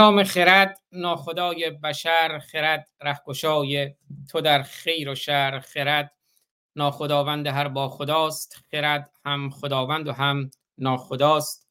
نام 0.00 0.24
خرد 0.24 0.80
ناخدای 0.92 1.70
بشر 1.70 2.38
خرد 2.38 2.88
رهگشای 3.00 3.94
تو 4.30 4.40
در 4.40 4.62
خیر 4.62 5.08
و 5.08 5.14
شر. 5.14 5.60
خرد 5.60 6.12
ناخداوند 6.76 7.46
هر 7.46 7.68
با 7.68 7.88
خداست 7.88 8.64
خرد 8.70 9.10
هم 9.24 9.50
خداوند 9.50 10.08
و 10.08 10.12
هم 10.12 10.50
ناخداست. 10.78 11.68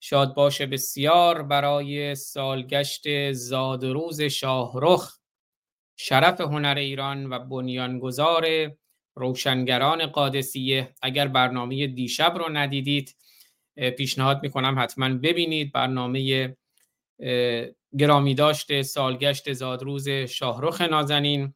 شاد 0.00 0.34
باشه 0.34 0.66
بسیار 0.66 1.42
برای 1.42 2.14
سالگشت 2.14 3.32
زادروز 3.32 4.20
شاهرخ. 4.20 5.18
شرف 5.96 6.40
هنر 6.40 6.74
ایران 6.78 7.26
و 7.32 7.38
بنیانگذار 7.38 8.46
روشنگران 9.14 10.06
قادسیه. 10.06 10.94
اگر 11.02 11.28
برنامه 11.28 11.86
دیشب 11.86 12.34
رو 12.38 12.48
ندیدید 12.52 13.16
پیشنهاد 13.98 14.42
می‌کنم 14.42 14.78
حتما 14.78 15.08
ببینید 15.08 15.72
برنامه 15.72 16.56
گرامی 17.98 18.34
داشته 18.34 18.82
سالگشت 18.82 19.52
زادروز 19.52 20.08
شاهرخ 20.08 20.80
نازنین 20.80 21.54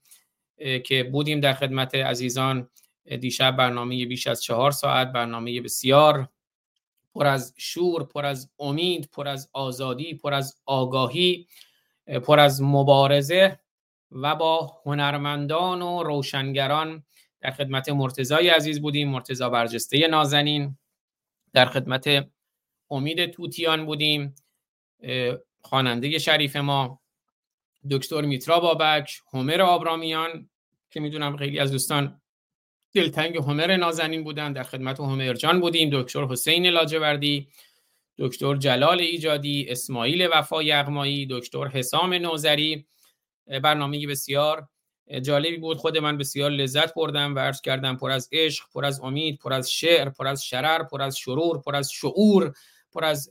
که 0.85 1.03
بودیم 1.13 1.41
در 1.41 1.55
خدمت 1.55 1.95
عزیزان 1.95 2.69
دیشب 3.21 3.57
برنامه 3.57 4.07
بیش 4.07 4.27
از 4.27 4.43
چهار 4.43 4.71
ساعت 4.71 5.13
برنامه 5.13 5.61
بسیار 5.61 6.29
پر 7.15 7.27
از 7.27 7.55
شور 7.57 8.05
پر 8.05 8.27
از 8.27 8.51
امید 8.59 9.09
پر 9.13 9.29
از 9.29 9.51
آزادی 9.53 10.15
پر 10.15 10.35
از 10.35 10.57
آگاهی 10.67 11.47
پر 12.23 12.41
از 12.41 12.63
مبارزه 12.63 13.59
و 14.11 14.35
با 14.35 14.81
هنرمندان 14.85 15.83
و 15.83 16.03
روشنگران 16.03 17.05
در 17.41 17.51
خدمت 17.51 17.89
مرتزای 17.89 18.49
عزیز 18.49 18.81
بودیم 18.81 19.09
مرتزا 19.09 19.51
برجسته 19.51 20.09
نازنین. 20.09 20.79
در 21.53 21.67
خدمت 21.67 22.29
امید 22.91 23.27
توتیان 23.27 23.87
بودیم. 23.87 24.35
خواننده 25.61 26.19
شریف 26.19 26.57
ما 26.57 27.01
دکتر 27.91 28.21
میترا 28.21 28.61
بابک 28.61 29.21
همر 29.33 29.61
آبرامیان 29.61 30.51
که 30.91 31.01
می‌دونم 31.01 31.37
خیلی 31.37 31.59
از 31.59 31.73
دوستان 31.73 32.21
دلتنگ 32.95 33.37
همر 33.37 33.77
نازنین 33.77 34.25
بودن 34.25 34.53
در 34.53 34.63
خدمت 34.63 35.01
همر 35.01 35.35
جان 35.35 35.61
بودیم 35.61 35.91
دکتر 35.93 36.25
حسین 36.25 36.67
لاجوردی 36.67 37.49
دکتر 38.19 38.57
جلال 38.57 39.01
ایجادی 39.01 39.67
اسماعیل 39.69 40.29
وفا 40.33 40.63
یغمایی 40.63 41.27
دکتر 41.31 41.69
حسام 41.69 42.15
نوزری 42.15 42.87
برنامه 43.63 44.07
بسیار 44.07 44.69
جالبی 45.23 45.57
بود 45.57 45.77
خود 45.77 45.99
من 45.99 46.19
بسیار 46.19 46.51
لذت 46.51 46.95
بردم 46.95 47.35
و 47.35 47.39
عرض 47.39 47.61
کردم 47.61 47.97
پر 47.97 48.11
از 48.11 48.29
عشق 48.33 48.65
پر 48.75 48.85
از 48.85 49.01
امید 49.01 49.39
پر 49.39 49.53
از 49.53 49.73
شعر 49.73 50.09
پر 50.09 50.27
از 50.27 50.45
شرر 50.45 50.83
پر 50.83 51.03
از 51.03 51.19
شرور 51.19 51.61
پر 51.61 51.77
از 51.77 51.93
شعور 51.93 52.53
پر 52.93 53.05
از 53.05 53.31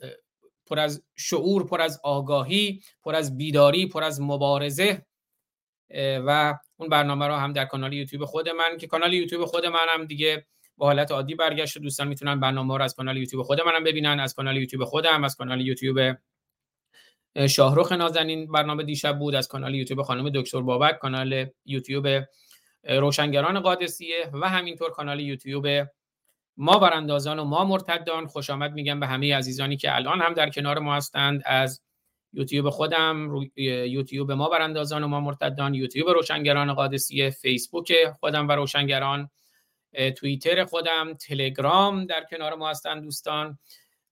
پر 0.69 0.79
از 0.79 1.03
شعور 1.15 1.65
پر 1.65 1.81
از 1.81 1.99
آگاهی 2.03 2.81
پر 3.03 3.15
از 3.15 3.37
بیداری 3.37 3.87
پر 3.87 4.03
از 4.03 4.21
مبارزه 4.21 5.05
و 5.99 6.57
اون 6.77 6.89
برنامه 6.89 7.27
رو 7.27 7.33
هم 7.33 7.53
در 7.53 7.65
کانال 7.65 7.93
یوتیوب 7.93 8.25
خود 8.25 8.49
من 8.49 8.77
که 8.77 8.87
کانال 8.87 9.13
یوتیوب 9.13 9.45
خود 9.45 9.65
منم 9.65 10.05
دیگه 10.05 10.47
با 10.77 10.85
حالت 10.85 11.11
عادی 11.11 11.35
برگشت 11.35 11.77
و 11.77 11.79
دوستان 11.79 12.07
می‌تونن 12.07 12.39
برنامه 12.39 12.77
رو 12.77 12.83
از 12.83 12.95
کانال 12.95 13.17
یوتیوب 13.17 13.43
خود 13.43 13.61
منم 13.61 13.83
ببینن 13.83 14.19
از 14.19 14.33
کانال 14.33 14.57
یوتیوب 14.57 14.83
خودم 14.83 15.23
از 15.23 15.35
کانال 15.35 15.61
یوتیوب 15.61 16.17
شاهرخ 17.49 17.91
نازنین 17.91 18.51
برنامه 18.51 18.83
دیشب 18.83 19.19
بود 19.19 19.35
از 19.35 19.47
کانال 19.47 19.75
یوتیوب 19.75 20.01
خانم 20.01 20.29
دکتر 20.29 20.61
بابک 20.61 20.99
کانال 20.99 21.45
یوتیوب 21.65 22.07
روشنگران 22.83 23.59
قادسیه 23.59 24.29
و 24.33 24.49
همینطور 24.49 24.89
کانال 24.89 25.19
یوتیوب 25.19 25.67
ما 26.57 26.79
براندازان 26.79 27.39
و 27.39 27.43
ما 27.43 27.65
مرتدان 27.65 28.27
خوش 28.27 28.49
آمد 28.49 28.73
میگم 28.73 28.99
به 28.99 29.07
همه 29.07 29.35
عزیزانی 29.35 29.77
که 29.77 29.95
الان 29.95 30.21
هم 30.21 30.33
در 30.33 30.49
کنار 30.49 30.79
ما 30.79 30.95
هستند. 30.95 31.41
از 31.45 31.81
یوتیوب 32.33 32.69
خودم 32.69 33.29
یوتیوب 33.55 34.31
ما 34.31 34.49
براندازان 34.49 35.03
و 35.03 35.07
ما 35.07 35.19
مرتدان 35.19 35.73
یوتیوب 35.73 36.09
روشنگران 36.09 36.73
قادسیه 36.73 37.29
فیسبوک 37.29 37.93
خودم 38.19 38.47
و 38.47 38.51
روشنگران 38.51 39.29
توییتر 40.15 40.65
خودم 40.65 41.13
تلگرام 41.13 42.05
در 42.05 42.23
کنار 42.29 42.55
ما 42.55 42.69
هستند 42.69 43.03
دوستان. 43.03 43.59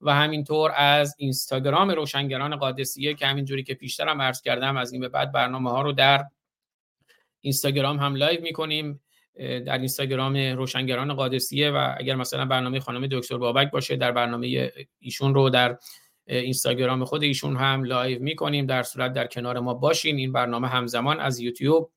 و 0.02 0.16
همینطور 0.16 0.72
از 0.76 1.16
اینستاگرام 1.18 1.92
روشنگران 1.92 2.56
قادسیه 2.56 3.14
که 3.14 3.28
همینجوری 3.28 3.64
که 3.64 3.74
پیشترم 3.74 4.22
عرض 4.22 4.42
کردم 4.42 4.78
از 4.78 4.92
این 4.92 5.02
به 5.02 5.10
بعد 5.10 5.32
برنامه 5.32 5.72
ها 5.72 5.82
رو 5.82 5.92
در 5.92 6.26
اینستاگرام 7.42 8.00
هم 8.00 8.16
live 8.16 8.42
می‌کنیم. 8.42 9.02
در 9.40 9.78
اینستاگرام 9.78 10.38
روشنگران 10.38 11.14
قادسیه 11.14 11.72
و 11.72 11.96
اگر 11.98 12.16
مثلا 12.16 12.46
برنامه 12.46 12.80
خانم 12.80 13.08
دکتر 13.08 13.38
بابک 13.38 13.72
باشه 13.72 13.96
در 13.96 14.12
برنامه 14.12 14.72
ایشون 15.00 15.36
رو 15.36 15.50
در 15.50 15.78
اینستاگرام 16.28 17.06
خود 17.06 17.24
ایشون 17.24 17.56
هم 17.56 17.84
live 17.84 18.24
می‌کنیم. 18.24 18.66
در 18.66 18.84
صورت 18.84 19.14
در 19.14 19.28
کنار 19.28 19.60
ما 19.60 19.74
باشین. 19.74 20.16
این 20.16 20.32
برنامه 20.32 20.68
همزمان 20.68 21.20
از 21.20 21.40
یوتیوب 21.40 21.92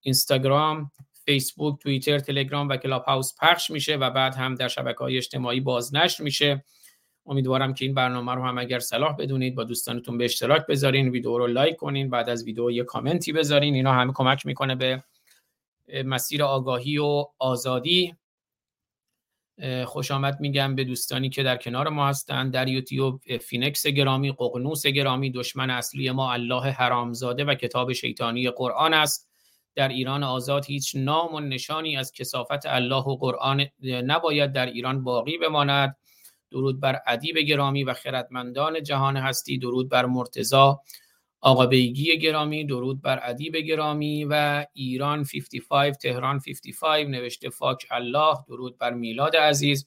اینستاگرام 0.00 0.90
فیسبوک 1.24 1.80
توییتر 1.80 2.18
تلگرام 2.18 2.68
و 2.68 2.76
کلاب 2.76 3.04
هاوس 3.04 3.32
پخش 3.40 3.70
میشه 3.70 3.96
و 3.96 4.10
بعد 4.10 4.34
هم 4.34 4.54
در 4.54 4.68
شبکه 4.68 4.98
های 4.98 5.16
اجتماعی 5.16 5.60
بازنشر 5.60 6.22
میشه. 6.22 6.64
امیدوارم 7.26 7.74
که 7.74 7.84
این 7.84 7.94
برنامه 7.94 8.34
رو 8.34 8.42
هم 8.42 8.58
اگر 8.58 8.78
صلاح 8.78 9.16
بدونید 9.16 9.54
با 9.54 9.64
دوستانتون 9.64 10.18
به 10.18 10.24
اشتراک 10.24 10.66
بذارین 10.66 11.08
ویدیو 11.08 11.38
رو 11.38 11.46
لایک 11.46 11.76
کنین 11.76 12.10
بعد 12.10 12.28
از 12.28 12.44
ویدیو 12.44 12.70
یه 12.70 12.84
کامنتی 12.84 13.32
بذارین. 13.32 13.74
اینا 13.74 13.92
همه 13.92 14.12
کمک 14.12 14.46
می‌کنه 14.46 14.74
به 14.74 15.02
مسیر 16.04 16.42
آگاهی 16.42 16.98
و 16.98 17.24
آزادی. 17.38 18.16
خوش 19.86 20.10
آمد 20.10 20.40
میگم 20.40 20.74
به 20.74 20.84
دوستانی 20.84 21.30
که 21.30 21.42
در 21.42 21.56
کنار 21.56 21.88
ما 21.88 22.08
هستند 22.08 22.52
در 22.52 22.68
یوتیوب 22.68 23.20
فینکس 23.40 23.86
گرامی 23.86 24.32
ققنوس 24.32 24.86
گرامی 24.86 25.30
دشمن 25.30 25.70
اصلی 25.70 26.10
ما 26.10 26.32
الله 26.32 26.70
حرامزاده 26.70 27.44
و 27.44 27.54
کتاب 27.54 27.92
شیطانی 27.92 28.50
قرآن 28.50 28.94
است. 28.94 29.28
در 29.74 29.88
ایران 29.88 30.22
آزاد 30.22 30.64
هیچ 30.64 30.96
نام 30.96 31.34
و 31.34 31.40
نشانی 31.40 31.96
از 31.96 32.12
کثافت 32.12 32.66
الله 32.66 33.02
و 33.02 33.16
قرآن 33.16 33.66
نباید 33.82 34.52
در 34.52 34.66
ایران 34.66 35.04
باقی 35.04 35.38
بماند. 35.38 35.96
درود 36.50 36.80
بر 36.80 37.00
ادیب 37.06 37.38
گرامی 37.38 37.84
و 37.84 37.94
خردمندان 37.94 38.82
جهان 38.82 39.16
هستی. 39.16 39.58
درود 39.58 39.88
بر 39.88 40.06
مرتضی 40.06 40.80
آقا 41.40 41.66
بیگی 41.66 42.18
گرامی 42.18 42.64
درود 42.64 43.02
بر 43.02 43.20
ادیب 43.22 43.56
گرامی 43.56 44.24
و 44.24 44.66
ایران 44.72 45.24
55 45.24 45.94
تهران 45.94 46.38
55 46.38 47.06
نوشته 47.06 47.50
فاک 47.50 47.86
الله 47.90 48.36
درود 48.48 48.78
بر 48.78 48.94
میلاد 48.94 49.36
عزیز. 49.36 49.86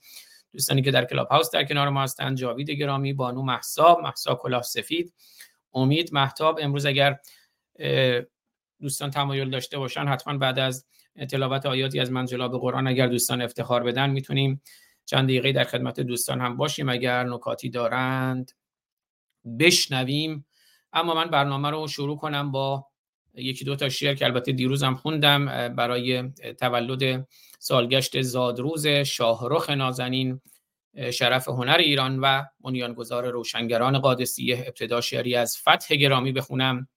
دوستانی 0.54 0.82
که 0.82 0.92
در 0.92 1.06
کلاب 1.06 1.28
هاوس 1.28 1.52
در 1.52 1.64
کنار 1.64 1.90
ما 1.90 2.04
هستند 2.04 2.38
جاوید 2.38 2.70
گرامی 2.70 3.14
بانو 3.14 3.42
محسا 3.42 3.98
محسا 4.04 4.36
کلاه 4.36 4.62
سفید 4.62 5.14
امید 5.74 6.14
محتاب. 6.14 6.60
امروز 6.62 6.86
اگر 6.86 7.20
دوستان 8.82 9.12
تمایل 9.12 9.50
داشته 9.50 9.78
باشن 9.78 10.08
حتما 10.08 10.38
بعد 10.38 10.60
از 10.60 10.86
تلاوت 11.30 11.66
آیاتی 11.66 12.00
از 12.00 12.12
منجلاب 12.12 12.60
قرآن 12.60 12.88
اگر 12.88 13.08
دوستان 13.08 13.42
افتخار 13.42 13.84
بدن 13.84 14.10
می‌تونیم 14.10 14.62
چند 15.06 15.24
دقیقه 15.24 15.52
در 15.52 15.64
خدمت 15.64 16.00
دوستان 16.00 16.42
هم 16.42 16.58
باشیم. 16.58 16.90
اگر 16.90 17.24
نکاتی 17.24 17.70
دارند 17.70 18.52
بشنویم. 19.60 20.46
اما 20.94 21.14
من 21.14 21.30
برنامه 21.30 21.70
رو 21.70 21.88
شروع 21.88 22.18
کنم 22.18 22.52
با 22.52 22.88
یکی 23.34 23.66
دو 23.66 23.76
تا 23.76 23.90
شعر 23.90 24.16
که 24.16 24.26
البته 24.26 24.52
دیروز 24.52 24.84
هم 24.84 24.96
خوندم 24.96 25.46
برای 25.76 26.32
تولد 26.60 27.28
سالگشت 27.60 28.22
زادروز 28.22 28.88
شاهرخ 28.88 29.70
نازنین 29.70 30.42
شرف 31.14 31.48
هنر 31.48 31.78
ایران 31.78 32.20
و 32.20 32.44
بنیانگذار 32.60 33.32
روشنگران 33.32 34.00
قادسیه 34.00 34.64
ابتدا 34.68 35.02
شعری 35.02 35.36
از 35.36 35.58
فتح 35.58 35.96
گرامی 35.96 36.32
بخونم. 36.32 36.88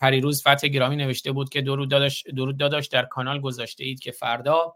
پریروز 0.00 0.42
فتح 0.42 0.68
گرامی 0.68 0.96
نوشته 0.96 1.32
بود 1.32 1.48
که 1.48 1.62
درود 1.62 1.90
داداش, 1.90 2.22
درود 2.22 2.56
داداش 2.56 2.86
در 2.86 3.04
کانال 3.04 3.40
گذاشته 3.40 3.84
اید 3.84 4.00
که 4.00 4.10
فردا 4.10 4.74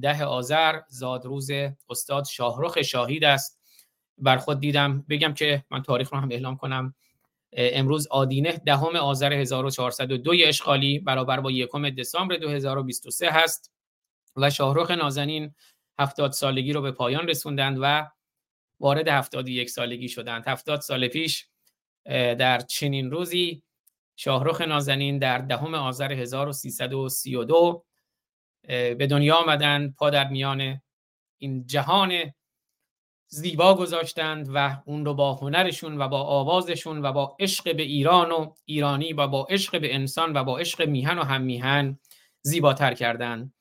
ده 0.00 0.24
آذر 0.24 0.80
زادروز 0.88 1.50
استاد 1.88 2.24
شاهرخ 2.24 2.82
شاهید 2.82 3.24
است. 3.24 3.60
بر 4.18 4.36
خود 4.36 4.60
دیدم 4.60 5.04
بگم 5.08 5.34
که 5.34 5.64
من 5.70 5.82
تاریخ 5.82 6.12
رو 6.12 6.18
هم 6.18 6.28
اعلام 6.30 6.56
کنم. 6.56 6.94
امروز 7.52 8.06
آدینه 8.06 8.52
دهم 8.52 8.96
آذر 8.96 9.32
1402 9.32 10.32
اشغالی 10.44 10.98
برابر 10.98 11.40
با 11.40 11.50
یکم 11.50 11.90
دسامبر 11.90 12.36
2023 12.36 13.30
هست 13.30 13.72
و 14.36 14.50
شاهرخ 14.50 14.90
نازنین 14.90 15.54
70 15.98 16.32
سالگی 16.32 16.72
رو 16.72 16.82
به 16.82 16.92
پایان 16.92 17.28
رسوندند 17.28 17.78
و 17.80 18.10
وارد 18.80 19.08
71 19.08 19.70
سالگی 19.70 20.08
شدند. 20.08 20.44
70 20.46 20.80
سال 20.80 21.08
پیش 21.08 21.46
در 22.38 22.58
چنین 22.58 23.10
روزی 23.10 23.62
شاهرخ 24.16 24.60
نازنین 24.60 25.18
در 25.18 25.38
دهم 25.38 25.74
آذر 25.74 26.12
1332 26.12 27.84
به 28.62 29.06
دنیا 29.10 29.36
آمدند. 29.36 29.94
پا 29.94 30.10
در 30.10 30.28
میان 30.28 30.80
این 31.38 31.66
جهان 31.66 32.32
زیبا 33.28 33.74
گذاشتند 33.74 34.48
و 34.54 34.82
اون 34.86 35.04
رو 35.04 35.14
با 35.14 35.34
هنرشون 35.34 35.98
و 35.98 36.08
با 36.08 36.22
آوازشون 36.22 37.02
و 37.02 37.12
با 37.12 37.36
عشق 37.40 37.76
به 37.76 37.82
ایران 37.82 38.30
و 38.30 38.52
ایرانی 38.64 39.12
و 39.12 39.26
با 39.26 39.44
عشق 39.50 39.80
به 39.80 39.94
انسان 39.94 40.36
و 40.36 40.44
با 40.44 40.58
عشق 40.58 40.88
میهن 40.88 41.18
و 41.18 41.22
هم 41.22 41.42
میهن 41.42 41.98
زیباتر 42.42 42.94
کردند. 42.94 43.52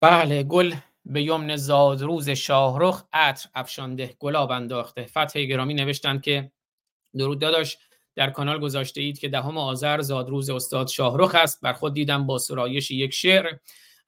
بله 0.00 0.42
گل 0.42 0.74
به 1.04 1.22
یمن 1.22 1.56
زادروز 1.56 2.30
شاهرخ 2.30 3.04
عطر 3.12 3.48
افشانده 3.54 4.16
گلاب 4.18 4.50
انداخته. 4.50 5.04
فتح 5.04 5.44
گرامی 5.44 5.74
نوشتند 5.74 6.22
که 6.22 6.52
درود 7.18 7.38
داداش 7.38 7.78
در 8.16 8.30
کانال 8.30 8.60
گذاشته 8.60 9.00
اید 9.00 9.18
که 9.18 9.28
دهم 9.28 9.58
آذر 9.58 10.00
زادروز 10.00 10.50
استاد 10.50 10.88
شاهرخ 10.88 11.34
است. 11.34 11.60
بر 11.60 11.72
خود 11.72 11.94
دیدم 11.94 12.26
با 12.26 12.38
سرایش 12.38 12.90
یک 12.90 13.12
شعر. 13.12 13.56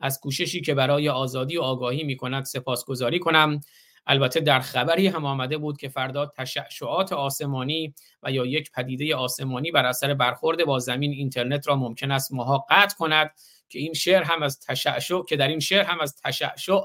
از 0.00 0.20
کوششی 0.20 0.60
که 0.60 0.74
برای 0.74 1.08
آزادی 1.08 1.56
و 1.56 1.62
آگاهی 1.62 2.04
می 2.04 2.16
کند 2.16 2.44
سپاسگزاری 2.44 3.18
کنم. 3.18 3.60
البته 4.06 4.40
در 4.40 4.60
خبری 4.60 5.06
هم 5.06 5.24
آمده 5.24 5.58
بود 5.58 5.78
که 5.78 5.88
فردا 5.88 6.26
تشعشعات 6.26 7.12
آسمانی 7.12 7.94
و 8.22 8.30
یا 8.30 8.46
یک 8.46 8.72
پدیده 8.72 9.16
آسمانی 9.16 9.70
بر 9.70 9.86
اثر 9.86 10.14
برخورد 10.14 10.64
با 10.64 10.78
زمین 10.78 11.12
اینترنت 11.12 11.68
را 11.68 11.76
ممکن 11.76 12.10
است 12.10 12.32
ماها 12.32 12.66
قطع 12.70 12.96
کند 12.96 13.30
که 13.68 13.78
این 13.78 13.92
شعر 13.92 14.22
هم 14.22 14.42
از 14.42 14.60
تشعشع 14.60 15.24
که 15.24 15.36
در 15.36 15.48
این 15.48 15.60
شعر 15.60 15.84
هم 15.84 16.00
از 16.00 16.16
تشعشع 16.16 16.80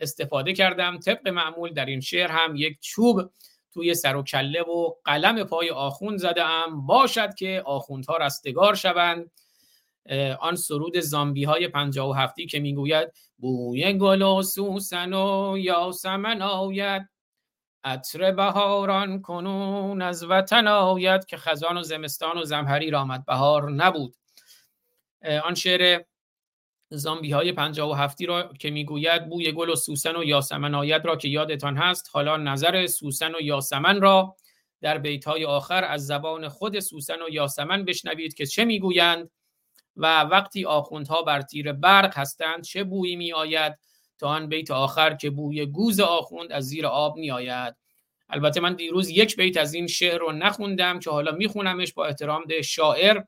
استفاده 0.00 0.52
کردم. 0.52 0.98
طبق 0.98 1.28
معمول 1.28 1.72
در 1.72 1.86
این 1.86 2.00
شعر 2.00 2.30
هم 2.30 2.56
یک 2.56 2.78
چوب 2.80 3.30
توی 3.72 3.94
سر 3.94 4.16
و 4.16 4.22
کله 4.22 4.62
و 4.62 4.94
قلم 5.04 5.44
پای 5.44 5.70
آخوند 5.70 6.18
زده 6.18 6.44
ام 6.44 6.86
باشد 6.86 7.34
که 7.34 7.62
آخوندها 7.66 8.16
رستگار 8.16 8.74
شوند. 8.74 9.30
آن 10.40 10.56
سرود 10.56 11.00
زامبی 11.00 11.44
های 11.44 11.68
پنجاه 11.68 12.10
و 12.10 12.12
هفتی 12.12 12.46
که 12.46 12.60
می‌گوید 12.60 13.12
بوی 13.38 13.92
گل 13.92 14.22
و 14.22 14.42
سوسن 14.42 15.12
و 15.12 15.58
یاسمن 15.58 16.42
آید 16.42 17.08
عطر 17.84 18.32
بهاران 18.32 19.22
کنون 19.22 20.02
از 20.02 20.24
وطن 20.24 20.66
آید 20.66 21.26
که 21.26 21.36
خزان 21.36 21.76
و 21.76 21.82
زمستان 21.82 22.38
و 22.38 22.44
زمهری 22.44 22.94
آمد 22.94 23.24
بهار 23.24 23.70
نبود. 23.70 24.16
آن 25.44 25.54
شعر 25.54 26.04
زامبی 26.90 27.32
های 27.32 27.52
پنجاه 27.52 27.90
و 27.90 27.94
هفتی 27.94 28.26
را 28.26 28.52
که 28.58 28.70
می‌گوید 28.70 29.28
بوی 29.28 29.52
گل 29.52 29.68
و 29.68 29.76
سوسن 29.76 30.16
و 30.16 30.24
یاسمن 30.24 30.74
آید 30.74 31.06
را 31.06 31.16
که 31.16 31.28
یادتان 31.28 31.76
هست 31.76 32.10
حالا 32.12 32.36
نظر 32.36 32.86
سوسن 32.86 33.34
و 33.34 33.40
یاسمن 33.40 34.00
را 34.00 34.36
در 34.80 34.98
بیت 34.98 35.24
های 35.24 35.44
آخر 35.44 35.84
از 35.84 36.06
زبان 36.06 36.48
خود 36.48 36.80
سوسن 36.80 37.22
و 37.22 37.28
یاسمن 37.28 37.84
بشنوید 37.84 38.34
که 38.34 38.46
چه 38.46 38.64
می‌گویند؟ 38.64 39.30
و 39.98 40.20
وقتی 40.20 40.64
آخوندها 40.64 41.22
بر 41.22 41.42
تیر 41.42 41.72
برق 41.72 42.18
هستند 42.18 42.64
چه 42.64 42.84
بویی 42.84 43.16
می 43.16 43.32
آید 43.32 43.78
تا 44.18 44.28
آن 44.28 44.48
بیت 44.48 44.70
آخر 44.70 45.14
که 45.14 45.30
بوی 45.30 45.66
گوز 45.66 46.00
آخوند 46.00 46.52
از 46.52 46.64
زیر 46.64 46.86
آب 46.86 47.16
می 47.16 47.30
آید 47.30 47.76
البته 48.28 48.60
من 48.60 48.74
دیروز 48.74 49.08
یک 49.08 49.36
بیت 49.36 49.56
از 49.56 49.74
این 49.74 49.86
شعر 49.86 50.18
رو 50.18 50.32
نخوندم 50.32 50.98
که 50.98 51.10
حالا 51.10 51.32
میخونمش 51.32 51.92
با 51.92 52.06
احترام 52.06 52.44
به 52.44 52.62
شاعر 52.62 53.22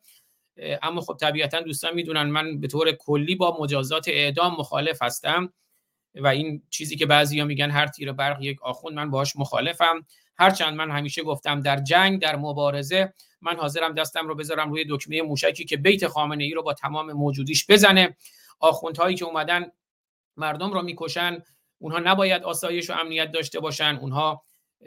اما 0.83 1.01
خب 1.01 1.17
طبیعتا 1.21 1.61
دوستان 1.61 1.95
می‌دونن 1.95 2.23
من 2.23 2.61
به 2.61 2.69
طور 2.69 2.93
کلی 2.93 3.35
با 3.35 3.57
مجازات 3.61 4.09
اعدام 4.09 4.53
مخالف 4.53 5.03
هستم 5.03 5.53
و 6.15 6.27
این 6.27 6.63
چیزی 6.71 6.97
که 6.97 7.07
بعضیا 7.07 7.45
میگن 7.45 7.71
هر 7.71 7.87
تیر 7.87 8.13
برق 8.13 8.43
یک 8.43 8.63
آخوند 8.63 8.97
من 8.97 9.11
باهاش 9.11 9.37
مخالفم. 9.37 10.07
هرچند 10.39 10.75
من 10.75 10.91
همیشه 10.91 11.23
گفتم 11.23 11.61
در 11.61 11.77
جنگ 11.77 12.21
در 12.21 12.37
مبارزه 12.37 13.15
من 13.43 13.57
حاضرم 13.57 13.95
دستم 13.95 14.29
رو 14.29 14.35
بذارم 14.35 14.71
روی 14.71 14.85
دکمه 14.89 15.23
موشکی 15.23 15.65
که 15.65 15.77
بیت 15.77 16.07
خامنه 16.07 16.45
ای 16.45 16.55
رو 16.55 16.63
با 16.63 16.75
تمام 16.75 17.13
موجودیش 17.13 17.67
بزنه. 17.71 18.17
آخوندهایی 18.61 19.17
که 19.17 19.25
اومدن 19.25 19.73
مردم 20.37 20.73
رو 20.73 20.83
می‌کشن. 20.83 21.43
اونها 21.79 21.99
نباید 21.99 22.43
آسایش 22.43 22.91
و 22.91 22.93
امنیت 22.93 23.33
داشته 23.33 23.61
باشن. 23.61 23.99
اونها 24.01 24.43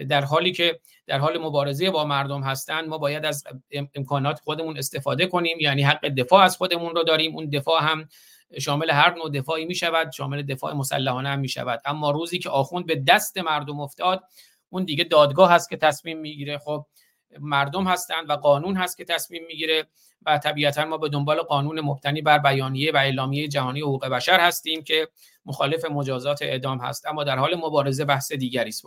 در 0.10 0.26
حالی 0.26 0.52
که 0.52 0.80
در 1.08 1.20
حال 1.20 1.38
مبارزه 1.38 1.92
با 1.92 2.06
مردم 2.06 2.42
هستند 2.42 2.88
ما 2.88 2.98
باید 2.98 3.26
از 3.26 3.44
امکانات 3.96 4.40
خودمون 4.40 4.78
استفاده 4.78 5.28
کنیم. 5.28 5.60
یعنی 5.60 5.84
حق 5.84 6.08
دفاع 6.08 6.44
از 6.44 6.58
خودمون 6.58 6.96
رو 6.96 7.04
داریم. 7.04 7.36
اون 7.36 7.50
دفاع 7.50 7.84
هم 7.84 8.08
شامل 8.60 8.90
هر 8.90 9.16
نوع 9.16 9.30
دفاعی 9.30 9.66
می 9.66 9.76
شود 9.76 10.12
شامل 10.12 10.42
دفاع 10.42 10.74
مسلحانه 10.74 11.30
هم 11.30 11.40
می 11.40 11.50
شود 11.50 11.82
اما 11.86 12.12
روزی 12.12 12.40
که 12.40 12.50
آخوند 12.50 12.86
به 12.86 13.04
دست 13.08 13.38
مردم 13.38 13.80
افتاد 13.80 14.24
اون 14.70 14.84
دیگه 14.86 15.04
دادگاه 15.04 15.52
هست 15.52 15.70
که 15.70 15.78
تصمیم 15.78 16.20
می‌گیره. 16.20 16.58
خب 16.58 16.86
مردم 17.40 17.88
هستند 17.88 18.30
و 18.30 18.34
قانون 18.34 18.76
هست 18.76 18.98
که 18.98 19.06
تصمیم 19.06 19.44
می‌گیره 19.48 19.88
و 20.26 20.38
طبیعتا 20.38 20.86
ما 20.86 20.98
به 20.98 21.10
دنبال 21.10 21.42
قانون 21.42 21.82
مبتنی 21.82 22.22
بر 22.22 22.38
بیانیه 22.38 22.92
و 22.92 22.98
اعلامیه 22.98 23.48
جهانی 23.48 23.82
حقوق 23.82 24.06
بشر 24.06 24.40
هستیم 24.40 24.84
که 24.84 25.08
مخالف 25.46 25.86
مجازات 25.86 26.42
اعدام 26.42 26.78
هست. 26.78 27.08
اما 27.08 27.24
در 27.24 27.38
حال 27.38 27.56
مبارزه 27.56 28.06
بحث 28.06 28.32
دیگری 28.32 28.70
است. 28.70 28.86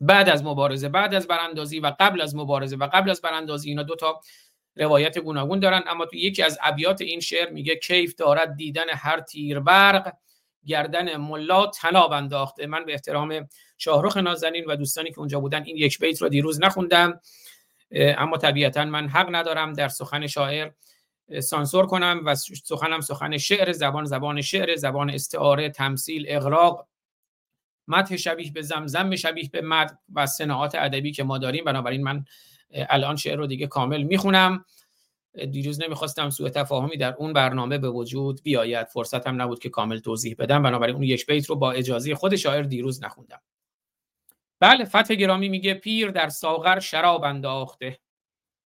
بعد 0.00 0.28
از 0.28 0.44
مبارزه 0.44 0.88
بعد 0.88 1.14
از 1.14 1.26
براندازی 1.26 1.80
و 1.80 1.96
قبل 2.00 2.20
از 2.20 2.36
مبارزه 2.36 2.76
و 2.76 2.88
قبل 2.92 3.10
از 3.10 3.20
براندازی 3.20 3.68
اینا 3.68 3.82
دو 3.82 3.96
تا 3.96 4.20
روایت 4.76 5.18
گوناگون 5.18 5.60
دارن. 5.60 5.82
اما 5.86 6.06
تو 6.06 6.16
یکی 6.16 6.42
از 6.42 6.58
ابیات 6.62 7.00
این 7.00 7.20
شعر 7.20 7.50
میگه 7.50 7.76
کیف 7.76 8.14
دارد 8.14 8.56
دیدن 8.56 8.84
هر 8.88 9.20
تیر 9.20 9.60
برق 9.60 10.12
گردن 10.66 11.16
ملا 11.16 11.66
تناب 11.66 12.12
انداخته. 12.12 12.66
من 12.66 12.84
به 12.84 12.92
احترام 12.92 13.48
شاهرخ 13.78 14.16
نازنین 14.16 14.64
و 14.64 14.76
دوستانی 14.76 15.10
که 15.10 15.18
اونجا 15.18 15.40
بودن 15.40 15.62
این 15.64 15.76
یک 15.76 15.98
بیت 15.98 16.22
رو 16.22 16.28
دیروز 16.28 16.62
نخوندم. 16.62 17.20
اما 17.92 18.36
طبیعتا 18.36 18.84
من 18.84 19.08
حق 19.08 19.28
ندارم 19.30 19.72
در 19.72 19.88
سخن 19.88 20.26
شاعر 20.26 20.70
سانسور 21.40 21.86
کنم 21.86 22.20
و 22.24 22.34
سخنم 22.34 23.00
سخن 23.00 23.38
شعر 23.38 23.72
زبان 23.72 24.04
زبان 24.04 24.40
شعر 24.40 24.76
زبان 24.76 25.10
استعاره 25.10 25.70
تمثیل 25.70 26.26
اغراق 26.28 26.88
متح 27.88 28.16
شبیه 28.16 28.52
به 28.52 28.62
زمزم 28.62 29.16
شبیه 29.16 29.48
به 29.52 29.60
مد 29.60 29.98
و 30.14 30.26
صناعات 30.26 30.74
ادبی 30.74 31.12
که 31.12 31.24
ما 31.24 31.38
داریم. 31.38 31.64
بنابراین 31.64 32.02
من 32.02 32.24
الان 32.70 33.16
شعر 33.16 33.36
رو 33.36 33.46
دیگه 33.46 33.66
کامل 33.66 34.02
می‌خونم. 34.02 34.64
دیروز 35.50 35.82
نمی‌خواستم 35.82 36.30
سوء 36.30 36.48
تفاهمی 36.48 36.96
در 36.96 37.14
اون 37.14 37.32
برنامه 37.32 37.78
به 37.78 37.90
وجود 37.90 38.42
بیاید. 38.42 38.86
فرصتم 38.86 39.42
نبود 39.42 39.58
که 39.58 39.68
کامل 39.68 39.98
توضیح 39.98 40.36
بدم. 40.38 40.62
بنابراین 40.62 40.94
اون 40.94 41.04
یک 41.04 41.26
بیت 41.26 41.46
رو 41.46 41.56
با 41.56 41.72
اجازه 41.72 42.14
خود 42.14 42.36
شاعر 42.36 42.62
دیروز 42.62 43.04
نخوندم. 43.04 43.40
بله 44.60 44.84
فتح 44.84 45.14
گرامی 45.14 45.48
میگه 45.48 45.74
پیر 45.74 46.10
در 46.10 46.28
ساغر 46.28 46.80
شراب 46.80 47.24
انداخته. 47.24 48.00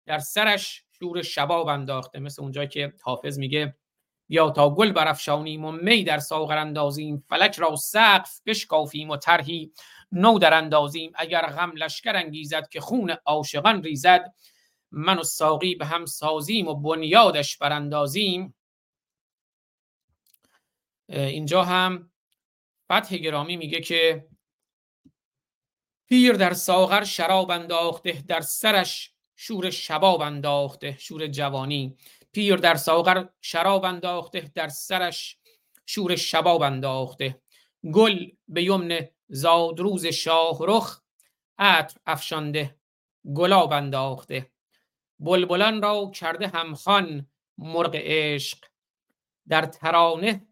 در 0.07 0.19
سرش 0.19 0.85
شور 0.99 1.23
شباب 1.23 1.69
انداخته. 1.69 2.19
مثل 2.19 2.43
اونجا 2.43 2.65
که 2.67 2.93
حافظ 3.03 3.39
میگه 3.39 3.77
یا 4.29 4.51
تا 4.51 4.75
گل 4.75 4.93
برافشانیم 4.93 5.65
و 5.65 5.73
می 5.73 6.05
در 6.05 6.19
ساغر 6.19 6.59
اندازیم 6.59 7.25
فلک 7.29 7.57
را 7.57 7.77
سقف 7.77 8.41
بشکافیم 8.47 9.11
و 9.11 9.17
طرحی 9.17 9.73
نو 10.13 10.39
در 10.39 10.55
اندازیم. 10.55 11.13
اگر 11.15 11.47
غم 11.47 11.73
لشکر 11.77 12.17
انگیزد 12.17 12.69
که 12.69 12.81
خون 12.81 13.11
عاشقان 13.27 13.83
ریزد 13.83 14.35
من 14.91 15.19
و 15.19 15.23
ساقی 15.23 15.75
به 15.75 15.87
هم 15.87 16.07
سازیم 16.07 16.69
و 16.69 16.75
بنیادش 16.75 17.59
براندازیم. 17.59 18.55
اینجا 21.09 21.65
هم 21.65 22.11
فتح 22.93 23.17
گرامی 23.17 23.57
میگه 23.57 23.81
که 23.81 24.30
پیر 26.11 26.33
در 26.33 26.53
ساغر 26.53 27.05
شراب 27.05 27.51
انداخته 27.51 28.25
در 28.29 28.41
سرش 28.41 29.13
شور 29.37 29.71
شباب 29.71 30.21
انداخته 30.21 30.97
شور 30.99 31.27
جوانی. 31.27 31.97
پیر 32.33 32.57
در 32.57 32.75
ساغر 32.75 33.27
شراب 33.41 33.85
انداخته 33.85 34.51
در 34.55 34.69
سرش 34.69 35.39
شور 35.87 36.17
شباب 36.17 36.63
انداخته. 36.63 37.43
گل 37.95 38.27
به 38.49 38.63
یمن 38.63 39.09
زادروز 39.29 40.07
شاه 40.07 40.59
رخ 40.61 41.01
عطر 41.59 41.97
افشانده 42.07 42.77
گلاب 43.35 43.73
انداخته. 43.73 44.51
بلبلان 45.19 45.83
را 45.83 46.11
کرده 46.15 46.49
همخان 46.49 47.27
مرغ 47.59 47.95
عشق 47.95 48.59
در 49.49 49.67
ترانه 49.67 50.47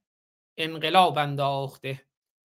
انقلاب 0.56 1.18
انداخته. 1.18 2.02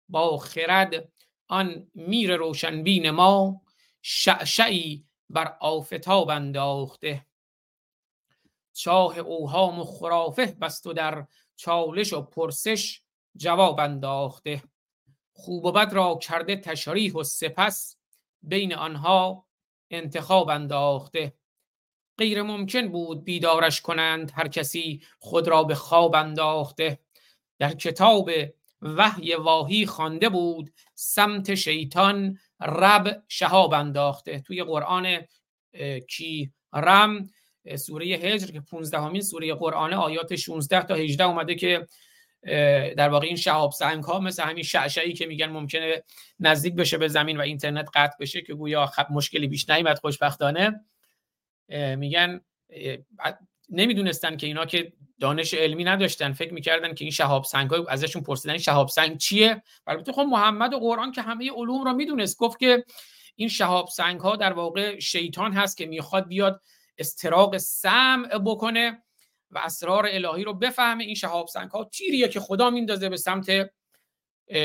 با 0.09 0.39
خرد 0.39 1.13
آن 1.53 1.91
میر 1.95 2.37
روشنبین 2.37 3.11
ما 3.11 3.63
شعشعی 4.03 5.05
بر 5.31 5.57
آفتاب 5.61 6.31
انداخته. 6.31 7.27
چاه 8.73 9.19
اوهام 9.19 9.81
و 9.81 9.85
خرافه 9.85 10.47
بست 10.47 10.87
و 10.87 10.93
در 10.93 11.27
چالش 11.57 12.13
و 12.13 12.23
پرسش 12.23 13.03
جواب 13.37 13.81
انداخته. 13.81 14.63
خوب 15.33 15.65
و 15.65 15.73
بد 15.73 15.93
را 15.93 16.19
کرده 16.23 16.57
تشریح 16.57 17.13
و 17.13 17.23
سپس 17.23 17.97
بین 18.43 18.75
آنها 18.75 19.47
انتخاب 19.91 20.49
انداخته. 20.49 21.33
غیر 22.19 22.43
ممکن 22.43 22.89
بود 22.89 23.25
بیدارش 23.25 23.81
کنند 23.81 24.33
هر 24.35 24.49
کسی 24.49 25.03
خود 25.19 25.49
را 25.49 25.63
به 25.63 25.75
خواب 25.75 26.15
انداخته. 26.15 26.99
در 27.59 27.73
کتاب 27.75 28.31
وحی 28.83 29.35
واهی 29.35 29.87
خوانده 29.87 30.29
بود. 30.29 30.73
سمت 30.95 31.55
شیطان 31.55 32.39
رب 32.61 33.23
شهاب 33.29 33.75
انداخته. 33.75 34.41
توی 34.41 34.63
قرآن 34.63 35.19
کی 36.09 36.53
رم 36.73 37.31
سوره 37.77 38.07
هجر 38.07 38.47
که 38.47 38.61
15 38.61 39.01
همین 39.01 39.23
سوره 39.23 39.55
قرآن 39.55 39.93
آیات 39.93 40.37
16 40.37 40.83
تا 40.83 40.95
18 40.95 41.25
اومده 41.25 41.55
که 41.55 41.87
در 42.97 43.09
واقع 43.09 43.27
این 43.27 43.37
شهاب 43.37 43.73
سنگ 43.73 44.05
ها 44.05 44.21
مثل 44.21 44.43
همین 44.43 44.65
شعشعی 44.65 45.13
که 45.13 45.27
میگن 45.27 45.47
ممکنه 45.47 46.03
نزدیک 46.41 46.75
بشه 46.75 46.99
به 46.99 47.09
زمین 47.09 47.37
و 47.37 47.41
اینترنت 47.41 47.89
قطع 47.95 48.17
بشه 48.21 48.43
که 48.43 48.55
گویا 48.55 48.93
مشکلی 49.11 49.49
بیش 49.49 49.71
نیامد 49.71 49.99
خوشبختانه 49.99 50.81
میگن 51.97 52.41
نمی‌دونستن 53.73 54.37
که 54.37 54.47
اینا 54.47 54.67
که 54.67 54.93
دانش 55.21 55.55
علمی 55.55 55.85
نداشتن 55.85 56.33
فکر 56.33 56.55
می‌کردن 56.55 56.95
که 56.95 57.05
این 57.05 57.13
شهاب 57.13 57.45
سنگ 57.45 57.71
های 57.71 57.83
ازشون 57.89 58.23
پرسیدن 58.23 58.59
شهاب 58.59 58.89
سنگ 58.89 59.19
چیه؟ 59.19 59.63
البته 59.87 60.13
خب 60.13 60.21
محمد 60.21 60.75
و 60.75 60.79
قرآن 60.79 61.13
که 61.13 61.23
همه 61.23 61.51
علوم 61.51 61.85
رو 61.85 61.93
می‌دونست 61.93 62.39
گفت 62.39 62.59
که 62.59 62.85
این 63.37 63.49
شهاب 63.49 63.89
سنگ 63.89 64.21
ها 64.21 64.37
در 64.37 64.53
واقع 64.53 64.99
شیطان 64.99 65.53
هست 65.53 65.77
که 65.77 65.87
می‌خواد 65.87 66.29
بیاد 66.29 66.61
استراق 66.99 67.57
سمع 67.57 68.39
بکنه 68.39 69.03
و 69.51 69.59
اسرار 69.59 70.09
الهی 70.11 70.45
رو 70.45 70.55
بفهمه 70.55 71.05
این 71.05 71.15
شهاب 71.15 71.47
سنگ 71.47 71.71
ها 71.71 71.85
تیریه 71.85 72.29
که 72.29 72.41
خدا 72.41 72.71
میندازه 72.71 73.09
به 73.09 73.17
سمت 73.17 73.71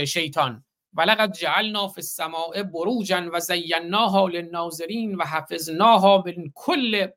شیطان. 0.07 0.65
ولقد 0.93 1.31
جعلنا 1.31 1.87
فی 1.87 2.01
السماء 2.01 2.63
بروجا 2.63 3.29
و 3.33 3.39
زیناها 3.39 4.27
للناظرین 4.27 5.15
و 5.15 5.23
حفظناها 5.23 6.23
من 6.25 6.51
کل 6.55 7.07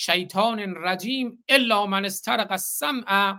شیطان 0.00 0.74
رجیم 0.76 1.44
الا 1.48 1.86
من 1.86 2.04
استرق 2.04 2.50
السمع 2.50 3.38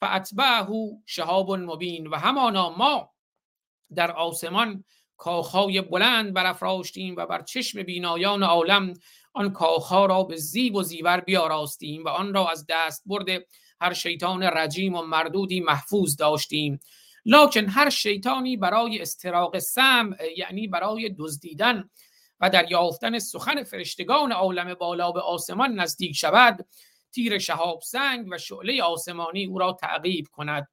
فاتبعه 0.00 0.66
شهاب 1.06 1.52
مبین. 1.52 2.06
و 2.06 2.16
همانا 2.16 2.70
ما 2.70 3.10
در 3.94 4.10
آسمان 4.10 4.84
کاخهای 5.16 5.80
بلند 5.80 6.34
برافراشتیم 6.34 7.16
و 7.16 7.26
بر 7.26 7.42
چشم 7.42 7.82
بینایان 7.82 8.42
عالم 8.42 8.94
آن 9.32 9.52
کاخها 9.52 10.06
را 10.06 10.22
به 10.22 10.36
زیب 10.36 10.74
و 10.74 10.82
زیور 10.82 11.20
بیاراستیم 11.20 12.04
و 12.04 12.08
آن 12.08 12.34
را 12.34 12.48
از 12.48 12.66
دست 12.68 13.02
برده 13.06 13.46
هر 13.80 13.92
شیطان 13.92 14.42
رجیم 14.42 14.94
و 14.94 15.02
مردودی 15.02 15.60
محفوظ 15.60 16.16
داشتیم. 16.16 16.80
لکن 17.24 17.68
هر 17.68 17.90
شیطانی 17.90 18.56
برای 18.56 19.02
استراق 19.02 19.58
سم 19.58 20.16
یعنی 20.36 20.68
برای 20.68 21.14
دزدیدن 21.18 21.90
و 22.42 22.50
در 22.50 22.70
یافتن 22.70 23.18
سخن 23.18 23.62
فرشتگان 23.62 24.32
عالم 24.32 24.74
بالا 24.74 25.12
به 25.12 25.20
آسمان 25.20 25.80
نزدیک 25.80 26.16
شود 26.16 26.66
تیر 27.12 27.38
شهاب 27.38 27.80
سنگ 27.82 28.28
و 28.30 28.38
شعله 28.38 28.82
آسمانی 28.82 29.46
او 29.46 29.58
را 29.58 29.72
تعقیب 29.72 30.26
کند. 30.32 30.68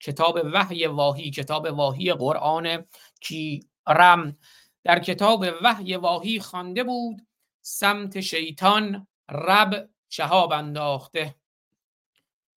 کتاب 0.00 0.40
وحی 0.52 0.86
واهی 0.86 1.30
کتاب 1.30 1.64
واهی 1.64 2.12
قرآن 2.12 2.86
کی 3.20 3.66
رم. 3.88 4.38
در 4.84 4.98
کتاب 4.98 5.44
وحی 5.62 5.96
واهی 5.96 6.40
خوانده 6.40 6.84
بود 6.84 7.26
سمت 7.60 8.20
شیطان 8.20 9.06
رب 9.30 9.90
شهاب 10.08 10.52
انداخته. 10.52 11.34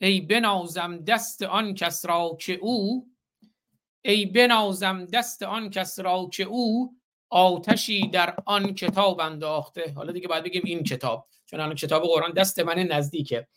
ای 0.02 0.22
بنازم 0.22 0.98
دست 0.98 1.42
آن 1.42 1.74
کس 1.74 2.06
را 2.06 2.38
که 2.40 2.54
او 2.54 3.08
ای 4.02 4.26
بنازم 4.26 5.06
دست 5.06 5.44
آن 5.44 5.70
کس 5.70 6.00
را 6.00 6.30
که 6.34 6.44
او 6.44 6.98
آتشی 7.30 8.08
در 8.08 8.36
آن 8.46 8.74
کتاب 8.74 9.20
انداخته. 9.20 9.94
حالا 9.96 10.12
دیگه 10.12 10.28
باید 10.28 10.44
بگیم 10.44 10.62
این 10.66 10.84
کتاب 10.84 11.28
چون 11.46 11.60
الان 11.60 11.76
کتاب 11.76 12.04
قرآن 12.04 12.32
دست 12.32 12.60
من 12.60 12.80
نزدیکه. 12.80 13.48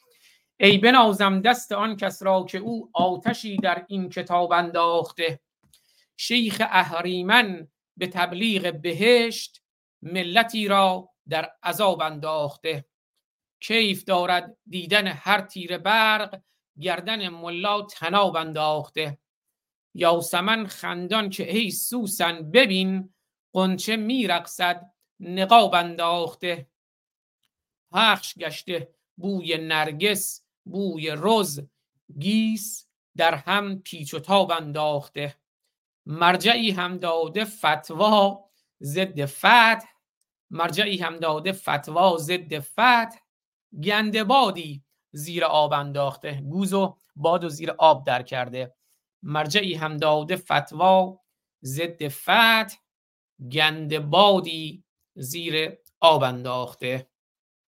ای 0.61 0.79
بنازم 0.79 1.41
دست 1.41 1.73
آن 1.73 1.97
کس 1.97 2.23
را 2.23 2.45
که 2.45 2.59
او 2.59 2.91
آتشی 2.93 3.57
در 3.57 3.85
این 3.89 4.09
کتاب 4.09 4.53
انداخته. 4.53 5.41
شیخ 6.17 6.63
اهریمن 6.71 7.69
به 7.97 8.07
تبلیغ 8.07 8.81
بهشت 8.81 9.63
ملتی 10.03 10.69
را 10.69 11.11
در 11.29 11.51
عذاب 11.63 12.03
انداخته. 12.03 12.85
کیف 13.61 14.05
دارد 14.05 14.57
دیدن 14.67 15.07
هر 15.07 15.41
تیر 15.41 15.79
برق 15.79 16.41
گردن 16.81 17.29
ملا 17.29 17.83
تناب 17.83 18.37
انداخته. 18.37 19.19
یاسمن 19.95 20.67
خندان 20.67 21.31
که 21.31 21.57
ای 21.57 21.71
سوسن 21.71 22.51
ببین 22.51 23.15
قنچه 23.53 23.97
میرقصد 23.97 24.93
نقاب 25.21 25.75
انداخته. 25.75 26.69
پخش 27.93 28.35
گشته 28.35 28.95
بوی 29.17 29.57
نرگس 29.59 30.45
بوی 30.65 31.13
رز. 31.17 31.61
گیس 32.19 32.87
در 33.17 33.35
هم 33.35 33.79
پیچ 33.79 34.15
و 34.15 34.19
تاب 34.19 34.51
انداخته. 34.51 35.37
مرجعی 36.07 36.71
هم 36.71 36.99
داده 36.99 37.45
فتوا 37.45 38.45
ضد 38.83 39.25
فتح. 39.25 39.85
مرجعی 40.51 40.97
هم 40.99 41.17
داده 41.17 41.53
فتوا 41.53 42.17
ضد 42.17 42.59
فتح. 42.59 43.19
گنده 43.85 44.25
بادی 44.25 44.85
زیر 45.13 45.45
آب 45.45 45.73
انداخته. 45.73 46.41
گوز 46.41 46.73
و 46.73 46.97
باد 47.17 47.45
و 47.45 47.49
زیر 47.49 47.71
آب 47.71 48.07
در 48.07 48.23
کرده. 48.23 48.75
مرجعی 49.23 49.75
هم 49.75 49.97
داده 49.97 50.37
فتوا 50.37 51.21
ضد 51.65 52.09
فتح. 52.09 52.77
گند 53.53 53.99
بادی 53.99 54.85
زیر 55.15 55.77
آب 56.01 56.23
انداخته. 56.23 57.09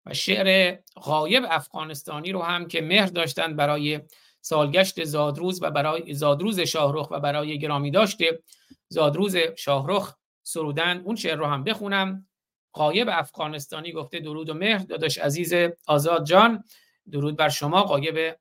و 0.07 0.15
شعر 0.15 0.79
غایب 1.03 1.45
افغانستانی 1.49 2.33
رو 2.33 2.43
هم 2.43 2.69
که 2.69 2.81
مهر 2.81 3.07
داشتند 3.07 3.57
برای 3.57 4.01
سالگشت 4.41 5.05
زادروز 5.05 5.63
و 5.63 5.71
برای 5.71 6.15
زادروز 6.15 6.61
شاهرخ 6.61 7.11
و 7.11 7.21
برای 7.21 7.59
گرامی 7.59 7.91
داشته 7.91 8.43
زادروز 8.89 9.37
شاهرخ 9.37 10.15
سرودن. 10.43 11.01
اون 11.05 11.17
شعر 11.17 11.37
رو 11.37 11.47
هم 11.47 11.65
بخونم. 11.65 12.27
قایب 12.73 13.09
افغانستانی 13.11 13.93
گفته 13.93 14.21
درود 14.21 14.49
و 14.49 14.55
مهر. 14.55 14.79
داداش 14.79 15.19
عزیز 15.19 15.55
آزاد 15.87 16.27
جان 16.27 16.65
درود 17.13 17.37
بر 17.37 17.49
شما. 17.49 17.83
قایب 17.83 18.37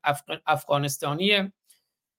افغانستانی 0.46 1.52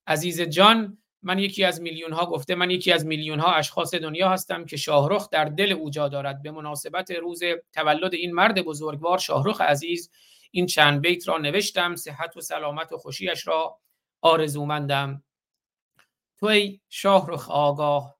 عزیز 0.06 0.40
جان. 0.40 0.98
من 1.22 1.38
یکی 1.38 1.64
از 1.64 1.80
میلیون 1.80 2.12
ها 2.12 2.26
گفته 2.26 2.54
من 2.54 2.70
یکی 2.70 2.92
از 2.92 3.06
میلیون 3.06 3.40
ها 3.40 3.54
اشخاص 3.54 3.94
دنیا 3.94 4.28
هستم 4.28 4.64
که 4.64 4.76
شاهرخ 4.76 5.30
در 5.30 5.44
دل 5.44 5.72
او 5.72 5.90
جا 5.90 6.08
دارد. 6.08 6.42
به 6.42 6.50
مناسبت 6.50 7.10
روز 7.10 7.40
تولد 7.72 8.14
این 8.14 8.34
مرد 8.34 8.62
بزرگوار 8.62 9.18
شاهرخ 9.18 9.60
عزیز 9.60 10.10
این 10.50 10.66
چند 10.66 11.00
بیت 11.00 11.28
را 11.28 11.38
نوشتم 11.38 11.96
صحت 11.96 12.36
و 12.36 12.40
سلامت 12.40 12.92
و 12.92 12.98
خوشیش 12.98 13.48
را 13.48 13.78
آرزومندم. 14.20 15.22
تو 16.38 16.46
ای 16.46 16.80
شاهرخ 16.88 17.50
آگاه 17.50 18.18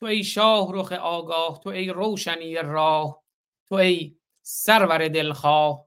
تو 0.00 0.06
ای 0.06 0.24
شاهرخ 0.24 0.92
آگاه 0.92 1.60
تو 1.62 1.70
ای 1.70 1.88
روشنی 1.88 2.54
راه 2.54 3.22
تو 3.68 3.74
ای 3.74 4.16
سرور 4.42 5.08
دلخواه 5.08 5.86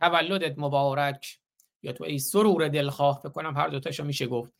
تولدت 0.00 0.58
مبارک. 0.58 1.38
یا 1.82 1.92
تو 1.92 2.04
ای 2.04 2.18
سرور 2.18 2.68
دلخواه 2.68 3.18
فکر 3.18 3.28
کنم 3.28 3.56
هر 3.56 3.68
دوتاشو 3.68 4.04
میشه 4.04 4.26
گفت. 4.26 4.52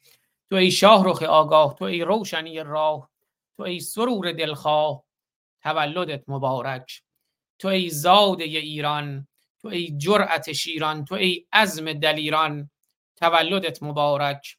تو 0.51 0.57
ای 0.57 0.71
شاهرخ 0.71 1.23
آگاه 1.23 1.75
تو 1.75 1.85
ای 1.85 2.01
روشنی 2.03 2.61
راه 2.61 3.11
تو 3.57 3.63
ای 3.63 3.81
سرور 3.81 4.33
دلخواه 4.33 5.05
تولدت 5.63 6.25
مبارک. 6.29 7.03
تو 7.59 7.69
ای 7.69 7.91
زاده 7.91 8.45
ایران 8.45 9.29
تو 9.63 9.69
ای 9.69 9.99
جرأت 9.99 10.53
شیران 10.53 11.05
تو 11.05 11.15
ای 11.15 11.47
عزم 11.53 11.93
دلیران 11.93 12.71
تولدت 13.17 13.83
مبارک. 13.83 14.57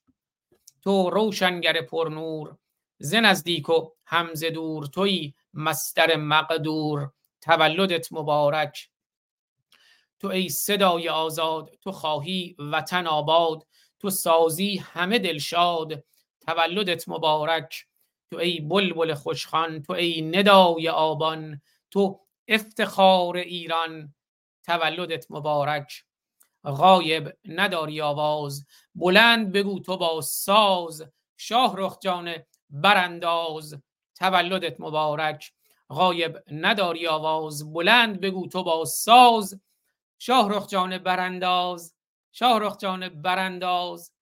تو 0.83 1.09
روشنگر 1.09 1.81
پرنور 1.81 2.57
ز 2.97 3.15
نزدیک 3.15 3.69
و 3.69 3.89
همز 4.05 4.43
دور 4.43 4.85
توی 4.85 5.33
مستر 5.53 6.15
مقدور 6.15 7.11
تولدت 7.41 8.13
مبارک. 8.13 8.89
تو 10.19 10.27
ای 10.27 10.49
صدای 10.49 11.09
آزاد 11.09 11.69
تو 11.81 11.91
خواهی 11.91 12.55
وطن 12.59 13.07
آباد 13.07 13.67
تو 13.99 14.09
سازی 14.09 14.77
همه 14.77 15.19
دلشاد 15.19 16.03
تولدت 16.47 17.09
مبارک. 17.09 17.85
تو 18.31 18.37
ای 18.37 18.59
بلبل 18.59 19.13
خوشخان 19.13 19.81
تو 19.83 19.93
ای 19.93 20.21
ندای 20.21 20.89
آبان 20.89 21.61
تو 21.91 22.19
افتخار 22.47 23.37
ایران 23.37 24.15
تولدت 24.63 25.25
مبارک. 25.29 26.03
غایب 26.65 27.37
نداری 27.45 28.01
آواز 28.01 28.65
بلند 28.95 29.51
بگو 29.51 29.79
تو 29.79 29.97
با 29.97 30.21
ساز. 30.21 31.03
شاه 31.37 31.97
جان 32.01 32.35
برانداز 32.69 33.81
تولدت 34.15 34.81
مبارک. 34.81 35.51
غایب 35.89 36.43
نداری 36.51 37.07
آواز 37.07 37.73
بلند 37.73 38.21
بگو 38.21 38.47
تو 38.47 38.63
با 38.63 38.85
ساز. 38.85 39.61
شاه 40.19 40.67
جان 40.67 40.97
برانداز 40.97 41.98
شاه 42.31 42.77
جان 42.77 43.09
برانداز 43.09 44.13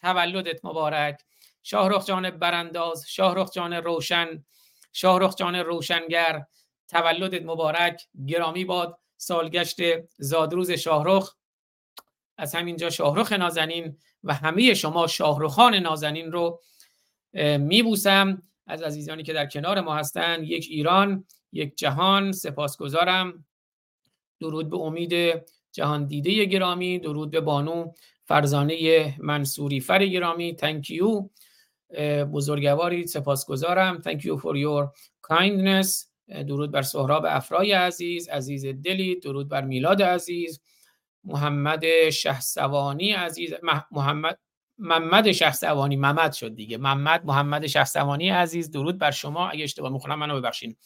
تولدت 0.00 0.64
مبارک. 0.64 1.20
شاه 1.62 2.04
جان 2.04 2.30
برانداز 2.30 3.04
شاه 3.08 3.50
جان 3.50 3.72
روشن. 3.72 4.44
شاه 4.92 5.34
جان 5.34 5.54
روشنگر 5.54 6.46
تولدت 6.88 7.42
مبارک. 7.42 8.02
گرامی 8.26 8.64
باد 8.64 8.98
سالگشت 9.16 9.76
زادروز 10.18 10.70
شاهرخ. 10.70 11.34
از 12.36 12.54
همینجا 12.54 12.90
شاهرخ 12.90 13.32
نازنین 13.32 13.98
و 14.24 14.34
همه 14.34 14.74
شما 14.74 15.06
شاهرخان 15.06 15.74
نازنین 15.74 16.32
رو 16.32 16.60
میبوسم. 17.58 18.42
از 18.66 18.82
عزیزانی 18.82 19.22
که 19.22 19.32
در 19.32 19.46
کنار 19.46 19.80
ما 19.80 19.94
هستند 19.96 20.44
یک 20.44 20.66
ایران 20.70 21.24
یک 21.52 21.76
جهان. 21.76 22.32
سپاسگزارم. 22.32 23.46
درود 24.40 24.70
به 24.70 24.76
امید 24.76 25.42
جهان 25.74 26.06
دیده 26.06 26.44
گرامی 26.44 26.98
درود 26.98 27.30
به 27.30 27.40
بانو 27.40 27.92
فرزانه 28.24 29.14
منصوری. 29.18 29.80
فر 29.80 30.06
گرامی 30.06 30.56
thank 30.60 30.86
you. 30.86 31.28
بزرگواری 32.32 33.06
سپاسگزارم. 33.06 34.02
You 34.06 34.38
for 34.40 34.56
your 34.56 34.88
kindness. 35.32 36.06
درود 36.48 36.70
بر 36.70 36.82
سهراب 36.82 37.24
افرای 37.28 37.72
عزیز 37.72 38.28
عزیز 38.28 38.66
دلی. 38.66 39.20
درود 39.20 39.48
بر 39.48 39.64
میلاد 39.64 40.02
عزیز. 40.02 40.60
محمد 41.24 42.10
شهسوانی 42.10 43.12
عزیز. 43.12 43.52
محمد 43.90 44.38
محمد 44.78 45.32
شهسوانی. 45.32 45.96
محمد 45.96 46.32
شد 46.32 46.54
دیگه. 46.54 46.78
محمد 46.78 47.26
محمد 47.26 47.66
شهسوانی 47.66 48.28
عزیز. 48.28 48.70
درود 48.70 48.98
بر 48.98 49.10
شما. 49.10 49.48
اگه 49.48 49.64
اشتباه 49.64 49.92
می‌خونم 49.92 50.18
منو 50.18 50.40
ببخشین. 50.40 50.76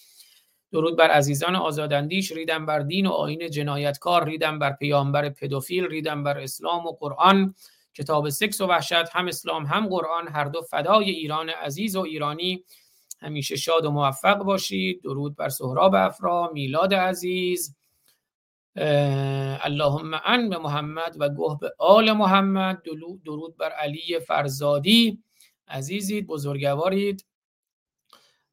درود 0.73 0.97
بر 0.97 1.11
عزیزان 1.11 1.57
آزاداندیش 1.57 2.33
ریدم 2.33 2.67
بر 2.67 2.79
دین 2.81 3.07
و 3.07 3.11
آین 3.11 3.51
جنایتکار 3.51 4.25
ریدم 4.25 4.59
بر 4.59 4.73
پیامبر 4.73 5.29
پدوفیل 5.29 5.85
ریدم 5.85 6.23
بر 6.23 6.39
اسلام 6.39 6.87
و 6.87 6.93
قرآن. 6.93 7.55
کتاب 7.95 8.29
سکس 8.29 8.61
و 8.61 8.67
وحشت 8.67 9.09
هم 9.13 9.29
اسلام 9.29 9.67
هم 9.67 9.87
قرآن 9.89 10.29
هر 10.29 10.45
دو 10.45 10.63
فدای 10.63 11.11
ایران 11.11 11.49
عزیز 11.49 11.97
و 11.97 12.01
ایرانی. 12.01 12.65
همیشه 13.21 13.57
شاد 13.57 13.85
و 13.85 13.91
موفق 13.91 14.37
باشید. 14.37 15.03
درود 15.03 15.37
بر 15.37 15.49
سهراب 15.49 15.95
افرا 15.95 16.51
میلاد 16.53 16.95
عزیز. 16.95 17.77
اللهم 18.77 20.21
ان 20.25 20.49
به 20.49 20.59
محمد 20.59 21.17
و 21.19 21.29
گوه 21.29 21.59
به 21.61 21.75
آل 21.79 22.13
محمد. 22.13 22.83
درود 23.25 23.57
بر 23.57 23.71
علی 23.71 24.21
فرزادی. 24.21 25.23
عزیزید 25.69 26.27
بزرگوارید. 26.27 27.28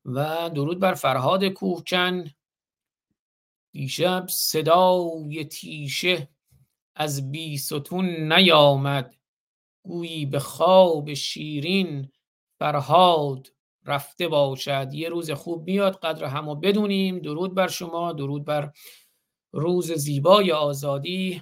و 0.05 0.49
درود 0.49 0.79
بر 0.79 0.93
فرهاد 0.93 1.45
کوهکن 1.45 2.23
دیشب 3.71 4.25
صدای 4.29 5.45
تیشه 5.45 6.29
از 6.95 7.31
بی 7.31 7.57
ستون 7.57 8.33
نیامد. 8.33 9.15
گویی 9.83 10.25
به 10.25 10.39
خواب 10.39 11.13
شیرین 11.13 12.11
فرهاد 12.59 13.47
رفته 13.85 14.27
باشد. 14.27 14.93
یه 14.93 15.09
روز 15.09 15.31
خوب 15.31 15.65
بیاد 15.65 15.95
قدر 15.95 16.25
همو 16.25 16.55
بدونیم. 16.55 17.19
درود 17.19 17.55
بر 17.55 17.67
شما 17.67 18.13
درود 18.13 18.45
بر 18.45 18.71
روز 19.51 19.91
زیبای 19.91 20.51
آزادی. 20.51 21.41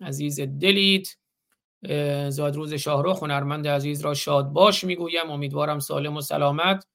عزیز 0.00 0.40
دلید 0.40 1.18
زادروز 2.28 2.74
شاهرخ 2.74 3.22
هنرمند 3.22 3.68
عزیز 3.68 4.00
را 4.00 4.14
شاد 4.14 4.48
باش 4.48 4.84
می‌گویم. 4.84 5.30
امیدوارم 5.30 5.78
سالم 5.78 6.16
و 6.16 6.20
سلامت. 6.20 6.86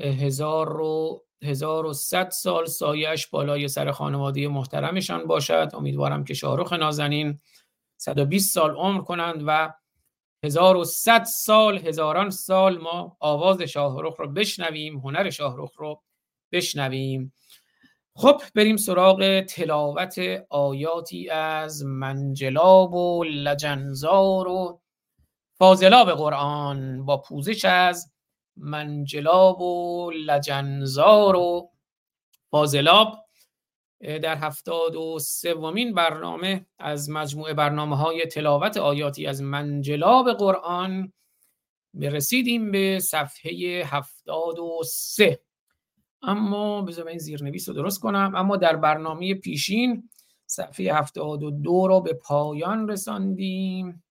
هزار 0.00 0.80
و 0.80 1.22
هزار 1.42 1.86
و 1.86 1.92
صد 1.92 2.30
سال 2.30 2.66
سایش 2.66 3.26
بالای 3.26 3.68
سر 3.68 3.90
خانواده 3.90 4.48
محترمشان 4.48 5.26
باشد. 5.26 5.70
امیدوارم 5.74 6.24
که 6.24 6.34
شاهرخ 6.34 6.72
نازنین 6.72 7.40
120 7.96 8.54
سال 8.54 8.76
عمر 8.76 9.00
کنند 9.00 9.42
و 9.46 9.74
هزار 10.44 10.76
و 10.76 10.84
صد 10.84 11.24
سال 11.24 11.78
هزاران 11.78 12.30
سال 12.30 12.78
ما 12.78 13.16
آواز 13.20 13.62
شاهرخ 13.62 14.20
رو 14.20 14.28
بشنویم 14.32 14.98
هنر 14.98 15.30
شاهرخ 15.30 15.72
رو 15.76 16.02
بشنویم. 16.52 17.32
خب 18.16 18.42
بریم 18.54 18.76
سراغ 18.76 19.40
تلاوت 19.40 20.20
آیاتی 20.50 21.30
از 21.30 21.84
منجلاب 21.84 22.94
و 22.94 23.24
لجنزار 23.24 24.48
و 24.48 24.80
فاضلاب 25.58 26.10
قرآن. 26.10 27.04
با 27.04 27.16
پوزش 27.16 27.64
از 27.64 28.12
منجلاب 28.56 29.60
و 29.60 30.10
لجنزار 30.10 31.36
و 31.36 31.70
فاضلاب 32.50 33.26
در 34.00 34.36
هفتاد 34.36 34.96
و 34.96 35.18
سومین 35.18 35.94
برنامه 35.94 36.66
از 36.78 37.10
مجموعه 37.10 37.54
برنامه 37.54 37.96
های 37.96 38.26
تلاوت 38.26 38.76
آیاتی 38.76 39.26
از 39.26 39.42
منجلاب 39.42 40.32
قرآن 40.32 41.12
رسیدیم 42.02 42.70
به 42.70 42.98
صفحه 42.98 43.82
هفتاد 43.86 44.58
و 44.58 44.82
سه. 44.84 45.40
اما 46.22 46.82
بذار 46.82 47.08
این 47.08 47.18
زیرنویس 47.18 47.68
رو 47.68 47.74
درست 47.74 48.00
کنم. 48.00 48.32
اما 48.36 48.56
در 48.56 48.76
برنامه 48.76 49.34
پیشین 49.34 50.10
صفحه 50.46 50.94
هفتاد 50.94 51.42
و 51.42 51.50
دو 51.50 51.88
رو 51.88 52.00
به 52.00 52.12
پایان 52.12 52.88
رساندیم. 52.88 54.02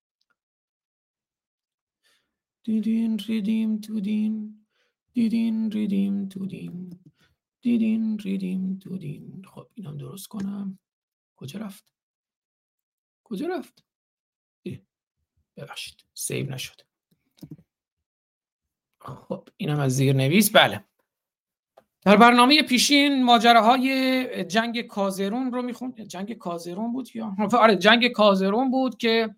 دیدین 2.66 3.18
ریدیم 3.18 3.80
تو 3.80 4.00
دین 4.00 4.66
دیدین 5.12 5.70
ریدیم 5.70 6.28
تو 6.28 6.46
دین 6.46 7.00
دیدین 7.60 8.18
ریدیم 8.18 8.78
تو 8.78 8.98
دین 8.98 9.44
خب 9.44 9.68
اینم 9.74 9.96
درست 9.96 10.26
کنم. 10.28 10.78
کجا 11.36 11.60
رفت؟ 11.60 11.94
کجا 13.24 13.46
رفت؟ 13.46 13.84
ببخشید 15.56 16.04
save 16.14 16.50
نشد. 16.50 16.80
خب 19.00 19.48
اینم 19.56 19.78
از 19.78 19.92
زیر 19.92 20.16
نویس. 20.16 20.56
بله. 20.56 20.84
در 22.02 22.16
برنامه 22.16 22.62
پیشین 22.62 23.24
ماجراهای 23.24 24.44
جنگ 24.44 24.80
کازرون 24.80 25.52
رو 25.52 25.62
می‌خوند 25.62 26.00
جنگ 26.00 26.32
کازرون 26.32 26.92
بود 26.92 27.16
یا؟ 27.16 27.36
آره 27.52 27.76
جنگ 27.76 28.08
کازرون 28.08 28.70
بود 28.70 28.96
که 28.96 29.36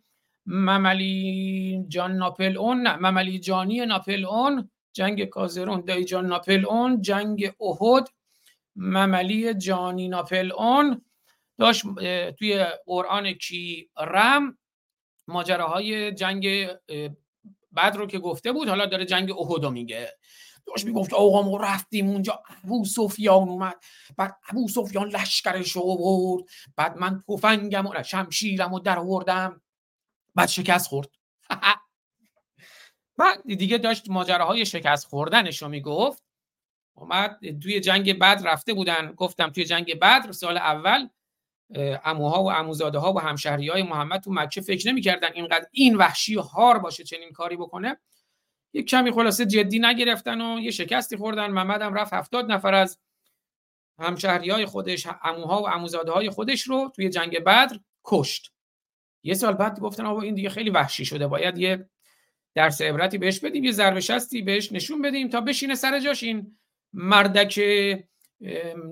مملی 0.51 1.85
جان 1.89 2.13
ناپلئون 2.17 2.97
مملی 2.97 3.39
جانی 3.39 3.87
ناپلئون 3.87 4.71
جنگ 4.93 5.25
کازرون 5.25 5.81
دایی‌جان 5.81 6.27
ناپلئون 6.27 7.03
جنگ 7.03 7.53
احد 7.61 8.09
مملی 8.77 9.55
جانی 9.55 10.09
ناپل 10.09 10.53
اون 10.53 11.03
داشت 11.59 11.83
توی 12.39 12.67
قرآن 12.87 13.33
کی 13.33 13.91
رم 13.99 14.59
ماجراهای 15.29 16.13
جنگ 16.13 16.69
بعد 17.73 17.97
رو 17.97 18.07
که 18.07 18.19
گفته 18.19 18.53
بود 18.53 18.69
حالا 18.69 18.87
داره 18.87 19.05
جنگ 19.05 19.33
احد 19.39 19.67
میگه. 19.67 20.09
داشت 20.67 20.87
می‌گفت 20.87 21.15
آقا 21.15 21.43
ما 21.43 21.57
رفتیم 21.57 22.09
اونجا 22.09 22.43
ابو 22.65 22.85
سفیان 22.85 23.49
اومد 23.49 23.77
بعد 24.17 24.37
ابو 24.51 24.69
سفیان 24.69 25.09
لشکرش 25.09 25.73
رو 25.73 25.97
برد 25.97 26.45
بعد 26.77 26.97
من 26.97 27.23
تفنگم 27.29 27.87
و 27.87 28.03
شمشیرم 28.03 28.73
رو 28.73 28.79
در 28.79 28.99
آوردم. 28.99 29.61
بعد 30.35 30.49
شکست 30.49 30.89
خورد. 30.89 31.09
بعد 33.19 33.43
دیگه 33.57 33.79
داشت 33.79 34.11
ماجراهای 34.11 34.67
شکست 34.67 35.07
خوردنش 35.07 35.63
رو 35.63 35.69
می‌گفت. 35.69 36.23
اومد 36.95 37.39
توی 37.63 37.81
جنگ 37.81 38.19
بعد 38.19 38.47
رفته 38.49 38.75
بودن. 38.75 39.13
گفتم 39.13 39.51
توی 39.51 39.65
جنگ 39.65 39.99
بعد 39.99 40.33
سال 40.33 40.57
اول 40.57 41.09
اموها 42.05 42.43
و 42.43 42.51
اموزاده 42.51 42.99
ها 42.99 43.13
و 43.13 43.21
همشهری 43.21 43.69
های 43.69 43.83
محمد 43.83 44.21
تو 44.21 44.31
مکه 44.33 44.61
فکر 44.61 44.89
نمی‌کردن 44.89 45.29
اینقدر 45.35 45.67
این 45.73 45.97
وحشی 45.97 46.35
هار 46.35 46.79
باشه 46.79 47.05
چنین 47.05 47.33
کاری 47.33 47.57
بکنه. 47.57 47.97
یک 48.73 48.89
کمی 48.89 49.13
خلاصه 49.13 49.47
جدی 49.47 49.79
نگرفتن 49.79 50.41
و 50.41 50.61
یه 50.61 50.71
شکستی 50.71 51.17
خوردن. 51.17 51.51
محمد 51.51 51.83
هم 51.83 51.95
رفت 51.95 52.13
هفتاد 52.13 52.53
نفر 52.53 52.75
از 52.75 52.99
همشهری 53.99 54.51
های 54.51 54.67
خودش 54.67 55.07
اموها 55.23 55.63
و 55.63 55.69
اموزاده 55.69 56.13
های 56.13 56.31
خودش 56.31 56.63
رو 56.63 56.93
توی 56.95 57.09
جنگ 57.09 57.39
بدر 57.39 57.81
کشت. 58.05 58.53
یه 59.23 59.35
سال 59.35 59.53
بعد 59.53 59.81
گفتن 59.81 60.07
آقا 60.07 60.21
این 60.21 60.35
دیگه 60.35 60.49
خیلی 60.49 60.71
وحشی 60.71 61.05
شده 61.05 61.27
باید 61.27 61.59
یه 61.59 61.89
درس 62.55 62.83
عبرتی 62.83 63.19
بهش 63.19 63.41
بدیم 63.41 63.65
یه 63.65 63.73
ضربه 63.73 64.01
شستی 64.01 64.43
بهش 64.43 64.73
نشون 64.73 65.03
بدیم 65.03 65.29
تا 65.29 65.41
بشینه 65.41 65.75
سر 65.75 66.01
جاش. 66.01 66.23
این 66.23 66.59
مردک 66.93 67.61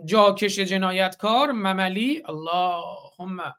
جاکش 0.04 0.58
جنایتکار 0.58 1.52
مملی 1.52 2.22
اللهم 2.26 3.54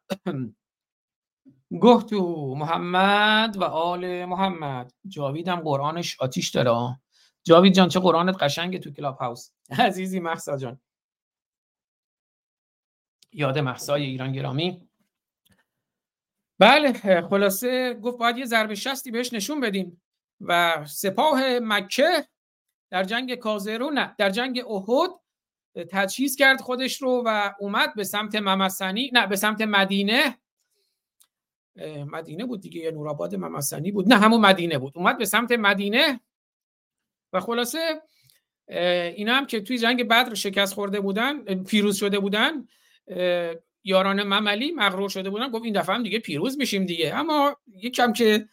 گهتو 1.72 2.56
محمد 2.56 3.58
و 3.58 3.64
آل 3.64 4.26
محمد. 4.26 4.94
جاویدم 5.08 5.56
قرآنش 5.56 6.18
آتیش 6.20 6.50
داره. 6.50 7.00
جاوید 7.44 7.74
جان 7.74 7.90
چه 7.90 8.00
قرآنت 8.00 8.44
قشنگه 8.44 8.80
تو 8.80 8.92
کلاب 8.92 9.18
هاوس. 9.18 9.52
عزیزی 9.80 10.20
محسا 10.20 10.58
جان. 10.58 10.80
یاد 13.34 13.60
محسای 13.60 14.04
ایران 14.04 14.32
گرامی. 14.32 14.87
بله 16.60 16.94
خلاصه 17.22 17.94
گفت 17.94 18.18
باید 18.18 18.38
یه 18.38 18.46
ضربه 18.46 18.76
شستی 18.76 19.12
بهش 19.12 19.34
نشون 19.34 19.60
بدیم. 19.60 20.02
و 20.42 20.86
سپاه 20.86 21.60
مکه 21.60 22.28
در 22.90 23.04
جنگ 23.04 23.36
کازرو 23.36 23.90
نه 23.90 24.16
در 24.18 24.30
جنگ 24.30 24.64
احد 24.68 25.12
تجهیز 25.92 26.36
کرد 26.36 26.62
خودش 26.62 27.02
رو 27.02 27.24
و 27.26 27.52
اومد 27.60 27.96
به 27.96 28.04
سمت 28.04 28.36
ممسنی 28.36 29.12
نه 29.14 29.28
به 29.28 29.36
سمت 29.36 29.62
مدینه. 29.62 30.38
مدینه 32.12 32.46
بود 32.46 32.62
دیگه 32.62 32.82
یا 32.82 32.92
نورآباد 32.92 33.36
ممسنی 33.36 33.92
بود؟ 33.92 34.08
نه 34.08 34.16
همون 34.18 34.42
مدینه 34.42 34.78
بود. 34.78 34.94
اومد 34.96 35.18
به 35.18 35.26
سمت 35.26 35.52
مدینه 35.52 36.20
و 37.34 37.40
خلاصه 37.40 38.02
اینا 39.16 39.34
هم 39.34 39.46
که 39.46 39.62
توی 39.62 39.78
جنگ 39.78 40.08
بدر 40.08 40.34
شکست 40.34 40.74
خورده 40.74 41.00
بودن 41.00 41.64
پیروز 41.64 41.98
شده 41.98 42.20
بودن 42.20 42.68
یاران 43.88 44.24
مملی 44.24 44.72
مغرور 44.72 45.10
شده 45.10 45.30
بودن 45.30 45.50
گفت 45.50 45.66
این 45.66 45.74
دفعه 45.74 45.96
هم 45.96 46.04
دیگه 46.04 46.20
پیروز 46.20 46.58
میشیم 46.58 46.86
دیگه. 46.86 47.16
اما 47.16 47.56
یکم 47.76 48.14
که 48.14 48.48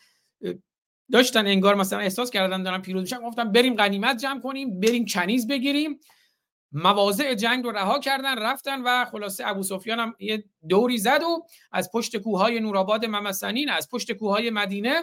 داشتن 1.12 1.47
انگار 1.47 1.75
مثلا 1.75 1.99
احساس 1.99 2.31
کردن 2.31 2.62
دارن 2.62 2.83
پیروز 2.83 3.03
میشن 3.03 3.20
گفتم 3.23 3.53
بریم 3.53 3.75
غنیمت 3.77 4.18
جمع 4.18 4.40
کنیم 4.40 4.81
بریم 4.81 5.05
کنیز 5.05 5.49
بگیریم. 5.49 6.01
مواضع 6.73 7.35
جنگ 7.35 7.64
رو 7.64 7.70
رها 7.70 7.99
کردن 7.99 8.38
رفتن 8.38 8.83
و 8.83 9.05
خلاصه 9.05 9.47
ابو 9.47 9.62
سفیان 9.62 10.01
هم 10.01 10.14
یه 10.18 10.44
دوری 10.68 10.99
زد 10.99 11.23
و 11.23 11.47
از 11.73 11.90
پشت 11.92 12.16
کوههای 12.16 12.61
نورآباد 12.61 13.05
ممسنین 13.05 13.70
از 13.70 13.88
پشت 13.88 14.12
کوههای 14.12 14.51
مدینه 14.51 15.03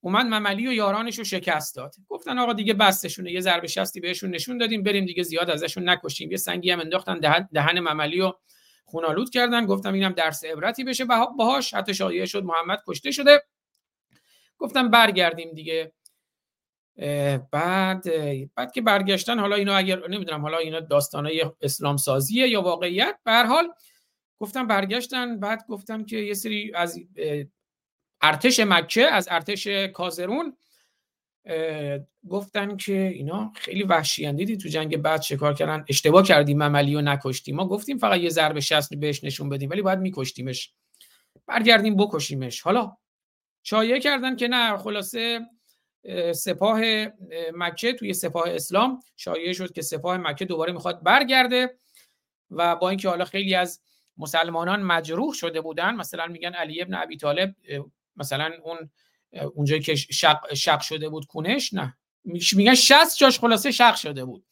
اومد 0.00 0.26
مملی 0.26 0.68
و 0.68 0.72
یارانش 0.72 1.18
رو 1.18 1.24
شکست 1.24 1.76
داد. 1.76 1.94
گفتن 2.08 2.38
آقا 2.38 2.52
دیگه 2.52 2.74
بستشونه 2.74 3.32
یه 3.32 3.40
ضربه 3.40 3.66
شستی 3.66 4.00
بهشون 4.00 4.30
نشون 4.30 4.58
دادیم 4.58 4.82
بریم 4.82 5.06
دیگه 5.06 5.22
زیاد 5.22 5.50
ازشون 5.50 5.88
نکشیم. 5.88 6.30
یه 6.30 6.36
سنگی 6.36 6.70
هم 6.70 6.80
انداختن 6.80 7.18
دهن, 7.18 7.48
دهن 7.52 7.80
مملی 7.80 8.20
و 8.20 8.32
خونالود 8.90 9.30
کردن. 9.30 9.66
گفتم 9.66 9.92
اینم 9.92 10.12
درس 10.12 10.44
عبرتی 10.44 10.84
بشه. 10.84 11.04
باهاش 11.38 11.74
حتی 11.74 11.94
شایعه 11.94 12.26
شد. 12.26 12.44
محمد 12.44 12.82
کشته 12.86 13.10
شده. 13.10 13.44
گفتم 14.58 14.90
برگردیم 14.90 15.52
دیگه. 15.52 15.92
بعد 17.50 18.04
بعد 18.54 18.72
که 18.72 18.80
برگشتن 18.80 19.38
حالا 19.38 19.56
اینا 19.56 19.76
اگر 19.76 20.08
نمی‌دونم 20.08 20.42
حالا 20.42 20.58
اینا 20.58 20.80
داستانای 20.80 21.46
اسلام 21.60 21.96
سازیه 21.96 22.48
یا 22.48 22.62
واقعیت. 22.62 23.18
به 23.24 23.30
هر 23.30 23.46
حال 23.46 23.72
گفتم 24.40 24.66
برگشتن. 24.66 25.40
بعد 25.40 25.66
گفتم 25.68 26.04
که 26.04 26.16
یه 26.16 26.34
سری 26.34 26.72
از 26.74 27.00
ارتش 28.20 28.60
مکه 28.60 29.06
از 29.06 29.28
ارتش 29.30 29.66
کازرون 29.66 30.56
گفتن 32.28 32.76
که 32.76 32.92
اینا 32.92 33.52
خیلی 33.54 33.82
وحشی 33.82 34.32
دیدی 34.32 34.56
تو 34.56 34.68
جنگ 34.68 34.96
بعد 34.96 35.22
شکار 35.22 35.54
کردن. 35.54 35.84
اشتباه 35.88 36.22
کردیم 36.22 36.62
مملی 36.62 36.94
و 36.94 37.00
نکشتیم 37.00 37.56
ما 37.56 37.68
گفتیم 37.68 37.98
فقط 37.98 38.20
یه 38.20 38.30
ضربه 38.30 38.60
شست 38.60 38.94
بهش 38.94 39.24
نشون 39.24 39.48
بدیم 39.48 39.70
ولی 39.70 39.82
باید 39.82 39.98
میکشتیمش. 39.98 40.72
برگردیم 41.46 41.96
بکشیمش. 41.96 42.60
حالا 42.60 42.96
شایعه 43.62 44.00
کردن 44.00 44.36
که 44.36 44.48
نه 44.48 44.76
خلاصه 44.76 45.40
سپاه 46.34 46.80
مکه 47.54 47.92
توی 47.92 48.14
سپاه 48.14 48.44
اسلام 48.46 49.00
شایعه 49.16 49.52
شد 49.52 49.72
که 49.72 49.82
سپاه 49.82 50.16
مکه 50.16 50.44
دوباره 50.44 50.72
می‌خواد 50.72 51.02
برگرده 51.02 51.78
و 52.50 52.76
با 52.76 52.88
اینکه 52.88 53.08
حالا 53.08 53.24
خیلی 53.24 53.54
از 53.54 53.80
مسلمانان 54.16 54.82
مجروح 54.82 55.34
شده 55.34 55.60
بودن 55.60 55.94
مثلا 55.94 56.26
میگن 56.26 56.54
علی 56.54 56.82
ابن 56.82 56.94
ابی 56.94 57.16
طالب 57.16 57.54
مثلا 58.16 58.50
اون 58.64 58.90
اونجایی 59.54 59.82
که 59.82 59.94
شق, 59.94 60.54
شق 60.54 60.80
شده 60.80 61.08
بود 61.08 61.26
کنش 61.26 61.74
نه. 61.74 61.96
میگن 62.56 62.74
60 62.74 63.18
جاش 63.18 63.38
خلاصه 63.38 63.70
شق 63.70 63.94
شده 63.94 64.24
بود. 64.24 64.46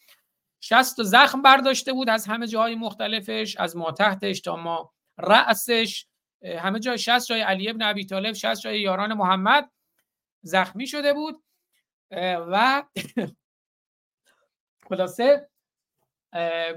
60 0.60 1.02
زخم 1.02 1.42
برداشته 1.42 1.92
بود 1.92 2.08
از 2.08 2.26
همه 2.26 2.46
جاهای 2.46 2.74
مختلفش 2.74 3.56
از 3.56 3.76
ما 3.76 3.92
تحتش 3.92 4.40
تا 4.40 4.56
ما 4.56 4.92
رأسش. 5.18 6.06
همه 6.58 6.80
جای 6.80 6.98
60 6.98 7.28
جای 7.28 7.40
علی 7.40 7.70
ابن 7.70 7.82
ابی 7.82 8.06
طالب 8.06 8.32
60 8.32 8.60
جای 8.60 8.80
یاران 8.80 9.14
محمد 9.14 9.70
زخمی 10.42 10.86
شده 10.86 11.12
بود. 11.12 11.42
و 12.50 12.82
خلاصه 14.88 15.48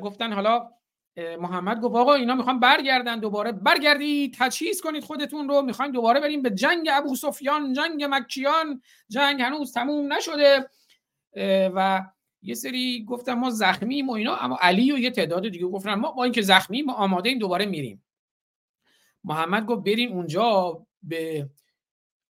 گفتن 0.02 0.34
حالا 0.34 0.72
محمد 1.18 1.82
گفت 1.82 1.96
آقا 1.96 2.14
اینا 2.14 2.36
می‌خوان 2.36 2.60
برگردن 2.60 3.20
دوباره. 3.20 3.52
برگردید 3.52 4.36
تجهیز 4.40 4.82
کنید 4.82 5.04
خودتون 5.04 5.50
رو 5.50 5.62
می‌خوایم 5.62 5.92
دوباره 5.92 6.20
بریم 6.20 6.42
به 6.42 6.50
جنگ 6.50 6.90
ابو 6.92 7.16
سفیان 7.16 7.74
جنگ 7.74 8.06
مکیان 8.10 8.82
جنگ 9.10 9.42
هنوز 9.42 9.74
تموم 9.74 10.14
نشده. 10.14 10.70
و 11.76 12.06
یه 12.42 12.56
سری 12.56 13.06
گفتن 13.06 13.34
ما 13.34 13.50
زخمیم 13.50 14.10
و 14.10 14.12
اینا. 14.12 14.36
اما 14.36 14.58
علی 14.62 14.92
و 14.92 14.98
یه 14.98 15.12
تعداد 15.12 15.48
دیگه 15.48 15.68
گفتن 15.68 15.94
ما 15.94 16.12
با 16.12 16.24
اینکه 16.24 16.42
زخمی 16.42 16.82
ما 16.82 16.94
آماده 16.94 17.30
این 17.30 17.38
دوباره 17.38 17.66
میریم. 17.66 18.06
محمد 19.24 19.66
گفت 19.66 19.84
برین 19.84 20.14
اونجا 20.14 20.86
به 21.04 21.50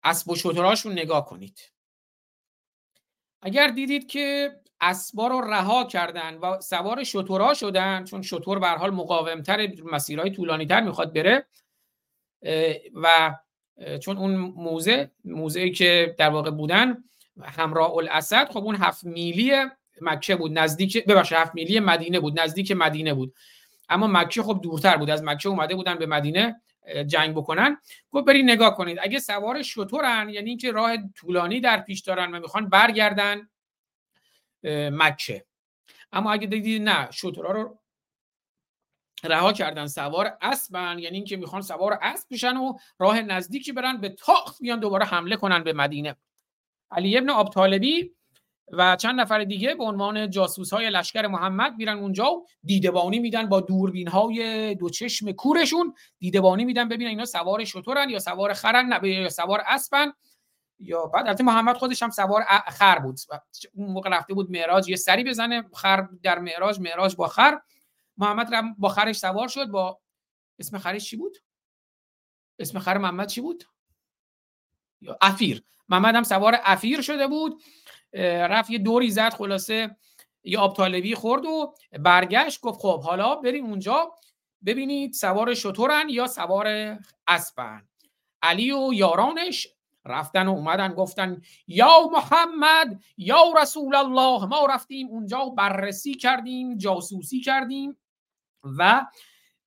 اسب 0.04 0.30
و 0.30 0.36
شتراشون 0.36 0.92
نگاه 0.92 1.26
کنید. 1.26 1.60
اگر 3.42 3.68
دیدید 3.68 4.08
که 4.08 4.56
اسبا 4.84 5.28
رو 5.28 5.42
رها 5.42 5.84
کردن 5.84 6.38
و 6.38 6.62
سوار 6.62 7.04
شترها 7.04 7.54
شدن 7.54 8.04
چون 8.04 8.22
شتر 8.22 8.60
به 8.60 8.68
حال 8.68 8.90
مقاومتر 8.90 9.68
مسیرهای 9.92 10.32
طولانی 10.32 10.66
تر 10.66 10.82
می‌خواد 10.82 11.14
بره. 11.14 11.46
و 12.94 13.36
چون 14.02 14.18
اون 14.18 14.36
موزه 14.36 15.12
موزه 15.26 15.70
که 15.70 16.16
در 16.18 16.30
واقع 16.30 16.52
بودن 16.52 17.04
همراه 17.44 17.98
الاسد 17.98 18.50
خب 18.50 18.64
اون 18.64 18.76
هفت 18.76 19.04
میلی 19.04 19.52
مکه 20.02 20.36
بود 20.36 20.60
نزدیک 20.60 21.06
ببخشید 21.06 21.38
هفت 21.38 21.56
میلی 21.56 21.80
مدینه 21.80 22.20
بود 22.20 22.40
نزدیک 22.40 22.72
مدینه 22.72 23.14
بود. 23.14 23.34
اما 23.90 24.08
مکه 24.08 24.44
خب 24.44 24.60
دورتر 24.64 24.98
بود 24.98 25.10
از 25.10 25.24
مکه 25.24 25.50
اومده 25.50 25.76
بودن 25.76 25.96
به 25.96 26.06
مدینه 26.06 26.62
جنگ 27.08 27.36
بکنن. 27.36 27.78
گفت 28.12 28.26
برید 28.26 28.46
نگاه 28.46 28.76
کنید 28.76 28.98
اگه 29.02 29.20
سوار 29.20 29.62
شطورن 29.62 30.30
یعنی 30.30 30.50
اینکه 30.50 30.72
راه 30.72 30.98
طولانی 31.16 31.60
در 31.60 31.78
پیش 31.82 32.02
دارن 32.02 32.36
و 32.36 32.40
می‌خوان 32.40 32.70
برگردن 32.70 33.50
مکه. 34.64 35.46
اما 36.12 36.32
اگه 36.32 36.48
دیدید 36.48 36.82
نه 36.82 37.12
شطورا 37.12 37.52
رو 37.52 37.80
رها 39.24 39.54
کردن 39.54 39.88
سوار 39.88 40.38
اسبن 40.42 41.00
یعنی 41.00 41.16
اینکه 41.16 41.38
می‌خوان 41.38 41.62
سوار 41.62 42.00
اسب 42.02 42.28
بشن 42.32 42.58
و 42.58 42.78
راه 43.00 43.22
نزدیکی 43.22 43.72
برن 43.72 43.98
به 43.98 44.10
تاخت 44.10 44.62
بیان 44.62 44.80
دوباره 44.80 45.06
حمله 45.06 45.36
کنن 45.36 45.64
به 45.64 45.74
مدینه. 45.74 46.16
علی 46.92 47.18
ابن 47.18 47.30
آبطالبی 47.30 48.12
و 48.72 48.96
چند 48.96 49.20
نفر 49.20 49.44
دیگه 49.44 49.76
به 49.76 49.84
عنوان 49.84 50.30
جاسوس 50.30 50.74
های 50.74 50.90
لشکر 50.90 51.28
محمد 51.28 51.74
میرن 51.78 51.98
اونجا 51.98 52.32
و 52.32 52.46
دیدبانی 52.64 53.20
میدن 53.20 53.50
با 53.50 53.60
دوربین 53.60 54.08
های 54.08 54.76
دو 54.76 54.90
چشم 54.90 55.32
کورشون. 55.32 55.94
دیدبانی 56.20 56.66
میدن 56.66 56.90
ببینن 56.90 57.10
اینا 57.10 57.26
سوار 57.26 57.64
شطورن 57.64 58.10
یا 58.10 58.20
سوار 58.20 58.54
خرن 58.54 59.00
یا 59.04 59.30
سوار 59.30 59.64
اسبن. 59.68 60.14
یا 60.84 61.06
بعد 61.06 61.28
البته 61.28 61.44
محمد 61.44 61.78
خودش 61.78 62.04
هم 62.04 62.10
سوار 62.10 62.44
خر 62.68 63.00
بود. 63.00 63.20
اون 63.74 63.92
موقع 63.92 64.10
رفته 64.10 64.34
بود 64.34 64.52
معراج 64.52 64.90
یه 64.90 64.96
سری 64.96 65.24
بزنه 65.24 65.70
خر 65.74 66.08
در 66.24 66.40
معراج 66.40 66.80
معراج 66.80 67.16
با 67.16 67.28
خر. 67.28 67.60
محمد 68.18 68.76
با 68.78 68.90
خرش 68.90 69.18
سوار 69.18 69.48
شد 69.48 69.66
با 69.66 70.00
اسم 70.60 70.78
خرش 70.78 71.10
چی 71.10 71.18
بود؟ 71.18 71.38
اسم 72.60 72.80
خر 72.80 72.98
محمد 72.98 73.28
چی 73.28 73.42
بود؟ 73.42 73.64
یا 75.02 75.18
افیر. 75.22 75.64
محمد 75.90 76.16
هم 76.16 76.24
سوار 76.24 76.60
افیر 76.64 77.02
شده 77.02 77.28
بود. 77.28 77.62
رفت 78.24 78.70
یه 78.70 78.78
دوری 78.78 79.12
زد 79.12 79.34
خلاصه 79.34 79.98
یه 80.44 80.60
آب 80.60 80.76
طالبی 80.76 81.16
خورد 81.16 81.46
و 81.46 81.76
برگشت 82.00 82.62
گفت 82.62 82.80
خب 82.80 83.04
حالا 83.04 83.36
بریم 83.36 83.66
اونجا 83.66 84.12
ببینید 84.66 85.14
سوار 85.14 85.54
شطورن 85.54 86.10
یا 86.10 86.28
سوار 86.28 86.98
اسبن 87.28 87.88
علی 88.42 88.72
و 88.72 88.94
یارانش 88.94 89.68
رفتن 90.06 90.48
و 90.48 90.52
اومدن 90.52 90.94
گفتن 90.94 91.42
یا 91.68 92.10
محمد 92.12 93.04
یا 93.18 93.54
رسول 93.62 93.96
الله. 93.96 94.46
ما 94.46 94.66
رفتیم 94.66 95.08
اونجا 95.08 95.46
بررسی 95.46 96.14
کردیم 96.14 96.78
جاسوسی 96.78 97.42
کردیم 97.42 97.98
و 98.64 99.06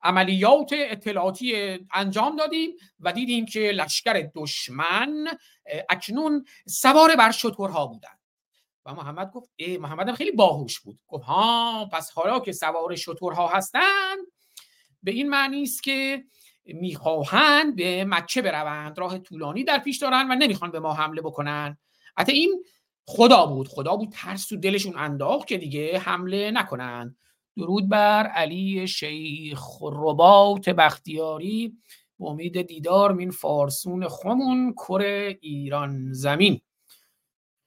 عملیات 0.03 0.70
اطلاعاتی 0.72 1.79
انجام 1.92 2.37
دادیم 2.37 2.70
و 3.01 3.12
دیدیم 3.12 3.46
که 3.46 3.61
لشکر 3.61 4.31
دشمن 4.35 5.27
اکنون 5.88 6.44
سوار 6.66 7.16
بر 7.16 7.31
شطورها 7.31 7.87
بودن. 7.87 8.09
و 8.85 8.94
محمد 8.94 9.31
گفت 9.31 9.51
ای 9.57 9.79
محمد 9.79 10.14
خیلی 10.14 10.31
باهوش 10.31 10.81
بود. 10.81 10.99
گفت 11.09 11.25
ها 11.25 11.88
پس 11.92 12.11
حالا 12.11 12.40
که 12.40 12.53
سوار 12.53 12.96
شطورها 12.96 13.49
هستند 13.49 14.18
به 15.03 15.11
این 15.11 15.29
معنی 15.29 15.62
است 15.62 15.83
که 15.83 16.25
می‌خواهند 16.66 17.76
به 17.76 18.05
مکه 18.05 18.42
بروند 18.42 18.98
راه 18.98 19.18
طولانی 19.18 19.64
در 19.64 19.79
پیش 19.79 19.98
دارن 19.98 20.31
و 20.31 20.35
نمی‌خوان 20.35 20.70
به 20.70 20.81
ما 20.81 20.94
حمله 20.94 21.22
بکنن 21.22 21.79
حتی 22.16 22.33
این 22.33 22.64
خدا 23.07 23.46
بود 23.46 23.68
خدا 23.68 23.96
بود 23.96 24.09
ترس 24.09 24.46
تو 24.46 24.57
دلشون 24.57 24.96
انداخت 24.96 25.46
که 25.46 25.59
دیگه 25.59 25.98
حمله 25.98 26.50
نکنن 26.50 27.16
درود 27.57 27.88
بر 27.88 28.26
علی 28.26 28.88
شیخ 28.88 29.62
رباط 29.83 30.68
بختیاری 30.68 31.76
امید 32.20 32.62
دیدار 32.62 33.12
مین 33.12 33.31
فارسون 33.31 34.09
خمون 34.09 34.74
کر 34.74 35.00
ایران 35.40 36.12
زمین. 36.12 36.61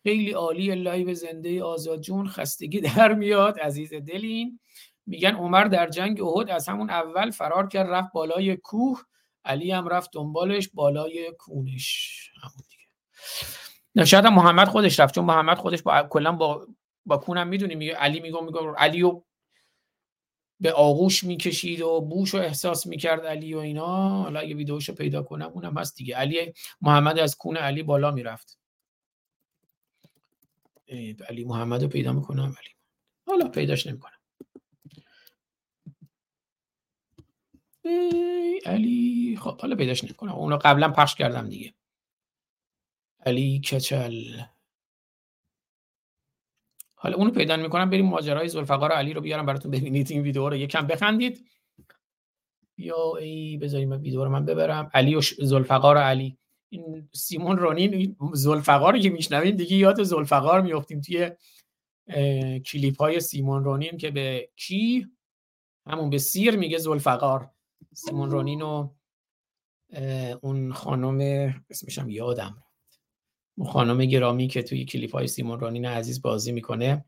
خیلی 0.03 0.31
عالی 0.31 0.75
لایو 0.75 1.13
زنده 1.13 1.63
آزاد 1.63 2.01
جون 2.01 2.27
خستگی 2.27 2.81
در 2.81 3.13
میاد 3.13 3.59
عزیز 3.59 3.93
دلین. 3.93 4.59
میگن 5.09 5.35
عمر 5.35 5.63
در 5.63 5.89
جنگ 5.89 6.21
احد 6.21 6.49
از 6.49 6.69
همون 6.69 6.89
اول 6.89 7.31
فرار 7.31 7.67
کرد 7.67 7.89
رفت 7.89 8.11
بالای 8.13 8.57
کوه. 8.57 9.03
علی 9.45 9.71
هم 9.71 9.87
رفت 9.87 10.09
دنبالش 10.13 10.69
بالای 10.73 11.31
کونش. 11.39 12.31
همون 12.41 12.63
دیگه. 12.69 14.05
شاید 14.05 14.27
محمد 14.27 14.67
خودش 14.67 14.99
رفت 14.99 15.15
چون 15.15 15.25
محمد 15.25 15.57
خودش 15.57 15.81
با 15.81 16.03
کلا 16.03 16.31
با 16.31 16.67
با 17.05 17.17
کونم 17.17 17.47
می‌دونی 17.47 17.75
میگه 17.75 17.93
علی 17.95 18.19
میگه 18.19 18.41
میگه 18.41 18.73
علی 18.77 19.03
و 19.03 19.21
به 20.59 20.73
آغوش 20.73 21.23
می‌کشید 21.23 21.81
و 21.81 22.01
بوش 22.01 22.29
رو 22.29 22.39
احساس 22.39 22.87
می‌کرد 22.87 23.25
علی 23.25 23.53
و 23.53 23.57
اینا. 23.57 24.09
حالا 24.09 24.39
اگه 24.39 24.55
ویدیوشو 24.55 24.93
پیدا 24.93 25.23
کنم 25.23 25.51
اونم 25.53 25.77
هست 25.77 25.95
دیگه. 25.95 26.15
علی 26.15 26.53
محمد 26.81 27.19
از 27.19 27.37
کون 27.37 27.57
علی 27.57 27.83
بالا 27.83 28.11
می‌رفت. 28.11 28.59
علی 31.29 31.45
محمد 31.45 31.83
رو 31.83 31.89
پیدا 31.89 32.13
می‌کنم 32.13 32.43
علی. 32.43 32.75
حالا 33.27 33.47
پیداش 33.47 33.87
نمی‌کنم. 33.87 34.18
علی 38.65 39.37
خب 39.41 39.61
حالا 39.61 39.75
پیداش 39.75 40.03
نمی‌کنم. 40.03 40.31
اونو 40.31 40.57
قبلا 40.61 40.89
پخش 40.89 41.15
کردم 41.15 41.49
دیگه. 41.49 41.73
علی 43.25 43.59
کچل. 43.59 44.41
حالا 46.95 47.15
اونو 47.15 47.31
پیدا 47.31 47.57
می‌کنم 47.57 47.89
بریم 47.89 48.05
ماجرای 48.05 48.49
ذوالفقار 48.49 48.91
علی 48.91 49.13
رو 49.13 49.21
بیارم 49.21 49.45
براتون 49.45 49.71
ببینید. 49.71 50.11
این 50.11 50.21
ویدیو 50.21 50.49
رو 50.49 50.55
یکم 50.55 50.87
بخندید. 50.87 51.45
یا 52.77 53.15
ای 53.19 53.57
بذاریم 53.57 53.91
ویدیو 53.91 54.23
رو 54.23 54.29
من 54.29 54.45
ببرم. 54.45 54.91
علی 54.93 55.15
و 55.15 55.21
ذوالفقار 55.21 55.97
علی. 55.97 56.37
این 56.69 57.09
سیمون 57.13 57.57
رونین 57.57 58.17
ذوالفقار 58.35 58.93
رو 58.93 58.99
که 58.99 59.09
میشنویم 59.09 59.55
دیگه 59.55 59.75
یاد 59.75 60.03
ذوالفقار 60.03 60.61
میافتیم 60.61 61.01
توی 61.01 61.31
کلیپ 62.59 62.97
های 62.97 63.19
سیمون 63.19 63.63
رونین 63.63 63.97
که 63.97 64.11
به 64.11 64.49
کی؟ 64.55 65.07
همون 65.87 66.09
به 66.09 66.17
سیر 66.17 66.55
میگه 66.55 66.77
ذوالفقار. 66.77 67.51
سیمون 67.93 68.31
رونین 68.31 68.61
و 68.61 68.89
اون 70.41 70.73
خانم 70.73 71.19
اسمش 71.69 71.99
هم 71.99 72.09
یادم 72.09 72.63
اون 73.57 73.69
خانم 73.71 74.05
گرامی 74.05 74.47
که 74.47 74.63
توی 74.63 74.85
کلیپ 74.85 75.11
های 75.11 75.27
سیمون 75.27 75.59
رونین 75.59 75.85
عزیز 75.85 76.21
بازی 76.21 76.51
می‌کنه. 76.51 77.05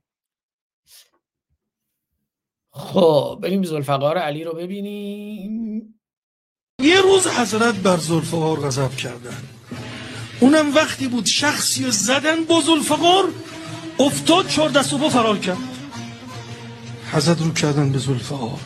خب 2.73 3.39
بریم 3.41 3.63
زلفقار 3.63 4.17
علی 4.17 4.43
رو 4.43 4.53
ببینیم. 4.53 5.99
یه 6.81 7.01
روز 7.01 7.27
حضرت 7.27 7.75
بر 7.75 7.97
زلفقار 7.97 8.59
غضب 8.59 8.95
کردن 8.95 9.43
اونم 10.41 10.75
وقتی 10.75 11.07
بود 11.07 11.25
شخصی 11.25 11.83
رو 11.83 11.91
زدن 11.91 12.45
با 12.45 12.61
زلفقار 12.61 13.23
افتاد 13.99 14.47
چهار 14.47 14.69
دست 14.69 14.93
و 14.93 15.09
فرار 15.09 15.37
کرد. 15.37 15.57
حضرت 17.11 17.41
رو 17.41 17.53
کردن 17.53 17.91
به 17.91 17.97
زلفقار 17.97 18.59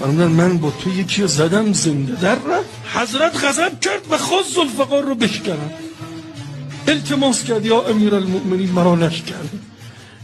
فرمودن 0.00 0.26
من 0.26 0.58
با 0.58 0.70
تو 0.70 0.90
یکی 0.90 1.22
رو 1.22 1.28
زدم 1.28 1.72
زنده. 1.72 2.14
در 2.20 2.34
رفت. 2.34 2.68
حضرت 2.94 3.44
غضب 3.44 3.80
کرد 3.80 4.02
و 4.10 4.18
خواست 4.18 4.54
زلفقار 4.54 5.02
رو 5.02 5.14
بشکنن 5.14 5.70
التماس 6.88 7.44
کرد 7.44 7.66
یا 7.66 7.80
امیر 7.82 8.14
المؤمنین 8.14 8.70
مرا 8.70 8.94
نشکن. 8.94 9.50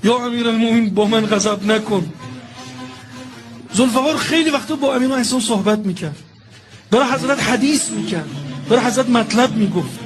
یا 0.05 0.27
امیر 0.27 0.49
المؤمنین 0.49 0.95
با 0.95 1.05
من 1.05 1.27
غضب 1.27 1.67
نکن. 1.67 2.13
زلفقار 3.73 4.17
خیلی 4.17 4.51
وقتا 4.51 4.77
با 4.77 4.95
امیر 4.95 5.13
احسان 5.13 5.41
صحبت 5.41 5.79
می‌کرد. 5.79 6.17
برای 6.91 7.05
حضرت 7.13 7.43
حدیث 7.43 7.91
می‌کرد. 7.91 8.29
برای 8.69 8.85
حضرت 8.85 9.09
مطلب 9.09 9.57
می‌گفت. 9.57 9.99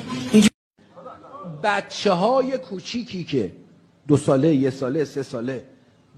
بچه 1.62 2.12
های 2.12 2.58
کوچیکی 2.58 3.24
که 3.24 3.52
دو 4.08 4.16
ساله 4.16 4.54
یه 4.54 4.70
ساله 4.70 5.04
سه 5.04 5.22
ساله 5.22 5.64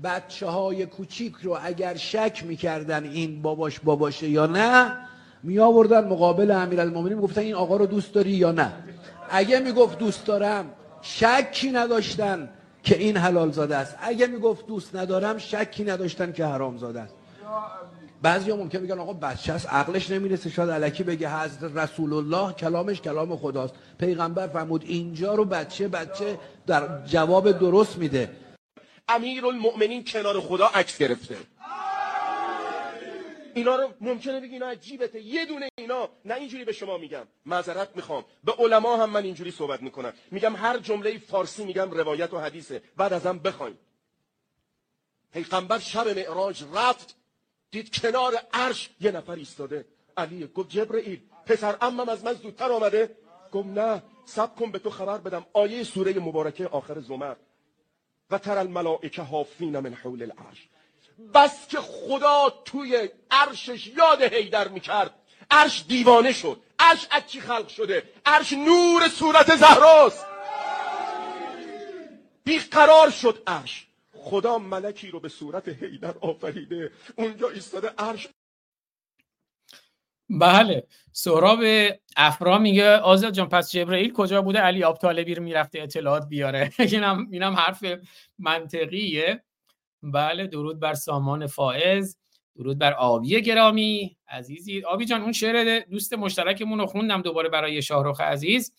بچه 0.04 0.46
های 0.46 0.86
کوچیک 0.86 1.34
رو 1.42 1.58
اگر 1.62 1.96
شک 1.96 2.42
می‌کردن 2.46 3.04
این 3.04 3.42
باباش 3.42 3.80
باباشه 3.80 4.28
یا 4.28 4.46
نه 4.46 4.96
می 5.42 5.58
آوردن 5.58 6.08
مقابل 6.08 6.50
امیر 6.50 6.80
المومنین 6.80 7.20
گفتن 7.20 7.40
این 7.40 7.54
آقا 7.54 7.76
رو 7.76 7.86
دوست 7.86 8.14
داری 8.14 8.30
یا 8.30 8.52
نه. 8.52 8.72
اگه 9.30 9.60
می‌گفت 9.60 9.98
دوست 9.98 10.26
دارم 10.26 10.64
شکی 11.02 11.70
نداشتن 11.70 12.48
که 12.82 12.98
این 12.98 13.16
حلال 13.16 13.50
زاده 13.50 13.76
است. 13.76 13.96
اگه 14.00 14.26
می‌گفت 14.26 14.66
دوست 14.66 14.96
ندارم 14.96 15.38
شکی 15.38 15.84
نداشتن 15.84 16.32
که 16.32 16.46
حرام 16.46 16.78
زاده 16.78 17.00
است. 17.00 17.14
بعضی 18.22 18.52
ممکن 18.52 18.78
میگن 18.78 18.98
آقا 18.98 19.12
بچه 19.12 19.52
است 19.52 19.66
عقلش 19.68 20.10
نمی‌رسه. 20.10 20.50
شاید 20.50 20.70
علکی 20.70 21.02
بگه 21.02 21.40
حضرت 21.40 21.76
رسول 21.76 22.12
الله 22.12 22.52
کلامش 22.52 23.00
کلام 23.00 23.36
خداست. 23.36 23.74
پیغمبر 23.98 24.46
فرمود 24.46 24.84
اینجا 24.86 25.34
رو 25.34 25.44
بچه 25.44 25.88
بچه 25.88 26.38
در 26.66 27.06
جواب 27.06 27.52
درست 27.52 27.98
میده. 27.98 28.30
امیر 29.08 29.46
المؤمنین 29.46 30.04
کنار 30.04 30.40
خدا 30.40 30.66
عکس 30.66 30.98
گرفته. 30.98 31.36
اینا 33.54 33.76
رو 33.76 33.94
ممکنه 34.00 34.40
بگی 34.40 34.52
اینا 34.52 34.66
عجیبته. 34.66 35.20
یه 35.20 35.44
دونه 35.44 35.68
اینا. 35.78 36.08
نه 36.24 36.34
اینجوری 36.34 36.64
به 36.64 36.72
شما 36.72 36.98
میگم. 36.98 37.26
معذرت 37.46 37.96
می‌خوام. 37.96 38.24
به 38.44 38.52
علما 38.58 38.96
هم 38.96 39.10
من 39.10 39.24
اینجوری 39.24 39.50
صحبت 39.50 39.82
می‌کنم. 39.82 40.12
میگم 40.30 40.56
هر 40.56 40.78
جمله 40.78 41.18
فارسی 41.18 41.64
میگم 41.64 41.90
روایت 41.90 42.34
و 42.34 42.38
حدیثه. 42.38 42.82
بعد 42.96 43.12
ازم 43.12 43.38
بخواین 43.38 43.78
پیغمبر 45.32 45.78
شب 45.78 46.18
معراج 46.18 46.64
رفت. 46.74 47.16
دید 47.70 48.00
کنار 48.00 48.34
عرش 48.52 48.90
یه 49.00 49.10
نفر 49.10 49.32
ایستاده. 49.32 49.84
علی 50.16 50.46
گفت 50.46 50.68
جبرئیل 50.68 51.20
پسر 51.46 51.76
امم 51.80 52.08
از 52.08 52.24
من 52.24 52.32
زودتر 52.32 52.72
آمده. 52.72 53.16
گفت 53.52 53.68
نه 53.68 54.02
سب 54.24 54.56
کن 54.56 54.70
به 54.70 54.78
تو 54.78 54.90
خبر 54.90 55.18
بدم. 55.18 55.46
آیه 55.52 55.84
سوره 55.84 56.18
مبارکه 56.18 56.66
آخر 56.66 57.00
زمر. 57.00 57.34
و 58.30 58.38
تر 58.38 58.58
الملائکه 58.58 59.22
حافین 59.22 59.78
من 59.78 59.94
حول 59.94 60.22
العرش. 60.22 60.68
بس 61.34 61.68
که 61.68 61.78
خدا 61.80 62.62
توی 62.64 63.08
عرشش 63.30 63.86
یاد 63.86 64.22
هیدر 64.22 64.68
می‌کرد. 64.68 65.14
عرش 65.50 65.84
دیوانه 65.88 66.32
شد. 66.32 66.60
عرش 66.78 67.06
از 67.10 67.26
چی 67.26 67.40
خلق 67.40 67.68
شده؟ 67.68 68.02
عرش 68.26 68.52
نور 68.52 69.08
صورت 69.08 69.56
زهراست. 69.56 70.26
بیقرار 72.44 73.10
شد 73.10 73.42
عرش. 73.46 73.86
خدا 74.14 74.58
ملکی 74.58 75.10
رو 75.10 75.20
به 75.20 75.28
صورت 75.28 75.68
هیدر 75.68 76.14
آفریده. 76.20 76.92
اونجا 77.16 77.48
ایستاده 77.48 77.88
عرش 77.88 78.28
بله. 80.30 80.86
سهراب 81.12 81.58
افرا 82.16 82.58
میگه 82.58 82.96
آزاد 82.96 83.32
جان 83.32 83.48
پس 83.48 83.72
جبرئیل 83.72 84.12
کجا 84.12 84.42
بوده؟ 84.42 84.58
علی 84.58 84.84
آب 84.84 84.98
طالبی 84.98 85.34
رو 85.34 85.42
می‌رفته 85.42 85.82
اطلاعات 85.82 86.28
بیاره. 86.28 86.70
اینم 86.92 87.28
اینم 87.30 87.54
حرف 87.54 87.84
منطقیه. 88.38 89.42
بله 90.02 90.46
درود 90.46 90.80
بر 90.80 90.94
سامان 90.94 91.46
فائز. 91.46 92.18
درود 92.56 92.78
بر 92.78 92.92
آبی 92.92 93.42
گرامی. 93.42 94.16
عزیزی 94.28 94.82
آبی 94.84 95.04
جان 95.04 95.22
اون 95.22 95.32
شعر 95.32 95.80
دوست 95.90 96.14
مشترکمون 96.14 96.78
رو 96.78 96.86
خوندم 96.86 97.22
دوباره 97.22 97.48
برای 97.48 97.82
شاهرخ 97.82 98.20
عزیز. 98.20 98.72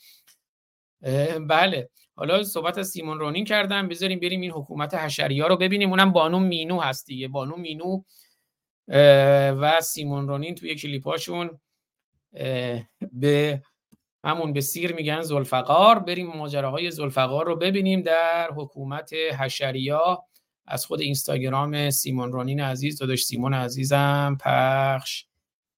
بله. 1.48 1.90
حالا 2.16 2.44
صحبت 2.44 2.78
از 2.78 2.88
سیمون 2.88 3.20
رونین 3.20 3.46
کردم. 3.46 3.88
بذاریم 3.88 4.20
بریم 4.20 4.42
این 4.42 4.52
حکومت 4.52 4.96
حشری 4.96 5.40
ها 5.40 5.48
رو 5.48 5.58
ببینیم. 5.58 5.90
اونم 5.90 6.12
بانو 6.12 6.40
مینو 6.40 6.80
هست 6.80 7.06
دیگه. 7.06 7.28
بانو 7.28 7.56
مینو 7.56 8.04
و 8.90 9.82
سیمون 9.82 10.28
رونین 10.28 10.56
توی 10.56 10.76
کلیپاشون 10.76 11.60
به 13.12 13.62
همون 14.24 14.54
به 14.54 14.62
سیر 14.62 14.94
میگن 14.94 15.22
زلفقار. 15.22 16.00
بریم 16.00 16.28
ماجراهای 16.28 16.92
زلفقار 16.92 17.46
رو 17.46 17.56
ببینیم 17.56 18.02
در 18.02 18.50
حکومت 18.56 19.14
حشریا. 19.40 20.24
از 20.68 20.86
خود 20.86 21.02
اینستاگرام 21.02 21.90
سیمون 21.90 22.32
رونین 22.32 22.60
عزیز 22.60 23.00
داداش 23.00 23.24
سیمون 23.24 23.54
عزیزم 23.54 24.38
پخش 24.42 25.26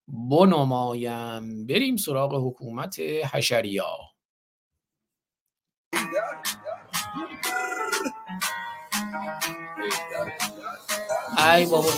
بنمایم. 0.07 1.65
بریم 1.65 1.95
سراغ 1.95 2.47
حکومت 2.47 2.99
حشریا. 3.33 3.97
ای 11.37 11.65
بابا 11.65 11.89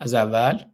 از 0.00 0.14
اول 0.14 0.73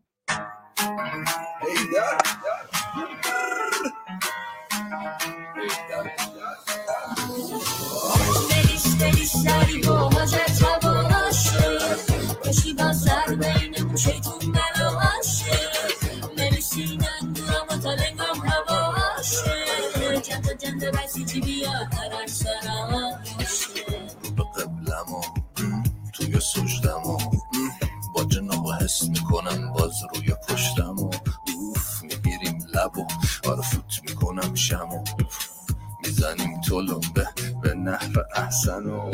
می‌زنیم 36.70 37.00
تلمبه 37.00 37.28
به 37.62 37.74
نحو 37.74 38.20
احسن 38.34 38.86
و 38.86 39.10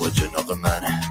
با 0.00 0.10
جناق 0.10 0.52
منه. 0.52 1.02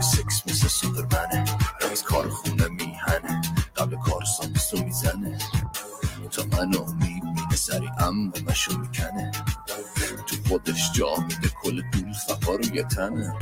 سکس 0.00 0.42
مثل 0.46 0.68
سوپرمنه. 0.68 1.44
رئیس 1.82 2.02
کارخونه 2.02 2.68
میهنه. 2.68 3.42
قبل 3.76 3.96
کار 3.96 4.24
سانسو 4.24 4.84
می‌زنه. 4.84 5.38
تا 6.30 6.42
منو 6.44 6.92
می‌بینه 6.92 7.56
سری 7.56 7.90
اما 7.98 8.32
مشو 8.48 8.78
می‌کنه. 8.78 9.32
تو 10.26 10.36
خودش 10.48 10.92
جا 10.92 11.16
میده 11.28 11.48
کل 11.62 11.82
دول 11.92 12.12
فقا 12.12 12.54
روی 12.54 12.82
تنه. 12.82 13.38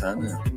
فقا 0.00 0.47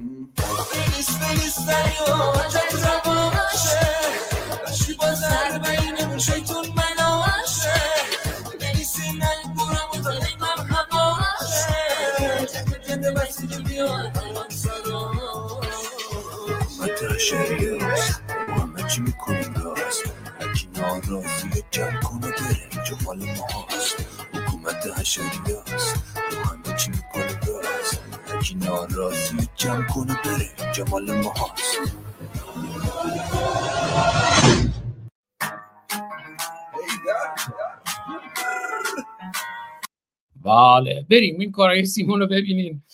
بریم 41.12 41.40
این 41.40 41.52
کارهای 41.52 41.86
سیمون 41.86 42.20
رو 42.20 42.28
ببینیم 42.28 42.86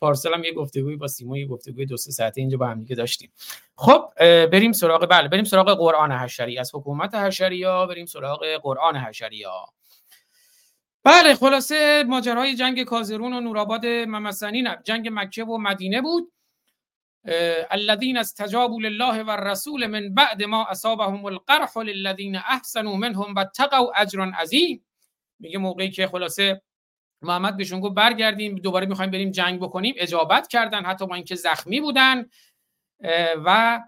پارسال 0.00 0.34
هم 0.34 0.44
یه 0.44 0.52
گفتگوی 0.52 0.96
با 0.96 1.06
سیمون 1.06 1.36
یه 1.36 1.46
گفتگوی 1.46 1.86
دو 1.86 1.96
سه 1.96 2.10
ساعته 2.10 2.40
اینجا 2.40 2.56
با 2.56 2.66
هم 2.66 2.80
دیگه 2.80 2.96
داشتیم. 2.96 3.32
خب 3.76 4.10
بریم 4.46 4.72
سراغ 4.72 5.06
بله 5.06 5.28
بریم 5.28 5.44
سراغ 5.44 5.78
قرآن 5.78 6.12
حشری. 6.12 6.58
از 6.58 6.74
حکومت 6.74 7.14
حشریا 7.14 7.86
بریم 7.86 8.06
سراغ 8.06 8.46
قرآن 8.62 8.96
حشریا. 8.96 9.66
بله 11.04 11.34
خلاصه 11.34 12.04
ماجرای 12.08 12.54
جنگ 12.54 12.84
کازرون 12.84 13.32
و 13.32 13.40
نورآباد 13.40 13.86
ممسنی 13.86 14.62
نه 14.62 14.78
جنگ 14.84 15.08
مکه 15.12 15.44
و 15.44 15.58
مدینه 15.58 16.02
بود. 16.02 16.32
الذين 17.70 18.16
استجابوا 18.16 18.80
لله 18.80 19.22
والرسول 19.22 19.86
من 19.86 20.14
بعد 20.14 20.42
ما 20.42 20.66
اصابهم 20.66 21.24
القرح 21.24 21.76
للذين 21.76 22.36
احسنوا 22.36 22.96
منهم 22.96 23.34
واتقوا 23.34 23.92
اجر 23.96 24.20
عظیم. 24.20 24.84
میگه 25.38 25.58
موقعی 25.58 25.90
که 25.90 26.06
خلاصه 26.06 26.62
محمد 27.24 27.56
بهشون 27.56 27.80
گفت 27.80 27.94
برگردیم 27.94 28.54
دوباره 28.54 28.86
می‌خوایم 28.86 29.10
بریم 29.10 29.30
جنگ 29.30 29.60
بکنیم. 29.60 29.94
اجابت 29.98 30.48
کردن 30.48 30.84
حتی 30.84 31.06
با 31.06 31.14
اینکه 31.14 31.34
زخمی 31.34 31.80
بودن 31.80 32.26
و 33.44 33.80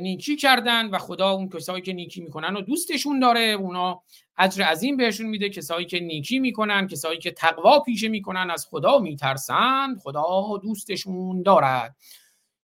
نیکی 0.00 0.36
کردن 0.36 0.86
و 0.86 0.98
خدا 0.98 1.30
اون 1.30 1.48
کسایی 1.48 1.82
که 1.82 1.92
نیکی 1.92 2.20
می‌کنن 2.20 2.56
و 2.56 2.60
دوستشون 2.60 3.20
داره. 3.20 3.40
اونا 3.40 4.02
اجر 4.38 4.62
عظیم 4.62 4.96
بهشون 4.96 5.26
میده. 5.26 5.48
کسایی 5.48 5.86
که 5.86 6.00
نیکی 6.00 6.38
می‌کنن 6.38 6.86
کسایی 6.86 7.18
که 7.18 7.30
تقوا 7.30 7.80
پیشه 7.80 8.08
می‌کنن 8.08 8.50
از 8.50 8.66
خدا 8.70 8.98
میترسند. 8.98 9.98
خدا 9.98 10.60
دوستشون 10.62 11.42
دارد. 11.42 11.96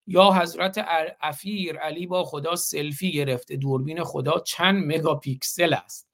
یا 0.07 0.33
حضرت 0.33 0.87
افیر 1.21 1.79
علی 1.79 2.07
با 2.07 2.25
خدا 2.25 2.57
سلفی 2.57 3.13
گرفته. 3.13 3.57
دوربین 3.57 4.05
خدا 4.05 4.39
چند 4.39 4.85
مگاپیکسل 4.93 5.75
است. 5.75 6.09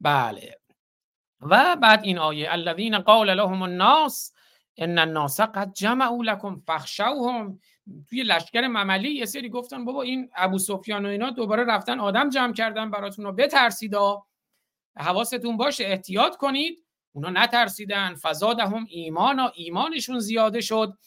بله. 0.00 0.58
و 1.42 1.76
بعد 1.76 2.04
این 2.04 2.18
آیه 2.18 2.52
الذین 2.52 2.98
قال 2.98 3.34
لهم 3.34 3.62
الناس 3.62 4.32
ان 4.76 4.98
الناس 4.98 5.40
قد 5.40 5.72
جمعوا 5.72 6.24
لكم 6.24 6.62
فخشوهم 6.66 7.58
توی 8.08 8.22
لشکر 8.22 8.66
مملی 8.66 9.10
یه 9.10 9.24
سری 9.24 9.48
گفتن 9.48 9.84
بابا 9.84 10.02
این 10.02 10.30
ابو 10.36 10.58
سفیان 10.58 11.06
و 11.06 11.08
اینا 11.08 11.30
دوباره 11.30 11.64
رفتن 11.64 12.00
آدم 12.00 12.30
جمع 12.30 12.52
کردن 12.52 12.90
براتون 12.90 13.24
رو 13.24 13.32
بترسیدا 13.32 14.24
حواستون 14.96 15.56
باشه 15.56 15.84
احتیاط 15.84 16.36
کنید. 16.36 16.78
اونا 17.12 17.30
نترسیدن. 17.30 18.14
فزادهم 18.22 18.86
ایمان 18.88 19.40
و 19.40 19.48
ایمانشون 19.54 20.18
زیاده 20.18 20.60
شد. 20.60 20.98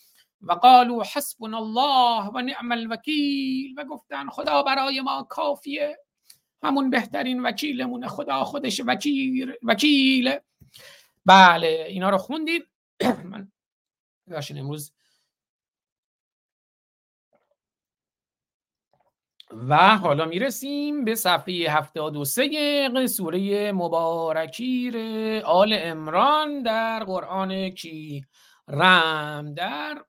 و 0.42 0.54
قالوا 0.54 1.04
حسبنا 1.14 1.58
الله 1.58 2.30
و 2.30 2.42
نعم 2.42 2.72
الوکیل. 2.72 3.74
و 3.78 3.84
گفتن 3.84 4.30
خدا 4.30 4.64
برای 4.64 5.02
ما 5.02 5.24
کافیه. 5.24 5.98
همون 6.66 6.90
بهترین 6.90 7.42
وکیلمونه 7.42 8.08
خدا 8.08 8.44
خودش 8.44 8.82
وکیل 8.88 9.54
وکیل. 9.64 10.40
بله 11.26 11.86
اینا 11.90 12.10
رو 12.10 12.18
خوندید 12.18 12.68
من 13.32 13.52
ببخشید 14.30 14.58
امروز. 14.58 14.92
و 19.52 19.98
حالا 19.98 20.26
می‌رسیم 20.26 21.06
به 21.06 21.16
صفحه 21.16 21.72
73 21.72 23.08
سوره 23.08 23.72
مبارکیر 23.72 24.98
آل 25.46 25.78
امران 25.80 26.64
در 26.64 27.04
قرآن 27.04 27.70
کی. 27.70 28.26
رم 28.68 29.54
در 29.54 30.06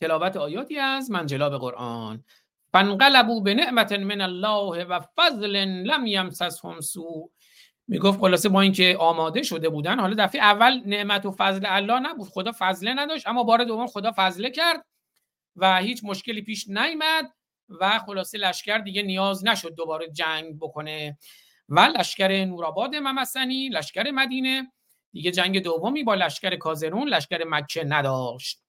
تلاوت 0.00 0.36
آیاتی 0.36 0.78
از 0.78 1.10
منجلاب 1.10 1.58
قرآن. 1.60 2.24
فانقلبوا 2.72 3.40
به 3.40 3.54
نعمت 3.54 3.92
من 3.92 4.20
الله 4.20 4.84
و 4.84 5.00
فضل 5.16 5.56
لم 5.66 6.06
یمسسهم 6.06 6.80
سوء. 6.80 7.28
می‌گفت 7.88 8.20
خلاصه 8.20 8.48
با 8.48 8.60
اینکه 8.60 8.96
آماده 9.00 9.42
شده 9.42 9.68
بودن 9.68 10.00
حالا 10.00 10.14
دفعه 10.18 10.42
اول 10.42 10.82
نعمت 10.86 11.26
و 11.26 11.32
فضل 11.38 11.66
الله 11.68 12.00
نبود. 12.00 12.28
خدا 12.28 12.52
فضله 12.58 12.94
نداشت 12.94 13.28
اما 13.28 13.42
بار 13.42 13.64
دوم 13.64 13.86
خدا 13.86 14.12
فضله 14.16 14.50
کرد 14.50 14.84
و 15.56 15.76
هیچ 15.76 16.00
مشکلی 16.04 16.42
پیش 16.42 16.68
نیامد 16.68 17.32
و 17.68 17.98
خلاصه 17.98 18.38
لشکر 18.38 18.78
دیگه 18.78 19.02
نیاز 19.02 19.46
نشد 19.46 19.74
دوباره 19.74 20.08
جنگ 20.08 20.58
بکنه. 20.58 21.18
و 21.68 21.80
لشکر 21.80 22.44
نورآباد 22.44 22.94
ممسنی 22.94 23.68
لشکر 23.68 24.10
مدینه. 24.10 24.72
دیگه 25.12 25.30
جنگ 25.30 25.62
دومی 25.62 26.04
با 26.04 26.14
لشکر 26.14 26.56
کازرون 26.56 27.08
لشکر 27.08 27.44
مکه 27.44 27.84
نداشت. 27.84 28.62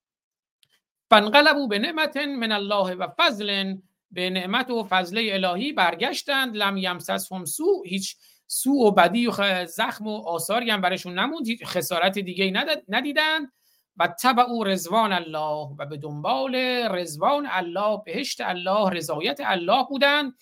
فانقلبوا 1.10 1.68
به 1.68 1.80
نعمت 1.80 2.18
من 2.18 2.52
الله 2.52 2.96
و 2.96 3.08
فضل 3.18 3.76
به 4.14 4.30
نعمت 4.30 4.72
و 4.72 4.84
فضله 4.90 5.30
الهی 5.34 5.74
برگشتند 5.74 6.58
لم 6.58 6.78
یمسسهم 6.78 7.46
سو 7.46 7.84
هیچ 7.86 8.18
سو 8.48 8.72
و 8.72 8.92
بدی 8.92 9.28
و 9.28 9.66
زخم 9.66 10.08
و 10.08 10.28
آثاری 10.28 10.70
هم 10.70 10.82
برشون 10.82 11.20
نموند 11.20 11.48
هیچ 11.48 11.66
خسارت 11.66 12.20
دیگه 12.20 12.54
ندیدند. 12.90 13.52
و 13.98 14.08
تبع 14.08 14.46
رزوان 14.66 15.14
الله 15.14 15.76
و 15.80 15.86
به 15.86 15.98
دنبال 15.98 16.56
رزوان 16.92 17.48
الله 17.52 18.02
بهشت 18.06 18.42
الله 18.42 18.90
رضایت 18.90 19.40
الله 19.44 19.86
بودند. 19.90 20.34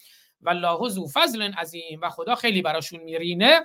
و 0.42 0.50
الله 0.50 0.90
ذو 0.90 1.08
فضل 1.08 1.42
عظیم 1.54 2.00
و 2.02 2.10
خدا 2.10 2.36
خیلی 2.36 2.62
براشون 2.62 3.00
میرینه. 3.00 3.62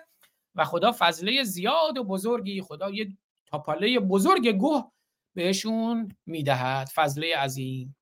و 0.55 0.65
خدا 0.65 0.95
فضله 0.99 1.43
زیاد 1.43 1.99
و 1.99 2.05
بزرگی 2.05 2.63
خدا 2.63 2.91
یه 2.91 3.09
تاپاله 3.47 3.99
بزرگ 3.99 4.49
گوه 4.49 4.91
بهشون 5.35 6.17
می‌دهد 6.27 6.89
فضله 6.95 7.37
عظیم. 7.37 7.97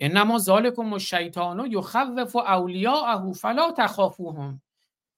انما 0.00 0.38
ذالکم 0.38 0.92
الشیطان 0.92 1.72
یخوف 1.72 2.36
اولیاءه 2.36 3.32
فلا 3.32 3.72
تخافوهم. 3.72 4.62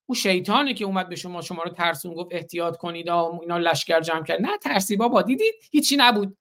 اون 0.06 0.16
شیطانی 0.16 0.74
که 0.74 0.84
اومد 0.84 1.08
به 1.08 1.16
شما 1.16 1.42
شما 1.42 1.62
رو 1.62 1.70
ترسون 1.70 2.14
گفت 2.14 2.28
احتیاط 2.34 2.76
کنید 2.76 3.08
اینا 3.10 3.58
لشکر 3.58 4.00
جمع 4.00 4.22
کرد 4.22 4.42
نه 4.42 4.58
ترسی 4.58 4.96
بابا 4.96 5.22
دیدید؟ 5.22 5.54
هیچی 5.70 5.96
نبود. 5.96 6.36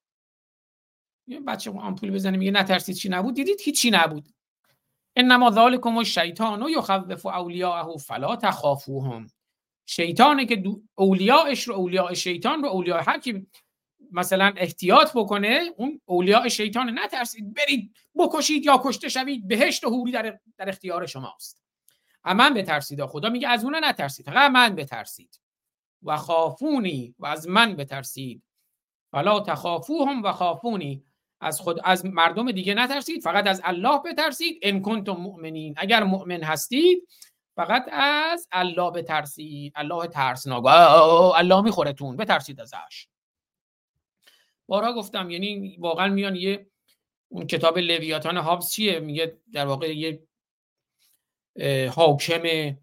یه 1.27 1.39
بچه 1.39 1.71
آمپول 1.71 2.11
بزنه 2.11 2.37
میگه 2.37 2.51
نه 2.51 2.63
ترسید 2.63 2.95
چی 2.95 3.09
نبود؟ 3.09 3.33
دیدید؟ 3.33 3.61
هیچی 3.61 3.91
نبود. 3.91 4.29
انما 5.15 5.51
ذالکم 5.51 5.97
الشیطان 5.97 6.69
یخوف 6.69 7.25
اولیاءه 7.25 7.97
فلا 7.97 8.35
تخافوهم. 8.35 9.27
شیطانه 9.85 10.45
که 10.45 10.63
اولیاءش 10.95 11.63
رو 11.63 11.75
اولیاء 11.75 12.13
شیطان 12.13 12.63
رو 12.63 12.69
اولیاء 12.69 13.03
هر 13.07 13.19
کی 13.19 13.47
مثلا 14.11 14.53
احتیاط 14.57 15.11
بکنه 15.15 15.61
اون 15.77 16.01
اولیاء 16.05 16.47
شیطان 16.47 16.99
نترسید 16.99 17.53
برید 17.53 17.95
بکشید 18.15 18.65
یا 18.65 18.81
کشته 18.83 19.09
شوید 19.09 19.47
بهشت 19.47 19.83
و 19.83 19.89
حوری 19.89 20.11
در, 20.11 20.39
در 20.57 20.69
اختیار 20.69 21.05
شماست. 21.05 21.63
من 22.25 22.53
بترسید 22.53 23.05
خدا 23.05 23.29
میگه 23.29 23.47
از 23.47 23.63
اون 23.63 23.85
نترسید 23.85 24.25
فقط 24.25 24.51
من 24.51 24.75
بترسید. 24.75 25.39
و 26.03 26.17
خافونی 26.17 27.15
و 27.19 27.25
از 27.25 27.47
من 27.47 27.75
بترسید. 27.75 28.43
فلا 29.11 29.39
تخافوهم 29.39 30.23
و 30.23 30.31
خافونی 30.31 31.03
از 31.41 31.59
خود 31.59 31.79
از 31.83 32.05
مردم 32.05 32.51
دیگه 32.51 32.73
نترسید 32.73 33.23
فقط 33.23 33.47
از 33.47 33.61
الله 33.63 33.99
بترسید. 33.99 34.59
ان 34.61 34.81
کنتم 34.81 35.11
مؤمنین 35.11 35.73
اگر 35.77 36.03
مؤمن 36.03 36.43
هستید 36.43 37.07
فقط 37.55 37.85
از 37.91 38.47
الله 38.51 38.91
بترسید. 38.91 39.73
الله 39.75 40.07
ترسناک. 40.07 40.65
الله 41.35 41.61
میخورتون 41.61 42.17
بترسید 42.17 42.61
ازش. 42.61 43.07
بارها 44.67 44.93
گفتم 44.93 45.29
یعنی 45.29 45.77
واقعا 45.79 46.07
میان 46.07 46.35
یه 46.35 46.67
اون 47.31 47.47
کتاب 47.47 47.77
لویاتان 47.77 48.37
هابس 48.37 48.71
چیه؟ 48.71 48.99
میگه 48.99 49.37
در 49.53 49.65
واقع 49.65 49.97
یه 49.97 50.27
حاکم 51.89 52.75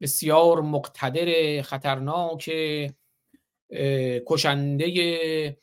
بسیار 0.00 0.60
مقتدر 0.60 1.62
خطرناک 1.62 2.50
کشنده 4.26 5.58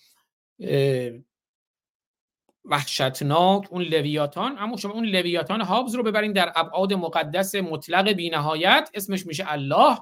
وحشتناک. 2.66 3.68
اون 3.72 3.82
لویاتان 3.82 4.58
اما 4.58 4.78
شما 4.78 4.94
اون 4.94 5.06
لویاتان 5.06 5.62
هابز 5.62 5.96
رو 5.96 6.04
ببرین 6.04 6.34
در 6.34 6.52
ابعاد 6.56 6.94
مقدس 6.94 7.56
مطلق 7.56 8.12
بینهایت 8.12 8.90
اسمش 8.94 9.26
میشه 9.26 9.44
الله. 9.48 9.98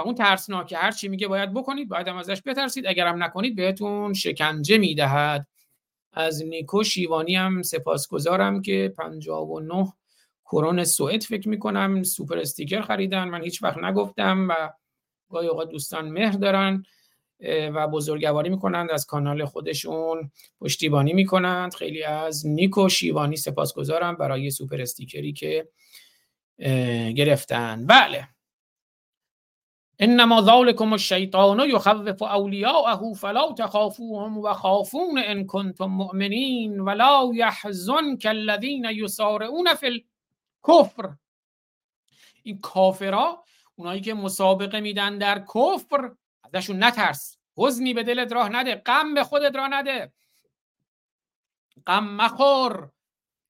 اون 0.00 0.14
ترسناکه 0.14 0.76
هر 0.76 0.90
چی 0.90 1.08
میگه 1.08 1.28
باید 1.28 1.54
بکنید 1.54 1.88
باید 1.88 2.08
هم 2.08 2.16
ازش 2.16 2.42
بترسید. 2.46 2.86
اگر 2.86 3.06
هم 3.06 3.22
نکنید 3.22 3.56
بهتون 3.56 4.14
شکنجه 4.14 4.78
می‌دهد. 4.78 5.46
از 6.12 6.44
نیکو 6.44 6.82
شیوانی 6.84 7.36
هم 7.36 7.62
سپاسگزارم 7.62 8.62
که 8.62 8.94
59 8.98 9.92
کرون 10.44 10.84
سوئد 10.84 11.22
فکر 11.22 11.48
می‌کنم 11.48 12.02
super 12.02 12.38
sticker 12.38 12.80
خریدن. 12.80 13.28
من 13.28 13.42
هیچ 13.42 13.62
وقت 13.62 13.78
نگفتم 13.78 14.48
و 14.48 14.70
گاهی 15.30 15.48
اوقات 15.48 15.70
دوستان 15.70 16.08
مهر 16.08 16.32
دارن 16.32 16.84
و 17.74 17.88
بزرگواری 17.88 18.50
می‌کنند 18.50 18.90
از 18.90 19.06
کانال 19.06 19.44
خودشون 19.44 20.30
پشتیبانی 20.60 21.12
می‌کنند. 21.12 21.74
خیلی 21.74 22.02
از 22.04 22.46
نیکو 22.46 22.88
شیوانی 22.88 23.36
سپاسگزارم 23.36 24.16
برای 24.16 24.50
super 24.50 24.80
sticker 24.80 25.25
ی 25.25 25.32
که 25.32 25.68
گرفتن. 27.16 27.86
بله. 27.86 28.28
انما 30.00 30.40
ذالکم 30.40 30.92
الشیطان 30.92 31.60
یخوف 31.60 32.22
اولیاءه 32.22 33.14
فلا 33.14 33.52
تخافوهم 33.52 34.38
و 34.38 34.52
خافون 34.52 35.18
ان 35.18 35.46
کنتم 35.46 35.84
مؤمنین 35.84 36.80
ولا 36.80 37.30
يحزنك 37.34 38.26
الذين 38.26 38.84
يسارعون 38.84 39.74
فی 39.74 39.86
الكفر 39.86 41.14
این 42.42 42.58
کافرا 42.58 43.44
اونایی 43.74 44.00
که 44.00 44.14
مسابقه 44.14 44.80
میدن 44.80 45.18
در 45.18 45.38
کفر 45.38 46.10
ازشون 46.44 46.84
نترس. 46.84 47.38
حزنی 47.56 47.94
به 47.94 48.02
دلت 48.02 48.32
راه 48.32 48.48
نده 48.48 48.74
غم 48.74 49.14
به 49.14 49.24
خودت 49.24 49.56
راه 49.56 49.68
نده. 49.68 50.12
غم 51.86 52.04
مخور. 52.04 52.90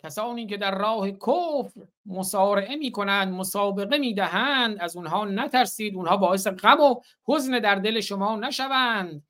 کسانی 0.04 0.46
که 0.46 0.56
در 0.56 0.78
راه 0.78 1.10
کفر 1.10 1.70
مسارعه 2.06 2.76
می‌کنند 2.76 3.32
مسابقه 3.32 3.98
می‌دهند 3.98 4.76
از 4.80 4.96
اونها 4.96 5.24
نترسید 5.24 5.96
اونها 5.96 6.16
باعث 6.16 6.46
غم 6.46 6.80
و 6.80 7.00
حزن 7.26 7.58
در 7.58 7.74
دل 7.74 8.00
شما 8.00 8.36
نشوند. 8.36 9.26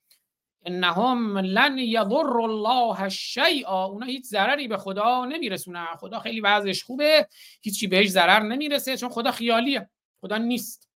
انهم 0.64 1.39
لن 1.39 1.79
یضر 1.79 2.41
الله 2.41 3.09
شیئا 3.09 3.85
اونا 3.85 4.07
هیچ 4.07 4.25
ضرری 4.25 4.68
به 4.68 4.77
خدا 4.77 5.25
نمیرسونن. 5.25 5.87
خدا 6.01 6.18
خیلی 6.18 6.41
وضعش 6.41 6.85
خوبه 6.85 7.29
هیچی 7.62 7.87
بهش 7.87 8.09
ضرر 8.09 8.43
نمی‌رسه 8.43 8.97
چون 8.97 9.09
خدا 9.09 9.31
خیالیه. 9.31 9.91
خدا 10.21 10.39
نیست. 10.39 10.91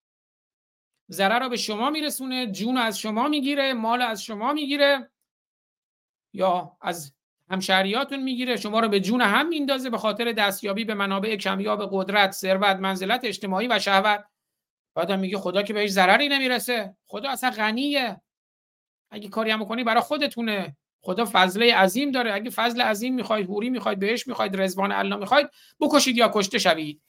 ضرر 1.11 1.39
رو 1.39 1.49
به 1.49 1.57
شما 1.57 1.91
میرسونه 1.91 2.47
جون 2.47 2.77
از 2.77 2.99
شما 2.99 3.29
می‌گیره 3.29 3.73
مال 3.73 4.03
از 4.03 4.23
شما 4.23 4.53
می‌گیره 4.53 5.11
یا 6.33 6.77
از 6.81 7.15
همشهریاتون 7.51 8.23
می‌گیره 8.23 8.57
شما 8.57 8.81
رو 8.81 8.89
به 8.89 9.01
جون 9.01 9.21
هم 9.21 9.49
میندازه 9.49 9.91
به 9.91 9.99
خاطر 9.99 10.33
دستیابی 10.33 10.85
به 10.85 10.95
منابع 10.95 11.37
کمیاب 11.37 11.89
قدرت 11.93 12.31
ثروت 12.31 12.77
منزلت 12.77 13.21
اجتماعی 13.25 13.69
و 13.69 13.79
شهوت. 13.79 14.25
بعد 14.95 15.13
میگه 15.13 15.39
خدا 15.39 15.63
که 15.63 15.73
بهش 15.73 15.91
ضرری 15.91 16.29
نمی‌رسه. 16.29 16.97
خدا 17.07 17.31
اصلا 17.31 17.51
غنیه. 17.51 18.21
اگه 19.11 19.29
کاری 19.29 19.51
هم 19.51 19.65
کنی 19.65 19.85
برای 19.85 20.01
خودتونه. 20.01 20.77
خدا 21.01 21.29
فضله 21.33 21.75
عظیم 21.75 22.11
داره. 22.11 22.35
اگه 22.35 22.51
فضل 22.51 22.83
عظیم 22.83 23.15
می‌خواید 23.15 23.47
حوری 23.47 23.71
می‌خواید 23.71 23.99
بهش 23.99 24.27
می‌خواید 24.27 24.61
رزوان 24.61 24.93
الله 24.93 25.17
می‌خواید 25.17 25.51
بکشید 25.81 26.17
یا 26.17 26.31
کشته 26.35 26.59
شوید. 26.59 27.03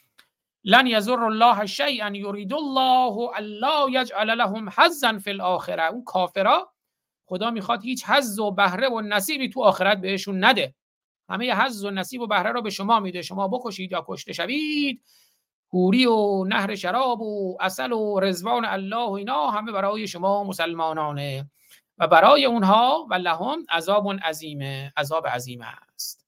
لن 0.63 0.87
یزر 0.87 1.23
الله 1.23 1.65
شیئا 1.65 2.09
یرید 2.15 2.53
الله 2.53 3.29
الا 3.35 3.87
یجعل 3.89 4.29
لهم 4.29 4.69
حظا 4.77 5.19
فی 5.19 5.29
الاخره. 5.29 5.91
اون 5.91 6.03
کافرا 6.03 6.74
خدا 7.25 7.51
می‌خواد 7.51 7.83
هیچ 7.83 8.05
حظ 8.05 8.39
و 8.39 8.51
بهره 8.51 8.89
و 8.89 9.01
نصیبی 9.01 9.49
تو 9.49 9.63
آخرت 9.63 10.01
بهشون 10.01 10.45
نده. 10.45 10.75
همه 11.29 11.55
حظ 11.55 11.85
و 11.85 11.91
نصیب 11.91 12.21
و 12.21 12.27
بهره 12.27 12.51
رو 12.51 12.61
به 12.61 12.69
شما 12.69 12.99
میده. 12.99 13.21
شما 13.21 13.47
بکشید 13.47 13.91
یا 13.91 14.05
کشته 14.07 14.33
شوید. 14.33 15.01
حوری 15.73 16.05
و 16.05 16.43
نهر 16.43 16.75
شراب 16.75 17.21
و 17.21 17.57
اصل 17.61 17.91
و 17.91 18.19
رزوان 18.19 18.65
الله 18.65 19.07
و 19.07 19.11
اینا 19.11 19.47
همه 19.47 19.71
برای 19.71 20.07
شما 20.07 20.43
مسلمانانه. 20.43 21.49
و 21.97 22.07
برای 22.07 22.45
اونها 22.45 23.07
و 23.09 23.13
لهم 23.13 23.65
عذاب 23.69 24.13
عظیمه 24.23 24.93
عذاب 24.97 25.27
عظیم 25.27 25.61
است. 25.61 26.27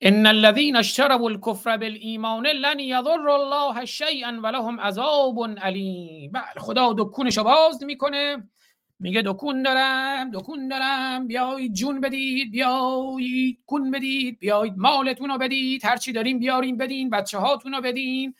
ان 0.00 0.26
الذين 0.26 0.76
اشتروا 0.76 1.28
الكفر 1.28 1.76
بالایمان 1.76 2.46
لن 2.46 2.80
يضر 2.80 3.28
الله 3.28 3.84
شيئا 3.84 4.40
ولهم 4.42 4.80
عذاب 4.80 5.58
علیم. 5.58 6.32
بله 6.32 6.58
خدا 6.58 6.94
دکونشو 6.98 7.44
باز 7.44 7.82
می‌کنه. 7.82 8.50
میگه 8.98 9.22
دکون 9.22 9.62
دارم 9.62 10.30
دکون 10.30 10.68
دارم 10.68 11.26
بیایید 11.26 11.72
جون 11.74 12.00
بدید 12.00 12.50
بیایید 12.50 13.58
کون 13.66 13.90
بدید 13.90 14.38
بیایید 14.38 14.74
مالتون 14.76 15.30
رو 15.30 15.38
بدید 15.38 15.84
هرچی 15.84 16.12
دارین 16.12 16.38
بیارین 16.38 16.76
بدین 16.76 17.10
بچه 17.10 17.38
هاتون 17.38 17.72
رو 17.72 17.80
بدین 17.80 18.34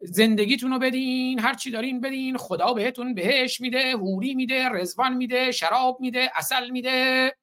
زندگیتون 0.00 0.72
رو 0.72 0.78
بدین 0.78 1.40
هرچی 1.40 1.70
دارین 1.70 2.00
بدین 2.00 2.36
خدا 2.36 2.72
بهتون 2.72 3.14
بهش 3.14 3.60
میده 3.60 3.96
حوری 3.96 4.34
میده 4.34 4.68
رزوان 4.68 5.16
میده 5.16 5.52
شراب 5.52 6.00
میده 6.00 6.30
اصل 6.34 6.70
میده. 6.70 7.36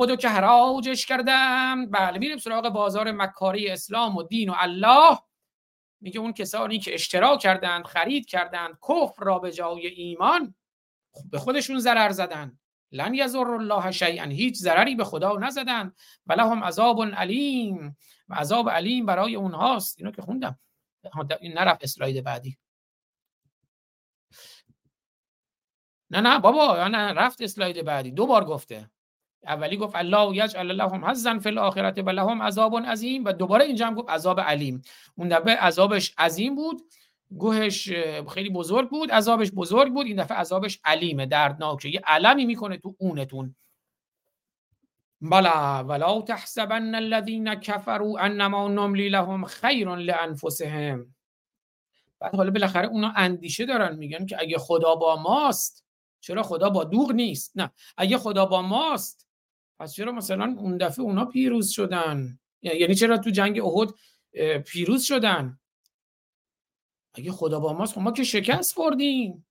بدو 0.00 0.16
که 0.16 0.28
حراجش 0.28 1.06
کردم. 1.06 1.90
بله 1.90 2.18
میریم 2.18 2.38
سراغ 2.38 2.68
بازار 2.68 3.12
مکاری 3.12 3.68
اسلام 3.68 4.16
و 4.16 4.22
دین 4.22 4.50
و 4.50 4.54
الله. 4.56 5.18
میگه 6.00 6.20
اون 6.20 6.32
کسانی 6.32 6.78
که 6.78 6.94
اشتراک 6.94 7.40
کردند 7.40 7.84
خرید 7.84 8.26
کردند 8.26 8.78
کفر 8.88 9.24
را 9.24 9.38
به 9.38 9.52
جای 9.52 9.86
ایمان 9.86 10.54
به 11.30 11.38
خودشون 11.38 11.78
ضرر 11.78 12.10
زدن. 12.10 12.58
لن 12.92 13.14
یضر 13.14 13.50
الله 13.50 13.90
شیئا 13.90 14.24
هیچ 14.24 14.56
ضرری 14.56 14.94
به 14.94 15.04
خدا 15.04 15.38
نزدن. 15.38 15.92
و 16.26 16.32
لهم 16.32 16.64
عذاب 16.64 17.02
علیم. 17.02 17.96
و 18.28 18.34
عذاب 18.34 18.70
علیم 18.70 19.06
برای 19.06 19.34
اونهاست. 19.36 19.98
اینو 19.98 20.10
که 20.10 20.22
خوندم. 20.22 20.58
این 21.40 21.58
نرفت 21.58 21.84
اسلاید 21.84 22.24
بعدی. 22.24 22.58
نه 26.10 26.20
نه 26.20 26.38
بابا 26.38 26.88
نه 26.88 26.98
رفت 26.98 27.42
اسلاید 27.42 27.84
بعدی. 27.84 28.10
دو 28.10 28.26
بار 28.26 28.44
گفته. 28.44 28.90
اولی 29.46 29.76
گفت 29.76 29.96
الله 29.96 30.36
یجعل 30.36 30.72
لهم 30.72 31.04
حظا 31.04 31.38
فی 31.38 31.48
الاخره 31.48 32.02
و 32.02 32.10
لهم 32.10 32.42
عذاب 32.42 32.76
عظیم. 32.76 33.24
و 33.24 33.32
دوباره 33.32 33.64
اینجا 33.64 33.86
هم 33.86 33.94
گفت 33.94 34.10
عذاب 34.10 34.40
علیم. 34.40 34.82
اون 35.14 35.28
دفعه 35.28 35.56
عذابش 35.56 36.14
عظیم 36.18 36.54
بود. 36.54 36.82
گوهش 37.38 37.90
خیلی 38.34 38.50
بزرگ 38.50 38.90
بود 38.90 39.10
عذابش 39.10 39.50
بزرگ 39.50 39.92
بود. 39.92 40.06
این 40.06 40.22
دفعه 40.22 40.38
عذابش 40.38 40.80
علیمه 40.84 41.26
دردناکه. 41.26 41.88
یه 41.88 42.00
علمی 42.06 42.46
می‌کنه 42.46 42.76
تو 42.76 42.94
اونتون. 42.98 43.54
بلا 45.20 45.84
ولا 45.84 46.22
تحسبن 46.22 46.94
الذين 46.94 47.54
كفروا 47.54 48.20
انما 48.20 48.68
نملی 48.68 49.08
لهم 49.08 49.44
خیر 49.44 49.94
لانفسهم. 49.94 51.14
بعد 52.20 52.34
حالا 52.34 52.50
بالاخره 52.50 52.86
اونا 52.86 53.12
اندیشه 53.16 53.66
دارن 53.66 53.96
میگن 53.96 54.26
که 54.26 54.40
اگه 54.40 54.58
خدا 54.58 54.94
با 54.94 55.16
ماست 55.16 55.84
چرا 56.20 56.42
خدا 56.42 56.70
با 56.70 56.84
دوغ 56.84 57.12
نیست؟ 57.12 57.52
نه. 57.56 57.70
اگه 57.96 58.18
خدا 58.18 58.46
با 58.46 58.62
ماست 58.62 59.26
پس 59.78 59.94
چرا 59.94 60.12
مثلا 60.12 60.56
اون 60.58 60.76
دفعه 60.76 61.04
اونا 61.04 61.24
پیروز 61.24 61.70
شدن؟ 61.70 62.38
یعنی 62.62 62.94
چرا 62.94 63.18
تو 63.18 63.30
جنگ 63.30 63.60
احد 63.60 63.88
پیروز 64.62 65.04
شدن؟ 65.04 65.59
اگه 67.14 67.32
خدا 67.32 67.60
با 67.60 67.72
ماست 67.72 67.94
خب 67.94 68.00
ما 68.00 68.12
که 68.12 68.24
شکست 68.24 68.74
خوردیم. 68.74 69.46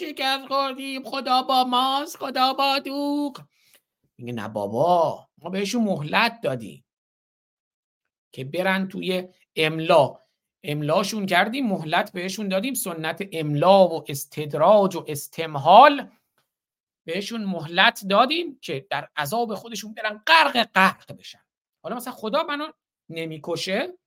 شکست 0.00 0.46
خوردیم. 0.48 1.04
خدا 1.04 1.42
با 1.42 1.64
ماست 1.64 2.16
خدا 2.16 2.52
با 2.52 2.78
دوغ. 2.78 3.40
میگه 4.18 4.32
نه 4.32 4.48
بابا 4.48 5.28
ما 5.38 5.50
بهشون 5.50 5.84
مهلت 5.84 6.40
دادیم. 6.40 6.84
که 8.32 8.44
برن 8.44 8.88
توی 8.88 9.28
املا. 9.56 10.18
املاشون 10.62 11.26
کردیم 11.26 11.66
مهلت 11.66 12.12
بهشون 12.12 12.48
دادیم. 12.48 12.74
سنت 12.74 13.28
املا 13.32 13.88
و 13.88 14.04
استدراج 14.08 14.96
و 14.96 15.04
استمهال 15.08 16.10
بهشون 17.06 17.44
مهلت 17.44 18.04
دادیم 18.10 18.58
که 18.60 18.86
در 18.90 19.08
عذاب 19.16 19.54
خودشون 19.54 19.94
برن 19.94 20.22
غرق 20.26 20.62
غرق 20.62 21.12
بشن. 21.12 21.44
حالا 21.82 21.96
مثلا 21.96 22.12
خدا 22.12 22.42
منو 22.42 22.66
نمی‌کشه. 23.08 23.98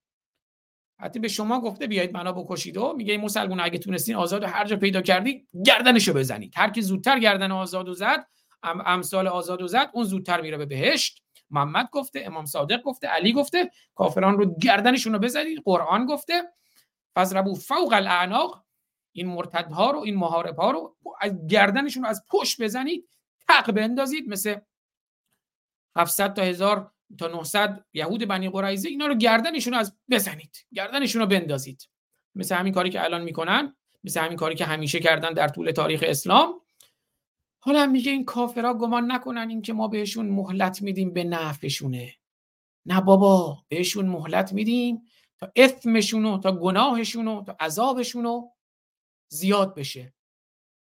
حتی 1.00 1.18
به 1.18 1.28
شما 1.28 1.60
گفته 1.60 1.86
بیایید 1.86 2.14
منو 2.14 2.32
بکشید. 2.32 2.76
و 2.76 2.92
میگه 2.96 3.12
این 3.12 3.20
مسلمون 3.20 3.60
اگه 3.60 3.78
تونستین 3.78 4.16
آزاد 4.16 4.44
هر 4.44 4.64
جا 4.64 4.76
پیدا 4.76 5.02
کردی 5.02 5.46
گردنشو 5.64 6.12
بزنید. 6.12 6.52
هر 6.56 6.70
کی 6.70 6.82
زودتر 6.82 7.18
گردن 7.18 7.52
آزاد 7.52 7.88
و 7.88 7.94
زد 7.94 8.26
امثال 8.62 9.28
آزاد 9.28 9.62
و 9.62 9.66
زد 9.68 9.90
اون 9.92 10.04
زودتر 10.04 10.40
میره 10.40 10.56
به 10.56 10.66
بهشت. 10.66 11.22
محمد 11.50 11.88
گفته 11.92 12.22
امام 12.26 12.46
صادق 12.46 12.82
گفته 12.82 13.08
علی 13.08 13.32
گفته 13.32 13.70
کافران 13.94 14.38
رو 14.38 14.58
گردنشون 14.58 15.12
رو 15.12 15.18
بزنید. 15.18 15.62
قرآن 15.64 16.06
گفته 16.06 16.42
فضربو 17.16 17.54
فوق 17.54 17.92
الاعناق 17.92 18.64
این 19.12 19.28
مرتدها 19.28 19.90
رو 19.90 19.98
این 19.98 20.16
محارب 20.16 20.56
ها 20.56 20.70
رو 20.70 20.96
از 21.20 21.46
گردنشون 21.46 22.02
رو 22.02 22.08
از 22.08 22.24
پشت 22.28 22.62
بزنید 22.62 23.08
تق 23.48 23.72
بندازید 23.72 24.28
مثل 24.28 24.56
700 25.96 26.34
تا 26.34 26.42
هزار 26.42 26.92
تا 27.18 27.28
900 27.28 27.84
یهود 27.92 28.28
بنی 28.28 28.48
قریزه 28.48 28.88
اینا 28.88 29.06
رو 29.06 29.14
گردنشون 29.14 29.74
از 29.74 29.96
بزنید. 30.10 30.66
گردنشون 30.74 31.22
رو 31.22 31.28
بندازید. 31.28 31.88
مثل 32.34 32.54
همین 32.54 32.72
کاری 32.72 32.90
که 32.90 33.04
الان 33.04 33.22
می‌کنن 33.22 33.76
مثل 34.04 34.20
همین 34.20 34.36
کاری 34.36 34.54
که 34.54 34.64
همیشه 34.64 35.00
کردن 35.00 35.32
در 35.32 35.48
طول 35.48 35.70
تاریخ 35.70 36.04
اسلام. 36.06 36.60
حالا 37.60 37.86
میگه 37.86 38.12
این 38.12 38.24
کافرها 38.24 38.74
گمان 38.74 39.12
نکنن 39.12 39.48
این 39.48 39.62
که 39.62 39.72
ما 39.72 39.88
بهشون 39.88 40.28
مهلت 40.28 40.82
میدیم 40.82 41.12
به 41.12 41.24
نفعشونه. 41.24 42.14
نه 42.86 43.00
بابا 43.00 43.64
بهشون 43.68 44.06
مهلت 44.06 44.52
میدیم 44.52 45.02
تا 45.38 45.52
اثمشونو 45.56 46.38
تا 46.38 46.52
گناهشونو 46.52 47.44
تا 47.44 47.56
عذابشونو 47.60 48.48
زیاد 49.28 49.74
بشه. 49.74 50.14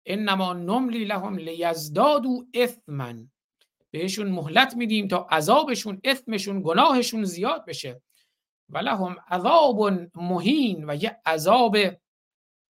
انما 0.05 0.53
نملی 0.53 1.05
لهم 1.05 1.37
لیزدادو 1.37 2.47
اثما 2.53 3.13
بهشون 3.97 4.27
مهلت 4.27 4.75
میدیم 4.75 5.07
تا 5.07 5.27
عذابشون 5.31 6.01
اثمشون 6.03 6.61
گناهشون 6.61 7.23
زیاد 7.23 7.65
بشه. 7.65 8.01
و 8.69 8.77
لهم 8.77 9.15
عذاب 9.27 10.09
مهین 10.15 10.89
و 10.89 10.95
یه 10.95 11.21
عذاب 11.25 11.77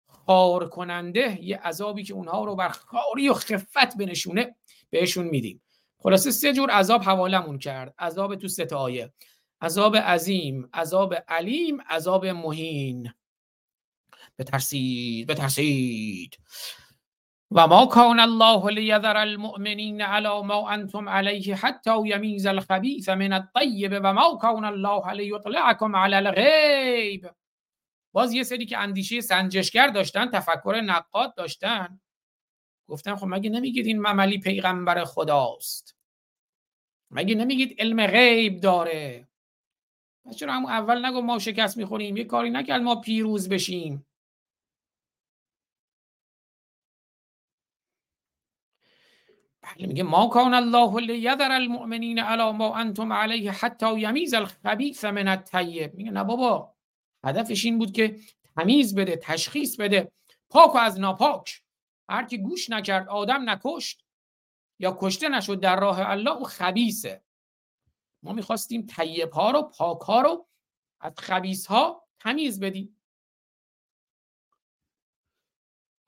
خار 0.09 0.69
کننده 0.69 1.39
یه 1.43 1.59
عذابی 1.59 2.05
که 2.05 2.15
اونها 2.15 2.45
رو 2.45 2.57
بر 2.57 2.69
خاری 2.69 3.29
و 3.29 3.35
خفت 3.35 3.97
بنشونه 3.97 4.57
بهشون 4.91 5.27
میدیم. 5.27 5.63
خلاصه 5.99 6.31
سه 6.31 6.53
جور 6.53 6.71
عذاب 6.71 7.03
حوالمون 7.03 7.59
کرد. 7.59 7.95
عذاب 7.99 8.37
تو 8.37 8.49
سه 8.49 8.75
آیه. 8.75 9.13
عذاب 9.61 9.97
عظیم 9.97 10.69
عذاب 10.75 11.15
علیم 11.29 11.81
عذاب 11.81 12.27
مهین. 12.27 13.13
بترسید 14.39 15.27
بترسید. 15.27 16.39
و 17.51 17.67
ما 17.67 17.87
کان 17.87 18.21
الله 18.21 18.71
لیذر 18.71 19.17
المؤمنین 19.17 20.03
علی 20.03 20.43
ما 20.43 20.71
انتم 20.71 21.09
علیه 21.09 21.55
حتی 21.55 22.09
یمیز 22.09 22.47
الخبیث 22.47 23.09
من 23.09 23.33
الطیب 23.33 23.93
و 24.03 24.13
ما 24.13 24.37
کان 24.37 24.65
الله 24.65 25.13
لیطلعکم 25.13 25.97
علی 25.97 26.15
الغیب. 26.15 27.31
باز 28.13 28.33
یه 28.33 28.43
سری 28.43 28.67
که 28.67 28.79
اندیشه 28.79 29.21
سنجشگر 29.21 29.89
داشتن 29.89 30.31
تفکر 30.31 30.81
نقاد 30.85 31.35
داشتن. 31.35 32.01
گفتم 32.89 33.17
خب 33.17 33.27
مگه 33.27 33.51
نمیگید 33.51 33.87
این 33.87 33.99
مملی 33.99 34.39
پیغمبر 34.39 35.05
خداست؟ 35.05 35.97
مگه 37.11 37.35
نمیگید 37.35 37.77
علم 37.79 38.07
غیب 38.07 38.61
داره؟ 38.61 39.29
چرا 40.37 40.53
همون 40.53 40.71
اول 40.71 41.07
نگو 41.07 41.21
ما 41.21 41.39
شکست 41.39 41.77
می‌خوریم؟ 41.77 42.17
یه 42.17 42.25
کاری 42.25 42.51
نکرد 42.51 42.83
ما 42.83 43.01
پیروز 43.01 43.49
بشیم. 43.49 44.06
بله 49.67 49.87
میگه 49.87 50.03
ما 50.03 50.29
کان 50.29 50.55
الله 50.55 51.01
لیذر 51.01 51.53
المؤمنین 51.53 52.19
علی 52.19 52.53
ما 52.53 52.75
انتم 52.75 53.13
علیه 53.13 53.53
حتی 53.53 54.01
یمیز 54.01 54.35
الخبیث 54.35 55.05
من 55.05 55.29
الطیب. 55.29 55.95
میگه 55.95 56.11
نه 56.11 56.25
بابا 56.25 56.75
هدفش 57.25 57.65
این 57.65 57.79
بود 57.79 57.93
که 57.93 58.21
تمیز 58.57 58.95
بده 58.95 59.17
تشخیص 59.17 59.81
بده 59.81 60.13
پاک 60.51 60.75
و 60.75 60.79
از 60.79 61.01
ناپاک. 61.01 61.63
هر 62.09 62.25
کی 62.25 62.39
گوش 62.39 62.71
نکرد 62.71 63.09
آدم 63.09 63.51
نکشت 63.51 64.05
یا 64.79 64.99
کشته 65.01 65.29
نشد 65.29 65.61
در 65.61 65.81
راه 65.81 66.11
الله 66.11 66.31
او 66.31 66.45
خبیسه 66.45 67.23
ما 68.23 68.33
می‌خواستیم 68.33 68.87
طیب 68.87 69.31
ها 69.31 69.51
رو 69.51 69.63
پاک 69.63 70.01
ها 70.01 70.21
رو 70.21 70.47
از 71.01 71.13
خبیس 71.19 71.67
ها 71.67 72.09
تمیز 72.21 72.61
بدیم. 72.61 72.96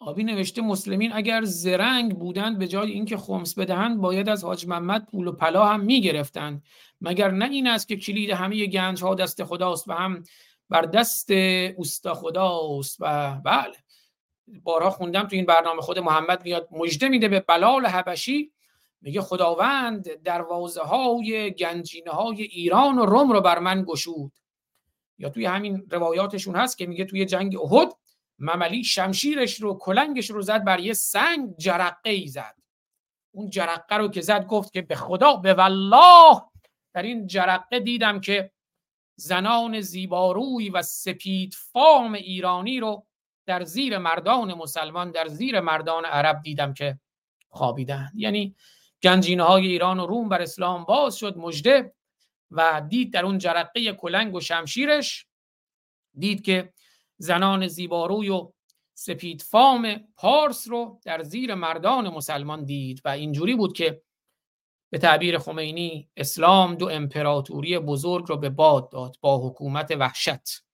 آبی 0.00 0.24
نوشته 0.24 0.62
مسلمین 0.62 1.12
اگر 1.12 1.44
زرنگ 1.44 2.18
بودند 2.18 2.58
به 2.58 2.68
جای 2.68 2.90
اینکه 2.90 3.16
خمس 3.16 3.54
بدهند 3.54 4.00
باید 4.00 4.28
از 4.28 4.44
حاج 4.44 4.66
محمد 4.66 5.06
پول 5.10 5.26
و 5.26 5.32
پلا 5.32 5.66
هم 5.66 5.80
می‌گرفتند. 5.80 6.62
مگر 7.00 7.30
نه 7.30 7.44
این 7.44 7.66
است 7.66 7.88
که 7.88 7.96
کلید 7.96 8.30
همه 8.30 8.66
گنج 8.66 9.02
ها 9.02 9.14
دست 9.14 9.44
خداست 9.44 9.88
و 9.88 9.92
هم 9.92 10.22
بر 10.68 10.82
دست 10.82 11.30
اوستا 11.76 12.14
خداست؟ 12.14 12.96
و 13.00 13.34
بله. 13.44 13.74
بارها 14.62 14.90
خوندم 14.90 15.22
تو 15.22 15.36
این 15.36 15.46
برنامه 15.46 15.82
خود 15.82 15.98
محمد 15.98 16.44
میاد 16.44 16.68
مژده 16.70 17.08
میده 17.08 17.28
به 17.28 17.40
بلال 17.40 17.86
حبشی. 17.86 18.52
میگه 19.00 19.20
خداوند 19.20 20.22
دروازه 20.22 20.82
های 20.82 21.50
گنجینه 21.50 22.10
های 22.10 22.42
ایران 22.42 22.98
و 22.98 23.06
روم 23.06 23.32
رو 23.32 23.40
بر 23.40 23.58
من 23.58 23.84
گشود. 23.84 24.32
یا 25.18 25.28
توی 25.28 25.44
همین 25.44 25.86
روایاتشون 25.90 26.56
هست 26.56 26.78
که 26.78 26.86
میگه 26.86 27.04
توی 27.04 27.24
جنگ 27.24 27.56
احد 27.62 27.88
مملی 28.38 28.84
شمشیرش 28.84 29.60
رو 29.60 29.78
کلنگش 29.78 30.30
رو 30.30 30.42
زد 30.42 30.64
بر 30.64 30.80
یه 30.80 30.92
سنگ 30.92 31.56
جرقه 31.56 32.10
ای 32.10 32.26
زد. 32.26 32.56
اون 33.30 33.50
جرقه 33.50 33.96
رو 33.96 34.08
که 34.08 34.20
زد 34.20 34.46
گفت 34.46 34.72
که 34.72 34.82
به 34.82 34.96
خدا 34.96 35.34
به 35.34 35.54
والله. 35.54 36.42
در 36.94 37.02
این 37.02 37.26
جرقه 37.26 37.80
دیدم 37.80 38.20
که 38.20 38.50
زنان 39.16 39.80
زیباروی 39.80 40.70
و 40.70 40.82
سپید 40.82 41.54
فام 41.54 42.12
ایرانی 42.14 42.80
رو 42.80 43.06
در 43.46 43.64
زیر 43.64 43.98
مردان 43.98 44.54
مسلمان 44.54 45.10
در 45.10 45.28
زیر 45.28 45.60
مردان 45.60 46.04
عرب 46.04 46.42
دیدم 46.42 46.74
که 46.74 47.00
خوابیدن. 47.48 48.12
یعنی 48.14 48.56
گنجینه 49.02 49.42
های 49.42 49.66
ایران 49.66 50.00
و 50.00 50.06
روم 50.06 50.28
بر 50.28 50.42
اسلام 50.42 50.84
باز 50.84 51.16
شد 51.16 51.36
مجده 51.36 51.94
و 52.50 52.82
دید 52.88 53.12
در 53.12 53.24
اون 53.24 53.38
جرقه 53.38 53.92
کلنگ 53.92 54.34
و 54.34 54.40
شمشیرش 54.40 55.26
دید 56.18 56.42
که 56.42 56.72
زنان 57.18 57.66
زیباروی 57.66 58.28
و 58.28 58.52
سپید 58.94 59.42
فام 59.42 59.96
پارس 60.16 60.68
رو 60.68 61.00
در 61.04 61.22
زیر 61.22 61.54
مردان 61.54 62.08
مسلمان 62.08 62.64
دید 62.64 63.02
و 63.04 63.08
اینجوری 63.08 63.54
بود 63.54 63.72
که 63.72 64.02
به 64.92 64.98
تعبیر 64.98 65.38
خمینی 65.38 66.08
اسلام 66.16 66.74
دو 66.74 66.88
امپراتوری 66.88 67.78
بزرگ 67.78 68.24
رو 68.28 68.36
به 68.36 68.50
باد 68.50 68.90
داد 68.90 69.16
با 69.20 69.48
حکومت 69.48 69.90
وحشت. 69.90 70.64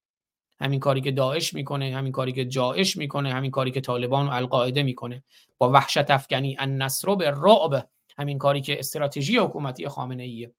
همین 0.61 0.80
کاری 0.80 1.01
که 1.01 1.11
داعش 1.11 1.55
می‌کنه 1.55 1.97
همین 1.97 2.12
کاری 2.12 2.32
که 2.32 2.45
جاعش 2.45 2.97
می‌کنه 2.97 3.32
همین 3.32 3.51
کاری 3.51 3.70
که 3.70 3.80
طالبان 3.80 4.26
و 4.26 4.30
القاعده 4.30 4.82
می‌کنه. 4.82 5.24
با 5.59 5.70
وحشت 5.70 6.11
افکنی 6.11 6.57
النصر 6.59 7.14
به 7.14 7.30
رعب 7.30 7.88
همین 8.18 8.38
کاری 8.38 8.61
که 8.61 8.78
استراتژی 8.78 9.36
حکومتی 9.36 9.88
خامنه 9.88 10.22
ایه 10.22 10.55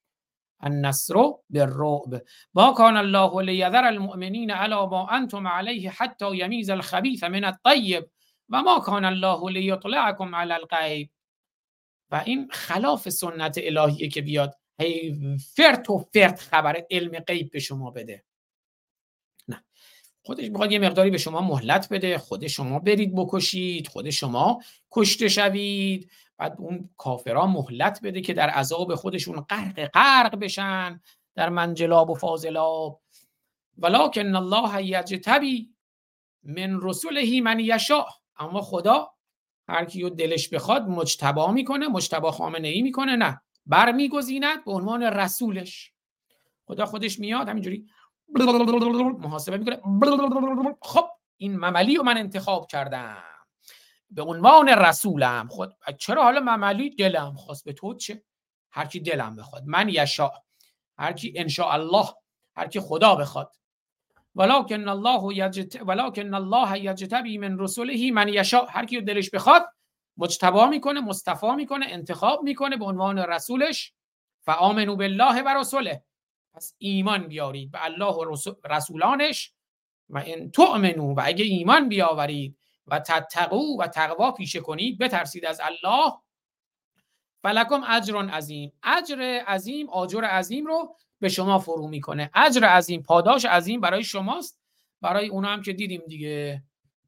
النصر 0.60 1.14
بالرعب. 1.50 2.22
ما 2.54 2.74
کان 2.74 2.98
الله 2.98 3.42
لیذر 3.42 3.86
المؤمنین 3.86 4.52
علی 4.52 4.76
ما 4.76 5.08
انتم 5.08 5.48
علیه 5.48 5.92
حتی 5.92 6.36
یمیز 6.36 6.70
الخبیث 6.70 7.24
من 7.24 7.44
الطیب 7.44 8.10
و 8.50 8.62
ما 8.62 8.80
کان 8.80 9.06
الله 9.06 9.52
لیطلعکم 9.52 10.36
علی 10.36 10.54
الغیب 10.54 11.10
و 12.12 12.24
این 12.26 12.48
خلاف 12.52 13.10
سنت 13.10 13.60
الهیه 13.64 14.08
که 14.10 14.22
بیاد 14.22 14.56
هی 14.80 15.16
فرت 15.56 15.90
و 15.90 15.98
فرت 16.14 16.40
خبر 16.40 16.84
علم 16.92 17.20
غیب 17.20 17.52
به 17.52 17.60
شما 17.60 17.92
بده. 17.92 18.24
نه. 19.48 19.64
خودش 20.24 20.50
می‌خواد 20.50 20.72
یه 20.72 20.80
مقداری 20.80 21.10
به 21.10 21.18
شما 21.18 21.42
مهلت 21.42 21.94
بده 21.94 22.18
خود 22.18 22.48
شما 22.48 22.80
برید 22.80 23.16
بکشید 23.16 23.88
خود 23.88 24.10
شما 24.10 24.62
کشته 24.92 25.28
شوید. 25.28 26.12
بعد 26.38 26.56
اون 26.60 26.90
کافرها 26.98 27.48
مهلت 27.48 28.00
بده 28.04 28.22
که 28.22 28.34
در 28.34 28.50
عذاب 28.50 28.96
خودشون 28.96 29.42
غرق 29.42 29.86
غرق 29.86 30.36
بشن 30.36 31.02
در 31.36 31.50
منجلاب 31.50 32.10
و 32.10 32.16
فاضلاب. 32.16 33.02
ولکن 33.78 34.36
الله 34.36 34.86
یجتبی 34.86 35.74
من 36.44 36.80
رسوله 36.82 37.42
من 37.42 37.60
یشاء. 37.60 38.06
اما 38.38 38.62
خدا 38.62 39.12
هر 39.68 39.86
کیو 39.86 40.10
دلش 40.10 40.50
بخواد 40.50 40.88
مجتبا 40.88 41.52
می‌کنه 41.52 41.88
مجتبا 41.88 42.32
خامنه 42.32 42.68
ای 42.68 42.82
می‌کنه 42.82 43.16
نه 43.16 43.42
برمیگزیند 43.66 44.66
به 44.66 44.72
عنوان 44.72 45.04
رسولش. 45.04 45.94
خدا 46.66 46.86
خودش 46.86 47.20
میاد 47.20 47.50
همینجوری 47.50 47.86
محاسبه 49.20 49.58
می‌کنه. 49.58 49.80
خب 50.82 51.06
این 51.38 51.58
مملی 51.58 51.96
رو 51.96 52.04
من 52.04 52.18
انتخاب 52.18 52.68
کردم. 52.68 53.35
به 54.10 54.22
عنوان 54.22 54.70
رسولم 54.70 55.48
خود. 55.48 55.74
چرا 55.98 56.24
حالا 56.24 56.40
مملی 56.40 56.90
دلم 56.90 57.34
خواست 57.34 57.66
به 57.66 57.74
تو 57.74 57.94
چه؟ 57.94 58.24
هر 58.72 58.86
کی 58.86 59.00
دلم 59.00 59.36
بخواد. 59.36 59.64
من 59.66 59.90
یشا 59.90 60.32
هر 60.98 61.14
کی 61.14 61.34
ان 61.36 61.48
الله. 61.60 62.06
هر 62.56 62.68
کی 62.68 62.80
خدا 62.80 63.16
بخواد. 63.16 63.56
ولکن 64.36 64.88
الله 64.88 65.38
یجت 65.38 65.82
ولکن 65.82 66.34
الله 66.34 66.80
یجتبی 66.80 67.38
من 67.38 67.60
رسوله 67.60 68.12
من 68.12 68.28
یشا 68.28 68.66
هر 68.66 68.86
کی 68.86 69.02
دلش 69.02 69.30
بخواد 69.30 69.66
مجتبا 70.18 70.66
می‌کنه 70.68 71.02
مصطفی 71.02 71.52
می‌کنه 71.56 71.86
انتخاب 71.90 72.44
می‌کنه 72.44 72.78
به 72.78 72.86
عنوان 72.86 73.20
رسولش. 73.20 73.94
فآمنوا 74.46 74.96
بالله 74.96 75.42
و 75.42 75.60
رسوله 75.60 76.04
پس 76.54 76.74
ایمان 76.78 77.28
بیارید 77.28 77.72
به 77.72 77.86
الله 77.86 78.14
و 78.14 78.36
رسولانش. 78.66 79.54
و 80.10 80.24
ان 80.26 80.52
تؤمنوا. 80.52 81.14
و 81.14 81.22
اگه 81.24 81.46
ایمان 81.46 81.90
بیاورید 81.90 82.58
و 82.88 83.00
تتقو 83.00 83.82
و 83.82 83.88
تقوا 83.88 84.32
پیشه 84.32 84.60
کنید 84.60 84.98
بترسید 84.98 85.46
از 85.46 85.62
الله. 85.64 86.14
فلکم 87.44 87.84
اجر 87.88 88.16
عظیم. 88.30 88.74
اجر 88.84 89.44
عظیم 89.48 89.90
آجر 89.90 90.24
عظیم 90.24 90.66
رو 90.66 90.96
به 91.20 91.30
شما 91.30 91.60
فرو 91.60 91.88
می‌کنه. 91.88 92.32
اجر 92.34 92.64
عظیم 92.66 93.04
پاداش 93.04 93.46
عظیم 93.46 93.82
برای 93.82 94.04
شماست. 94.04 94.60
برای 95.02 95.28
اون 95.28 95.46
هم 95.46 95.62
که 95.62 95.74
دیدیم 95.74 96.02
دیگه. 96.08 96.64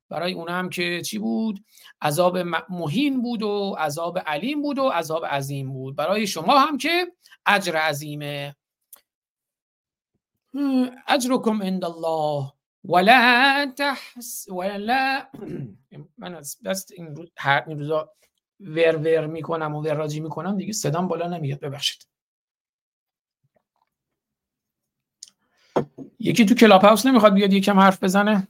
برای 0.10 0.34
اون 0.34 0.50
هم 0.50 0.70
که 0.70 1.02
چی 1.02 1.20
بود؟ 1.20 1.66
عذاب 2.02 2.38
مهین 2.70 3.22
بود 3.22 3.44
و 3.44 3.76
عذاب 3.80 4.20
علیم 4.20 4.62
بود 4.62 4.80
و 4.80 4.90
عذاب 4.90 5.26
عظیم 5.26 5.74
بود. 5.74 5.96
برای 5.96 6.28
شما 6.28 6.60
هم 6.60 6.78
که 6.78 7.12
اجر 7.46 7.76
عظیمه. 7.76 8.56
اجرکم 11.08 11.64
عند 11.64 11.86
الله. 11.86 12.52
ولا 12.86 13.74
تحس 13.78 14.50
ولا 14.50 15.30
من 16.18 16.36
از 16.36 16.58
دست 16.66 16.92
این 16.92 17.16
روز 17.16 17.32
هر 17.38 17.64
این 17.68 17.80
روزا 17.80 18.14
ور 18.60 18.98
ور 18.98 19.28
می‌کنم 19.28 19.76
و 19.76 19.82
وراجی 19.82 20.20
می‌کنم 20.20 20.58
دیگه 20.58 20.74
صدام 20.74 21.08
بالا 21.08 21.28
نمیاد 21.28 21.60
ببخشید. 21.60 22.08
یکی 26.20 26.46
تو 26.46 26.56
کلاب 26.56 26.82
هاوس 26.82 27.06
نمی‌خواد 27.06 27.34
بیاد 27.34 27.54
یکم 27.54 27.80
حرف 27.80 28.04
بزنه؟ 28.04 28.48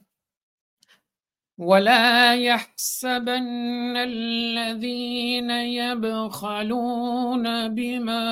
ولا 1.58 2.36
يحسبن 2.36 3.98
الذين 3.98 5.50
يبخلون 5.50 7.46
بما 7.76 8.24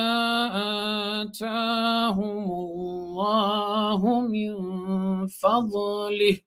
آتاهم 1.22 2.50
الله 2.52 4.20
من 4.20 5.26
فضله 5.26 6.40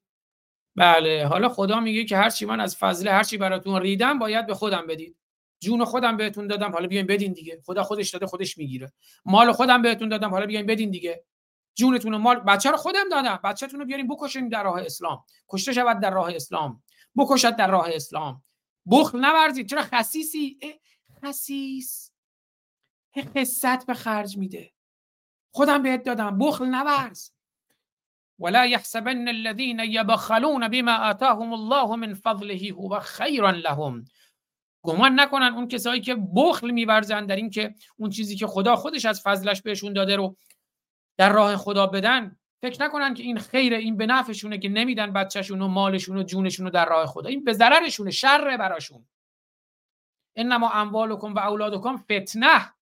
بله 0.75 1.25
حالا 1.27 1.49
خدا 1.49 1.79
میگه 1.79 2.05
که 2.05 2.17
هرچی 2.17 2.45
من 2.45 2.59
از 2.59 2.77
فضله 2.77 3.11
هرچی 3.11 3.37
براتون 3.37 3.81
ریدم 3.81 4.19
باید 4.19 4.47
به 4.47 4.53
خودم 4.53 4.87
بدید 4.87 5.15
جون 5.59 5.85
خودم 5.85 6.17
بهتون 6.17 6.47
دادم 6.47 6.71
حالا 6.71 6.87
بیاین 6.87 7.05
بدین 7.05 7.33
دیگه. 7.33 7.61
خدا 7.65 7.83
خودش 7.83 8.09
داده 8.09 8.27
خودش 8.27 8.57
می‌گیره. 8.57 8.91
مال 9.25 9.51
خودم 9.51 9.81
بهتون 9.81 10.09
دادم 10.09 10.29
حالا 10.29 10.45
بیاین 10.45 10.65
بدین 10.65 10.91
دیگه. 10.91 11.23
جونتون 11.79 12.17
مال 12.17 12.39
بچه 12.39 12.71
رو 12.71 12.77
خودم 12.77 13.09
دادم. 13.11 13.39
بچه‌تون 13.43 13.79
رو 13.79 13.85
بیارین 13.85 14.07
بکشین 14.07 14.49
در 14.49 14.63
راه 14.63 14.81
اسلام. 14.81 15.23
کشته 15.49 15.73
شود 15.73 15.99
در 15.99 16.11
راه 16.11 16.35
اسلام. 16.35 16.83
بکشد 17.17 17.55
در 17.55 17.71
راه 17.71 17.89
اسلام. 17.93 18.43
بخل 18.91 19.19
نورزید. 19.19 19.69
چرا 19.69 19.81
خسیسی 19.81 20.59
خسیس 21.23 22.11
قصت 23.35 23.85
به 23.85 23.93
خرج 23.93 24.37
میده. 24.37 24.71
خودم 25.51 25.83
بهت 25.83 26.03
دادم. 26.03 26.37
بخل 26.37 26.65
نورز. 26.65 27.31
ولا 28.39 28.65
يحسبن 28.65 29.27
الذين 29.27 29.79
يبخلون 29.79 30.67
بما 30.67 30.95
آتاهم 31.09 31.53
الله 31.53 31.95
من 31.95 32.13
فضله 32.13 32.71
هو 32.71 32.99
خيرا 32.99 33.51
لهم. 33.51 34.05
گمان 34.81 35.19
نکنن 35.19 35.53
اون 35.53 35.67
کسایی 35.67 36.01
که 36.01 36.15
بخل 36.35 36.71
میورزن 36.71 37.25
در 37.25 37.35
این 37.35 37.49
که 37.49 37.75
اون 37.97 38.09
چیزی 38.09 38.35
که 38.35 38.47
خدا 38.47 38.75
خودش 38.75 39.05
از 39.05 39.21
فضلش 39.21 39.61
بهشون 39.61 39.93
داده 39.93 40.15
رو 40.15 40.37
در 41.19 41.33
راه 41.33 41.57
خدا 41.57 41.87
بدن 41.87 42.35
فکر 42.61 42.83
نکنن 42.83 43.13
که 43.13 43.23
این 43.23 43.39
خیره 43.39 43.77
این 43.77 43.97
به 43.97 44.05
نفعشونه 44.05 44.57
که 44.57 44.69
نمیدن 44.69 45.13
بچهشون 45.13 45.61
و 45.61 45.67
مالشون 45.67 46.17
و 46.17 46.23
جونشون 46.23 46.65
رو 46.65 46.71
در 46.71 46.89
راه 46.89 47.05
خدا. 47.05 47.29
این 47.29 47.43
به 47.43 47.53
ضررشونه 47.53 48.11
شر 48.11 48.57
براشون. 48.57 49.07
انما 50.35 50.71
اموالکم 50.71 51.33
و 51.33 51.39
اولادکم 51.39 51.97
فتنه. 51.97 52.73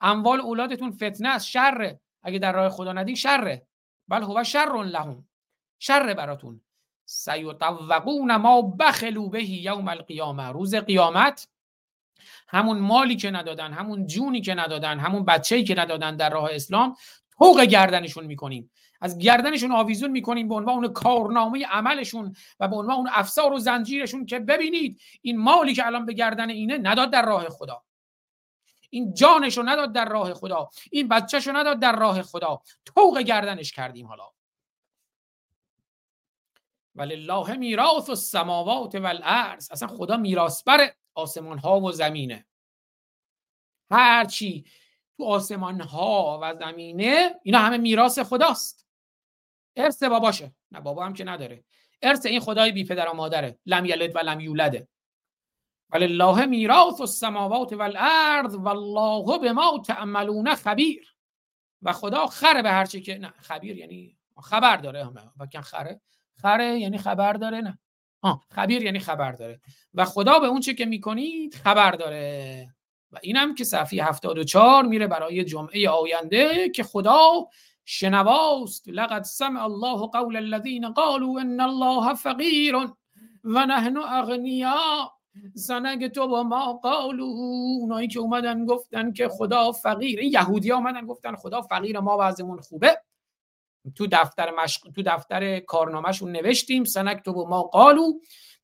اموال 0.00 0.40
اولادتون 0.40 0.90
فتنه 0.90 1.28
است 1.28 1.46
شره. 1.46 2.00
اگه 2.22 2.38
در 2.38 2.52
راه 2.52 2.68
خدا 2.68 2.92
ندین 2.92 3.14
شره. 3.14 3.66
بل 4.08 4.22
هو 4.22 4.44
شر 4.44 4.82
لهم. 4.84 5.28
شر 5.78 6.14
براتون. 6.14 6.60
سیطوقون 7.04 8.36
ما 8.36 8.62
بخلوا 8.62 9.28
به 9.28 9.44
یوم 9.44 9.88
القیامه. 9.88 10.48
روز 10.48 10.74
قیامت 10.74 11.48
همون 12.48 12.78
مالی 12.78 13.16
که 13.16 13.30
ندادن 13.30 13.72
همون 13.72 14.06
جونی 14.06 14.40
که 14.40 14.54
ندادن 14.54 14.98
همون 14.98 15.24
بچه‌ای 15.24 15.64
که 15.64 15.74
ندادن 15.74 16.16
در 16.16 16.30
راه 16.30 16.50
اسلام 16.52 16.96
طوق 17.38 17.60
گردنشون 17.60 18.26
می‌کنیم. 18.26 18.70
از 19.00 19.18
گردنشون 19.18 19.72
آویزون 19.72 20.10
می‌کنیم 20.10 20.48
به 20.48 20.54
عنوان 20.54 20.92
کارنامه 20.92 21.66
عملشون 21.66 22.36
و 22.60 22.68
به 22.68 22.76
عنوان 22.76 22.96
اون 22.96 23.08
افسار 23.12 23.52
و 23.52 23.58
زنجیرشون 23.58 24.26
که 24.26 24.38
ببینید 24.38 25.00
این 25.22 25.38
مالی 25.38 25.74
که 25.74 25.86
الان 25.86 26.06
به 26.06 26.12
گردن 26.12 26.50
اینه 26.50 26.78
نداد 26.78 27.10
در 27.10 27.26
راه 27.26 27.48
خدا. 27.48 27.82
این 28.90 29.14
جانشو 29.14 29.62
نداد 29.62 29.92
در 29.92 30.08
راه 30.08 30.34
خدا. 30.34 30.70
این 30.90 31.08
بچهشو 31.08 31.56
نداد 31.56 31.78
در 31.78 31.96
راه 31.96 32.22
خدا. 32.22 32.62
طوق 32.84 33.18
گردنش 33.18 33.72
کردیم 33.72 34.06
حالا. 34.06 34.30
ولله 36.94 37.56
میراث 37.56 38.10
السماوات 38.10 38.94
والارض. 38.94 39.70
اصلا 39.70 39.88
خدا 39.88 40.16
میراثبر 40.16 40.92
آسمان 41.14 41.58
ها 41.58 41.80
و 41.80 41.92
زمینه. 41.92 42.46
هر 43.90 44.24
چی 44.24 44.64
تو 45.18 45.24
آسمان 45.24 45.80
ها 45.80 46.38
و 46.42 46.54
زمینه 46.54 47.40
اینا 47.42 47.58
همه 47.58 47.78
میراث 47.78 48.18
خداست. 48.18 48.86
ارث 49.76 50.02
باباشه. 50.02 50.54
نه 50.70 50.80
بابا 50.80 51.04
هم 51.04 51.14
که 51.14 51.24
نداره. 51.24 51.64
ارث 52.02 52.26
این 52.26 52.40
خدای 52.40 52.72
بی 52.72 52.84
پدر 52.84 53.08
و 53.08 53.12
مادره. 53.12 53.58
لم 53.66 53.84
یلد 53.84 54.16
و 54.16 54.18
لم 54.18 54.40
یولده. 54.40 54.88
ولله 55.90 56.46
میراث 56.46 57.00
السماوات 57.00 57.72
والارض 57.72 58.54
والله 58.54 59.38
بما 59.38 59.82
تعملون 59.86 60.54
خبیر. 60.54 61.14
و 61.82 61.92
خدا 61.92 62.26
خره 62.26 62.62
به 62.62 62.70
هرچی 62.70 63.00
که 63.00 63.18
نه 63.18 63.28
خبیر 63.40 63.76
یعنی 63.76 64.18
خبر 64.42 64.76
داره. 64.76 65.04
همه 65.04 65.60
خره. 65.62 66.00
خره 66.34 66.78
یعنی 66.78 66.98
خبر 66.98 67.32
داره 67.32 67.60
نه. 67.60 67.78
آه 68.22 68.44
خبیر 68.50 68.82
یعنی 68.82 68.98
خبر 68.98 69.32
داره. 69.32 69.60
و 69.94 70.04
خدا 70.04 70.38
به 70.38 70.46
اون 70.46 70.60
چه 70.60 70.74
که 70.74 70.86
می‌کنید 70.86 71.54
خبر 71.54 71.90
داره. 71.90 72.74
و 73.12 73.18
اینم 73.22 73.54
که 73.54 73.64
صفحه 73.64 74.04
74 74.04 74.84
میره 74.84 75.06
برای 75.06 75.44
جمعه 75.44 75.88
آینده 75.88 76.68
که 76.68 76.82
خدا 76.82 77.48
شنواست 77.84 78.88
لقد 78.88 79.22
سمع 79.22 79.64
الله 79.64 80.06
قول 80.06 80.36
الذين 80.36 80.88
قالوا 80.88 81.40
ان 81.40 81.60
الله 81.60 82.14
فقیر 82.14 82.76
و 83.44 83.66
نحن 83.66 83.96
اغنیا 83.96 85.12
زنگ 85.54 86.08
تو 86.08 86.28
با 86.28 86.42
ما 86.42 86.72
قالو 86.72 87.24
اونایی 87.80 88.08
که 88.08 88.18
اومدن 88.18 88.66
گفتن 88.66 89.12
که 89.12 89.28
خدا 89.28 89.72
فقیر 89.72 90.18
این 90.20 90.32
یهودی 90.32 90.72
اومدن 90.72 91.06
گفتن 91.06 91.36
خدا 91.36 91.62
فقیر 91.62 92.00
ما 92.00 92.16
وضعمون 92.20 92.60
خوبه. 92.60 93.02
تو 93.94 94.06
دفتر 94.06 94.50
مشق... 94.50 94.90
تو 94.90 95.02
دفتر 95.02 95.60
کارنامهشون 95.60 96.32
نوشتیم 96.32 96.84
سنک 96.84 97.22
تو 97.24 97.32
با 97.32 97.48
ما 97.48 97.62
قالو 97.62 98.12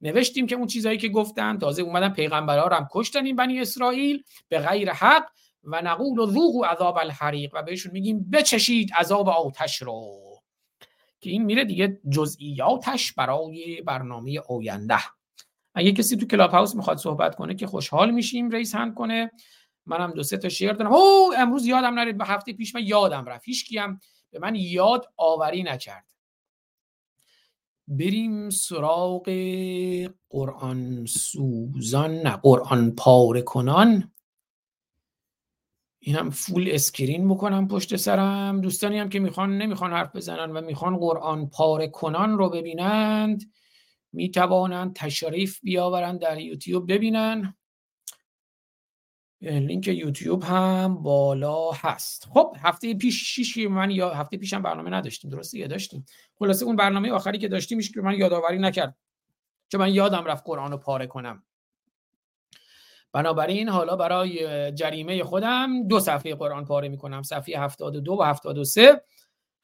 نوشتیم 0.01 0.47
که 0.47 0.55
اون 0.57 0.67
چیزایی 0.67 0.99
که 0.99 1.09
گفتن 1.09 1.59
تازه 1.59 1.83
اومدن 1.83 2.09
پیغمبرها 2.09 2.67
رو 2.67 2.77
هم 2.77 2.89
کشتن 2.93 3.27
این 3.27 3.37
بنی 3.37 3.61
اسرائیل 3.61 4.23
به 4.49 4.59
غیر 4.59 4.93
حق 4.93 5.25
و 5.65 5.83
نقول 5.83 6.19
و 6.19 6.27
ذوقوا 6.27 6.67
عذاب 6.67 6.97
الحریق 6.97 7.51
و 7.55 7.63
بهشون 7.63 7.93
میگیم 7.93 8.31
بچشید 8.31 8.93
عذاب 8.93 9.29
آتش 9.29 9.83
رو. 9.83 10.21
که 11.21 11.31
این 11.31 11.45
میره 11.45 11.65
دیگه 11.65 12.01
جزئیاتش 12.11 13.13
برای 13.13 13.83
برنامه 13.83 14.41
آینده. 14.49 14.99
اگه 15.75 15.93
کسی 15.93 16.17
تو 16.17 16.27
کلاب 16.27 16.51
هاوس 16.51 16.75
می‌خواد 16.75 16.97
صحبت 16.97 17.35
کنه 17.35 17.55
که 17.55 17.67
خوشحال 17.67 18.11
میشیم 18.11 18.51
رئیس 18.51 18.75
هند 18.75 18.95
کنه. 18.95 19.31
منم 19.87 20.11
دو 20.11 20.23
سه 20.23 20.37
تا 20.37 20.49
شعر 20.49 20.73
دارم. 20.73 20.93
او 20.93 21.35
امروز 21.39 21.67
یادم 21.67 21.95
نرید 21.95 22.19
به 22.19 22.25
هفته 22.25 22.53
پیش 22.53 22.75
من 22.75 22.83
یادم 22.87 23.25
رفت. 23.25 23.45
هیچ 23.45 23.79
به 24.31 24.39
من 24.39 24.55
یاد 24.55 25.13
آوری 25.17 25.63
نکرد. 25.63 26.14
بریم 27.89 28.51
سراغ 28.51 29.29
قرآن 30.31 31.07
سوزان 31.07 32.15
نه 32.15 32.31
قرآن 32.37 32.91
پاره 32.91 33.43
کنان. 33.43 34.11
اینم 35.99 36.31
full 36.31 36.69
screen 36.73 37.29
بکنم 37.29 37.69
پشت 37.69 37.97
سرم. 37.97 38.61
دوستانی 38.61 38.99
هم 38.99 39.09
که 39.09 39.21
می‌خوان 39.21 39.59
نمی‌خوان 39.59 39.93
حرف 39.93 40.17
بزنن 40.17 40.51
و 40.51 40.61
می‌خوان 40.61 40.97
قرآن 40.97 41.49
پاره 41.49 41.89
کنان 41.89 42.39
رو 42.39 42.51
ببینند 42.51 43.53
می‌توانند 44.13 44.95
تشریف 44.95 45.61
بیاورند 45.63 46.21
در 46.21 46.41
یوتیوب 46.41 46.93
ببینن. 46.93 47.57
لینک 49.45 49.89
یوتیوب 49.89 50.43
هم 50.43 51.03
بالا 51.03 51.71
هست. 51.71 52.29
خب 52.33 52.57
هفته 52.63 52.95
پیش 52.95 53.35
شیشی 53.35 53.67
من 53.67 53.91
یا 53.91 54.11
هفته 54.11 54.37
پیشم 54.37 54.63
برنامه 54.63 54.91
نداشتیم. 54.91 55.31
درسته 55.31 55.59
یا 55.59 55.67
داشتیم. 55.67 56.07
خلاصه 56.39 56.65
اون 56.65 56.77
برنامه 56.77 57.13
آخری 57.13 57.39
که 57.39 57.49
داشتیم 57.49 57.81
که 57.81 58.01
من 58.01 58.15
یادآوری 58.15 58.59
نکرد. 58.59 58.97
چون 59.69 59.81
من 59.81 59.95
یادم 59.95 60.25
رفت 60.25 60.45
قرآن 60.47 60.71
رو 60.71 60.77
پاره 60.77 61.07
کنم. 61.07 61.43
بنابراین 63.13 63.69
حالا 63.69 63.97
برای 63.97 64.73
جریمه 64.73 65.25
خودم 65.25 65.89
دو 65.89 66.01
صفحه 66.01 66.35
قرآن 66.35 66.65
پاره 66.65 66.89
می‌کنم. 66.89 67.23
صفحه 67.23 67.61
72 67.61 68.13
و 68.13 68.23
73 68.23 69.01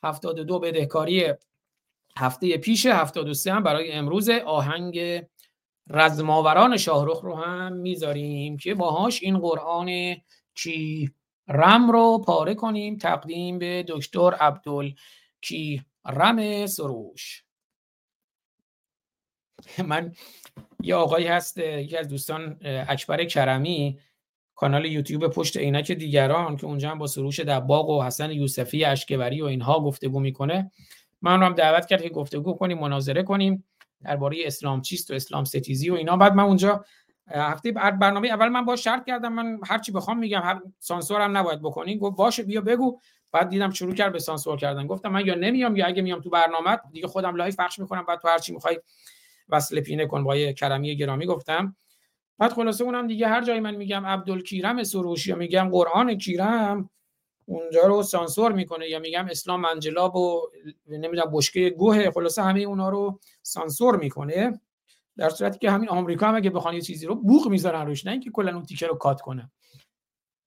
72 0.05 0.59
بدهکاری 0.59 1.33
هفته 2.17 2.57
پیش 2.57 2.87
73 2.87 3.53
هم 3.53 3.63
برای 3.63 3.93
امروز 3.93 4.29
آهنگ 4.29 5.23
رزماوران 5.93 6.77
شاهرخ 6.77 7.21
رو 7.21 7.37
هم 7.37 7.73
می‌ذاریم 7.73 8.57
که 8.57 8.75
باهاش 8.75 9.23
این 9.23 9.39
قرآن 9.39 10.17
کی 10.55 11.11
رم 11.49 11.91
رو 11.91 12.19
پاره 12.27 12.55
کنیم 12.55 12.97
تقدیم 12.97 13.59
به 13.59 13.85
دکتر 13.89 14.35
عبدال 14.35 14.95
کی 15.41 15.83
رم 16.07 16.67
سروش. 16.67 17.45
من 19.87 20.13
یه 20.83 20.95
آقایی 20.95 21.27
هست 21.27 21.59
یکی 21.59 21.97
از 21.97 22.09
دوستان 22.09 22.59
اکبر 22.65 23.25
کرمی 23.25 23.99
کانال 24.55 24.85
یوتیوب 24.85 25.29
پشت 25.29 25.57
عینک 25.57 25.93
دیگران 25.93 26.57
که 26.57 26.67
اونجا 26.67 26.91
هم 26.91 26.99
با 26.99 27.07
سروش 27.07 27.41
دباغ 27.41 27.89
و 27.89 28.03
حسن 28.03 28.31
یوسفی 28.31 28.85
اشکوری 28.85 29.43
و 29.43 29.45
اینها 29.45 29.81
گفتگو 29.81 30.21
می‌کنه. 30.21 30.71
من 31.23 31.41
رو 31.41 31.47
هم 31.47 31.55
دعوت 31.55 31.87
کرد 31.87 32.03
که 32.03 32.09
گفتگو 32.09 32.53
کنیم 32.53 32.79
مناظره 32.79 33.23
کنیم. 33.23 33.65
درباره 34.05 34.37
اسلام 34.45 34.81
چیست 34.81 35.11
و 35.11 35.15
اسلام 35.15 35.45
ستیزی 35.45 35.91
و 35.91 35.95
اینا. 35.95 36.17
بعد 36.17 36.35
من 36.35 36.45
اونجا 36.45 36.85
هفته 37.31 37.73
برنامه 37.73 38.29
اول 38.29 38.49
من 38.49 38.65
با 38.65 38.77
شرط 38.77 39.05
کردم 39.05 39.33
من 39.33 39.61
هر 39.67 39.79
چی 39.79 39.93
بخوام 39.93 40.19
میگم 40.19 40.41
هر 40.41 40.61
سانسور 40.79 41.21
هم 41.21 41.37
نباید 41.37 41.63
بکنین 41.63 41.99
گفت 41.99 42.17
باشه 42.17 42.43
بیا 42.43 42.61
بگو. 42.61 43.01
بعد 43.33 43.49
دیدم 43.49 43.71
شروع 43.71 43.95
کرد 43.95 44.13
به 44.13 44.19
سانسور 44.19 44.57
کردن. 44.57 44.87
گفتم 44.87 45.09
من 45.09 45.27
یا 45.27 45.35
نمیام 45.35 45.77
یا 45.77 45.87
اگه 45.87 46.03
میام 46.03 46.21
تو 46.21 46.31
برنامه 46.31 46.79
دیگه 46.93 47.07
خودم 47.07 47.37
live 47.37 47.55
پخش 47.59 47.79
می‌کنم. 47.79 48.05
بعد 48.09 48.21
تو 48.21 48.29
هر 48.29 48.39
چی 48.39 48.53
می‌خوای 48.53 48.81
وصل 49.49 49.81
پینه 49.81 50.07
کن 50.07 50.25
با 50.25 50.53
کرمی 50.53 50.97
گرامی 50.97 51.27
گفتم. 51.27 51.77
بعد 52.39 52.53
خلاصه 52.53 52.85
اونم 52.85 53.07
دیگه 53.07 53.29
هر 53.29 53.45
جایی 53.45 53.61
من 53.61 53.75
میگم 53.75 54.07
عبدالکیرم 54.07 54.83
سروشی 54.83 55.31
یا 55.31 55.37
میگم 55.37 55.69
قرآن 55.73 56.19
کیرم 56.19 56.91
اونجا 57.51 57.81
رو 57.87 58.03
سانسور 58.03 58.53
می‌کنه 58.53 58.89
یا 58.89 58.99
میگم 58.99 59.27
اسلام 59.31 59.61
منجلاب 59.61 60.17
و 60.17 60.51
نمی‌دونم 60.87 61.31
بشکه 61.33 61.71
گوه 61.71 62.11
خلاصه 62.11 62.43
همه 62.43 62.61
اونا 62.61 62.89
رو 62.89 63.21
سانسور 63.43 63.97
می‌کنه. 63.97 64.61
در 65.17 65.29
صورتی 65.29 65.59
که 65.59 65.71
همین 65.71 65.89
آمریکا 65.89 66.29
هم 66.29 66.35
اگه 66.35 66.51
بخوان 66.51 66.75
یه 66.75 66.81
چیزی 66.81 67.07
رو 67.07 67.15
بوق 67.15 67.49
می‌ذارن 67.49 67.87
روش 67.87 68.07
نه 68.07 68.13
اینکه 68.13 68.31
کلا 68.31 68.55
اون 68.55 68.63
تیکه 68.63 68.87
رو 68.87 68.95
cut 68.95 69.21
کنه 69.21 69.51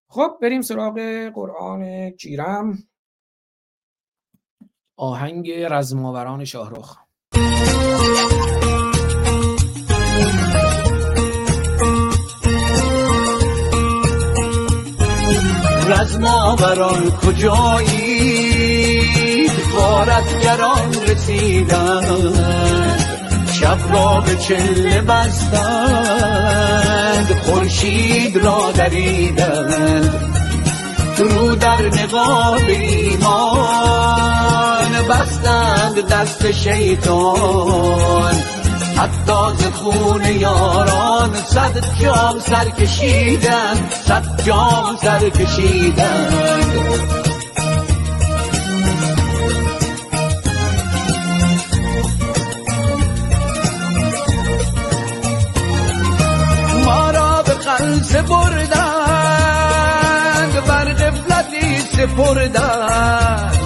خب 0.07 0.37
بریم 0.41 0.61
سراغ 0.61 0.99
قرآن 1.35 2.09
کیرم. 2.09 2.77
آهنگ 4.97 5.51
رزماوران 5.51 6.45
شاهرخ. 6.45 6.97
رزماوران 15.87 17.11
کجایی؟ 17.11 18.63
غارتگران 19.77 20.93
رسیدند 21.07 22.63
شب 23.53 23.77
را 23.93 24.23
به 24.25 24.35
چله 24.35 25.01
بستند. 25.01 26.23
خورشید 27.45 28.37
را 28.37 28.71
دریدند. 28.71 30.33
رو 31.17 31.55
در 31.55 31.81
نقاب 31.81 32.61
ایمان 32.67 33.33
بستند 35.09 36.07
دست 36.09 36.51
شیطان. 36.51 38.33
حتی 38.97 39.55
ز 39.57 39.63
خون 39.73 40.25
یاران 40.25 41.35
صد 41.35 41.83
جام 42.01 42.39
سر 42.39 42.69
کشیدن 42.69 43.89
صد 44.05 44.43
جام 44.45 44.97
سر 45.01 45.29
کشیدن. 45.29 46.29
ما 56.85 57.11
را 57.11 57.43
به 57.43 57.53
بردند 58.21 58.93
بر 60.67 60.93
غفلتی 60.93 61.79
سپردند 61.79 63.62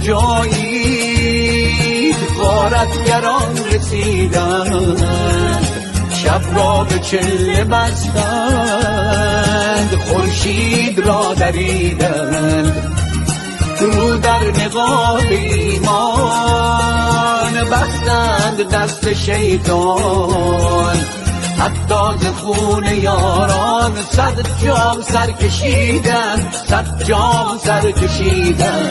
کجایید 0.00 1.50
غارتگران 2.38 3.58
رسیدند 3.72 5.02
شب 6.12 6.40
را 6.56 6.84
به 6.84 6.98
چله 6.98 7.64
بستند 7.64 8.70
خورشید 10.06 10.98
را 10.98 11.34
دریدند. 11.34 12.86
رو 13.80 14.18
در 14.18 14.50
نقاب 14.64 15.20
ایمان 15.30 15.94
بستند 17.70 18.68
دست 18.72 19.12
شیطان. 19.12 20.96
حتی 21.60 22.28
خون 22.28 22.84
یاران 22.84 24.02
صد 24.10 24.64
جام 24.64 25.00
سر 25.02 25.30
کشیدن 25.30 26.50
صد 26.66 27.02
جام 27.04 27.58
سر 27.58 27.90
کشیدن. 27.90 28.90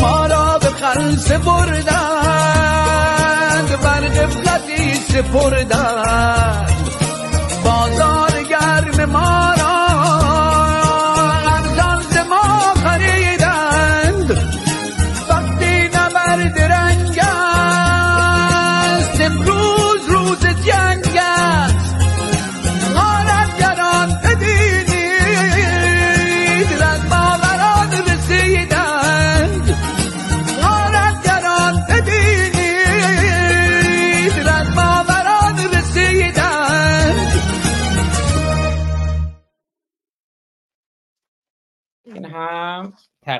ما 0.00 0.26
را 0.26 0.58
به 0.58 0.66
خلصه 0.66 1.38
بردند 1.38 1.84
بر 3.82 4.00
قفلتی 4.00 4.94
سپردند 4.94 6.73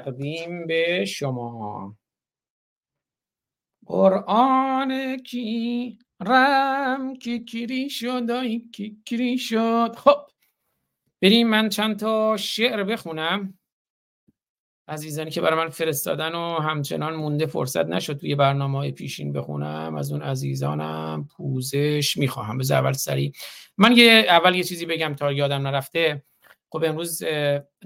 تقدیم 0.04 0.66
به 0.66 1.04
شما. 1.04 1.96
قرآن 3.86 5.16
کی 5.16 5.98
رم 6.20 7.16
کی 7.16 7.88
شد 7.90 8.30
آی 8.30 8.58
کی 8.72 9.02
کری 9.06 9.38
شد. 9.38 9.96
خب 9.96 10.16
بریم 11.22 11.48
من 11.48 11.68
چند 11.68 11.98
تا 11.98 12.36
شعر 12.36 12.84
بخونم. 12.84 13.58
عزیزانی 14.88 15.30
که 15.30 15.40
برای 15.40 15.64
من 15.64 15.70
فرستادن 15.70 16.34
و 16.34 16.60
همچنان 16.60 17.14
مونده 17.14 17.46
فرصت 17.46 17.86
نشد 17.86 18.16
توی 18.16 18.34
برنامه 18.34 18.78
های 18.78 18.92
پیشین 18.92 19.32
بخونم 19.32 19.96
از 19.96 20.12
اون 20.12 20.22
عزیزانم 20.22 21.28
پوزش 21.36 22.16
می‌خواهم. 22.16 22.58
بذار 22.58 22.78
اول 22.78 22.92
سریع. 22.92 23.32
من 23.78 23.96
یه 23.96 24.26
اول 24.28 24.54
یه 24.54 24.64
چیزی 24.64 24.86
بگم 24.86 25.14
تا 25.14 25.32
یادم 25.32 25.66
نرفته. 25.66 26.24
خب 26.70 26.84
امروز 26.84 27.22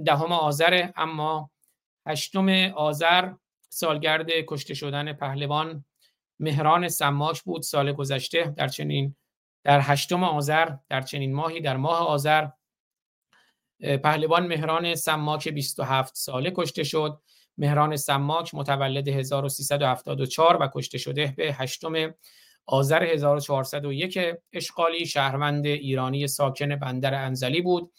دهم 0.07 0.33
آذره 0.33 0.93
اما 0.97 1.51
هشتم 2.09 2.49
آذر 2.77 3.33
سالگرد 3.69 4.31
کشته 4.31 4.75
شدن 4.75 5.13
پهلوان 5.13 5.85
مهران 6.41 6.89
سماک 6.89 7.43
بود. 7.43 7.63
سال 7.63 7.93
گذشته 7.93 8.55
در 8.57 8.69
چنین 8.69 9.17
در 9.65 9.81
هشتم 9.81 10.25
آذر 10.25 10.71
در 10.89 11.01
چنین 11.01 11.35
ماهی 11.35 11.61
در 11.61 11.77
ماه 11.77 11.99
آذر 11.99 12.49
پهلوان 13.81 14.47
مهران 14.47 14.95
سماک 14.95 15.49
27 15.49 16.17
ساله 16.17 16.53
کشته 16.57 16.85
شد. 16.85 17.21
مهران 17.59 17.97
سماک 17.97 18.55
متولد 18.55 19.09
1374 19.09 20.57
و 20.61 20.69
کشته 20.75 20.99
شده 20.99 21.35
به 21.37 21.55
هشتم 21.55 22.15
آذر 22.67 23.03
1401 23.03 24.19
اشغالی 24.53 25.07
شهروند 25.07 25.67
ایرانی 25.67 26.27
ساکن 26.27 26.77
بندر 26.77 27.15
انزلی 27.15 27.63
بود 27.63 27.93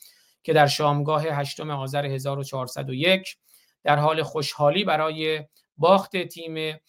که 0.43 0.53
در 0.53 0.67
شامگاه 0.67 1.23
هشتم 1.23 1.69
آذر 1.69 2.05
1401 2.05 3.37
در 3.83 3.97
حال 3.97 4.23
خوشحالی 4.23 4.83
برای 4.83 5.43
باخت 5.77 6.17
تیم 6.17 6.79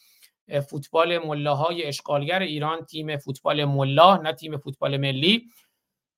فوتبال 0.68 1.18
ملاهای 1.18 1.84
اشغالگر 1.84 2.38
ایران 2.38 2.84
تیم 2.84 3.16
فوتبال 3.16 3.64
ملا 3.64 4.16
نه 4.16 4.32
تیم 4.32 4.57
فوتبال 4.57 4.97
ملی. 4.97 5.49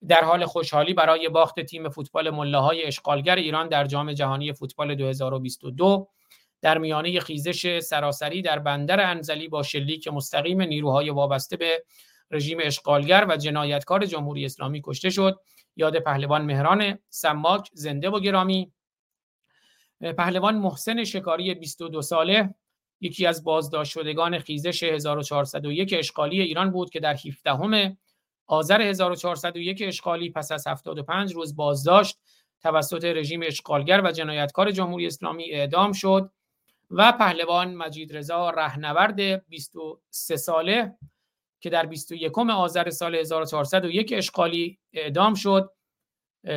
در 0.09 0.25
حال 0.25 0.45
خوشحالی 0.47 0.95
برای 0.95 1.29
باخت 1.29 1.61
تیم 1.61 1.89
فوتبال 1.89 2.31
ملاهای 2.31 2.85
اشغالگر 2.85 3.37
ایران 3.37 3.69
در 3.69 3.85
جام 3.85 4.13
جهانی 4.13 4.53
فوتبال 4.53 4.95
2022 4.95 6.09
در 6.63 6.79
میانه 6.79 7.21
خیزش 7.21 7.79
سراسری 7.79 8.43
در 8.43 8.59
بندر 8.59 9.11
انزلی 9.11 9.49
با 9.49 9.63
شلیک 9.63 10.09
مستقیم 10.09 10.63
نیروهای 10.63 11.11
وابسته 11.11 11.57
به 11.57 11.85
رژیم 12.31 12.59
اشغالگر 12.63 13.27
و 13.29 13.37
جنایتکار 13.37 14.07
جمهوری 14.07 14.45
اسلامی 14.45 14.83
کشته 14.85 15.11
شد. 15.11 15.41
یاد 15.77 15.99
پهلوان 15.99 16.45
مهران 16.45 16.99
سماک 17.09 17.71
زنده 17.73 18.11
و 18.11 18.21
گرامی. 18.21 18.73
پهلوان 20.03 20.55
محسن 20.55 21.05
شکاری 21.05 21.55
22 21.55 22.03
ساله 22.03 22.55
یکی 23.01 23.27
از 23.27 23.45
بازداشت 23.45 23.93
شدگان 23.93 24.39
خیزش 24.39 24.83
1401 24.83 25.95
اشغالی 25.99 26.41
ایران 26.41 26.71
بود 26.71 26.91
که 26.91 27.01
در 27.01 27.17
17 27.47 27.97
آذر 28.47 28.83
1401 28.83 29.83
اشغالی 29.87 30.31
پس 30.31 30.53
از 30.53 30.67
75 30.67 31.35
روز 31.35 31.57
بازداشت 31.57 32.19
توسط 32.63 33.05
رژیم 33.05 33.41
اشغالگر 33.45 34.01
و 34.05 34.13
جنایتکار 34.13 34.71
جمهوری 34.71 35.07
اسلامی 35.07 35.51
اعدام 35.53 35.93
شد 35.93 36.31
و 36.91 37.13
پهلوان 37.13 37.75
مجید 37.75 38.17
رضا 38.17 38.51
رهنورد 38.51 39.49
23 39.49 40.37
ساله 40.37 40.97
که 41.61 41.71
در 41.71 41.87
21 41.87 42.39
آذر 42.39 42.91
سال 42.91 43.15
1401 43.15 44.13
اشغالی 44.17 44.79
اعدام 44.93 45.35
شد. 45.35 45.73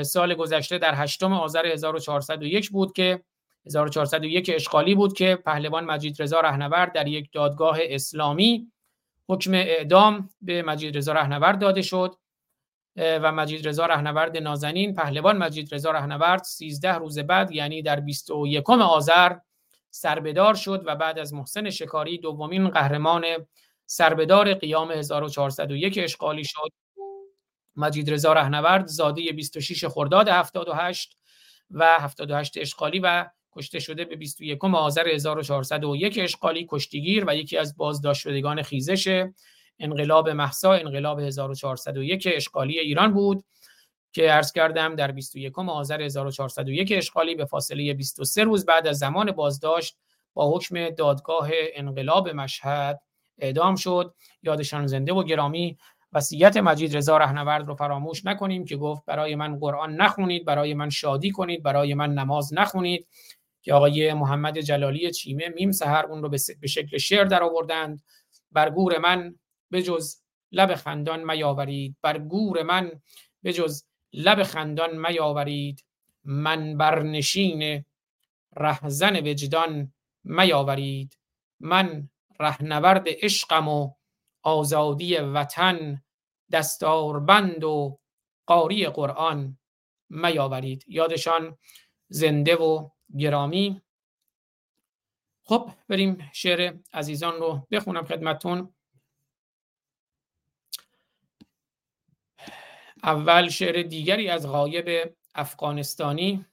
سال 0.01 0.33
گذشته 0.33 0.77
در 0.77 0.95
8 0.95 1.23
آذر 1.23 1.65
1401 1.65 2.69
بود 2.69 2.93
که 2.93 3.23
1401 3.65 4.51
اشغالی 4.55 4.95
بود 4.95 5.13
که 5.13 5.35
پهلوان 5.35 5.85
مجید 5.85 6.21
رضا 6.21 6.39
رهنورد 6.39 6.93
در 6.93 7.07
یک 7.07 7.29
دادگاه 7.31 7.77
اسلامی 7.81 8.71
حکم 9.29 9.53
اعدام 9.53 10.29
به 10.41 10.61
مجید 10.61 10.97
رضا 10.97 11.13
رهنورد 11.13 11.59
داده 11.59 11.81
شد 11.81 12.15
و 12.97 13.31
مجید 13.31 13.67
رضا 13.67 13.85
رهنورد 13.85 14.37
نازنین 14.37 14.93
پهلوان 14.93 15.37
مجید 15.37 15.73
رضا 15.75 15.91
رهنورد 15.91 16.43
13 16.43 16.93
روز 16.93 17.19
بعد 17.19 17.51
یعنی 17.51 17.81
در 17.81 17.99
21 17.99 18.69
آذر 18.69 19.37
سربدار 19.89 20.53
شد 20.53 20.83
و 20.85 20.95
بعد 20.95 21.19
از 21.19 21.33
محسن 21.33 21.69
شکاری 21.69 22.17
دومین 22.17 22.69
قهرمان 22.69 23.25
سربدار 23.85 24.53
قیام 24.53 24.91
1401 24.91 25.99
اشغالی 26.03 26.43
شد. 26.43 26.71
مجید 27.75 28.11
رضا 28.11 28.33
رهنورد 28.33 28.87
زاده 28.87 29.31
26 29.31 29.85
خرداد 29.85 30.29
78 30.29 31.17
و 31.71 31.97
78 31.99 32.57
اشغالی 32.57 32.99
و 32.99 33.29
کشته 33.55 33.79
شده 33.79 34.05
به 34.05 34.15
21 34.15 34.63
آذر 34.63 35.07
1401 35.07 36.19
اشغالی 36.21 36.67
کشتیگیر 36.69 37.23
و 37.27 37.35
یکی 37.35 37.57
از 37.57 37.77
بازداشت 37.77 38.21
شدگان 38.21 38.61
خیزش 38.61 39.25
انقلاب 39.79 40.29
محسا 40.29 40.73
انقلاب 40.73 41.19
1401 41.19 42.27
اشغالی 42.31 42.79
ایران 42.79 43.13
بود 43.13 43.43
که 44.11 44.31
عرض 44.31 44.51
کردم 44.51 44.95
در 44.95 45.11
21 45.11 45.59
آذر 45.59 46.01
1401 46.01 46.91
اشغالی 46.91 47.35
به 47.35 47.45
فاصله 47.45 47.93
23 47.93 48.43
روز 48.43 48.65
بعد 48.65 48.87
از 48.87 48.97
زمان 48.97 49.31
بازداشت 49.31 49.97
با 50.33 50.55
حکم 50.55 50.89
دادگاه 50.89 51.49
انقلاب 51.75 52.29
مشهد 52.29 53.01
اعدام 53.39 53.75
شد. 53.75 54.13
یادشان 54.43 54.87
زنده 54.87 55.13
و 55.13 55.23
گرامی 55.23 55.77
وصیت 56.13 56.57
مجید 56.57 56.97
رضا 56.97 57.17
رهنورد 57.17 57.67
رو 57.67 57.75
فراموش 57.75 58.25
نکنیم 58.25 58.65
که 58.65 58.77
گفت 58.77 59.05
برای 59.05 59.35
من 59.35 59.59
قرآن 59.59 59.95
نخونید 59.95 60.45
برای 60.45 60.73
من 60.73 60.89
شادی 60.89 61.31
کنید 61.31 61.63
برای 61.63 61.93
من 61.93 62.13
نماز 62.13 62.53
نخونید. 62.53 63.07
که 63.65 63.73
آقای 63.73 64.13
محمد 64.13 64.57
جلالی 64.59 65.11
چیمه 65.11 65.49
میم 65.49 65.71
سهر 65.71 66.05
اون 66.05 66.23
رو 66.23 66.29
به 66.29 66.67
شکل 66.67 66.97
شعر 66.97 67.25
در 67.25 67.43
آوردند 67.43 68.03
بر 68.51 68.69
گور 68.69 68.97
من 68.97 69.35
بجز 69.71 70.21
لب 70.51 70.75
خندان 70.75 71.23
میاورید. 71.31 71.95
بر 72.01 72.17
گور 72.17 72.63
من 72.63 73.01
بجز 73.43 73.83
لب 74.13 74.43
خندان 74.43 74.97
میاورید. 74.97 75.85
من 76.23 76.77
برنشین 76.77 77.85
رهزن 78.55 79.15
وجدان 79.15 79.93
میاورید. 80.23 81.17
من 81.59 82.09
رهنورد 82.39 83.05
عشقم 83.07 83.67
و 83.67 83.91
آزادی 84.43 85.15
وطن 85.15 86.03
دستاربند 86.51 87.63
و 87.63 87.99
قاری 88.45 88.85
قرآن 88.85 89.57
میاورید. 90.09 90.85
یادشان 90.87 91.57
زنده 92.09 92.55
و 92.55 92.89
گرامی. 93.19 93.81
خب 95.43 95.71
بریم 95.89 96.29
شعر 96.33 96.77
عزیزان 96.93 97.33
رو 97.33 97.67
بخونم 97.71 98.05
خدمتون. 98.05 98.73
اول 103.03 103.49
شعر 103.49 103.81
دیگری 103.81 104.29
از 104.29 104.47
غایب 104.47 105.15
افغانستانی. 105.35 106.45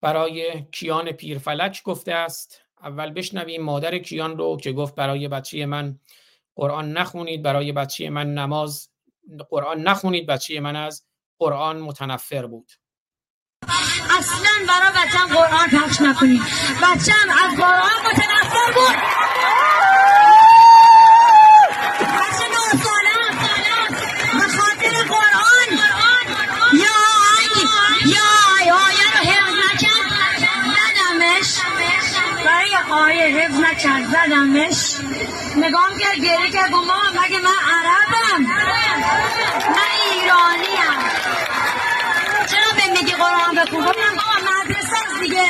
برای 0.00 0.62
کیان 0.72 1.12
پیرفلک 1.12 1.82
گفته 1.82 2.12
است. 2.12 2.62
اول 2.82 3.10
بشنویم 3.10 3.62
مادر 3.62 3.98
کیان 3.98 4.38
رو 4.38 4.56
که 4.56 4.72
گفت 4.72 4.94
برای 4.94 5.28
بچه 5.28 5.66
من 5.66 5.98
قرآن 6.54 6.92
نخونید 6.92 7.42
برای 7.42 7.72
بچه 7.72 8.10
من 8.10 8.34
نماز 8.34 8.90
قرآن 9.50 9.80
نخونید 9.80 10.26
بچه 10.26 10.60
من 10.60 10.76
از 10.76 11.06
قرآن 11.38 11.80
متنفر 11.80 12.46
بود. 12.46 12.72
اصلا 14.18 14.50
برای 14.68 14.92
بچم 14.92 15.26
قرآن 15.34 15.68
پخش 15.68 16.00
نکنید. 16.00 16.42
بچم 16.82 17.28
از 17.44 17.56
قرآن 17.56 17.98
متنفر 18.06 18.72
بود. 18.74 18.96
بچه 22.00 22.44
نه 22.52 22.82
ساله 22.82 23.14
قرآن. 25.08 25.78
یا 26.72 26.98
آی 32.90 33.32
یا 33.32 34.04
زدمش. 34.12 34.94
نگام 35.56 35.98
کرد 35.98 36.16
گریه 36.16 36.50
کرد 36.52 36.70
گفت 36.70 36.88
مگه 37.24 37.38
من 37.38 37.50
عربم؟ 37.50 38.42
من 39.70 39.90
ایرانیم. 40.12 41.07
قرآن 43.18 43.54
بخون 43.56 43.80
گفتم 43.80 44.16
بابا 44.16 44.36
مدرسه 44.64 44.96
است 45.06 45.20
دیگه. 45.22 45.46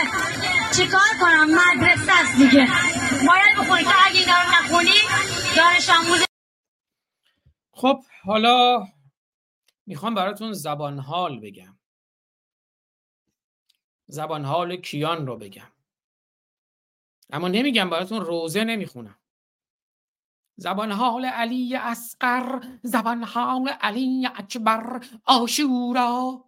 چیکار 0.76 1.08
کنم؟ 1.20 1.46
مدرسه 1.50 2.12
است 2.12 2.36
دیگه. 2.38 2.66
باید 3.26 3.56
بخونی 3.58 3.84
که 3.84 4.06
اگه 4.06 4.18
اینا 4.18 4.34
رو 4.42 4.48
نخونی 4.50 4.98
دانش 5.56 5.90
آموز 5.90 6.24
خب 7.72 8.02
حالا 8.24 8.86
می‌خوام 9.86 10.14
براتون 10.14 10.52
زبان 10.52 10.98
حال 10.98 11.40
بگم. 11.40 11.78
زبان 14.06 14.44
حال 14.44 14.76
کیان 14.76 15.26
رو 15.26 15.36
بگم. 15.36 15.72
اما 17.30 17.48
نمیگم 17.48 17.90
براتون 17.90 18.20
روزه 18.20 18.64
نمی‌خونم. 18.64 19.18
زبان 20.56 20.92
حال 20.92 21.24
علی 21.24 21.76
اصغر 21.76 22.60
زبان 22.82 23.24
حال 23.24 23.68
علی 23.68 24.26
اکبر 24.26 25.06
آشورا 25.24 26.44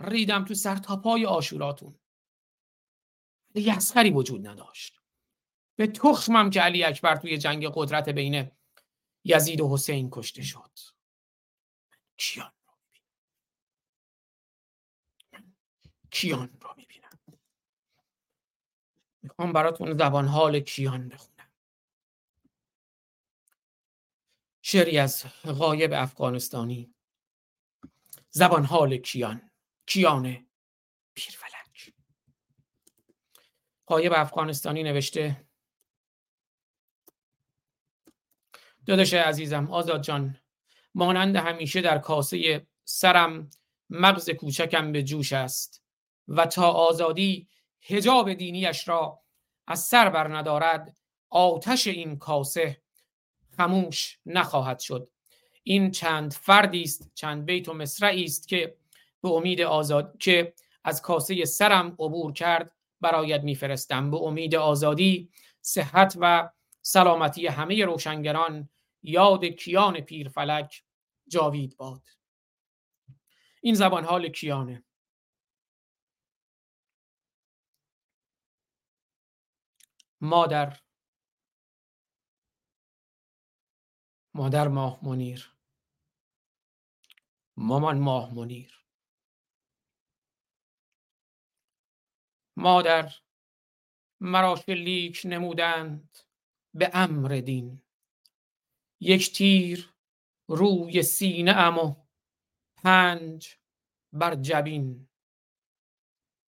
ریدم 0.00 0.44
تو 0.44 0.54
سر 0.54 0.76
تا 0.76 0.96
پای 0.96 1.26
آشوراتون. 1.26 1.98
اصغری 3.54 4.10
وجود 4.10 4.46
نداشت. 4.46 5.00
به 5.76 5.86
تخمم 5.86 6.50
که 6.50 6.60
علی 6.60 6.84
اکبر 6.84 7.16
توی 7.16 7.38
جنگ 7.38 7.66
قدرت 7.74 8.08
بین 8.08 8.50
یزید 9.24 9.60
و 9.60 9.74
حسین 9.74 10.08
کشته 10.12 10.42
شد. 10.42 10.78
کیان 12.16 12.52
رو 12.66 12.74
می‌بینم. 15.32 15.56
کیان 16.10 16.58
رو 16.60 16.74
می‌بینم. 16.76 17.18
می‌خوام 19.22 19.52
براتون 19.52 19.92
زبان 19.98 20.28
حال 20.28 20.60
کیان 20.60 21.08
بخونم. 21.08 21.50
شعری 24.62 24.98
از 24.98 25.24
غایب 25.44 25.92
افغانستانی. 25.92 26.94
زبان 28.30 28.64
حال 28.64 28.96
کیان. 28.96 29.47
کیان 29.88 30.46
پیرفلک 31.14 31.92
غایب 33.86 34.12
افغانستانی 34.12 34.82
نوشته. 34.82 35.44
داداش 38.86 39.14
عزیزم 39.14 39.70
آزاد 39.70 40.02
جان 40.02 40.40
مانند 40.94 41.36
همیشه 41.36 41.80
در 41.80 41.98
کاسه 41.98 42.66
سرم 42.84 43.50
مغز 43.90 44.30
کوچکم 44.30 44.92
به 44.92 45.02
جوش 45.02 45.32
است 45.32 45.82
و 46.28 46.46
تا 46.46 46.70
آزادی 46.70 47.48
هجاب 47.82 48.32
دینیش 48.32 48.88
را 48.88 49.22
از 49.66 49.80
سر 49.80 50.10
بر 50.10 50.36
ندارد 50.36 50.96
آتش 51.30 51.86
این 51.86 52.18
کاسه 52.18 52.82
خموش 53.56 54.18
نخواهد 54.26 54.78
شد. 54.78 55.10
این 55.62 55.90
چند 55.90 56.32
فردی 56.32 56.82
است 56.82 57.10
چند 57.14 57.46
بیت 57.46 57.68
و 57.68 57.74
مصرعی 57.74 58.24
است 58.24 58.48
که 58.48 58.76
به 59.22 59.28
امید 59.28 59.60
آزاد 59.60 60.18
که 60.18 60.54
از 60.84 61.02
کاسه 61.02 61.44
سرم 61.44 61.86
عبور 61.86 62.32
کرد 62.32 62.72
برایت 63.00 63.42
میفرستم. 63.42 64.10
به 64.10 64.16
امید 64.16 64.54
آزادی 64.54 65.30
صحت 65.60 66.16
و 66.20 66.50
سلامتی 66.82 67.46
همه 67.46 67.84
روشنگران 67.84 68.68
یاد 69.02 69.44
کیان 69.44 70.00
پیرفلک 70.00 70.84
جاوید 71.28 71.76
باد. 71.76 72.02
این 73.60 73.74
زبان 73.74 74.04
حال 74.04 74.28
کیانه؟ 74.28 74.84
مادر. 80.20 80.80
مادر 84.34 84.68
ماه 84.68 84.98
منیر. 85.02 85.52
مامان 87.56 87.98
ماه 87.98 88.34
منیر. 88.34 88.77
مادر 92.58 93.12
مرا 94.20 94.56
شلیک 94.56 95.22
نمودند 95.24 96.18
به 96.74 96.90
امر 96.94 97.28
دین. 97.28 97.82
یک 99.00 99.32
تیر 99.32 99.94
روی 100.48 101.02
سینه 101.02 101.52
ام 101.52 101.96
پنج 102.76 103.56
بر 104.12 104.34
جبین. 104.34 105.08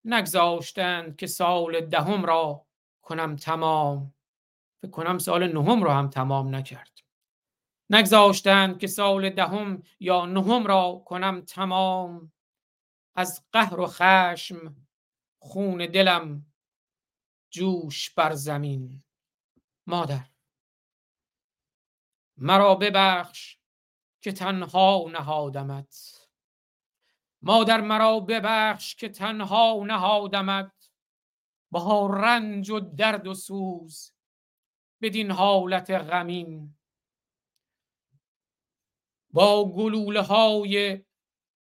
نگذاشتند 0.04 1.16
که 1.16 1.26
سال 1.26 1.80
دهم 1.80 2.24
را 2.24 2.66
کنم 3.02 3.36
تمام. 3.36 4.14
فکر 4.82 4.90
کنم 4.90 5.18
سال 5.18 5.52
نهم 5.52 5.82
را 5.82 5.94
هم 5.94 6.08
تمام 6.08 6.54
نکرد. 6.54 6.98
نگذاشتند 7.90 8.78
که 8.78 8.86
سال 8.86 9.30
دهم 9.30 9.82
یا 10.00 10.26
نهم 10.26 10.66
را 10.66 11.02
کنم 11.06 11.40
تمام. 11.40 12.32
از 13.14 13.44
قهر 13.52 13.80
و 13.80 13.86
خشم 13.86 14.76
خون 15.42 15.86
دلم 15.86 16.46
جوش 17.50 18.10
بر 18.10 18.34
زمین. 18.34 19.04
مادر 19.86 20.30
مرا 22.36 22.74
ببخش 22.74 23.58
که 24.20 24.32
تنها 24.32 25.04
نهادمت. 25.12 26.16
مادر 27.42 27.80
مرا 27.80 28.20
ببخش 28.20 28.94
که 28.94 29.08
تنها 29.08 29.84
نهادمت. 29.86 30.90
با 31.70 32.06
رنج 32.06 32.70
و 32.70 32.80
درد 32.80 33.26
و 33.26 33.34
سوز 33.34 34.12
بدین 35.02 35.30
حالت 35.30 35.90
غمین. 35.90 36.78
با 39.30 39.72
گلوله 39.72 40.20
های 40.20 41.04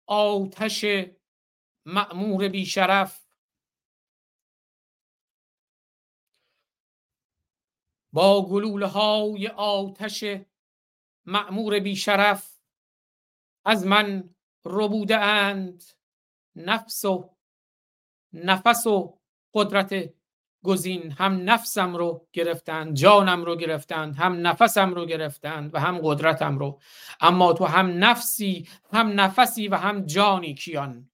آتش 0.06 0.84
مأمور 1.86 2.48
بیشرف 2.48 3.23
با 8.14 8.48
گلوله 8.48 8.86
های 8.86 9.48
آتش 9.48 10.24
مأمور 11.26 11.80
بیشرف 11.80 12.58
از 13.64 13.86
من 13.86 14.34
ربوده 14.64 15.18
اند 15.18 15.84
نفس 16.56 17.04
و 17.04 17.30
نفس 18.32 18.86
و 18.86 19.18
قدرت 19.54 20.14
گزین. 20.64 21.10
هم 21.10 21.50
نفسم 21.50 21.96
رو 21.96 22.26
گرفتند 22.32 22.94
جانم 22.96 23.44
رو 23.44 23.56
گرفتند 23.56 24.16
هم 24.16 24.46
نفسم 24.46 24.94
رو 24.94 25.06
گرفتند 25.06 25.74
و 25.74 25.80
هم 25.80 25.98
قدرتم 26.02 26.58
رو. 26.58 26.80
اما 27.20 27.52
تو 27.52 27.64
هم 27.64 28.04
نفسی 28.04 28.68
هم 28.92 29.20
نفسی 29.20 29.68
و 29.68 29.76
هم 29.76 30.06
جانی 30.06 30.54
کیان. 30.54 31.10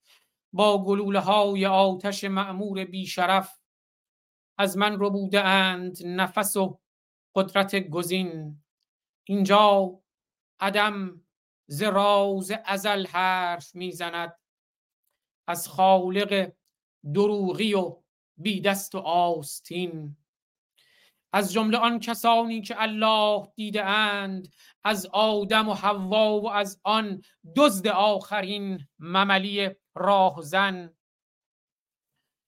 با 0.52 0.84
گلوله 0.84 1.20
های 1.20 1.66
آتش 1.66 2.24
معمور 2.24 2.84
بیشرف 2.84 3.60
از 4.58 4.76
من 4.76 4.98
رو 4.98 5.10
بوده 5.10 5.44
اند 5.44 5.98
نفس 6.06 6.56
و 6.56 6.80
قدرت 7.34 7.76
گزین. 7.76 8.62
اینجا 9.24 10.00
عدم 10.60 11.26
ز 11.66 11.82
راز 11.82 12.52
ازل 12.64 13.06
حرف 13.06 13.74
می‌زند. 13.74 14.38
از 15.48 15.68
خالق 15.68 16.52
دروغی 17.14 17.74
و 17.74 18.02
بی 18.36 18.60
دست 18.60 18.94
و 18.94 18.98
آستین. 18.98 20.16
از 21.32 21.52
جمله 21.52 21.78
آن 21.78 22.00
کسانی 22.00 22.62
که 22.62 22.82
الله 22.82 23.52
دیده 23.56 23.84
اند 23.84 24.48
از 24.84 25.06
آدم 25.06 25.68
و 25.68 25.74
حوا 25.74 26.40
و 26.40 26.50
از 26.50 26.80
آن 26.84 27.22
دزد 27.56 27.88
آخرین 27.88 28.88
مملی 28.98 29.70
راهزن 29.94 30.96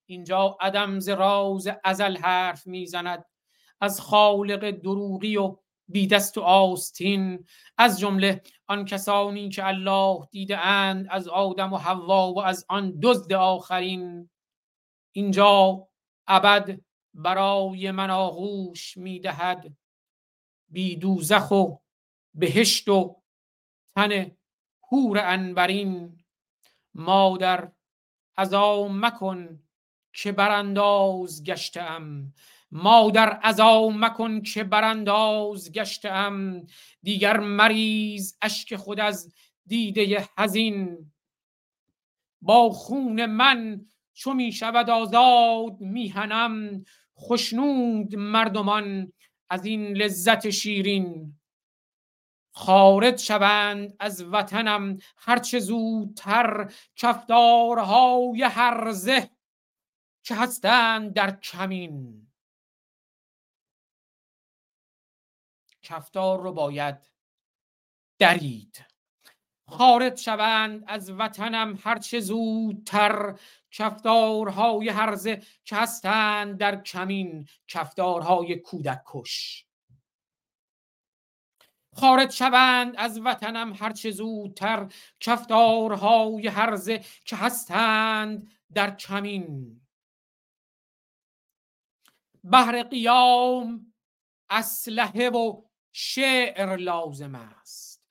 اینجا 0.09 0.57
عدم 0.61 0.99
ز 0.99 1.09
راز 1.09 1.69
ازل 1.85 2.17
حرف 2.17 2.67
می‌زند. 2.67 3.25
از 3.83 4.01
خالق 4.01 4.71
دروغی 4.71 5.37
و 5.37 5.57
بی 5.89 6.07
دست 6.07 6.39
و 6.39 6.41
آستین 6.41 7.47
از 7.79 8.01
جمله 8.01 8.43
آن 8.67 8.85
کسانی 8.85 9.49
که 9.49 9.67
الله 9.67 10.29
دیده 10.31 10.59
اند 10.59 11.07
از 11.11 11.29
آدم 11.29 11.73
و 11.73 11.77
حوا 11.77 12.33
و 12.33 12.41
از 12.41 12.67
آن 12.69 12.99
دزد 13.03 13.33
آخرین. 13.33 14.31
اینجا 15.13 15.89
ابد 16.27 16.81
برای 17.15 17.91
من 17.91 18.11
آغوش 18.11 18.97
می‌دهد 18.97 19.77
بی 20.69 20.97
دوزخ 20.97 21.51
و 21.51 21.77
بهشت 22.35 22.89
و 22.89 23.23
تن 23.97 24.37
هور 24.93 25.19
انبرین. 25.19 26.19
مادر 26.95 27.73
از 28.37 28.55
مکن 28.55 29.63
که 30.13 30.33
برانداز 30.33 31.45
گشتم 31.45 32.33
مادر 32.73 33.39
ازا 33.43 33.89
مکن 33.89 34.43
که 34.43 34.65
برانداز 34.65 35.73
گشتم. 35.73 36.67
دیگر 37.03 37.41
مریض 37.41 38.37
اشک 38.43 38.77
خود 38.77 39.01
از 39.01 39.35
دیده 39.67 40.29
حزین. 40.39 41.13
با 42.41 42.71
خون 42.71 43.27
من 43.27 43.87
چو 44.15 44.35
می 44.35 44.53
شود 44.53 44.91
آزاد 44.91 45.81
میهنم 45.81 46.85
خشنود 47.19 48.17
مردمان 48.17 49.13
از 49.51 49.65
این 49.65 49.97
لذت 49.97 50.51
شیرین. 50.51 51.39
خارج 52.55 53.17
شوند 53.19 53.97
از 54.01 54.25
وطنم 54.25 54.99
هرچه 55.17 55.59
زودتر 55.59 56.73
کفدارهای 56.97 58.43
هرزه 58.43 59.31
که 60.23 60.35
هستند 60.35 61.13
در 61.13 61.31
کمین. 61.41 62.32
کفتار 65.93 66.41
رو 66.41 66.53
باید 66.53 66.97
درید. 68.19 68.85
خارج 69.69 70.21
شوند 70.21 70.85
از 70.87 71.11
وطنم 71.11 71.79
هرچه 71.83 72.21
زودتر 72.21 73.39
کفتارهای 73.71 74.89
هرزه 74.89 75.43
که 75.65 75.77
هستند 75.77 76.59
در 76.59 76.83
کمین 76.83 77.49
کفتارهای 77.69 78.57
کودک 78.57 79.03
کش 79.07 79.67
خارج 81.95 82.31
شوند 82.31 82.95
از 82.97 83.21
وطنم 83.25 83.73
هرچه 83.73 84.11
زودتر 84.11 84.93
کفتارهای 85.21 86.49
هرزه 86.49 87.05
که 87.25 87.37
هستند 87.37 88.51
در 88.75 88.97
کمین. 88.97 89.81
بهر 92.45 92.83
قیام 92.83 93.95
اسلحه 94.51 95.31
و 95.31 95.63
شعر 95.93 96.77
لازم 96.77 97.35
است. 97.35 98.03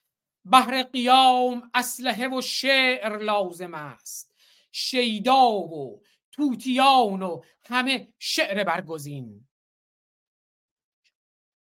بهر 0.45 0.83
قیام 0.83 1.71
اسلحه 1.73 2.27
و 2.27 2.41
شعر 2.41 3.17
لازم 3.17 3.73
است. 3.73 4.35
شیدا 4.71 5.51
و 5.51 6.01
توتیان 6.31 7.21
و 7.21 7.41
همه 7.65 8.07
شعر 8.19 8.63
برگزین. 8.63 9.47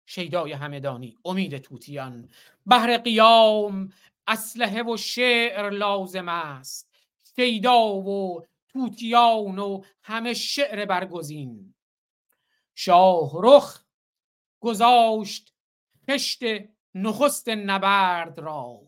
شیدای 0.07 0.53
همدانی 0.53 1.17
امید 1.25 1.59
توتیان 1.59 2.29
بهر 2.67 2.97
قیام 2.97 3.93
اسلحه 4.27 4.83
و 4.83 4.97
شعر 4.97 5.71
لازم 5.71 6.29
است. 6.29 6.91
شیدا 7.37 7.95
و 7.95 8.47
توتیان 8.69 9.59
و 9.59 9.83
همه 10.03 10.35
شعر 10.35 10.85
برگزین. 10.85 11.75
شاهرخ 12.75 13.85
گذاشت 14.61 15.55
خشت 16.11 16.43
نخست 16.95 17.49
نبرد 17.49 18.39
را. 18.39 18.81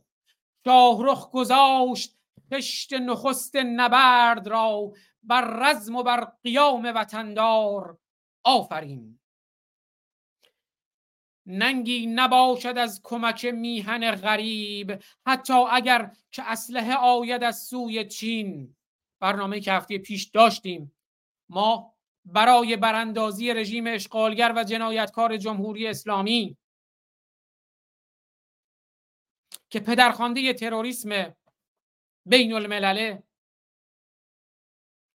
شاهرخ 0.65 1.31
گذاشت 1.31 2.19
خشت 2.53 2.93
نخست 2.93 3.57
نبرد 3.57 4.49
را. 4.49 4.93
بر 5.23 5.45
رزم 5.45 5.97
و 5.97 6.03
بر 6.03 6.25
قیام 6.43 6.93
وطندار 6.95 7.99
آفرین. 8.45 9.19
ننگی 11.47 12.07
نباشد 12.07 12.79
از 12.79 13.01
کمک 13.05 13.45
میهن 13.45 14.11
غریب 14.11 15.03
حتی 15.27 15.65
اگر 15.71 16.13
که 16.31 16.43
اسلحه 16.43 16.95
آید 16.95 17.45
از 17.45 17.63
سوی 17.63 18.05
چین. 18.05 18.77
برنامه 19.21 19.61
که 19.61 19.73
هفته 19.73 19.99
پیش 19.99 20.25
داشتیم. 20.25 20.93
ما 21.49 21.95
برای 22.25 22.77
براندازی 22.77 23.53
رژیم 23.53 23.87
اشغالگر 23.87 24.53
و 24.57 24.65
جنایتکار 24.65 25.37
جمهوری 25.37 25.87
اسلامی 25.87 26.57
که 29.73 29.81
پدرخوانده 29.81 30.53
تروریسم 30.53 31.35
بین 32.27 32.53
الملله 32.53 33.23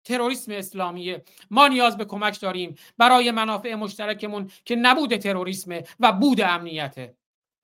تروریسم 0.03 0.51
اسلامیه. 0.51 1.23
ما 1.51 1.67
نیاز 1.67 1.97
به 1.97 2.05
کمک 2.05 2.39
داریم 2.41 2.75
برای 2.97 3.31
منافع 3.31 3.75
مشترکمون 3.75 4.51
که 4.65 4.75
نبود 4.75 5.17
تروریسم 5.17 5.81
و 5.99 6.11
بود 6.11 6.41
امنیته. 6.41 7.17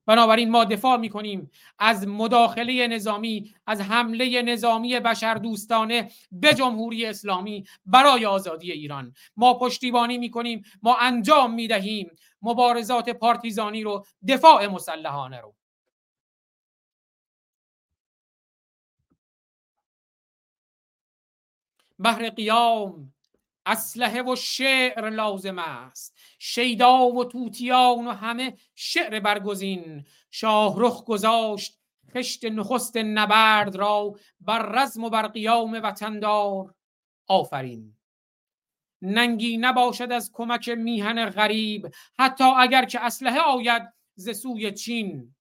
بنابراین 0.05 0.49
ما 0.49 0.63
دفاع 0.63 0.97
می‌کنیم 0.97 1.51
از 1.79 2.07
مداخله 2.07 2.87
نظامی 2.87 3.53
از 3.67 3.81
حمله 3.81 4.41
نظامی 4.41 4.99
بشردوستانه 4.99 6.11
به 6.31 6.53
جمهوری 6.53 7.05
اسلامی 7.05 7.65
برای 7.85 8.25
آزادی 8.25 8.71
ایران. 8.71 9.13
ما 9.37 9.53
پشتیبانی 9.53 10.17
می‌کنیم 10.17 10.63
ما 10.83 10.97
انجام 10.97 11.53
می‌دهیم 11.53 12.15
مبارزات 12.41 13.09
پارتیزانی 13.09 13.83
رو 13.83 14.05
دفاع 14.27 14.67
مسلحانه 14.67 15.41
رو. 15.41 15.55
بهر 21.99 22.29
قیام 22.29 23.13
اسلحه 23.65 24.21
و 24.21 24.35
شعر 24.35 25.09
لازم 25.09 25.59
است. 25.59 26.17
شیدا 26.39 27.07
و 27.07 27.25
توتیان 27.25 28.07
و 28.07 28.11
همه 28.11 28.57
شعر 28.75 29.19
برگزین. 29.19 30.05
شاهرخ 30.31 31.03
گذاشت 31.03 31.79
خشت 32.13 32.45
نخست 32.45 32.97
نبرد 32.97 33.75
را 33.75 34.15
بر 34.41 34.61
رزم 34.61 35.03
و 35.03 35.09
بر 35.09 35.27
قیام 35.27 35.79
وطندار. 35.83 36.75
آفرین! 37.27 37.97
ننگی 39.01 39.57
نباشد 39.57 40.11
از 40.11 40.31
کمک 40.33 40.69
میهن 40.69 41.29
غریب 41.29 41.91
حتی 42.19 42.43
اگر 42.43 42.85
که 42.85 42.99
اسلحه 42.99 43.39
آید 43.39 43.93
ز 44.15 44.29
سوی 44.41 44.71
چین. 44.71 45.35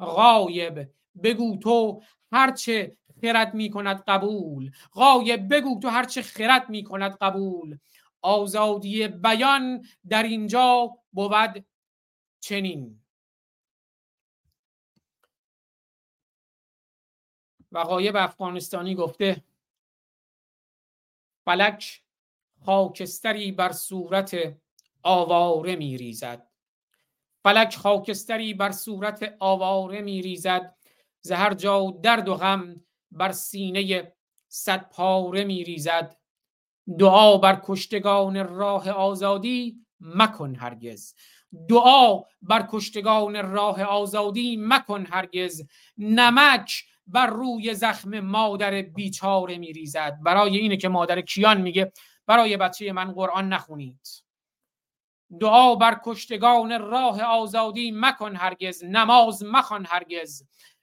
غایب! 0.00 0.90
بگو 1.22 1.56
تو 1.56 2.02
هرچه 2.32 2.96
خرد 3.22 3.54
می 3.54 3.70
کند 3.70 4.04
قبول. 4.08 4.70
غایب 4.92 5.54
بگو 5.54 5.78
تو 5.82 5.88
هرچه 5.88 6.22
خرد 6.22 6.70
می 6.70 6.84
کند 6.84 7.16
قبول. 7.20 7.78
آزادی 8.22 9.08
بیان 9.08 9.86
در 10.08 10.22
اینجا 10.22 10.98
بود 11.12 11.66
چنین. 12.40 12.98
و 17.72 17.84
غایب 17.84 18.16
افغانستانی 18.16 18.94
گفته 18.94 19.44
فلک 21.44 22.02
خاکستری 22.64 23.52
بر 23.52 23.72
صورت 23.72 24.56
آواره 25.02 25.76
می 25.76 25.98
ریزد 25.98 26.48
فلک 27.42 27.76
خاکستری 27.76 28.54
بر 28.54 28.70
صورت 28.70 29.36
آواره 29.38 30.00
می 30.00 30.22
ریزد 30.22 30.76
زهر 31.20 31.54
جا 31.54 31.90
درد 32.02 32.28
و 32.28 32.34
غم 32.34 32.84
بر 33.12 33.32
سینه 33.32 34.12
صد 34.48 34.90
پاره 34.90 35.44
می 35.44 35.64
ریزد. 35.64 36.16
دعا 36.98 37.36
بر 37.38 37.60
کشتگان 37.64 38.48
راه 38.48 38.90
آزادی 38.90 39.76
مکن 40.00 40.54
هرگز. 40.54 41.14
دعا 41.68 42.20
بر 42.42 42.66
کشتگان 42.70 43.52
راه 43.52 43.82
آزادی 43.82 44.56
مکن 44.60 45.06
هرگز. 45.06 45.62
نمک 45.98 46.84
بر 47.06 47.26
روی 47.26 47.74
زخم 47.74 48.20
مادر 48.20 48.82
بیچاره 48.82 49.58
می 49.58 49.72
ریزد. 49.72 50.18
برای 50.22 50.58
اینه 50.58 50.76
که 50.76 50.88
مادر 50.88 51.20
کیان 51.20 51.60
میگه 51.60 51.92
برای 52.26 52.56
بچه 52.56 52.92
من 52.92 53.12
قرآن 53.12 53.48
نخونید. 53.52 54.08
دعا 55.40 55.74
بر 55.74 56.00
کشتگان 56.04 56.80
راه 56.80 57.22
آزادی 57.22 57.92
مکن 57.94 58.36
هرگز. 58.36 58.84
نماز 58.84 59.44
مخوان 59.44 59.86
هرگز. 59.88 60.42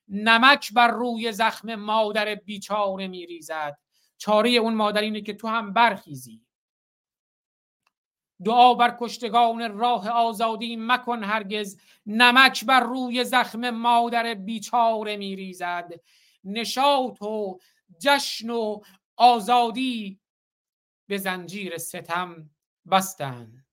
نمک 0.09 0.73
بر 0.73 0.87
روی 0.87 1.31
زخم 1.31 1.75
مادر 1.75 2.35
بیچاره 2.35 3.07
میریزد. 3.07 3.77
چاره 4.17 4.49
اون 4.49 4.73
مادر 4.73 5.01
اینه 5.01 5.21
که 5.21 5.33
تو 5.33 5.47
هم 5.47 5.73
برخیزی. 5.73 6.45
دعا 8.45 8.73
بر 8.73 8.97
کشتگان 8.99 9.77
راه 9.77 10.09
آزادی 10.09 10.75
مکن 10.79 11.23
هرگز. 11.23 11.79
نمک 12.05 12.65
بر 12.65 12.79
روی 12.79 13.23
زخم 13.23 13.69
مادر 13.69 14.33
بیچاره 14.33 15.17
میریزد. 15.17 15.93
نشاط 16.43 17.21
و 17.21 17.59
جشن 17.99 18.49
و 18.49 18.81
آزادی 19.15 20.19
به 21.07 21.17
زنجیر 21.17 21.77
ستم 21.77 22.49
بستند. 22.91 23.65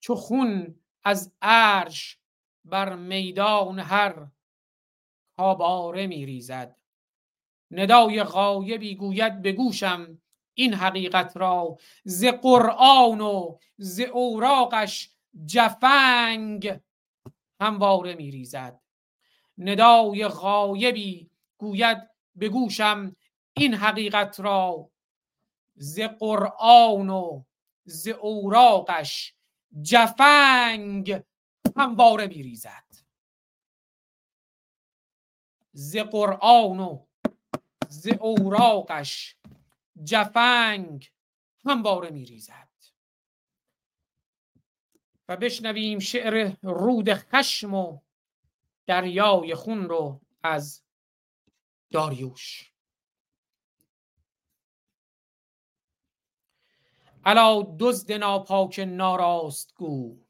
چو 0.00 0.14
خون 0.14 0.80
از 1.04 1.32
عرش 1.42 2.18
بر 2.64 2.96
میدان 2.96 3.78
هر 3.78 4.26
کاباره 5.40 6.06
می 6.06 6.26
ریزد. 6.26 6.76
ندای 7.70 8.22
غایبی 8.22 8.94
گوید 8.94 9.42
به 9.42 9.52
گوشم 9.52 10.18
این 10.54 10.74
حقیقت 10.74 11.36
را 11.36 11.76
ز 12.04 12.24
قرآن 12.24 13.20
و 13.20 13.58
ز 13.76 14.00
اوراقش 14.00 15.10
جفنگ 15.46 16.80
همواره 17.60 18.14
می 18.14 18.30
ریزد. 18.30 18.80
ندای 19.58 20.28
غایبی 20.28 21.30
گوید 21.58 22.10
به 22.34 22.48
گوشم 22.48 23.16
این 23.56 23.74
حقیقت 23.74 24.40
را 24.40 24.90
ز 25.74 26.00
قرآن 26.00 27.10
و 27.10 27.44
ز 27.84 28.08
اوراقش 28.08 29.34
جفنگ 29.82 31.22
همواره 31.76 32.26
می 32.26 32.42
ریزد. 32.42 32.89
ز 35.72 35.96
قرآن 35.96 36.80
و 36.80 37.06
ز 37.88 38.08
اوراقش 38.20 39.36
جفنگ 40.04 41.12
همواره 41.64 42.10
می 42.10 42.24
ریزد 42.24 42.68
و 45.28 45.36
بشنویم 45.36 45.98
شعر 45.98 46.56
رود 46.62 47.14
خشم 47.14 47.74
و 47.74 48.00
دریای 48.86 49.54
خون 49.54 49.88
رو 49.88 50.20
از 50.42 50.82
داریوش. 51.90 52.72
الا 57.24 57.76
دزد 57.80 58.12
ناپاک 58.12 58.78
ناراست 58.78 59.74
گو. 59.74 60.24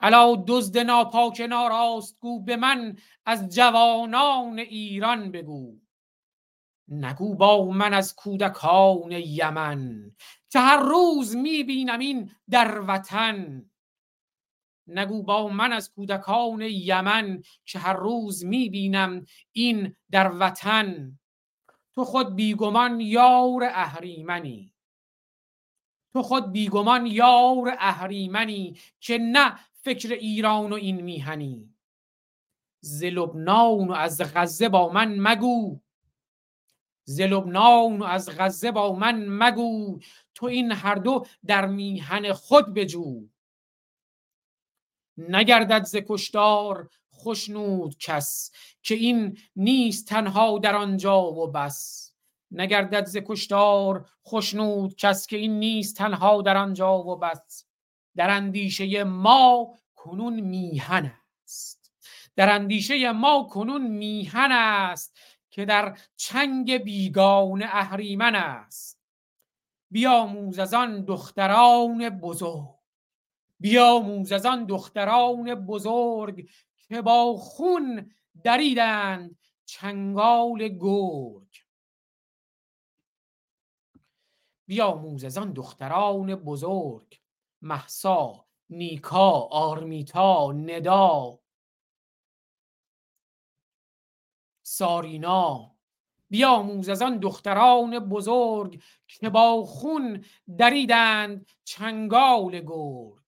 الا 0.00 0.44
دزد 0.46 0.78
ناپاک 0.78 1.40
ناراست 1.40 2.20
گو 2.20 2.40
به 2.40 2.56
من 2.56 2.96
از 3.26 3.54
جوانان 3.54 4.58
ایران 4.58 5.30
بگو. 5.30 5.80
نگو 6.88 7.34
با 7.34 7.64
من 7.64 7.94
از 7.94 8.14
کودکان 8.14 9.12
یمن. 9.12 10.12
که 10.50 10.60
هر 10.60 10.80
روز 10.82 11.36
می‌بینم 11.36 11.98
این 11.98 12.30
در 12.50 12.80
وطن. 12.80 13.70
نگو 14.86 15.22
با 15.22 15.48
من 15.48 15.72
از 15.72 15.90
کودکان 15.90 16.60
یمن. 16.60 17.42
که 17.64 17.78
هر 17.78 17.92
روز 17.92 18.44
می‌بینم 18.44 19.24
این 19.52 19.96
در 20.10 20.32
وطن. 20.38 21.18
تو 21.94 22.04
خود 22.04 22.36
بیگمان 22.36 23.00
یار 23.00 23.64
اهریمنی. 23.64 24.74
تو 26.12 26.22
خود 26.22 26.52
بیگمان 26.52 27.06
یار 27.06 27.76
اهریمنی. 27.78 28.76
که 29.00 29.18
نه 29.18 29.58
فکر 29.82 30.12
ایران 30.12 30.72
و 30.72 30.74
این 30.74 31.00
میهنی. 31.00 31.74
ز 32.80 33.04
لبنان 33.04 33.88
و 33.88 33.92
از 33.92 34.20
غزه 34.34 34.68
با 34.68 34.92
من 34.92 35.18
مگو. 35.18 35.80
ز 37.04 37.20
لبنان 37.20 37.98
و 37.98 38.04
از 38.04 38.30
غزه 38.38 38.70
با 38.70 38.94
من 38.94 39.26
مگو. 39.28 40.00
تو 40.34 40.46
این 40.46 40.72
هر 40.72 40.94
دو 40.94 41.26
در 41.46 41.66
میهن 41.66 42.32
خود 42.32 42.74
بجو. 42.74 43.28
نگردد 45.18 45.84
ز 45.84 45.96
کشتار 45.96 46.90
خشنود 47.14 47.98
کس 47.98 48.52
که 48.82 48.94
این 48.94 49.38
نیست 49.56 50.08
تنها 50.08 50.58
در 50.58 50.76
آنجا 50.76 51.22
و 51.22 51.46
بس. 51.46 52.10
نگردد 52.50 53.04
ز 53.06 53.16
کشتار 53.16 54.10
خشنود 54.26 54.94
کس 54.94 55.26
که 55.26 55.36
این 55.36 55.58
نیست 55.58 55.96
تنها 55.96 56.42
در 56.42 56.56
آنجا 56.56 56.98
و 56.98 57.16
بس. 57.16 57.69
در 58.16 58.30
اندیشه 58.30 59.04
ما 59.04 59.74
کنون 59.94 60.40
میهن 60.40 61.14
است. 61.44 61.92
در 62.36 62.54
اندیشه 62.54 63.12
ما 63.12 63.48
کنون 63.50 63.86
میهن 63.86 64.52
است 64.52 65.18
که 65.50 65.64
در 65.64 65.98
چنگ 66.16 66.76
بیگان 66.76 67.62
اهریمن 67.62 68.34
است. 68.34 69.00
بیاموز 69.90 70.58
از 70.58 70.74
آن 70.74 71.04
دختران 71.04 72.10
بزرگ 72.10 72.80
بیاموز 73.60 74.32
از 74.32 74.46
آن 74.46 74.64
دختران 74.64 75.54
بزرگ 75.54 76.50
که 76.88 77.02
با 77.02 77.36
خون 77.36 78.14
دریدند 78.44 79.38
چنگال 79.64 80.68
گرگ. 80.68 81.64
بیاموز 84.66 85.24
از 85.24 85.38
آن 85.38 85.52
دختران 85.52 86.34
بزرگ 86.34 87.20
محسا 87.62 88.46
نیکا 88.70 89.30
آرمیتا 89.40 90.52
ندا. 90.52 91.38
سارینا 94.62 95.76
بیاموز 96.30 96.88
از 96.88 97.02
آن 97.02 97.18
دختران 97.18 97.98
بزرگ 97.98 98.82
که 99.06 99.30
با 99.30 99.64
خون 99.64 100.24
دریدند 100.58 101.46
چنگال 101.64 102.60
گرگ. 102.60 103.24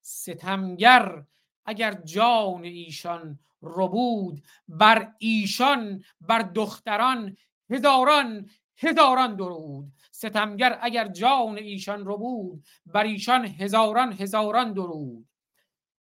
ستمگر 0.00 1.24
اگر 1.64 1.92
جان 1.92 2.64
ایشان 2.64 3.38
ربود 3.62 4.44
بر 4.68 5.14
ایشان 5.18 6.04
بر 6.20 6.42
دختران 6.42 7.36
هزاران 7.70 8.50
هزاران 8.82 9.36
درود 9.36 9.92
ستمگر 10.10 10.78
اگر 10.82 11.08
جان 11.08 11.58
ایشان 11.58 12.04
رو 12.04 12.18
بود 12.18 12.64
بر 12.86 13.04
ایشان 13.04 13.46
هزاران 13.46 14.12
هزاران 14.12 14.72
درود 14.72 15.28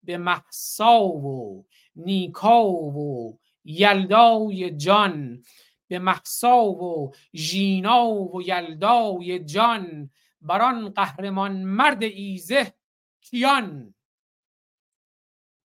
به 0.02 0.18
محسا 0.18 1.02
و 1.02 1.66
نیکا 1.96 2.64
و 2.68 3.38
یلدای 3.64 4.70
جان 4.70 5.42
به 5.88 5.98
محسا 5.98 6.64
و 6.64 7.12
ژینا 7.34 8.06
و 8.06 8.42
یلدای 8.42 9.44
جان 9.44 10.10
بران 10.40 10.88
قهرمان 10.88 11.62
مرد 11.62 12.02
ایزه 12.02 12.72
کیان؟ 13.20 13.94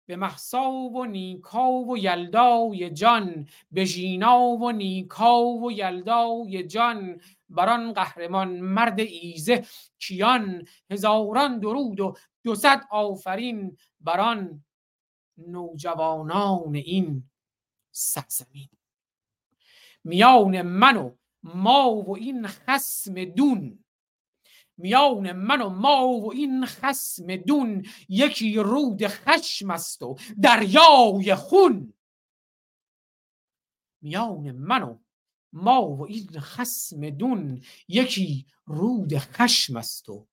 به 0.09 0.15
محسا 0.15 0.71
و 0.71 1.05
نیکا 1.05 1.71
و 1.71 1.97
یلدای 1.97 2.89
جان 2.89 3.47
به 3.71 3.85
ژینا 3.85 4.39
و 4.39 4.71
نیکا 4.71 5.43
و 5.43 5.71
یلدای 5.71 6.63
جان. 6.63 7.21
بران 7.49 7.93
قهرمان 7.93 8.59
مرد 8.59 8.99
ایزه 8.99 9.65
کیان؟ 9.99 10.67
هزاران 10.91 11.59
درود 11.59 11.99
و 11.99 12.15
دوصد 12.43 12.81
آفرین. 12.91 13.77
بران 14.01 14.65
نوجوانان 15.37 16.75
این 16.75 17.29
سرزمین. 17.91 18.69
میان 20.03 20.61
من 20.61 20.97
و 20.97 21.11
ما 21.43 21.95
و 21.95 22.15
این 22.15 22.47
خسم 22.47 23.25
دون. 23.25 23.83
میان 24.79 25.31
من 25.31 25.61
و 25.61 25.69
ما 25.69 26.07
و 26.07 26.31
این 26.33 26.65
خسم 26.65 27.35
دون 27.35 27.85
یکی 28.09 28.57
رود 28.57 29.07
خشم 29.07 29.69
است 29.71 30.01
و 30.01 30.17
دریای 30.41 31.35
خون. 31.35 31.93
میان 34.01 34.51
من 34.51 34.83
و 34.83 34.97
ما 35.53 35.87
و 35.87 36.05
این 36.05 36.39
خسم 36.39 37.09
دون 37.09 37.63
یکی 37.87 38.45
رود 38.65 39.17
خشم 39.17 39.77
است 39.77 40.09
و 40.09 40.27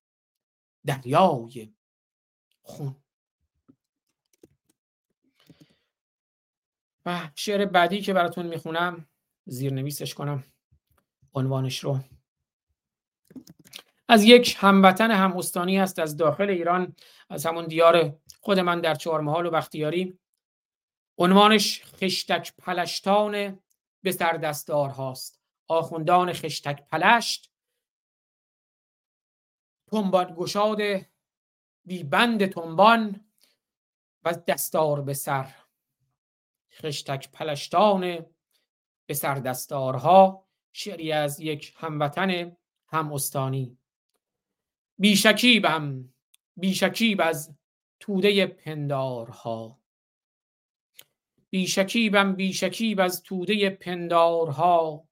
دریای 0.85 1.73
خون. 2.61 2.95
و 7.05 7.31
شعر 7.35 7.65
بعدی 7.65 8.01
که 8.01 8.13
براتون 8.13 8.47
می‌خونم 8.47 9.07
زیرنویسش 9.45 10.13
کنم 10.13 10.43
عنوانش 11.33 11.83
رو. 11.83 11.99
از 14.09 14.23
یک 14.23 14.57
هموطن 14.59 15.11
هم 15.11 15.37
استانی 15.37 15.79
است 15.79 15.99
از 15.99 16.17
داخل 16.17 16.49
ایران 16.49 16.95
از 17.29 17.45
همون 17.45 17.65
دیار 17.65 18.19
خود 18.41 18.59
من 18.59 18.81
در 18.81 18.95
چهارمحال 18.95 19.45
و 19.45 19.51
بختیاری. 19.51 20.19
عنوانش 21.17 21.83
خشتک 21.85 22.53
پلشتان 22.57 23.59
به 24.03 24.11
سر 24.11 24.53
هاست 24.69 25.41
آخوندان 25.67 26.33
خشتک 26.33 26.87
پلشت. 26.87 27.51
تنبان 29.91 30.35
گشاد 30.35 30.81
بی 31.85 32.03
بند 32.03 32.45
تنبان 32.45 33.25
و 34.23 34.33
دستار 34.33 35.01
به 35.01 35.13
سر. 35.13 35.53
خشتک 36.71 37.31
پلشتان 37.31 38.25
به 39.05 39.13
سر 39.13 39.35
دستارها 39.35 40.47
شعری 40.73 41.11
از 41.11 41.39
یک 41.39 41.73
هموطن 41.77 42.57
هم 42.87 43.13
استانی 43.13 43.77
بیشکیبم 44.99 46.13
بیشکیب 46.57 47.21
از 47.21 47.55
توده 47.99 48.47
پندارها. 48.47 49.79
بیشکیبم 51.49 52.35
بیشکیب 52.35 52.99
از 52.99 53.23
توده 53.23 53.69
پندارها. 53.69 55.07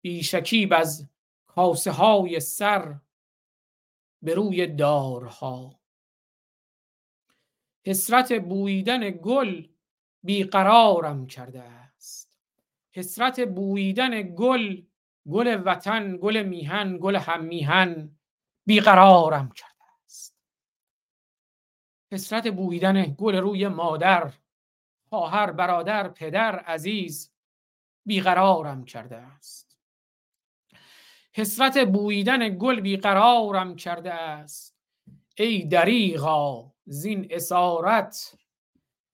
بیشکیب 0.00 0.72
از 0.72 1.08
کاسه 1.46 1.90
های 1.90 2.40
سر 2.40 3.00
به 4.22 4.34
روی 4.34 4.66
دارها. 4.66 5.80
حسرت 7.86 8.32
بویدن 8.32 9.10
گل 9.10 9.66
بیقرارم 10.22 11.26
کرده 11.26 11.62
است. 11.62 12.38
حسرت 12.92 13.40
بویدن 13.40 14.34
گل 14.34 14.82
گل 15.30 15.62
وطن 15.64 16.16
گل 16.16 16.42
میهن 16.42 16.98
گل 17.00 17.16
هم 17.16 17.44
میهن 17.44 18.16
بیقرارم 18.66 19.50
کرده 19.50 19.84
است. 20.04 20.36
حسرت 22.12 22.48
بویدن 22.48 23.14
گل 23.18 23.36
روی 23.36 23.68
مادر 23.68 24.32
خواهر 25.08 25.52
برادر 25.52 26.08
پدر 26.08 26.58
عزیز 26.58 27.32
بیقرارم 28.06 28.84
کرده 28.84 29.16
است. 29.16 29.78
حسرت 31.34 31.78
بویدن 31.78 32.58
گل 32.58 32.80
بیقرارم 32.80 33.76
کرده 33.76 34.14
است. 34.14 34.76
ای 35.36 35.64
دریغا 35.64 36.72
زین 36.84 37.28
اسارت 37.30 38.34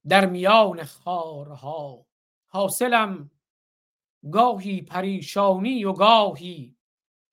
در 0.09 0.27
میان 0.27 0.85
خارها. 0.85 2.07
حاصلم 2.47 3.31
گاهی 4.33 4.83
پریشانی 4.83 5.85
و 5.85 5.93
گاهی 5.93 6.77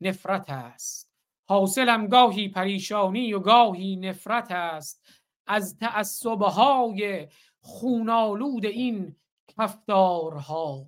نفرت 0.01 0.49
است. 0.49 1.04
حاصلم 1.47 2.07
گاهی 2.07 2.49
پریشانی 2.49 3.33
و 3.33 3.39
گاهی 3.39 3.95
نفرت 3.95 4.51
است. 4.51 5.05
از 5.47 5.77
تعصبهای 5.77 7.27
خونالود 7.59 8.65
این 8.65 9.15
کفتارها. 9.47 10.87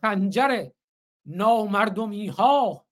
خنجر 0.00 0.70
نامردمی 1.26 2.26
ها 2.26 2.86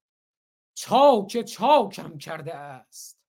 چاک 0.74 1.42
چاکم 1.42 2.18
کرده 2.18 2.55
است. 2.55 3.20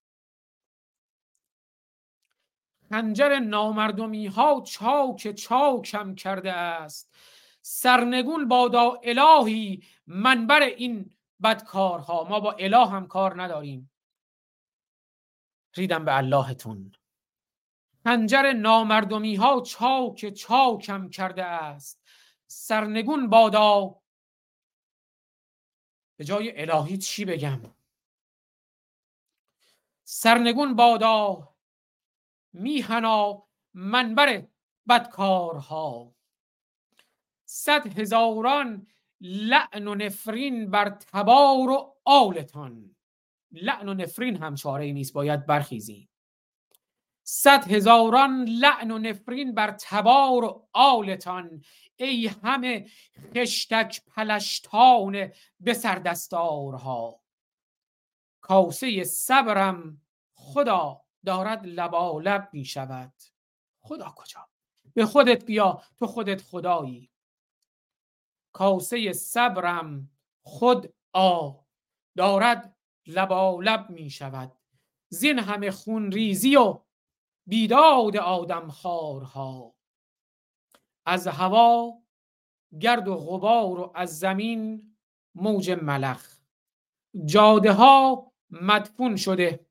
خنجر 2.89 3.39
نامردمی 3.39 4.27
ها 4.27 4.63
چاک 4.67 5.31
چاکم 5.31 6.15
کرده 6.15 6.53
است. 6.53 7.15
سرنگون 7.61 8.47
بادا 8.47 8.99
الهی 9.03 9.83
منبر 10.07 10.61
این 10.61 11.14
بدکارها 11.43 12.23
ما 12.23 12.39
با 12.39 12.51
اله 12.51 12.87
هم 12.87 13.07
کار 13.07 13.43
نداریم. 13.43 13.91
ریدم 15.75 16.05
به 16.05 16.17
اللهتون. 16.17 16.91
خنجر 18.03 18.53
نامردمی 18.53 19.35
ها 19.35 19.61
چاک 19.61 20.33
چاکم 20.33 21.09
کرده 21.09 21.43
است. 21.43 22.01
سرنگون 22.47 23.29
بادا. 23.29 24.01
به 26.17 26.25
جای 26.25 26.61
الهی 26.61 26.97
چی 26.97 27.25
بگم؟ 27.25 27.61
سرنگون 30.03 30.75
بادا. 30.75 31.55
میهنا 32.53 33.47
منبر 33.73 34.47
بدکارها. 34.89 36.15
صد 37.45 37.99
هزاران 37.99 38.87
لعن 39.27 39.87
و 39.87 39.95
نفرین 39.95 40.71
بر 40.71 40.89
تبار 40.89 41.69
و 41.69 41.95
آلتان 42.05 42.95
لعن 43.51 43.89
و 43.89 43.93
نفرین 43.93 44.35
هم 44.35 44.55
چاره 44.55 44.91
نیست 44.91 45.13
باید 45.13 45.45
برخیزیم. 45.45 46.09
صد 47.23 47.71
هزاران 47.71 48.45
لعن 48.45 48.91
و 48.91 48.97
نفرین 48.97 49.53
بر 49.53 49.71
تبار 49.71 50.43
و 50.43 50.67
آلتان 50.73 51.63
ای 51.95 52.27
همه 52.27 52.89
خشتک 53.35 54.01
پلشتان 54.15 55.31
به 55.59 55.73
سردستارها. 55.73 57.21
کاسه 58.41 59.03
صبرم 59.03 60.01
خدا 60.33 61.01
دارد 61.25 61.65
لبالب 61.65 62.49
می 62.53 62.65
شود 62.65 63.13
خدا 63.81 64.13
کجا؟ 64.15 64.47
به 64.93 65.05
خودت 65.05 65.45
بیا 65.45 65.81
تو 65.99 66.07
خودت 66.07 66.41
خدایی. 66.41 67.09
کاسه 68.55 69.13
صبرم 69.13 70.09
خود 70.41 70.93
آ 71.13 71.51
دارد 72.17 72.75
لبالب 73.07 73.89
می 73.89 74.09
شود. 74.09 74.51
زین 75.09 75.39
همه 75.39 75.71
خون 75.71 76.11
ریزی 76.11 76.55
و 76.55 76.79
بیداد 77.47 78.17
آدم 78.17 78.67
خارها. 78.69 79.75
از 81.05 81.27
هوا 81.27 82.01
گرد 82.79 83.07
و 83.07 83.15
غبار 83.15 83.79
و 83.79 83.91
از 83.95 84.19
زمین 84.19 84.95
موج 85.35 85.71
ملخ. 85.71 86.39
جاده 87.25 87.71
ها 87.71 88.31
مدفون 88.49 89.15
شده 89.15 89.65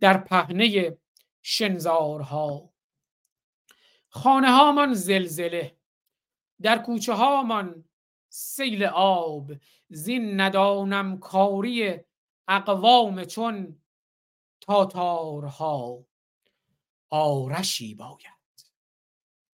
در 0.00 0.18
پهنه 0.18 0.98
شنزارها. 1.42 2.72
خانه 4.08 4.50
هامان 4.50 4.94
زلزله 4.94 5.76
در 6.60 6.78
کوچه 6.78 7.12
هامان 7.12 7.84
سیل 8.34 8.84
آب 8.84 9.52
زین 9.88 10.40
ندانم 10.40 11.18
کاری 11.18 12.00
اقوام 12.48 13.24
چون 13.24 13.78
تاتارها. 14.60 16.04
آرشی 17.10 17.94
باید 17.94 18.66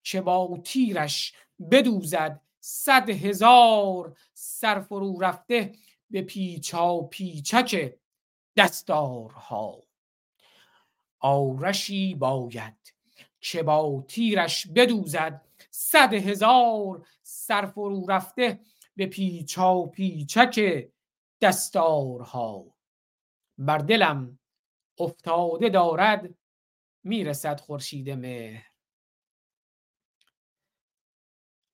که 0.03 0.21
با 0.21 0.59
تیرش 0.65 1.35
بدوزد 1.71 2.41
صد 2.61 3.11
هزار 3.11 4.17
سرفرو 4.35 5.21
رفته 5.21 5.73
به 6.11 6.23
پیچا 6.23 7.01
پیچک 7.01 7.95
دستارها. 8.57 9.83
آرشی 11.19 12.15
باید 12.15 12.95
که 13.41 13.63
با 13.63 14.05
تیرش 14.09 14.67
بدوزد 14.67 15.48
صد 15.81 16.15
هزار 16.15 17.07
سرفرو 17.23 18.07
رفته 18.09 18.61
به 18.97 19.07
پیچا 19.07 19.87
پیچک 19.87 20.89
دستارها. 21.41 22.75
بر 23.59 23.79
دلم 23.79 24.39
افتاده 24.99 25.69
دارد 25.69 26.35
می‌رسد 27.05 27.61
خورشید 27.61 28.11
مهر. 28.11 28.67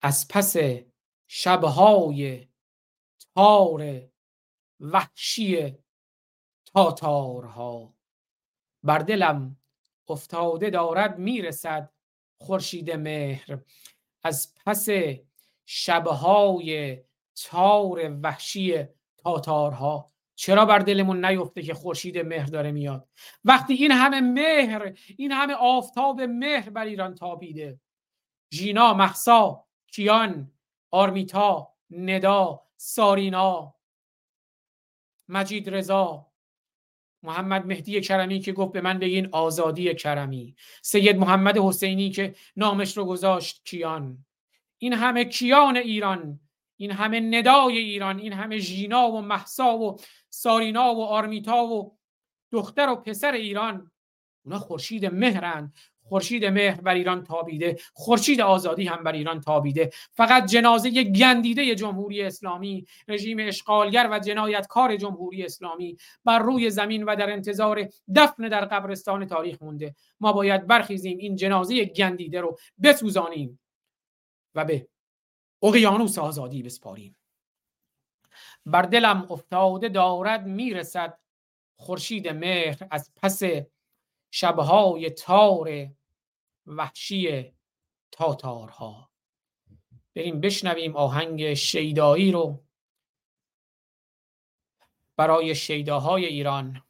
از 0.03 0.29
پس 0.29 0.57
شبهای 1.29 2.49
تار 3.35 4.11
وحشی 4.81 5.79
تاتارها. 6.75 7.95
بر 8.83 8.99
دلم 8.99 9.57
افتاده 10.09 10.71
دارد 10.71 11.19
می‌رسد 11.19 11.95
خورشید 12.41 12.91
مهر. 12.91 13.59
از 14.25 14.55
پس 14.67 14.87
شبهای 15.67 16.99
تار 17.45 18.19
وحشی 18.23 18.85
تاتارها. 19.17 20.13
چرا 20.35 20.65
بر 20.65 20.79
دلمون 20.79 21.25
نیفته 21.25 21.63
که 21.63 21.75
خورشید 21.75 22.19
مهر 22.19 22.47
داره 22.47 22.73
میاد؟ 22.73 23.09
وقتی 23.45 23.75
این 23.75 23.91
همه 23.91 24.21
مهر 24.21 24.93
این 25.17 25.33
همه 25.33 25.55
آفتاب 25.55 26.21
مهر 26.21 26.71
بر 26.71 26.85
ایران 26.85 27.15
تابیده. 27.15 27.81
ژینا 28.55 28.95
محسا 28.95 29.65
کیان 29.87 30.53
آرمیتا 30.91 31.75
ندا 31.91 32.63
سارینا 32.77 33.75
مجید 35.29 35.71
رضا 35.71 36.27
محمد 37.25 37.67
مهدی 37.67 38.01
کرمی 38.01 38.41
که 38.41 38.53
گفت 38.53 38.73
به 38.73 38.81
من 38.81 38.99
بگین 38.99 39.29
آزادی 39.33 39.95
کرمی. 39.95 40.57
سید 40.83 41.17
محمد 41.17 41.59
حسینی 41.59 42.11
که 42.11 42.35
نامش 42.57 42.97
رو 42.97 43.05
گذاشت 43.05 43.63
کیان. 43.65 44.25
این 44.79 44.93
همه 44.93 45.25
کیان 45.25 45.77
ایران 45.77 46.41
این 46.77 46.91
همه 46.91 47.21
ندای 47.21 47.79
ایران 47.79 48.19
این 48.19 48.33
همه 48.33 48.59
ژینا 48.59 49.11
و 49.11 49.21
محسا 49.21 49.79
و 49.79 50.01
سارینا 50.31 50.95
و 50.95 51.05
آرمیتا 51.05 51.65
و 51.67 51.99
دختر 52.53 52.89
و 52.89 52.97
پسر 52.97 53.33
ایران 53.33 53.91
اونا 54.45 54.59
خورشید 54.59 55.07
مهرند 55.07 55.75
خورشید 56.09 56.45
مهر 56.45 56.81
بر 56.81 56.95
ایران 56.95 57.25
تابیده 57.25 57.79
خورشید 57.93 58.41
آزادی 58.41 58.87
هم 58.87 59.05
بر 59.05 59.13
ایران 59.13 59.41
تابیده. 59.41 59.91
فقط 60.13 60.47
جنازه 60.47 61.05
گندیده 61.05 61.75
جمهوری 61.75 62.23
اسلامی 62.23 62.87
رژیم 63.09 63.39
اشغالگر 63.41 64.09
و 64.13 64.19
جنایتکار 64.19 64.97
جمهوری 64.97 65.45
اسلامی 65.45 65.97
بر 66.25 66.39
روی 66.39 66.71
زمین 66.71 67.05
و 67.05 67.17
در 67.17 67.33
انتظار 67.33 67.89
دفن 68.17 68.49
در 68.49 68.65
قبرستان 68.65 69.27
تاریخ 69.27 69.63
مونده. 69.63 69.95
ما 70.21 70.33
باید 70.33 70.67
برخیزیم 70.67 71.19
این 71.19 71.37
جنازه 71.37 71.85
گندیده 71.85 72.41
رو 72.41 72.59
بسوزانیم 72.83 73.61
و 74.55 74.65
به 74.65 74.89
اقیانوس 75.63 76.19
آزادی 76.19 76.63
بسپاریم. 76.63 77.17
بر 78.67 78.83
دلم 78.83 79.27
افتاده 79.31 79.89
دارد 79.89 80.47
می‌رسد 80.47 81.19
خورشید 81.77 82.29
مهر 82.29 82.79
از 82.91 83.11
پس 83.23 83.43
شبهای 84.37 85.11
تار 85.11 85.89
وحشی 86.67 87.53
تاتارها. 88.11 89.11
بریم 90.15 90.41
بشنویم 90.41 90.97
آهنگ 90.97 91.55
شیدایی 91.55 92.33
رو. 92.33 92.65
برای 95.17 95.55
شیداهای 95.55 96.27
ایران 96.27 96.83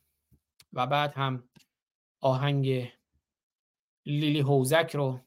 و 0.72 0.86
بعد 0.86 1.12
هم 1.12 1.48
آهنگ 2.20 2.92
لیلی 4.06 4.40
هوزک 4.40 4.90
رو 4.94 5.20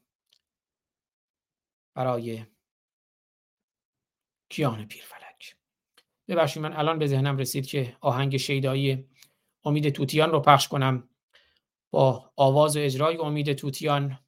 برای 1.94 2.44
کیان 4.48 4.86
پیرفلک. 4.86 5.56
ببخشید 6.28 6.62
من 6.62 6.72
الان 6.72 6.98
به 6.98 7.06
ذهنم 7.06 7.36
رسید 7.36 7.66
که 7.66 7.96
آهنگ 8.00 8.36
شیدایی 8.36 9.08
امید 9.64 9.90
توتیان 9.90 10.30
رو 10.30 10.40
پخش 10.40 10.68
کنم. 10.68 11.08
با 11.90 12.32
آواز 12.36 12.76
و 12.76 12.80
اجرای 12.80 13.16
امید 13.16 13.52
توتیان 13.52 14.18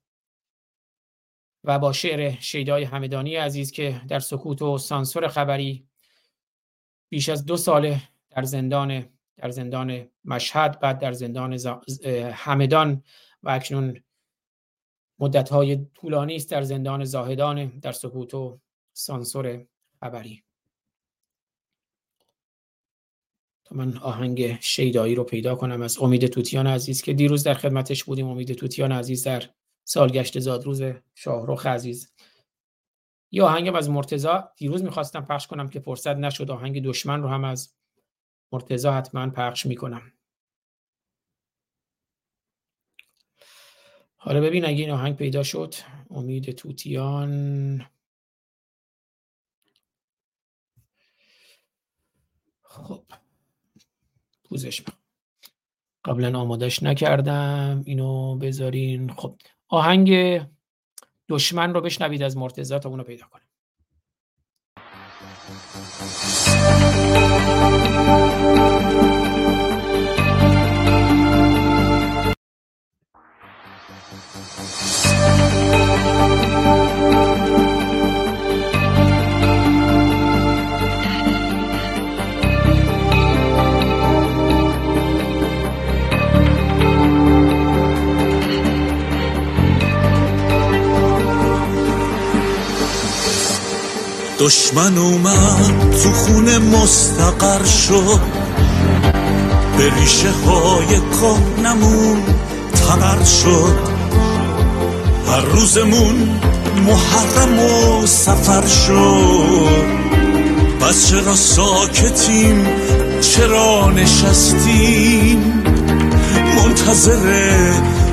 و 1.64 1.78
با 1.78 1.92
شعر 1.92 2.40
شیدای 2.40 2.84
همدانی 2.84 3.36
عزیز 3.36 3.72
که 3.72 4.00
در 4.08 4.18
سکوت 4.18 4.62
و 4.62 4.78
سانسور 4.78 5.28
خبری 5.28 5.88
بیش 7.08 7.28
از 7.28 7.44
دو 7.44 7.56
ساله 7.56 8.02
در 8.30 8.42
زندان 8.42 9.08
در 9.36 9.50
زندان 9.50 10.08
مشهد 10.24 10.80
بعد 10.80 10.98
در 10.98 11.12
زندان 11.12 11.58
همدان 12.32 13.02
و 13.42 13.50
اکنون 13.50 14.02
مدت‌های 15.18 15.86
طولانی 15.94 16.36
است 16.36 16.50
در 16.50 16.62
زندان 16.62 17.04
زاهدان 17.04 17.66
در 17.66 17.92
سکوت 17.92 18.34
و 18.34 18.60
سانسور 18.92 19.66
خبری. 20.00 20.44
من 23.70 23.97
آهنگ 23.97 24.60
شیدایی 24.60 25.14
رو 25.14 25.24
پیدا 25.24 25.55
کنم 25.55 25.82
از 25.82 25.98
امید 25.98 26.26
توتیان 26.26 26.66
عزیز 26.66 27.02
که 27.02 27.12
دیروز 27.12 27.44
در 27.44 27.55
خدمتش 27.55 28.05
بودیم. 28.05 28.28
امید 28.28 28.52
توتیان 28.52 28.92
عزیز 28.92 29.24
در 29.24 29.42
سالگشت 29.84 30.40
زادروز 30.40 30.82
شاهرخ 31.14 31.66
عزیز. 31.66 32.12
یه 33.30 33.42
آهنگم 33.42 33.74
از 33.74 33.90
مرتزا 33.90 34.52
دیروز 34.56 34.82
می‌خواستم 34.82 35.20
پخش 35.20 35.47
کنم 35.47 35.68
که 35.68 35.80
فرصت 35.80 36.16
نشد. 36.16 36.51
آهنگ 36.51 36.84
دشمن 36.84 37.22
رو 37.22 37.28
هم 37.28 37.44
از 37.44 37.74
مرتزا 38.52 38.92
حتما 38.92 39.30
پخش 39.30 39.66
می‌کنم. 39.66 40.12
حالا 44.16 44.40
ببین 44.40 44.64
اگه 44.64 44.80
این 44.80 44.90
آهنگ 44.90 45.16
پیدا 45.16 45.42
شد. 45.42 45.74
امید 46.10 46.51
توتیان. 46.51 47.86
خب. 52.62 53.05
پوزش 54.51 54.82
قبلا 56.05 56.39
آمادش 56.39 56.82
نکردم 56.82 57.82
اینو 57.86 58.36
بذارین. 58.36 59.12
خب 59.12 59.36
آهنگ 59.68 60.40
دشمن 61.28 61.74
رو 61.74 61.81
بشنوید 61.81 62.22
از 62.22 62.36
مرتزا 62.36 62.78
تا 62.78 62.89
اونو 62.89 63.02
پیدا 63.02 63.27
کنم 63.27 63.40
دشمن 94.40 94.98
اومد 94.98 95.96
تو 96.02 96.12
خونه 96.12 96.58
مستقر 96.58 97.64
شد. 97.64 98.20
به 99.78 99.94
ریشه 99.94 100.30
های 100.30 100.86
کهنمون 100.86 102.22
تبر 102.72 103.24
شد. 103.24 103.78
هر 105.28 105.40
روزمون 105.40 106.40
محرم 106.86 107.58
و 107.58 108.06
سفر 108.06 108.66
شد. 108.66 109.84
بس 110.80 111.10
چرا 111.10 111.36
ساکتیم؟ 111.36 112.66
چرا 113.20 113.90
نشستیم؟ 113.90 115.62
منتظر 116.56 117.50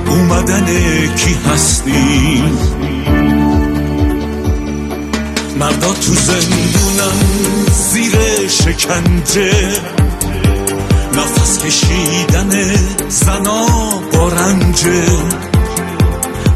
اومدن 0.10 0.66
کی 1.16 1.38
هستیم؟ 1.54 2.58
مردا 5.60 5.94
تو 5.94 6.14
زندونن 6.14 7.18
زیر 7.92 8.16
شکنجه. 8.48 9.82
نفس 11.14 11.60
کشیدن 11.60 12.76
زنا 13.10 13.68
با 14.14 14.30
رنجه. 14.30 15.06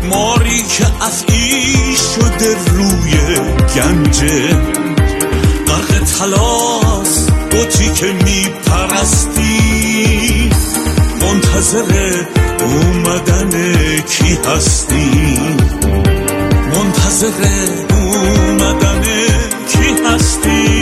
ماری 0.10 0.64
که 0.64 0.86
افعی 1.02 1.96
شده 1.96 2.56
روی 2.74 3.14
گنجه. 3.76 4.48
غرق 5.68 6.04
تلاس 6.20 7.30
بوتی 7.52 7.94
که 7.94 8.14
میپرستی. 8.26 9.62
منتظر 11.22 12.26
اومدن 12.60 13.52
کی 14.02 14.38
هستی؟ 14.46 15.40
منتظر 16.76 17.44
اومدن 17.92 18.91
کی 20.22 20.81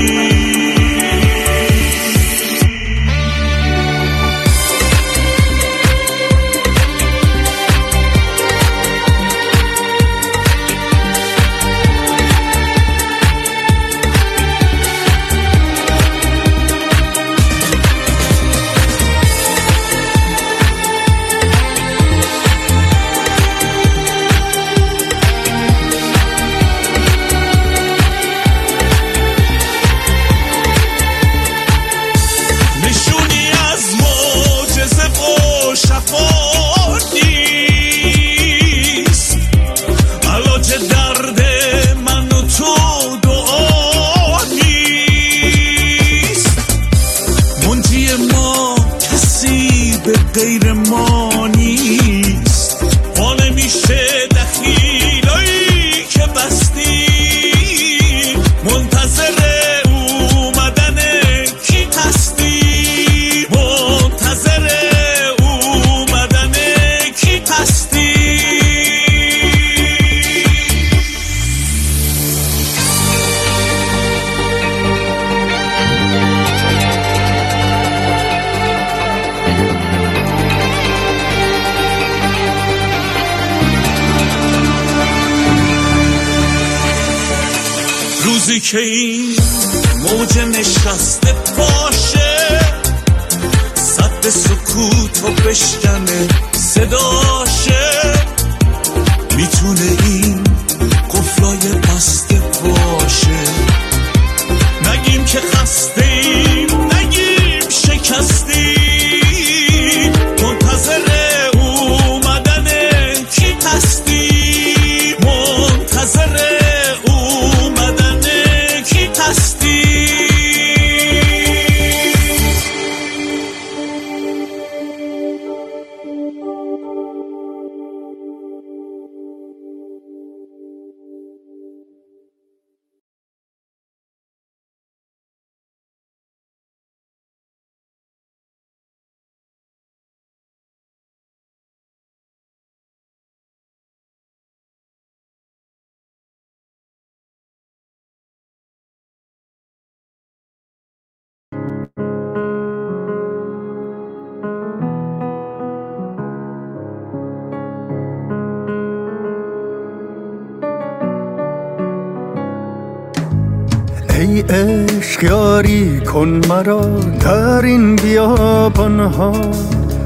عشق 164.50 165.24
یاری 165.24 166.00
کن 166.00 166.42
مرا 166.50 166.82
در 167.00 167.66
این 167.66 167.96
بیابان 167.96 169.00
ها 169.00 169.34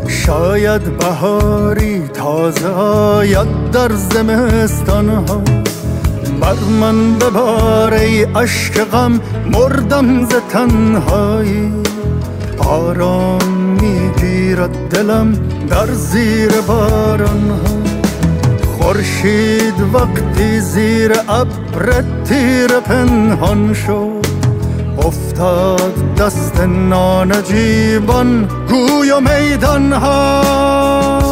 شاید 0.07 0.97
بهاری 0.97 1.99
تازه 2.07 2.67
آید 2.67 3.71
در 3.71 3.91
زمستان 3.91 5.09
ها 5.09 5.41
بر 6.41 6.55
من 6.81 7.13
ببار 7.13 7.93
ای 7.93 8.23
عشق 8.23 8.83
غم 8.83 9.21
مردم 9.51 10.25
ز 10.25 10.29
تنهایی. 10.49 11.73
آرام 12.57 13.77
می‌گیرد 13.81 14.89
دلم 14.89 15.31
در 15.69 15.87
زیر 15.93 16.51
باران 16.67 17.49
ها 17.49 17.83
خورشید 18.77 19.73
وقتی 19.93 20.59
زیر 20.59 21.11
ابر 21.29 22.03
تیر 22.25 22.79
پنهان 22.79 23.73
شد. 23.73 24.22
افتاد 24.97 26.15
دست 26.15 26.61
نانجیبان 26.61 28.47
گوی 28.69 29.11
و 29.11 29.19
میدان 29.19 29.93
ها 29.93 31.23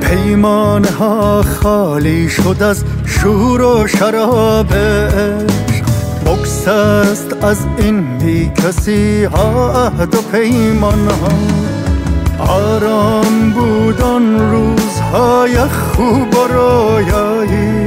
پیمان 0.00 0.84
ها 0.84 1.42
خالی 1.42 2.28
شد 2.28 2.62
از 2.62 2.84
شور 3.06 3.62
و 3.62 3.86
شراب 3.86 4.74
عشق 4.74 5.84
بکس 6.26 6.68
است 6.68 7.44
از 7.44 7.58
این 7.78 8.18
بی 8.18 8.50
کسی 8.64 9.24
ها 9.24 9.72
عهد 9.72 10.14
و 10.14 10.22
پیمان 10.32 11.08
ها 11.08 11.32
آرام 12.52 13.50
بود 13.50 14.00
آن 14.00 14.50
روزهای 14.50 15.58
خوب 15.58 16.34
و 16.34 16.52
رویایی. 16.52 17.84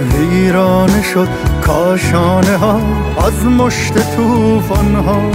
ویرانه 0.00 1.02
شد 1.02 1.28
کاشانه 1.66 2.56
ها 2.56 2.80
از 3.26 3.44
مشت 3.44 4.16
توفان 4.16 4.94
ها. 4.94 5.30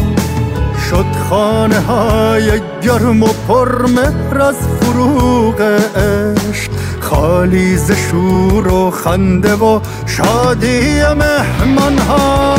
شد 0.90 1.06
خانه 1.30 1.80
های 1.80 2.62
گرم 2.84 3.24
و 3.24 3.28
پرمهر 3.48 4.42
از 4.42 4.56
فروغ 4.82 5.62
عشق. 5.62 6.72
خالی 7.00 7.78
ز 7.78 7.92
شور 7.92 8.68
و 8.68 8.92
خنده 8.92 9.54
و 9.54 9.80
شادی 10.06 11.02
مهمان 11.02 11.98
ها. 11.98 12.56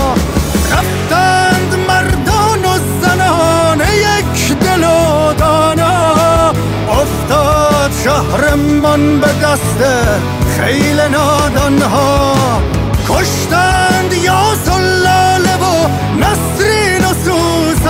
رفتند 0.72 1.74
مردان 1.88 2.64
و 2.64 2.78
زنان 3.02 3.80
یک 3.80 4.58
دل 4.58 4.84
و 4.84 5.32
دانا. 5.32 6.14
افتاد 6.88 7.90
شهرمان 8.04 9.20
به 9.20 9.28
دست 9.42 9.84
خیل 10.58 11.00
نادان 11.00 11.82
ها. 11.82 12.32
کشتند 13.08 13.41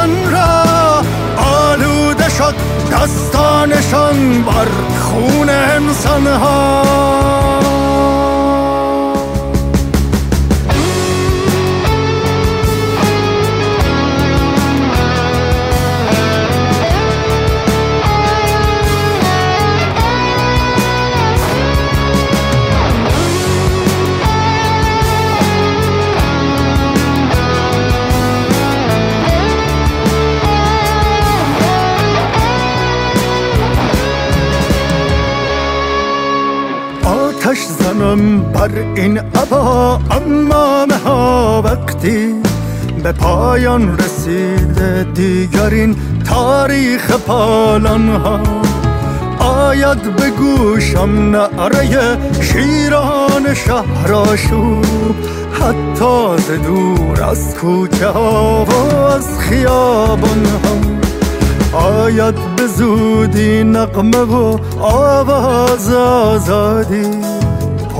سوزن 0.03 0.33
را 0.33 1.03
آلوده 1.37 2.29
شد 2.29 2.55
دستانشان 2.93 4.43
بر 4.43 4.69
خون 5.01 5.49
انسان 5.49 6.27
ها 6.27 6.83
زنم 38.03 38.43
بر 38.53 38.71
این 38.95 39.19
عبا 39.19 40.01
امامه 40.11 40.97
ها 41.05 41.63
وقتی 41.65 42.35
به 43.03 43.13
پایان 43.13 43.99
رسیده 43.99 45.07
دیگر 45.15 45.71
این 45.71 45.97
تاریخ 46.29 47.11
پالان 47.11 48.09
ها 48.09 48.41
آید 49.39 50.17
به 50.17 50.31
گوشم 50.31 51.11
نعره 51.37 52.19
شیران 52.41 53.55
شهرآشوب 53.55 54.85
حتی 55.53 56.37
ز 56.39 56.51
دور 56.67 57.23
از 57.23 57.55
کوچه 57.55 58.09
ها 58.09 58.65
و 58.65 58.97
از 58.97 59.39
خیابان 59.39 60.47
ها 60.65 61.79
آید 61.79 62.35
به 62.57 62.67
زودی 62.67 63.65
نقمه 63.65 64.19
و 64.19 64.59
آواز 64.81 65.93
آزادی 65.95 67.22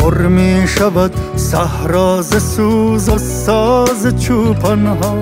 پر 0.03 0.19
می 0.19 0.69
شود 0.69 1.13
صحرا 1.37 2.23
ز 2.23 2.55
سوز 2.57 3.09
و 3.09 3.19
ساز 3.19 4.15
چوپان 4.21 4.87
ها 4.87 5.17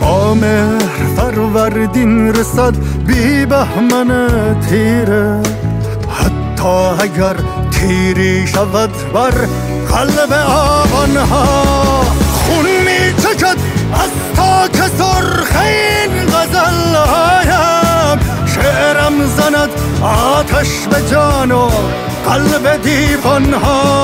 با 0.00 0.34
مهر 0.34 1.14
فروردین 1.16 2.34
رسد 2.34 2.74
بی 3.06 3.46
بهمن 3.46 4.10
تیره. 4.68 5.40
حتی 6.10 7.02
اگر 7.02 7.36
تیری 7.70 8.46
شود 8.46 8.90
بر 9.14 9.34
قلب 9.90 10.32
آبان 10.48 11.16
ها 11.16 12.02
خون 12.46 12.64
می 12.64 13.14
چکد 13.22 13.56
از 13.92 14.10
تاک 14.36 14.90
سرخ 14.98 15.56
این 15.62 16.26
غزل 16.26 16.94
هایم 16.94 18.18
شعرم 18.46 19.26
زند 19.36 19.65
آتش 20.02 20.86
به 20.90 21.10
جان 21.10 21.52
و 21.52 21.70
قلب 22.26 22.82
دیوان 22.82 23.54
ها. 23.54 24.02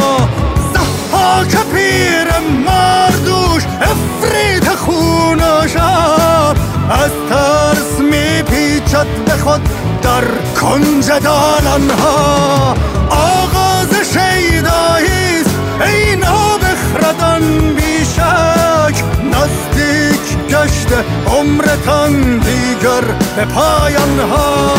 زحاک 0.75 1.57
پیر 1.75 2.29
مردوش 2.67 3.63
افرید 3.81 4.69
خون 4.69 5.39
و 5.39 5.69
شب 5.69 6.57
از 6.91 7.11
ترس 7.29 7.99
می 7.99 8.43
پیچد 8.43 9.07
به 9.27 9.33
خود 9.33 9.61
در 10.03 10.25
کنج 10.61 11.07
دالان 11.07 11.91
ها. 11.91 12.75
آغاز 13.11 13.95
شیداییست 14.13 15.57
ای 15.87 16.17
نابخردان 16.17 17.75
بیشک. 17.75 19.05
نزدیک 19.25 20.39
گشته 20.49 21.05
عمرتان 21.27 22.39
دیگر 22.39 23.05
به 23.37 23.45
پایان 23.45 24.21
ها. 24.31 24.73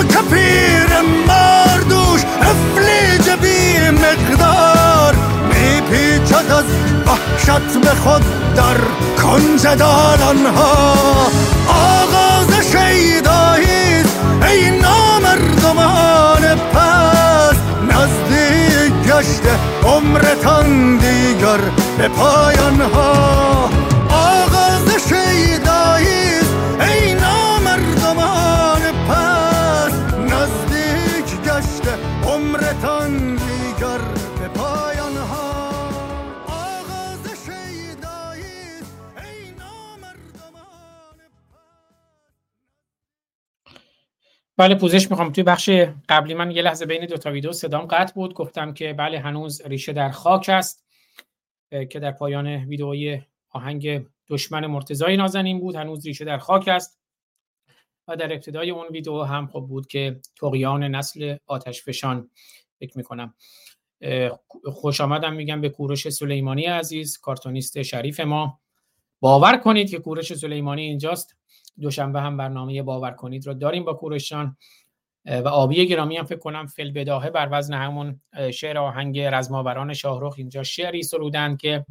پیر 0.00 1.00
مردوش 1.28 2.20
افلیج 2.40 3.30
بی 3.30 3.90
مقدار. 3.90 5.14
می 5.48 5.80
پیچد 5.80 6.52
از 6.52 6.64
وحشت 7.06 7.78
به 7.82 7.88
خود 7.88 8.22
در 8.56 8.76
کنج 9.22 9.62
دالان 9.62 10.46
ها 10.56 10.94
آغاز 11.68 12.50
شیداییست 12.72 14.16
ای 14.48 14.70
نامردمان 14.70 16.54
پس. 16.54 17.56
نزدیک 17.88 18.92
گشته 19.06 19.52
عمرتان 19.84 20.96
دیگر 20.96 21.60
به 21.98 22.08
پایان 22.08 22.80
دیگر 32.72 33.98
پایان 34.54 35.16
ها 35.16 35.68
آغاز 36.46 37.28
شیداییست 37.46 38.96
ای 39.16 39.50
نامردمان 39.58 41.18
بله 44.56 44.74
پوزش 44.74 45.10
می‌خوام. 45.10 45.32
توی 45.32 45.44
بخش 45.44 45.70
قبلی 46.08 46.34
من 46.34 46.50
یه 46.50 46.62
لحظه 46.62 46.86
بین 46.86 47.06
دو 47.06 47.16
تا 47.16 47.30
ویدیو 47.30 47.52
صدام 47.52 47.86
قطع 47.86 48.14
بود. 48.14 48.34
گفتم 48.34 48.74
که 48.74 48.92
بله 48.92 49.20
هنوز 49.20 49.62
ریشه 49.66 49.92
در 49.92 50.10
خاک 50.10 50.48
است 50.48 50.84
که 51.70 52.00
در 52.00 52.12
پایان 52.12 52.46
ویدئوی 52.46 53.22
آهنگ 53.50 54.06
دشمن 54.28 54.66
مرتضای 54.66 55.16
نازنین 55.16 55.60
بود. 55.60 55.76
هنوز 55.76 56.06
ریشه 56.06 56.24
در 56.24 56.38
خاک 56.38 56.68
است. 56.68 57.02
و 58.08 58.16
در 58.16 58.32
ابتدای 58.32 58.70
اون 58.70 58.86
ویدیو 58.90 59.22
هم 59.22 59.46
خب 59.46 59.60
بود 59.60 59.86
که 59.86 60.20
تقیان 60.40 60.84
نسل 60.84 61.36
آتش 61.46 61.82
فشان 61.82 62.30
فکر 62.82 62.98
می‌کنم. 62.98 63.34
خوش 64.64 65.00
آمدم 65.00 65.32
میگم 65.32 65.60
به 65.60 65.68
کوروش 65.68 66.08
سلیمانی 66.08 66.64
عزیز 66.64 67.18
کارتونیست 67.18 67.82
شریف 67.82 68.20
ما. 68.20 68.60
باور 69.20 69.56
کنید 69.56 69.90
که 69.90 69.98
کوروش 69.98 70.34
سلیمانی 70.34 70.82
اینجاست. 70.82 71.36
دوشنبه 71.80 72.20
هم 72.20 72.36
برنامه 72.36 72.82
باور 72.82 73.10
کنید 73.10 73.46
رو 73.46 73.54
داریم 73.54 73.84
با 73.84 73.94
کوروشان 73.94 74.56
و 75.26 75.48
آبی 75.48 75.86
گرامی 75.86 76.16
هم 76.16 76.24
فکر 76.24 76.38
کنم 76.38 76.66
فل 76.66 76.90
بداهه 76.90 77.30
بر 77.30 77.48
وزن 77.52 77.74
همون 77.74 78.20
شعر 78.52 78.78
آهنگ 78.78 79.20
رزماوران 79.20 79.94
شاهرخ 79.94 80.34
اینجا 80.38 80.62
شعری 80.62 81.02
سرودند 81.02 81.58
که 81.58 81.86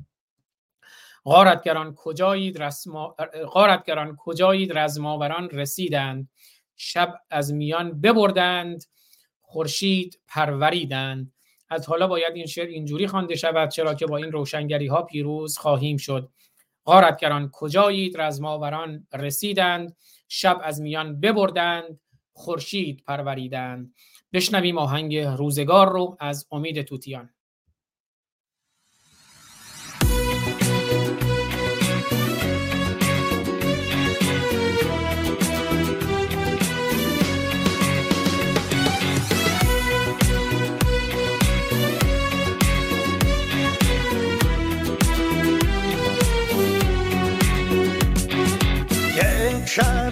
غارتگران 1.26 1.94
کجایید 1.96 2.62
رسما... 2.62 3.16
غارتگران 3.54 4.16
کجایید 4.16 4.78
رزماوران 4.78 5.50
رسیدند. 5.50 6.30
شب 6.76 7.20
از 7.30 7.54
میان 7.54 8.02
ببردند. 8.02 8.84
خورشید 9.52 10.20
پروریدند. 10.28 11.34
از 11.70 11.88
حالا 11.88 12.08
باید 12.08 12.36
این 12.36 12.46
شعر 12.46 12.68
اینجوری 12.68 13.08
خوانده 13.08 13.36
شود 13.36 13.70
چرا 13.70 13.94
که 13.94 14.06
با 14.06 14.18
این 14.18 14.32
روشنگری 14.32 14.88
ها 14.88 15.02
پیروز 15.02 15.58
خواهیم 15.58 15.98
شد. 15.98 16.30
غارتگران 16.86 17.50
کجایید؟ 17.54 18.22
رزماوران 18.22 19.08
رسیدند. 19.14 19.96
شب 20.28 20.62
از 20.64 20.82
میان 20.82 21.20
ببردند. 21.20 22.00
خورشید 22.34 23.04
پروریدند. 23.08 23.94
بشنویم 24.34 24.78
آهنگ 24.78 25.18
روزگار 25.18 25.92
رو 25.92 26.18
از 26.20 26.48
امید 26.52 26.82
توتیان. 26.82 27.30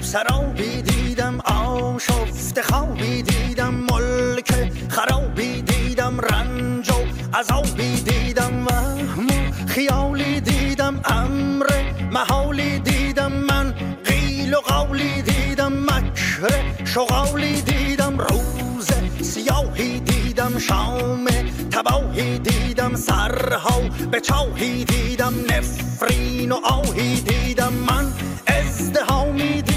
سرابی 0.10 0.82
دیدم 0.82 1.40
آشفت 1.40 2.62
خوابی 2.62 3.22
دیدم 3.22 3.74
ملک 3.74 4.72
خرابی 4.90 5.62
دیدم 5.62 6.22
رنج 6.22 6.90
و 6.90 6.94
عذابی 7.38 8.02
دیدم 8.02 8.68
وهم 8.68 9.28
و 9.28 9.68
خیالی 9.68 10.42
دیدم 10.42 11.02
امر 11.06 11.68
محالی 12.12 12.80
دیدم 12.80 13.32
من 13.32 13.74
قیل 14.06 14.54
و 14.54 14.58
قولی 14.58 15.22
دیدم 15.22 15.74
مکر 15.74 16.50
شغالی 16.86 17.62
دیدم 17.62 18.18
روز 18.18 18.88
سیاهی 19.22 20.00
دیدم 20.00 20.60
شام 20.60 21.26
تباهی 21.72 22.40
دیدم 22.40 22.96
سرها 22.96 23.82
به 24.12 24.20
چاهی 24.20 24.86
دیدم 24.86 25.34
نفرین 25.50 26.52
و 26.52 26.56
آهی 26.64 27.22
دیدم 27.22 27.74
من 27.74 28.06
ازدهامی 28.48 29.69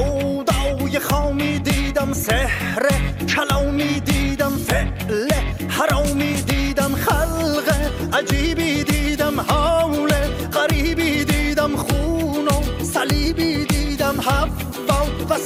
سودای 0.00 0.98
خامی 0.98 1.58
دیدم 1.58 2.12
سحر 2.12 2.88
کلامی 3.28 4.00
دیدم 4.00 4.50
فعل 4.50 5.32
حرامی 5.68 6.42
دیدم 6.42 6.94
خلق 6.94 7.74
عجیبی 8.12 8.84
دیدم 8.84 9.40
حول 9.40 10.12
غریبی 10.52 11.24
دیدم 11.24 11.76
خون 11.76 12.48
و 12.48 12.84
صلیبی 12.84 13.64
دیدم 13.64 14.20
حوا 14.20 15.06
و 15.30 15.38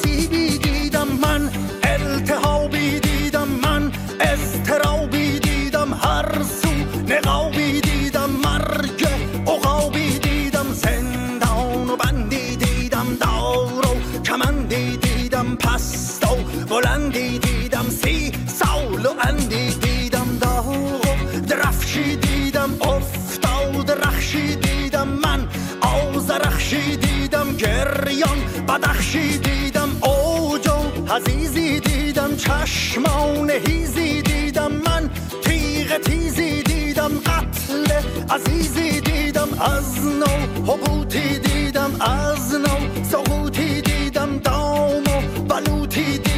بلندی 16.74 17.38
دیدم 17.38 17.88
سی 17.90 18.32
سال 18.46 19.06
و 19.06 19.10
اندی 19.22 19.74
دیدم 19.74 20.38
داغ 20.40 20.68
و 20.68 21.40
درفشی 21.48 22.16
دیدم 22.16 22.70
افتاد 22.82 23.90
رخشی 23.90 24.56
دیدم 24.56 25.08
من 25.08 25.48
آزرخشی 25.80 26.96
دیدم 26.96 27.56
گریان 27.56 28.38
بدخشی 28.68 29.38
دیدم 29.38 29.88
اوج 30.02 30.68
و 30.68 31.12
حزیزی 31.14 31.80
دیدم 31.80 32.36
چشمان 32.36 33.50
هیزی 33.50 34.22
دیدم 34.22 34.72
من 34.72 35.10
تیغ 35.44 35.98
تیزی 35.98 36.62
دیدم 36.62 37.12
قتل 37.26 37.92
عزیزی 38.30 39.00
دیدم 39.00 39.48
از 39.60 39.98
نو 40.06 40.62
حبوتی 40.72 41.38
دیدم 41.38 41.90
از 42.00 42.54
نو 42.54 43.04
سقوطی 43.10 43.80
دیدم 43.82 44.38
دام 44.38 45.02
و 45.02 45.42
بلوطی 45.48 46.18
دیدم 46.18 46.33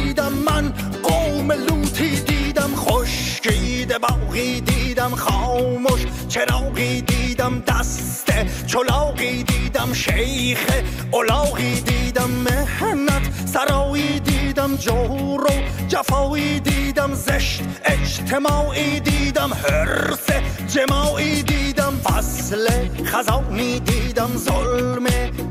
باقی 4.09 4.61
دیدم 4.61 5.09
خاموش 5.15 6.05
چراغی 6.29 7.01
دیدم 7.01 7.63
دست 7.67 8.31
چلاقی 8.67 9.43
دیدم 9.43 9.93
شیخ 9.93 10.67
اولاغی 11.11 11.81
دیدم 11.81 12.29
مهنت 12.31 13.21
سرایی 13.45 14.19
دیدم 14.19 14.75
جور 14.75 15.43
و 15.43 15.51
جفایی 15.87 16.59
دیدم 16.59 17.13
زشت 17.13 17.63
اجتماعی 17.85 18.99
دیدم 18.99 19.51
حرس 19.53 20.27
جماعی 20.67 21.43
دیدم 21.43 21.93
فصل 22.03 22.69
خزانی 23.05 23.79
دیدم 23.79 24.31
ظلم 24.37 25.05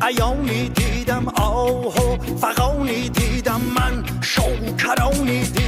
ایانی 0.08 0.68
دیدم 0.68 1.28
آه 1.28 1.86
و 1.86 2.36
فقانی 2.36 3.08
دیدم 3.08 3.60
من 3.76 4.04
شوکرانی 4.22 5.40
دیدم 5.44 5.65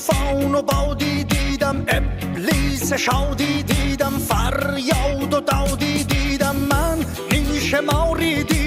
توفان 0.00 0.54
و 0.54 0.62
بادی 0.62 1.24
دیدم 1.24 1.84
ابلیس 1.88 2.92
شادی 2.92 3.62
دیدم 3.62 4.12
فریاد 4.18 5.34
و 5.34 5.40
دادی 5.40 6.04
دیدم 6.04 6.56
من 6.56 6.98
نیش 7.32 7.74
ماری 7.74 8.44
دیدم 8.44 8.59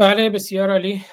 بله 0.00 0.30
بسیار 0.30 0.70
عالی. 0.70 1.04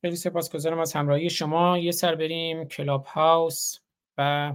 خیلی 0.00 0.16
سپاسگزارم 0.16 0.78
از 0.78 0.92
همراهی 0.92 1.30
شما. 1.30 1.78
یه 1.78 1.92
سر 1.92 2.14
بریم 2.14 2.64
کلاب 2.64 3.04
هاوس 3.04 3.78
و 4.18 4.52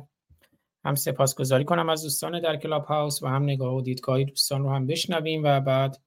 هم 0.85 0.95
سپاسگزاری 0.95 1.65
کنم 1.65 1.89
از 1.89 2.03
دوستان 2.03 2.41
در 2.41 2.57
کلاب 2.57 2.85
هاوس 2.85 3.23
و 3.23 3.27
هم 3.27 3.43
نگاه 3.43 3.75
و 3.75 3.81
دیدگاهی 3.81 4.25
دوستان 4.25 4.63
رو 4.63 4.69
هم 4.69 4.87
بشنویم 4.87 5.43
و 5.43 5.59
بعد 5.59 6.01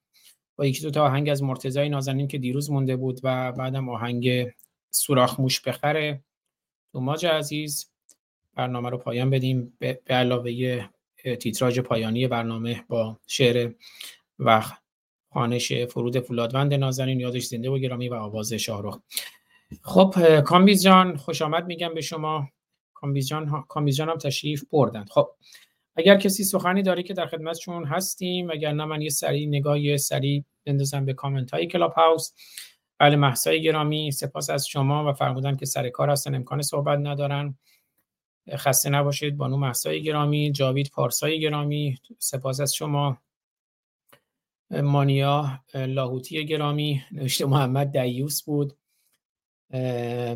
با 0.56 0.66
یکی 0.66 0.82
دو 0.82 0.90
تا 0.90 1.04
آهنگ 1.04 1.28
از 1.28 1.42
مرتضی 1.42 1.88
نازنین 1.88 2.28
که 2.28 2.38
دیروز 2.38 2.70
مونده 2.70 2.96
بود 2.96 3.20
و 3.22 3.52
بعدم 3.52 3.88
آهنگ 3.88 4.52
سوراخ 4.90 5.40
موش 5.40 5.60
بخره. 5.60 6.24
دوماج 6.92 7.26
عزیز 7.26 7.90
برنامه 8.54 8.90
رو 8.90 8.98
پایان 8.98 9.30
بدیم. 9.30 9.76
به 9.78 10.00
علاوه 10.06 10.88
تیتراژ 11.40 11.78
پایانی 11.78 12.28
برنامه 12.28 12.84
با 12.88 13.20
شعر 13.26 13.74
و 14.38 14.62
خانش 15.34 15.72
فرود 15.72 16.20
فولادوند 16.20 16.74
نازنین 16.74 17.20
یادش 17.20 17.44
زنده 17.44 17.70
و 17.70 17.78
گرامی 17.78 18.08
و 18.08 18.14
آواز 18.14 18.52
شاهرخ. 18.52 18.98
خب 19.82 20.40
کامبیز 20.40 20.82
جان 20.82 21.16
خوش 21.16 21.42
آمد 21.42 21.66
میگم 21.66 21.94
به 21.94 22.00
شما. 22.00 22.48
کامبیز 22.94 23.28
جان, 23.28 23.64
کامبیز 23.68 23.96
جان 23.96 24.08
هم 24.08 24.18
تشریف 24.18 24.64
بردن. 24.70 25.04
خب 25.04 25.28
اگر 25.96 26.16
کسی 26.16 26.44
سخنی 26.44 26.82
داره 26.82 27.02
که 27.02 27.14
در 27.14 27.26
خدمتشون 27.26 27.84
هستیم 27.84 28.50
اگر 28.50 28.72
نه 28.72 28.84
من 28.84 29.02
یه 29.02 29.10
سری 29.10 29.46
نگاه 29.46 29.96
سری 29.96 30.44
بندازم 30.66 31.04
به 31.04 31.14
کامنت 31.14 31.50
های 31.50 31.66
کلاب 31.66 31.92
هاوس 31.92 32.32
بله 32.98 33.16
محسای 33.16 33.62
گرامی 33.62 34.10
سپاس 34.10 34.50
از 34.50 34.66
شما 34.66 35.10
و 35.10 35.12
فرمودن 35.12 35.56
که 35.56 35.66
سر 35.66 35.88
کار 35.88 36.10
هستن 36.10 36.34
امکان 36.34 36.62
صحبت 36.62 36.98
ندارن. 36.98 37.58
خسته 38.50 38.90
نباشید. 38.90 39.36
بانو 39.36 39.56
محسای 39.56 40.02
گرامی 40.02 40.52
جاوید 40.52 40.90
پارسای 40.94 41.40
گرامی 41.40 41.98
سپاس 42.18 42.60
از 42.60 42.74
شما. 42.74 43.18
مانیا 44.72 45.64
لاهوتی 45.74 46.46
گرامی 46.46 47.02
نوشته 47.12 47.46
محمد 47.46 47.98
دیوس 47.98 48.42
بود. 48.42 48.78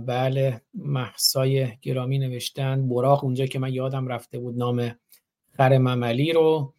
بله 0.07 0.61
محسای 0.75 1.69
گرامی 1.83 2.19
نوشتن. 2.19 2.89
براق 2.89 3.25
اونجا 3.25 3.47
که 3.47 3.59
من 3.59 3.73
یادم 3.73 4.09
رفته 4.09 4.39
بود 4.39 4.59
نام 4.59 4.99
خر 5.51 5.79
مملی 5.79 6.33
رو. 6.33 6.75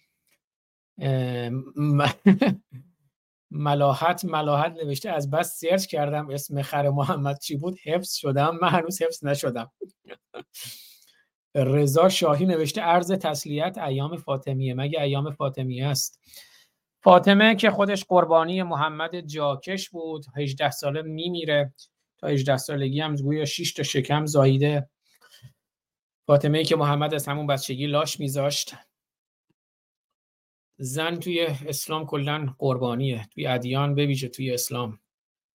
ملاحت 3.52 4.26
ملاحت 4.26 4.72
نوشته 4.84 5.10
از 5.10 5.32
بس 5.32 5.60
سرچ 5.60 5.86
کردم 5.86 6.30
اسم 6.30 6.62
خر 6.62 6.90
محمد 6.90 7.40
چی 7.40 7.56
بود 7.58 7.80
حفظ 7.84 8.14
شدم 8.14 8.58
من 8.62 8.70
هنوز 8.70 9.02
حفظ 9.02 9.26
نشدم. 9.26 9.72
رضا 11.56 12.10
شاهی 12.10 12.46
نوشته 12.46 12.82
عرض 12.82 13.12
تسلیت 13.12 13.78
ایام 13.78 14.18
فاطمیه. 14.18 14.74
مگه 14.74 15.02
ایام 15.02 15.32
فاطمیه 15.32 15.86
است؟ 15.86 16.20
فاطمه 17.08 17.56
که 17.56 17.72
خودش 17.72 18.06
قربانی 18.06 18.64
محمد 18.64 19.20
جاکش 19.20 19.90
بود 19.90 20.26
18 20.36 20.72
ساله 20.72 21.02
میمیره. 21.02 21.74
تا 22.18 22.28
18 22.28 22.58
سالگی 22.58 23.02
هم 23.02 23.16
گویا 23.16 23.46
6 23.46 23.74
تا 23.74 23.84
شکم 23.84 24.26
زاییده. 24.26 24.90
فاطمه 26.26 26.64
که 26.64 26.76
محمد 26.76 27.14
از 27.14 27.28
همون 27.28 27.48
بچگی 27.48 27.88
لاش 27.88 28.20
میذاشت. 28.20 28.76
زن 30.78 31.16
توی 31.16 31.42
اسلام 31.46 32.06
کلا 32.06 32.56
قربانیه. 32.58 33.28
توی 33.34 33.48
ادیان 33.48 33.96
بویژه 33.96 34.28
توی 34.28 34.54
اسلام. 34.54 35.00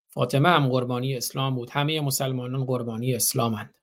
فاطمه 0.08 0.48
هم 0.48 0.68
قربانی 0.68 1.16
اسلام 1.16 1.54
بود. 1.54 1.70
همه 1.70 2.00
مسلمانان 2.00 2.64
قربانی 2.64 3.14
اسلامند. 3.14 3.74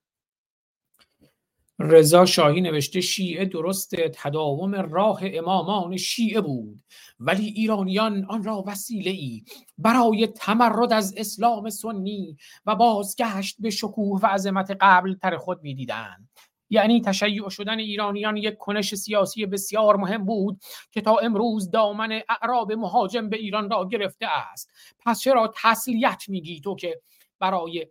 رضا 1.80 2.26
شاهی 2.26 2.62
نوشته 2.62 3.02
شیعه 3.02 3.46
درست 3.46 3.96
تداوم 3.96 4.76
راه 4.76 5.20
امامان 5.24 5.98
شیعه 5.98 6.42
بود 6.42 6.84
ولی 7.20 7.46
ایرانیان 7.46 8.26
آن 8.26 8.44
را 8.44 8.64
وسیله 8.68 9.12
ای 9.12 9.44
برای 9.78 10.28
تمرد 10.28 10.94
از 10.94 11.14
اسلام 11.18 11.70
سنی 11.70 12.38
و 12.66 12.76
بازگشت 12.76 13.56
به 13.60 13.70
شکوه 13.70 14.20
و 14.22 14.26
عظمت 14.26 14.78
قبل 14.82 15.14
تر 15.14 15.38
خود 15.38 15.64
می‌دیدند. 15.64 16.30
یعنی 16.70 17.02
تشیع 17.02 17.50
شدن 17.50 17.80
ایرانیان 17.80 18.38
یک 18.38 18.58
کنش 18.58 18.96
سیاسی 18.96 19.46
بسیار 19.46 19.96
مهم 19.96 20.26
بود 20.26 20.62
که 20.92 21.02
تا 21.02 21.18
امروز 21.18 21.72
دامن 21.72 22.22
اعراب 22.30 22.72
مهاجم 22.72 23.30
به 23.30 23.38
ایران 23.38 23.70
را 23.70 23.88
گرفته 23.92 24.28
است. 24.28 24.72
پس 25.06 25.22
چرا 25.22 25.54
تسلیت 25.64 26.24
میگی 26.28 26.62
تو 26.62 26.76
که 26.76 27.02
برای 27.40 27.88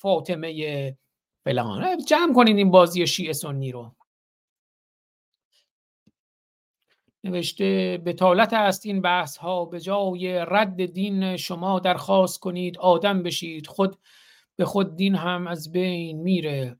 فاطمه 0.00 0.96
فلان 1.44 2.04
جمع 2.08 2.34
کنید 2.34 2.56
این 2.56 2.70
بازی 2.70 3.06
شیعه 3.06 3.32
سنی 3.32 3.72
رو. 3.72 3.92
نوشته 7.24 8.02
بتالت 8.06 8.52
است 8.52 8.86
این 8.86 9.00
بحث 9.00 9.36
ها 9.36 9.64
به 9.64 9.80
جای 9.80 10.44
رد 10.48 10.86
دین 10.86 11.36
شما 11.36 11.78
درخواست 11.78 12.40
کنید 12.40 12.78
آدم 12.78 13.22
بشید. 13.22 13.66
خود 13.66 13.96
به 14.56 14.64
خود 14.64 14.96
دین 14.96 15.14
هم 15.14 15.46
از 15.46 15.72
بین 15.72 16.22
میره. 16.22 16.76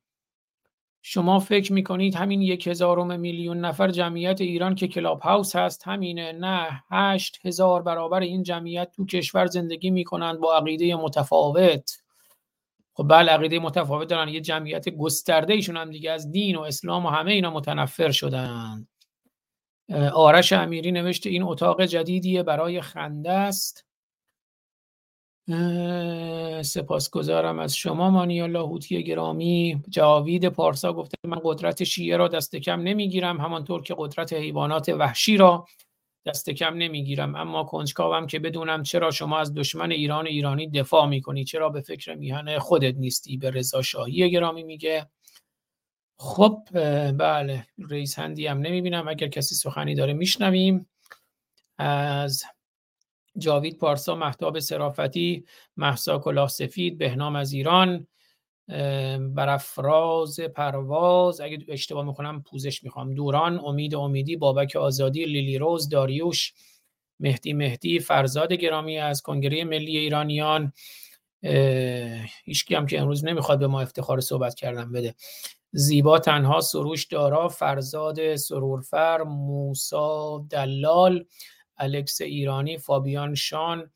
شما 1.02 1.38
فکر 1.38 1.72
می‌کنید 1.72 2.14
همین 2.14 2.42
یک 2.42 2.66
هزارم 2.66 3.20
میلیون 3.20 3.60
نفر 3.60 3.90
جمعیت 3.90 4.40
ایران 4.40 4.74
که 4.74 4.88
کلاب 4.88 5.20
هاوس 5.20 5.56
هست 5.56 5.88
همینه. 5.88 6.32
نه 6.32 6.84
هشت 6.90 7.46
هزار 7.46 7.82
برابر 7.82 8.20
این 8.20 8.42
جمعیت 8.42 8.92
تو 8.96 9.06
کشور 9.06 9.46
زندگی 9.46 9.90
می‌کنند 9.90 10.38
با 10.40 10.56
عقیده 10.56 10.96
متفاوت. 10.96 12.01
خب 12.94 13.06
بله 13.08 13.32
عقیده 13.32 13.58
متفاوت 13.58 14.08
دارن. 14.08 14.28
یه 14.28 14.40
جمعیت 14.40 14.88
گسترده 14.88 15.54
ایشون 15.54 15.76
هم 15.76 15.90
دیگه 15.90 16.10
از 16.10 16.30
دین 16.30 16.56
و 16.56 16.60
اسلام 16.60 17.06
و 17.06 17.08
همه 17.08 17.32
اینا 17.32 17.50
متنفر 17.50 18.10
شدن. 18.10 18.88
آرش 20.14 20.52
امیری 20.52 20.92
نوشته 20.92 21.30
این 21.30 21.42
اتاق 21.42 21.84
جدیدیه 21.84 22.42
برای 22.42 22.80
خنده 22.80 23.30
است. 23.30 23.86
سپاسگزارم 26.62 27.58
از 27.58 27.76
شما 27.76 28.10
مانیا 28.10 28.46
لاهوتی 28.46 29.04
گرامی. 29.04 29.82
جاوید 29.88 30.48
پارسا 30.48 30.92
گفته 30.92 31.16
من 31.26 31.40
قدرت 31.44 31.84
شیعه 31.84 32.16
را 32.16 32.28
دست 32.28 32.56
کم 32.56 32.80
نمی‌گیرم 32.80 33.40
همانطور 33.40 33.82
که 33.82 33.94
قدرت 33.98 34.32
حیوانات 34.32 34.88
وحشی 34.88 35.36
را 35.36 35.66
دست 36.26 36.50
کم 36.50 36.74
نمی‌گیرم 36.74 37.34
اما 37.34 37.64
کنجکاوم 37.64 38.26
که 38.26 38.38
بدونم 38.38 38.82
چرا 38.82 39.10
شما 39.10 39.38
از 39.38 39.54
دشمن 39.54 39.92
ایران 39.92 40.26
ایرانی 40.26 40.70
دفاع 40.70 41.06
می‌کنی 41.06 41.44
چرا 41.44 41.68
به 41.68 41.80
فکر 41.80 42.14
میهن 42.14 42.58
خودت 42.58 42.94
نیستی 42.94 43.36
به 43.36 43.50
رضا 43.50 43.82
شاهی 43.82 44.30
گرامی 44.30 44.62
میگه. 44.62 45.10
خب 46.18 46.68
بله 47.18 47.66
رئیس 47.78 48.18
هندی 48.18 48.46
هم 48.46 48.58
نمی‌بینم 48.58 49.08
اگر 49.08 49.28
کسی 49.28 49.54
سخنی 49.54 49.94
داره 49.94 50.12
میشنویم. 50.12 50.88
از 51.78 52.44
جاوید 53.38 53.78
پارسا 53.78 54.14
محتاب 54.14 54.58
سرافتی 54.58 55.46
محسا 55.76 56.18
کلاه 56.18 56.48
سفید 56.48 56.98
بهنام 56.98 57.36
از 57.36 57.52
ایران. 57.52 58.06
برافراز 59.34 60.40
پرواز. 60.40 61.40
اگه 61.40 61.58
اشتباه 61.68 62.04
می‌کنم 62.06 62.42
پوزش 62.42 62.84
می‌خوام. 62.84 63.14
دوران 63.14 63.60
امید 63.64 63.94
امیدی 63.94 64.36
بابک 64.36 64.76
آزادی 64.76 65.24
لیلی 65.24 65.58
روز 65.58 65.88
داریوش 65.88 66.52
مهدی 67.20 67.52
مهدی 67.52 68.00
فرزاد 68.00 68.52
گرامی 68.52 68.98
از 68.98 69.22
کنگره 69.22 69.64
ملی 69.64 69.98
ایرانیان. 69.98 70.72
هیچکی 72.44 72.74
هم 72.74 72.86
که 72.86 73.00
امروز 73.00 73.24
نمی‌خواد 73.24 73.58
به 73.58 73.66
ما 73.66 73.80
افتخار 73.80 74.20
صحبت 74.20 74.54
کردن 74.54 74.92
بده. 74.92 75.14
زیبا 75.72 76.18
تنها 76.18 76.60
سروش 76.60 77.06
دارا 77.06 77.48
فرزاد 77.48 78.36
سرورفر 78.36 79.22
موسا 79.22 80.46
دلال 80.50 81.24
الکس 81.78 82.20
ایرانی 82.20 82.78
فابیان 82.78 83.34
شان 83.34 83.90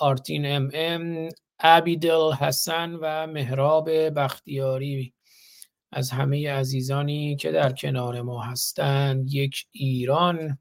آرتین 0.00 0.46
ام 0.46 0.70
ام 0.74 1.28
عبیدل 1.60 2.32
حسن 2.32 2.94
و 2.94 3.26
مهراب 3.26 3.90
بختیاری. 3.90 5.14
از 5.92 6.10
همه 6.10 6.52
عزیزانی 6.52 7.36
که 7.36 7.52
در 7.52 7.72
کنار 7.72 8.22
ما 8.22 8.42
هستند 8.42 9.34
یک 9.34 9.66
ایران 9.72 10.58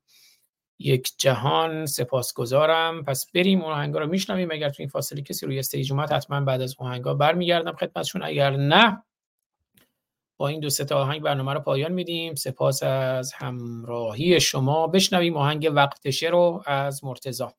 یک 0.79 1.11
جهان 1.17 1.85
سپاسگزارم. 1.85 3.03
پس 3.03 3.31
بریم 3.31 3.61
اون 3.61 3.71
آهنگا 3.71 3.99
رو 3.99 4.07
میشنویم. 4.07 4.51
اگر 4.51 4.69
تو 4.69 4.75
این 4.79 4.89
فاصله 4.89 5.21
کسی 5.21 5.45
روی 5.45 5.59
استیج 5.59 5.91
اومد 5.91 6.11
حتما 6.11 6.41
بعد 6.41 6.61
از 6.61 6.75
آهنگا 6.77 7.13
برمیگردم 7.13 7.75
خدمتشون. 7.75 8.23
اگر 8.23 8.51
نه 8.55 9.03
با 10.37 10.47
این 10.47 10.59
دو 10.59 10.69
تا 10.69 11.01
آهنگ 11.01 11.21
برنامه 11.21 11.53
رو 11.53 11.59
پایان 11.59 11.91
میدیم. 11.91 12.35
سپاس 12.35 12.83
از 12.83 13.33
همراهی 13.33 14.39
شما. 14.39 14.87
بشنویم 14.87 15.37
آهنگ 15.37 15.71
وقتشه 15.73 16.29
رو 16.29 16.63
از 16.65 17.03
مرتزا 17.03 17.53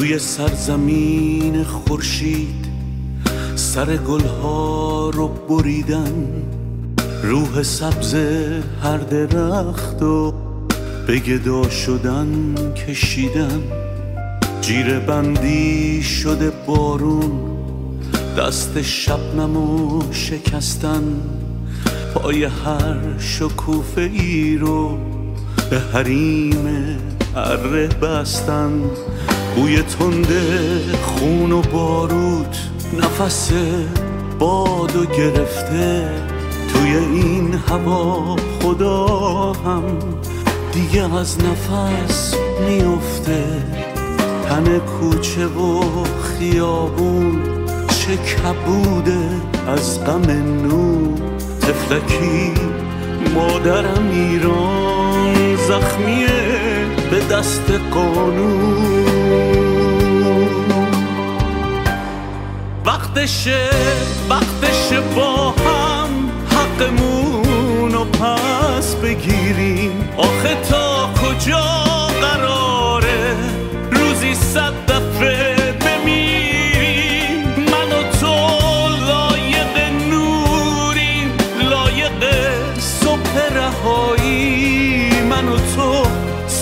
توی 0.00 0.18
سرزمین 0.18 1.64
خورشید 1.64 2.66
سر 3.56 3.96
گلها 3.96 5.10
رو 5.10 5.28
بریدن. 5.28 6.26
روح 7.22 7.62
سبز 7.62 8.14
هر 8.82 8.96
درخت 8.96 10.02
و 10.02 10.34
به 11.06 11.18
گدا 11.18 11.68
شدن 11.68 12.54
کشیدن. 12.74 13.60
جیره 14.60 14.98
بندی 14.98 16.02
شده 16.02 16.52
بارون 16.66 17.32
دست 18.38 18.82
شبنمو 18.82 20.02
شکستن. 20.12 21.02
پای 22.14 22.44
هر 22.44 23.18
شکوفه 23.18 24.00
ای 24.00 24.56
رو 24.58 24.98
به 25.70 25.80
حریم 25.80 26.66
اره 27.36 27.86
بستن. 27.86 28.80
بوی 29.56 29.82
تنده 29.82 30.80
خون 31.02 31.52
و 31.52 31.62
بارود 31.62 32.56
نفس 33.02 33.50
بادو 34.38 35.04
گرفته. 35.04 36.08
توی 36.72 36.96
این 36.96 37.54
هوا 37.68 38.36
خدا 38.62 39.06
هم 39.52 39.82
دیگه 40.72 41.14
از 41.14 41.36
نفس 41.38 42.34
میفته 42.68 43.44
تن 44.48 44.78
کوچه 44.78 45.46
و 45.46 45.82
خیابون 46.22 47.42
چه 47.88 48.16
کبوده 48.16 49.18
از 49.68 50.04
غم 50.04 50.30
نو. 50.62 51.14
تفلکی 51.60 52.52
مادرم 53.34 54.10
ایران 54.12 55.56
زخمیه. 55.56 56.69
به 57.10 57.20
دست 57.20 57.70
قانون. 57.90 59.04
وقتشه 62.86 63.70
وقتشه 64.28 65.00
با 65.16 65.50
هم 65.50 66.30
حقمون 66.50 67.92
رو 67.92 68.04
پس 68.04 68.94
بگیریم. 68.94 70.08
آخه 70.16 70.56
تا 70.70 71.10
کجا 71.22 71.62
قراره 72.20 73.36
روزی 73.92 74.34
صد 74.34 74.72
دفعه 74.88 75.09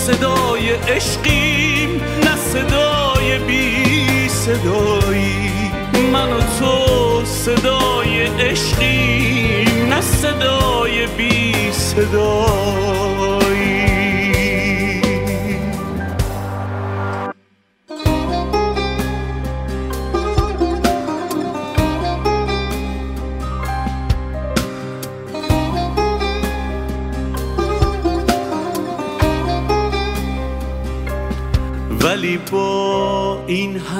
صدای 0.09 0.69
عشقیم 0.69 2.01
نه 2.23 2.35
صدای 2.35 3.39
بی 3.47 4.29
صدایی. 4.29 5.51
من 6.13 6.33
و 6.33 6.39
تو 6.59 7.25
صدای 7.25 8.25
عشقیم 8.25 9.87
نه 9.89 10.01
صدای 10.01 11.07
بی 11.17 11.71
صدایی. 11.71 13.48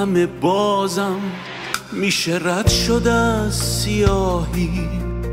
همه 0.00 0.26
بازم 0.26 1.20
میشه 1.92 2.40
رد 2.44 2.68
شده 2.68 3.12
از 3.12 3.54
سیاهی. 3.54 4.88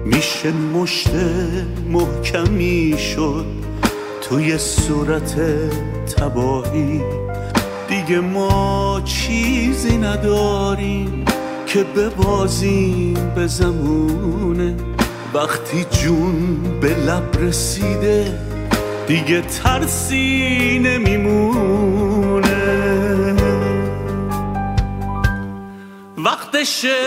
میشه 0.05 0.51
مشت 0.51 1.09
محکمی 1.89 2.95
شد 3.15 3.45
توی 4.21 4.57
صورت 4.57 5.35
تباهی. 6.17 7.01
دیگه 7.87 8.19
ما 8.19 9.01
چیزی 9.05 9.97
نداریم 9.97 11.25
که 11.67 11.83
ببازیم 11.83 13.31
به 13.35 13.47
زمونه. 13.47 14.75
وقتی 15.33 15.85
جون 15.91 16.57
به 16.81 16.95
لب 16.95 17.37
رسیده 17.39 18.39
دیگه 19.07 19.41
ترسی 19.41 20.79
نمیمونه. 20.83 21.96
وقتشه 26.57 26.97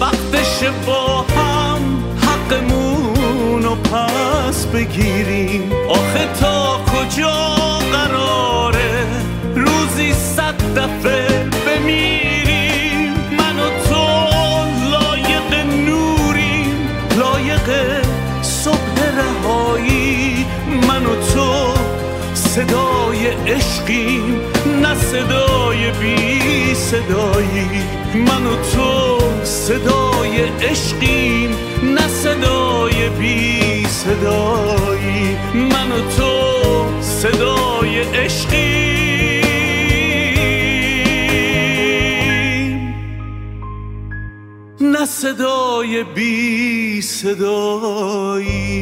وقتشه 0.00 0.70
با 0.86 1.24
هم 1.36 2.04
حقمون 2.22 3.62
رو 3.62 3.74
پس 3.74 4.66
بگیریم. 4.66 5.72
آخه 5.88 6.28
تا 6.40 6.80
کجا 6.86 7.78
قراره 7.92 9.06
روزی 9.54 10.12
صد 10.12 10.78
دفعه 10.78 11.44
بمیریم؟ 11.66 13.12
من 13.38 13.60
و 13.60 13.68
تو 13.88 14.06
لایق 14.90 15.66
نوریم 15.86 16.88
لایق 17.18 18.02
صبح 18.42 18.96
رهایی. 19.16 20.46
من 20.88 21.06
و 21.06 21.14
تو 21.34 21.74
صدای 22.34 23.26
عشقیم. 23.26 24.40
نه 24.80 24.94
صدای 24.94 25.90
بی 25.90 26.74
صدایی 26.74 27.68
من 28.14 28.46
و 28.46 28.56
تو 28.72 29.18
صدای 29.44 30.40
عشقیم 30.62 31.50
نه 31.82 32.08
صدای 32.08 33.08
بی 33.08 33.86
صدایی 33.86 35.36
من 35.54 35.92
و 35.92 36.00
تو 36.16 36.50
صدای 37.00 38.00
عشقیم. 38.00 38.80
نه 44.80 45.06
صدای 45.06 46.04
بی 46.04 47.02
صدایی. 47.02 48.80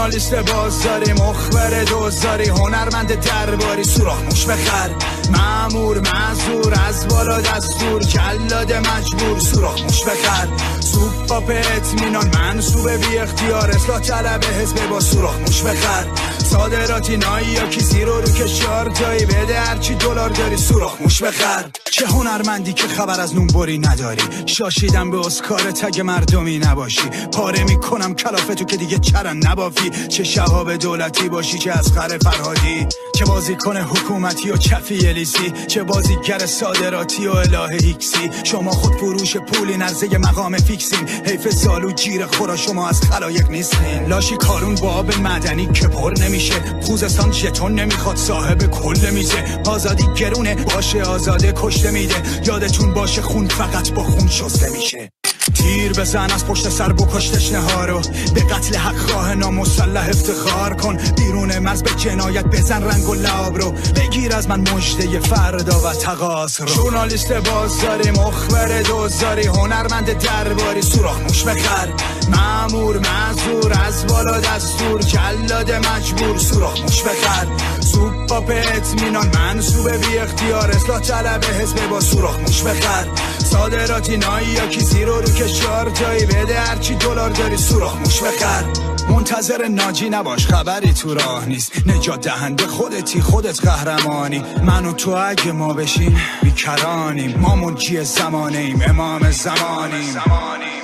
ژورنالیست 0.00 0.34
بازاری 0.34 1.12
مخبر 1.12 1.84
دوزاری 1.84 2.48
هنرمند 2.48 3.20
درباری 3.20 3.84
سوراخ 3.84 4.22
موش 4.22 4.46
بخر 4.46 4.90
مامور 5.32 5.98
معذور 5.98 6.74
از 6.88 7.08
بالا 7.08 7.40
دستور 7.40 8.02
کلاً 8.02 8.72
مجبور 8.72 9.38
سوراخ 9.38 9.82
موش 9.82 10.02
بخر 10.02 10.48
سوپاپ 10.80 11.50
اطمینان 11.76 12.30
منصوب 12.34 12.90
بی 12.90 13.18
اختیار 13.18 13.70
اصلاح 13.70 14.00
طلب 14.00 14.44
حزب 14.44 14.88
باد 14.88 15.00
سوراخ 15.00 15.38
موش 15.38 15.62
بخر 15.62 16.06
صادراتی 16.38 17.16
نایی 17.16 17.46
یا 17.46 17.68
کسی 17.68 18.04
رو 18.04 18.20
رو 18.20 18.28
کشار 18.28 18.90
تایی 18.90 19.26
بده 19.26 19.60
هرچی 19.60 19.94
دلار 19.94 20.28
داری 20.28 20.56
سوراخ 20.56 21.00
موش 21.00 21.22
بخر 21.22 21.64
چه 21.90 22.06
هنرمندی 22.06 22.72
که 22.72 22.88
خبر 22.88 23.20
از 23.20 23.34
نونبری 23.34 23.78
نداری. 23.78 24.22
شاشیدم 24.46 25.10
به 25.10 25.18
اسکار 25.26 25.60
تگ 25.70 26.00
مردمی 26.00 26.58
نباشی. 26.58 27.08
پاره 27.32 27.64
می‌کنم 27.64 28.14
کلافتو 28.14 28.64
که 28.64 28.76
دیگه 28.76 28.98
چرن 28.98 29.36
نبافی. 29.36 29.89
چه 30.08 30.24
شهاب 30.24 30.76
دولتی 30.76 31.28
باشی 31.28 31.58
چه 31.58 31.70
از 31.70 31.92
خر 31.92 32.18
فرهادی 32.18 32.86
چه 33.18 33.24
بازیکن 33.24 33.76
حکومتی 33.76 34.50
و 34.50 34.56
چفی 34.56 35.08
الیسی 35.08 35.52
چه 35.66 35.82
بازیگر 35.82 36.46
صادراتی 36.46 37.26
و 37.26 37.30
اله 37.30 37.68
هیکسی 37.82 38.30
شما 38.44 38.70
خود 38.70 38.92
فروش 38.94 39.36
پولی 39.36 39.76
نزده 39.76 40.18
مقام 40.18 40.56
فیکسین. 40.56 41.08
حیف 41.26 41.50
سالو 41.50 41.92
جیر 41.92 42.26
خورا 42.26 42.56
شما 42.56 42.88
از 42.88 43.02
خلایق 43.02 43.50
نیستین. 43.50 44.06
لاشی 44.08 44.36
کارون 44.36 44.74
با 44.74 44.90
آب 44.90 45.18
مدنی 45.18 45.66
که 45.66 45.88
پر 45.88 46.12
نمیشه. 46.20 46.54
خوزستان 46.82 47.32
ژتون 47.32 47.74
نمی‌خواد 47.74 48.16
صاحب 48.16 48.70
کل 48.70 49.10
میزه. 49.10 49.62
آزادی 49.66 50.04
گرونه 50.16 50.54
باشه 50.54 51.02
آزاده 51.02 51.52
کشته 51.56 51.90
میده. 51.90 52.14
یادتون 52.46 52.94
باشه 52.94 53.22
خون 53.22 53.48
فقط 53.48 53.90
با 53.90 54.02
خون 54.02 54.28
شسته 54.28 54.70
میشه. 54.70 55.19
تیر 55.54 55.92
بزن 55.92 56.30
از 56.30 56.46
پشت 56.46 56.68
سر 56.68 56.92
بکش 56.92 57.28
تشنه 57.28 57.84
رو 57.84 58.00
به 58.34 58.40
قتل 58.40 58.76
حق 58.76 58.96
خواه 58.96 59.34
نامسلح 59.34 60.08
افتخار 60.08 60.74
کن. 60.74 60.96
بیرون 60.96 61.58
مرز 61.58 61.82
به 61.82 61.90
جنایت 61.90 62.44
بزن 62.44 62.82
رنگ 62.82 63.08
و 63.08 63.14
لعاب 63.14 63.58
رو. 63.58 63.70
بگیر 63.70 64.34
از 64.36 64.48
من 64.48 64.60
مژده 64.60 65.20
فردا 65.20 65.80
و 65.80 65.92
تقاس 65.92 66.60
رو. 66.60 66.66
ژورنالیست 66.66 67.32
بازاری 67.32 68.10
مخبر 68.10 68.82
دوزاری 68.82 69.46
هنرمند 69.46 70.18
درباری. 70.18 70.82
سوراخ 70.82 71.20
موش 71.20 71.44
بخر 71.44 71.88
مامور 72.30 72.98
معذور 72.98 73.72
از 73.86 74.06
بالا 74.06 74.40
دستور. 74.40 75.00
کلاً 75.00 75.72
مجبور 75.72 76.38
سوراخ 76.38 76.80
موش 76.80 77.02
بخر 77.02 77.46
سوپاپ 77.80 78.36
اطمینان 78.54 79.30
منصوب 79.34 79.90
بی 79.90 80.18
اختیار. 80.18 80.70
اصلاح 80.70 81.00
طلب 81.00 81.44
حزب 81.44 81.88
باد 81.88 82.00
سوراخ 82.00 82.38
موش 82.38 82.62
بخر 82.62 83.06
صادراتی 83.50 84.16
نایی 84.16 84.46
یا 84.46 84.66
کیسی 84.66 85.04
رو 85.04 85.20
که 85.30 85.48
چهار 85.48 85.90
تایی 85.90 86.26
بده 86.26 86.60
هرچی 86.60 86.94
دلار 86.94 87.30
داری؟ 87.30 87.56
سوراخ 87.56 87.96
موش 87.96 88.22
بخر 88.22 88.64
منتظر 89.10 89.68
ناجی 89.68 90.10
نباش 90.10 90.46
خبری 90.46 90.92
تو 90.92 91.14
راه 91.14 91.46
نیست. 91.46 91.72
نجات 91.86 92.24
دهنده 92.24 92.66
خودتی 92.66 93.20
خودت 93.20 93.60
قهرمانی. 93.60 94.42
من 94.64 94.86
و 94.86 94.92
تو 94.92 95.10
اگه 95.10 95.52
ما 95.52 95.72
بشیم 95.72 96.20
بیکرانیم. 96.42 97.38
ما 97.38 97.54
منجی 97.54 98.04
زمانه 98.04 98.58
ایم 98.58 98.82
امام 98.88 99.30
زمانیم. 99.30 100.79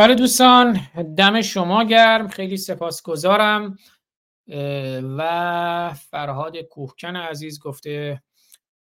بله 0.00 0.14
دوستان 0.14 0.80
دم 1.16 1.40
شما 1.42 1.84
گرم 1.84 2.28
خیلی 2.28 2.56
سپاسگزارم. 2.56 3.76
و 5.18 5.94
فرهاد 6.10 6.56
کوهکن 6.56 7.16
عزیز 7.16 7.60
گفته 7.60 8.22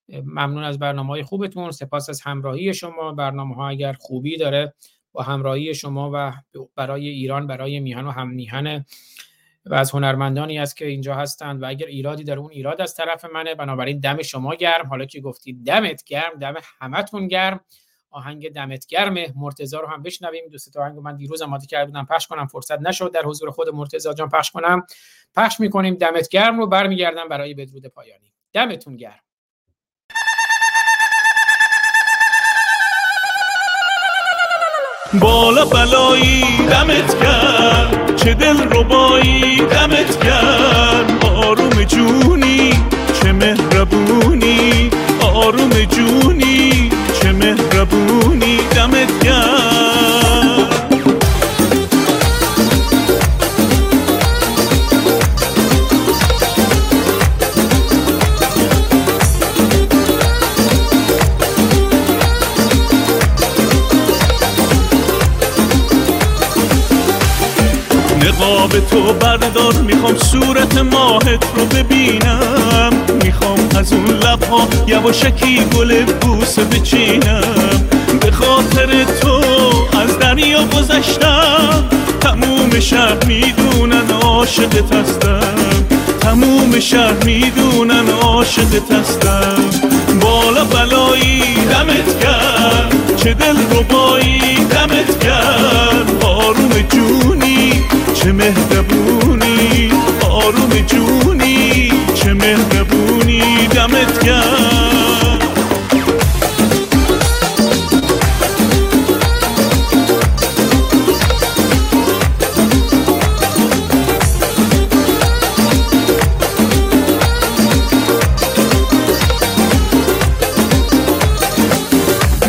ممنون 0.08 0.64
از 0.64 0.78
برنامه 0.78 1.08
های 1.08 1.22
خوبتون. 1.22 1.70
سپاس 1.70 2.10
از 2.10 2.20
همراهی 2.20 2.74
شما. 2.74 3.12
برنامه 3.12 3.54
ها 3.54 3.68
اگر 3.68 3.92
خوبی 3.92 4.36
داره 4.36 4.74
با 5.12 5.22
همراهی 5.22 5.74
شما 5.74 6.10
و 6.14 6.32
برای 6.76 7.08
ایران 7.08 7.46
برای 7.46 7.80
میهن 7.80 8.06
و 8.06 8.10
هم 8.10 8.28
میهن 8.28 8.84
و 9.66 9.74
از 9.74 9.90
هنرمندانی 9.90 10.58
است 10.58 10.76
که 10.76 10.86
اینجا 10.86 11.14
هستند 11.14 11.62
و 11.62 11.68
اگر 11.68 11.86
ایرادی 11.86 12.24
در 12.24 12.38
اون 12.38 12.50
ایراد 12.50 12.80
از 12.80 12.94
طرف 12.94 13.24
منه. 13.24 13.54
بنابراین 13.54 14.00
دم 14.00 14.22
شما 14.22 14.54
گرم. 14.54 14.86
حالا 14.86 15.04
که 15.04 15.20
گفتید 15.20 15.64
دمت 15.66 16.04
گرم 16.04 16.38
دم 16.40 16.54
همتون 16.80 17.28
گرم. 17.28 17.60
آهنگ 18.10 18.52
دمت 18.52 18.86
گرم 18.86 19.14
مرتضی 19.36 19.76
رو 19.76 19.86
هم 19.86 20.02
بشنویم. 20.02 20.48
دوست 20.50 20.72
تا 20.72 20.82
آهنگ 20.82 20.98
من 20.98 21.16
دیروز 21.16 21.42
آماده 21.42 21.66
کرده 21.66 21.86
بودم 21.86 22.04
پخش 22.04 22.26
کنم 22.26 22.46
فرصت 22.46 22.80
نشد. 22.80 23.12
در 23.12 23.22
حضور 23.22 23.50
خود 23.50 23.68
مرتضی 23.68 24.14
جان 24.14 24.28
پخش 24.28 24.50
کنم. 24.50 24.86
پخش 25.36 25.60
می‌کنیم. 25.60 25.94
دمت 25.94 26.28
گرم 26.28 26.58
رو 26.58 26.66
برمیگردم 26.66 27.28
برای 27.28 27.54
بدرود 27.54 27.86
پایانی. 27.86 28.32
دمتون 28.52 28.96
گرم. 28.96 29.20
بالا 35.20 35.64
بلایی 35.64 36.44
دمت 36.70 37.22
گرم. 37.22 38.16
چه 38.16 38.34
دل 38.34 38.56
ربایی 38.62 39.56
دمت 39.56 40.24
گرم. 40.24 41.18
آروم 41.22 41.84
جونی 41.84 42.70
چه 43.22 43.32
مهربونی. 43.32 44.90
آروم 45.34 45.70
جونی 45.70 46.90
تو 68.90 69.12
بردار 69.12 69.72
می‌خوام 69.74 70.16
صورت 70.16 70.78
ماهت 70.78 71.44
رو 71.56 71.64
ببینم. 71.66 72.90
می‌خوام 73.24 73.58
از 73.78 73.92
اون 73.92 74.06
لبها 74.06 74.68
یواشکی 74.86 75.64
گل 75.76 76.04
بوسه 76.04 76.64
بچینم. 76.64 77.88
به 78.20 78.30
خاطر 78.30 79.04
تو 79.20 79.40
از 80.00 80.18
دریا 80.18 80.64
گذشتم. 80.64 81.84
تموم 82.20 82.80
شهر 82.80 83.24
می‌دونن 83.26 84.10
عاشقت 84.22 84.92
هستم. 84.94 85.86
تموم 86.20 86.80
شهر 86.80 87.24
می‌دونن 87.24 88.10
عاشقت 88.22 88.92
هستم. 88.92 89.64
بالا 90.20 90.64
بلایی 90.64 91.54
دمت 91.70 92.20
کرد 92.20 92.94
چه 93.16 93.34
دل 93.34 93.56
ربایی 93.78 94.54
دمت 94.70 95.24
کرد 95.24 95.87
چه 98.28 98.32
مهربونی 98.32 99.92
آروم 100.30 100.70
جونی 100.86 101.92
چه 102.14 102.34
مهربونی 102.34 103.66
دمت 103.66 104.24
کرد 104.24 105.44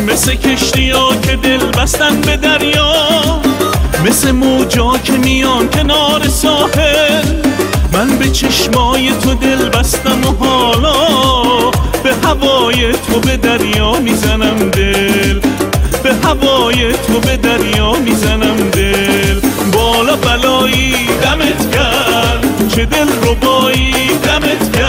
مثل 0.06 0.34
کشتی 0.34 0.90
ها 0.90 1.16
که 1.16 1.36
دل 1.36 1.70
بستن 1.70 2.20
به 2.20 2.36
دریا 2.36 2.79
مثل 4.20 4.32
موجا 4.32 4.92
که 5.04 5.12
میان 5.12 5.70
کنار 5.70 6.28
ساحل. 6.28 7.24
من 7.92 8.18
به 8.18 8.30
چشمای 8.30 9.10
تو 9.22 9.34
دل 9.34 9.68
بستم 9.68 10.24
و 10.24 10.44
حالا 10.44 11.70
به 12.02 12.14
هوای 12.24 12.92
تو 12.92 13.20
به 13.20 13.36
دریا 13.36 13.92
می‌زنم 14.00 14.70
دل. 14.70 15.40
به 16.02 16.14
هوای 16.24 16.92
تو 16.92 17.20
به 17.20 17.36
دریا 17.36 17.92
می‌زنم 17.92 18.70
دل. 18.72 19.40
بالا 19.72 20.16
بلایی 20.16 20.94
دمت 21.22 21.74
کرد 21.74 22.68
چه 22.74 22.84
دل 22.84 23.08
ربایی 23.26 23.92
دمت 24.24 24.76
کرد 24.76 24.79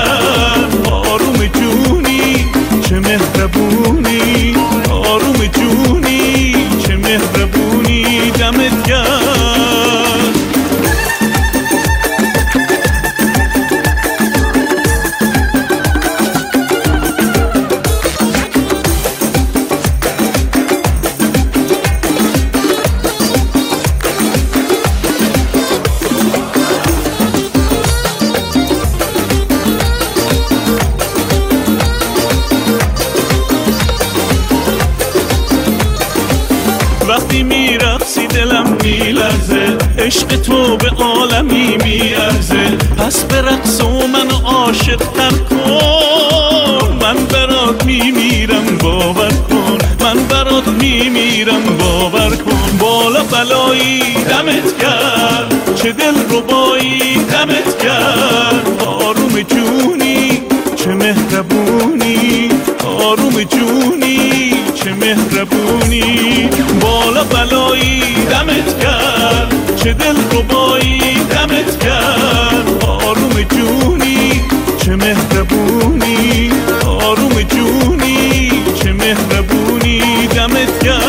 مهربونی. 65.22 66.50
بالا 66.82 67.24
بلایی 67.24 68.26
دمت 68.26 68.80
کرد 68.84 69.76
چه 69.76 69.94
دل 69.94 70.16
ربایی 70.32 71.00
دمت 71.30 71.80
کرد 71.84 72.84
آروم 72.86 73.42
جونی 73.42 74.42
چه 74.86 74.96
مهربونی. 74.96 76.52
آروم 76.86 77.42
جونی 77.42 78.52
چه 78.84 78.94
مهربونی 78.94 80.28
دمت 80.28 80.84
کرد 80.84 81.02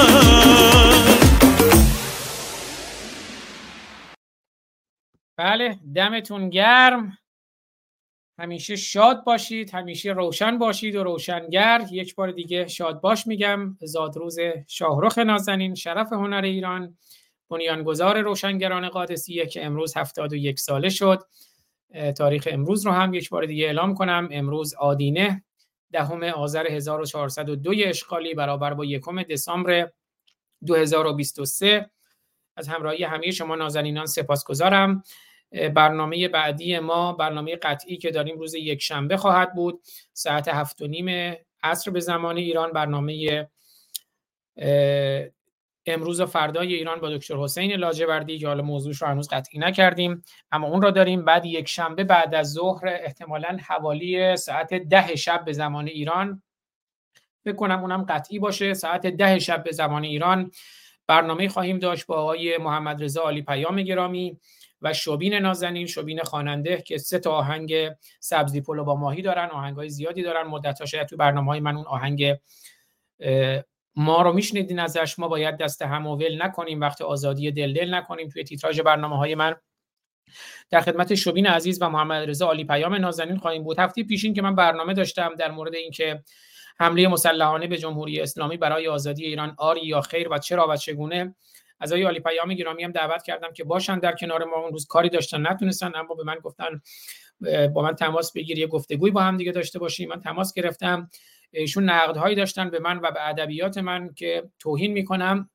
دمتون 5.94 6.51
گرم. 6.51 7.18
همیشه 8.43 8.77
شاد 8.77 9.24
باشید 9.24 9.74
همیشه 9.74 10.12
روشن 10.12 10.59
باشید 10.59 10.97
و 10.97 11.05
روشنگر. 11.05 11.86
یک 11.90 12.14
بار 12.14 12.31
دیگه 12.31 12.69
شاد 12.69 13.01
باش 13.01 13.27
میگم. 13.27 13.77
زادروز 13.81 14.36
شاهرخ 14.66 15.19
نازنین 15.19 15.74
شرف 15.74 16.12
هنر 16.12 16.43
ایران 16.44 16.97
بنیانگذار 17.51 18.20
روشنگران 18.20 18.89
قادسیه 18.89 19.47
که 19.47 19.64
امروز 19.64 19.97
71 19.97 20.60
ساله 20.60 20.89
شد. 20.89 21.23
تاریخ 22.19 22.48
امروز 22.51 22.86
رو 22.86 22.93
هم 22.93 23.14
یک 23.14 23.31
بار 23.31 23.47
دیگه 23.47 23.64
اعلام 23.64 23.94
کنم. 23.94 24.28
امروز 24.31 24.74
آدینه 24.74 25.44
دهم 25.93 26.23
آذر 26.23 26.66
1402 26.66 27.73
اشغالی 27.85 28.35
برابر 28.35 28.74
با 28.74 28.85
یکم 28.85 29.23
دسامبر 29.23 29.90
2023 30.66 31.90
از 32.56 32.69
همراهی 32.69 33.05
همه 33.05 33.31
شما 33.31 33.56
نازنینان 33.56 34.06
سپاسگزارم. 34.06 35.02
برنامه 35.74 36.29
بعدی 36.29 36.79
ما 36.79 37.12
برنامه 37.12 37.57
قطعی 37.57 37.97
که 37.97 38.11
داریم 38.11 38.39
روز 38.39 38.55
یک 38.55 38.83
شنبه 38.83 39.16
خواهد 39.16 39.55
بود. 39.55 39.83
ساعت 40.12 40.49
هفت 40.49 40.83
و 40.83 40.87
نیم 40.87 41.37
عصر 41.62 41.91
به 41.91 42.01
زمان 42.01 42.37
ایران 42.37 42.73
برنامه 42.73 43.49
امروز 45.87 46.20
و 46.20 46.27
فردای 46.27 46.74
ایران 46.74 47.01
با 47.01 47.16
دکتر 47.16 47.37
حسین 47.37 47.73
لاجوردی 47.73 48.39
که 48.39 48.49
حالا 48.49 48.62
موضوعش 48.62 49.03
رو 49.03 49.09
هنوز 49.09 49.29
قطعی 49.29 49.59
نکردیم. 49.61 50.23
اما 50.53 50.66
اون 50.66 50.83
را 50.83 50.91
داریم 50.91 51.24
بعد 51.24 51.47
یک 51.47 51.69
شنبه 51.69 52.05
بعد 52.05 52.35
از 52.35 52.53
ظهر 52.53 52.87
احتمالا 52.87 53.59
حوالی 53.69 54.37
ساعت 54.37 54.74
ده 54.74 55.16
شب 55.16 55.45
به 55.45 55.53
زمان 55.53 55.87
ایران. 55.89 56.43
فکر 57.45 57.57
کنم 57.57 57.81
اونم 57.81 58.03
قطعی 58.03 58.39
باشه. 58.39 58.74
ساعت 58.74 59.07
ده 59.07 59.39
شب 59.39 59.65
به 59.65 59.73
زمان 59.73 60.05
ایران 60.05 60.51
برنامه 61.07 61.49
خواهیم 61.49 61.79
داشت 61.79 62.07
با 62.07 62.15
آقای 62.15 62.59
محمد 62.59 63.03
رضا 63.03 63.29
علی 63.29 63.43
پیام 63.43 63.83
گرامی. 63.83 64.39
و 64.83 64.93
شوبین 64.93 65.35
نازنین 65.35 65.87
شوبین 65.87 66.23
خواننده 66.23 66.83
که 66.83 66.99
سه 66.99 67.19
تا 67.19 67.33
آهنگ 67.33 67.91
سبزی 68.21 68.61
پلو 68.61 68.85
با 68.85 68.97
ماهی 68.97 69.23
دارن 69.23 69.49
آهنگ 69.49 69.77
های 69.77 69.89
زیادی 69.89 70.23
دارن. 70.23 70.47
مدت 70.47 70.85
شاید 70.85 71.07
تو 71.07 71.17
برنامه 71.17 71.51
های 71.51 71.61
من 71.61 71.77
اون 71.77 71.87
آهنگ 71.87 72.37
ما 73.97 74.23
رو 74.23 74.33
میشنیدین 74.33 74.79
ازش. 74.79 75.19
ما 75.19 75.29
باید 75.29 75.57
دست 75.57 75.83
هم 75.83 76.07
ول 76.07 76.43
نکنیم. 76.43 76.81
وقت 76.81 77.03
آزادی 77.03 77.51
دل 77.51 77.73
دل 77.73 77.95
نکنیم 77.95 78.29
توی 78.29 78.45
تیتراژ 78.45 78.81
برنامه 78.81 79.17
های 79.17 79.35
من. 79.35 79.55
در 80.71 80.81
خدمت 80.81 81.15
شوبین 81.15 81.47
عزیز 81.47 81.83
و 81.83 81.89
محمد 81.89 82.29
رضا 82.29 82.51
علی 82.51 82.65
پیام 82.65 82.95
نازنین 82.95 83.37
خواهیم 83.37 83.65
بود. 83.65 83.79
هفته 83.79 84.05
پیشین 84.05 84.35
که 84.35 84.43
من 84.43 84.55
برنامه 84.55 84.95
داشتم 84.95 85.35
در 85.35 85.51
مورد 85.51 85.75
اینکه 85.75 86.23
حمله 86.81 87.09
مسلحانه 87.09 87.67
به 87.67 87.79
جمهوری 87.79 88.21
اسلامی 88.21 88.57
برای 88.57 88.89
آزادی 88.89 89.25
ایران 89.25 89.55
آری 89.59 89.87
یا 89.87 90.01
خیر 90.01 90.29
و 90.29 90.39
چرا 90.39 90.67
و 90.71 90.77
چگونه 90.77 91.35
از 91.83 91.93
آقای 91.93 92.05
علی 92.05 92.21
پیام 92.21 92.55
گرامی 92.55 92.85
هم 92.85 92.93
دعوت 92.93 93.23
کردم 93.23 93.53
که 93.53 93.65
باشن 93.65 93.99
در 93.99 94.13
کنار 94.13 94.45
ما. 94.45 94.57
اون 94.57 94.73
روز 94.73 94.87
کاری 94.87 95.09
داشتن 95.09 95.47
نتونستن 95.47 95.93
اما 95.95 96.15
به 96.15 96.25
من 96.25 96.35
گفتن 96.35 96.81
با 97.75 97.83
من 97.83 97.95
تماس 97.95 98.33
بگیر 98.33 98.59
یه 98.59 98.67
گفتگوی 98.67 99.11
با 99.11 99.21
هم 99.21 99.37
دیگه 99.37 99.53
داشته 99.53 99.79
باشیم. 99.79 100.09
من 100.09 100.21
تماس 100.21 100.55
گرفتم 100.55 101.11
ایشون 101.51 101.85
نقدهایی 101.91 102.37
داشتن 102.37 102.71
به 102.71 102.79
من 102.79 102.99
و 102.99 103.11
به 103.11 103.29
ادبیات 103.29 103.79
من 103.79 104.15
که 104.15 104.51
توهین 104.59 104.93
می‌کنم. 104.93 105.51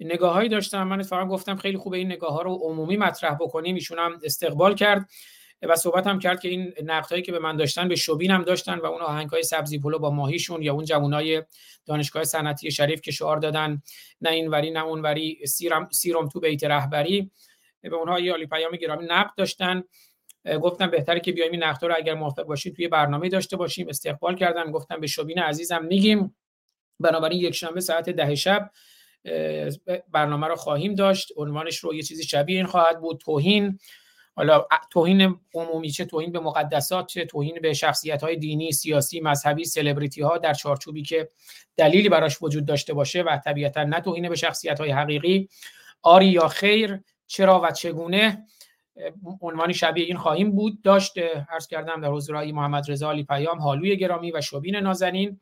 نگاههایی 0.00 0.48
داشتم. 0.48 0.82
من 0.82 1.00
اتفاقا 1.00 1.26
گفتم 1.26 1.56
خیلی 1.56 1.76
خوبه 1.76 1.96
این 1.98 2.12
نگاه 2.12 2.32
ها 2.32 2.42
رو 2.42 2.54
عمومی 2.54 2.96
مطرح 2.96 3.34
بکنیم. 3.34 3.74
ایشون 3.74 3.98
هم 3.98 4.18
استقبال 4.24 4.74
کرد. 4.74 5.10
و 5.62 5.76
صحبت 5.76 6.06
هم 6.06 6.18
کرد 6.18 6.40
که 6.40 6.48
این 6.48 6.72
نقدهایی 6.84 7.22
که 7.22 7.32
به 7.32 7.38
من 7.38 7.56
داشتن 7.56 7.88
به 7.88 7.96
شوبین 7.96 8.30
هم 8.30 8.42
داشتن 8.42 8.78
و 8.78 8.86
اون 8.86 9.02
آهنگ 9.02 9.28
های 9.30 9.42
سبزی 9.42 9.78
پلو 9.78 9.98
با 9.98 10.10
ماهیشون 10.10 10.62
یا 10.62 10.74
اون 10.74 10.84
جوانای 10.84 11.42
دانشگاه 11.86 12.24
صنعتی 12.24 12.70
شریف 12.70 13.00
که 13.00 13.10
شعار 13.10 13.36
دادن 13.36 13.82
نه 14.20 14.30
این 14.30 14.48
وری 14.48 14.70
نه 14.70 14.84
اون 14.84 15.02
وری 15.02 15.46
سیرم, 15.46 15.88
سیرم 15.92 16.28
تو 16.28 16.40
بیت 16.40 16.64
رهبری. 16.64 17.30
به 17.82 17.96
اونها 17.96 18.20
یه 18.20 18.32
عالی 18.32 18.46
پیام 18.46 18.72
گرامی 18.76 19.06
نقد 19.06 19.30
داشتن. 19.36 19.84
گفتم 20.62 20.86
بهتره 20.90 21.20
که 21.20 21.32
بیایم 21.32 21.52
این 21.52 21.62
نقد 21.62 21.84
رو 21.84 21.94
اگر 21.96 22.14
موافق 22.14 22.42
باشید 22.42 22.76
توی 22.76 22.88
برنامه 22.88 23.28
داشته 23.28 23.56
باشیم. 23.56 23.88
استقبال 23.88 24.36
کردم 24.36 24.70
گفتم 24.70 25.00
به 25.00 25.06
شوبین 25.06 25.38
عزیزم 25.38 25.84
میگیم. 25.84 26.36
بنابراین 27.00 27.40
یک 27.40 27.54
شنبه 27.54 27.80
ساعت 27.80 28.10
ده 28.10 28.34
شب 28.34 28.70
برنامه 30.12 30.46
رو 30.46 30.56
خواهیم 30.56 30.94
داشت. 30.94 31.32
عنوانش 31.36 31.78
رو 31.78 31.94
یه 31.94 32.02
چیزی 32.02 32.24
شبیه 32.24 32.56
این 32.56 32.66
خواهد 32.66 33.00
بود. 33.00 33.20
توهین. 33.20 33.78
حالا 34.40 34.66
توهین 34.90 35.40
عمومی 35.54 35.90
چه؟ 35.90 36.04
توهین 36.04 36.32
به 36.32 36.40
مقدسات 36.40 37.06
چه؟ 37.06 37.24
توهین 37.24 37.58
به 37.62 37.72
شخصیت 37.72 38.22
های 38.22 38.36
دینی 38.36 38.72
سیاسی 38.72 39.20
مذهبی 39.20 39.64
سلبریتی 39.64 40.22
ها 40.22 40.38
در 40.38 40.54
چارچوبی 40.54 41.02
که 41.02 41.30
دلیلی 41.76 42.08
براش 42.08 42.42
وجود 42.42 42.64
داشته 42.64 42.94
باشه 42.94 43.22
و 43.22 43.38
طبیعتا 43.44 43.84
نه 43.84 44.00
توهین 44.00 44.28
به 44.28 44.36
شخصیت 44.36 44.80
های 44.80 44.90
حقیقی. 44.90 45.48
آری 46.02 46.26
یا 46.26 46.48
خیر 46.48 47.00
چرا 47.26 47.60
و 47.60 47.70
چگونه؟ 47.70 48.46
عنوانی 49.40 49.74
شبیه 49.74 50.04
این 50.04 50.16
خواهیم 50.16 50.52
بود 50.52 50.82
داشت 50.82 51.18
عرض 51.50 51.66
کردم 51.66 52.00
در 52.00 52.08
حضور 52.08 52.52
محمد 52.52 52.90
رضا 52.90 53.10
علی 53.10 53.24
پیام 53.24 53.58
حالوی 53.58 53.96
گرامی 53.96 54.32
و 54.32 54.40
شوبین 54.40 54.76
نازنین. 54.76 55.40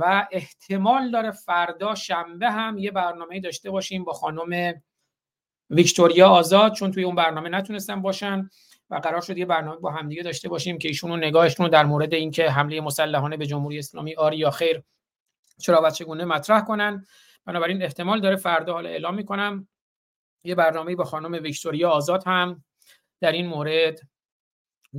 و 0.00 0.26
احتمال 0.32 1.10
داره 1.10 1.30
فردا 1.30 1.94
شنبه 1.94 2.50
هم 2.50 2.78
یه 2.78 2.90
برنامه 2.90 3.40
داشته 3.40 3.70
باشیم 3.70 4.04
با 4.04 4.12
خانم 4.12 4.82
ویکتوریا 5.74 6.28
آزاد 6.28 6.72
چون 6.72 6.90
توی 6.90 7.04
اون 7.04 7.14
برنامه 7.14 7.48
نتونستن 7.48 8.02
باشن 8.02 8.50
و 8.90 8.94
قرار 8.94 9.20
شد 9.20 9.38
یه 9.38 9.46
برنامه 9.46 9.76
با 9.76 9.90
همدیگه 9.90 10.22
داشته 10.22 10.48
باشیم 10.48 10.78
که 10.78 10.88
ایشون 10.88 11.24
نگاهشون 11.24 11.66
رو 11.66 11.72
در 11.72 11.84
مورد 11.84 12.14
اینکه 12.14 12.50
حمله 12.50 12.80
مسلحانه 12.80 13.36
به 13.36 13.46
جمهوری 13.46 13.78
اسلامی 13.78 14.14
آری 14.14 14.36
یا 14.36 14.50
خیر 14.50 14.82
چرا 15.58 15.80
و 15.84 15.90
چگونه 15.90 16.24
مطرح 16.24 16.60
کنن. 16.60 17.06
بنابراین 17.46 17.82
احتمال 17.82 18.20
داره 18.20 18.36
فردا 18.36 18.72
حالا 18.72 18.88
اعلام 18.88 19.14
می‌کنم. 19.14 19.68
یه 20.44 20.54
برنامه 20.54 20.96
با 20.96 21.04
خانم 21.04 21.42
ویکتوریا 21.42 21.90
آزاد 21.90 22.22
هم 22.26 22.64
در 23.20 23.32
این 23.32 23.46
مورد 23.46 24.00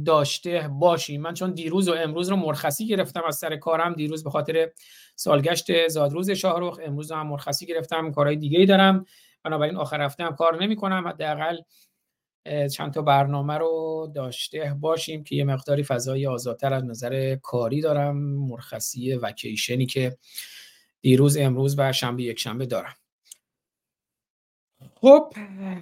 داشته 0.05 0.69
باشیم. 0.79 1.21
من 1.21 1.33
چون 1.33 1.51
دیروز 1.51 1.89
و 1.89 1.93
امروز 1.93 2.29
رو 2.29 2.35
مرخصی 2.35 2.87
گرفتم 2.87 3.23
از 3.27 3.37
سر 3.37 3.55
کارم 3.55 3.93
دیروز 3.93 4.23
به 4.23 4.29
خاطر 4.29 4.71
سالگشت 5.15 5.87
زادروز 5.87 6.29
شاهرخ 6.29 6.79
امروز 6.83 7.11
هم 7.11 7.27
مرخصی 7.27 7.65
گرفتم 7.65 8.11
کارهای 8.11 8.35
دیگه 8.35 8.59
ای 8.59 8.65
دارم. 8.65 9.05
بنابراین 9.45 9.75
آخر 9.75 10.01
هفته 10.01 10.23
هم 10.23 10.35
کار 10.35 10.63
نمی 10.63 10.75
کنم 10.75 11.07
حداقل 11.07 11.57
چند 12.73 12.93
تا 12.93 13.01
برنامه 13.01 13.57
رو 13.57 14.11
داشته 14.15 14.75
باشیم 14.79 15.23
که 15.23 15.35
یه 15.35 15.43
مقداری 15.43 15.83
فضای 15.83 16.27
آزادتر 16.27 16.73
از 16.73 16.83
نظر 16.83 17.35
کاری 17.35 17.81
دارم 17.81 18.17
مرخصی 18.17 19.13
وکیشنی 19.13 19.85
که 19.85 20.17
دیروز 21.01 21.37
امروز 21.37 21.75
و 21.77 21.91
شنبه 21.91 22.23
یک 22.23 22.39
شنبه 22.39 22.65
دارم. 22.65 22.95
خب 24.95 25.33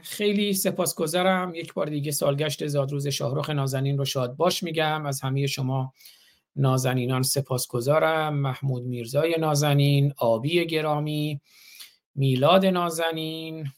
خیلی 0.01 0.53
سپاسگزارم. 0.53 1.55
یک 1.55 1.73
بار 1.73 1.85
دیگه 1.85 2.11
سالگشت 2.11 2.67
زادروز 2.67 3.07
شاهرخ 3.07 3.49
نازنین 3.49 3.97
رو 3.97 4.05
شاد 4.05 4.35
باش 4.35 4.63
میگم. 4.63 5.05
از 5.05 5.21
همه 5.21 5.47
شما 5.47 5.93
نازنینان 6.55 7.23
سپاسگزارم. 7.23 8.33
محمود 8.33 8.83
میرزای 8.83 9.35
نازنین 9.39 10.13
آبی 10.17 10.65
گرامی. 10.65 11.41
میلاد 12.15 12.65
نازنین. 12.65 13.71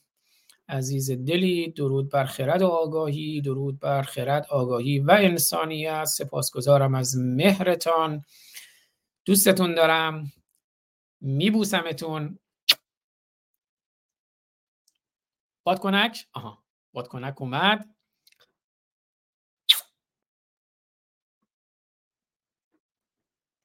عزیز 0.70 1.12
دلی 1.12 1.72
درود 1.72 2.10
بر 2.12 2.26
خرد 2.26 2.62
و 2.62 2.68
آگاهی 2.68 3.42
درود 3.42 3.80
بر 3.80 4.02
خرد 4.02 4.48
آگاهی 4.50 5.00
و 5.00 5.12
انسانیت. 5.12 6.06
سپاسگزارم 6.06 6.96
از 6.96 7.18
مهرتان. 7.18 8.26
دوستتون 9.26 9.76
دارم. 9.76 10.32
میبوسمتون. 11.22 12.40
بادکنک؟ 15.64 16.28
آها 16.34 16.64
بادکنک 16.94 17.42
اومد. 17.42 17.96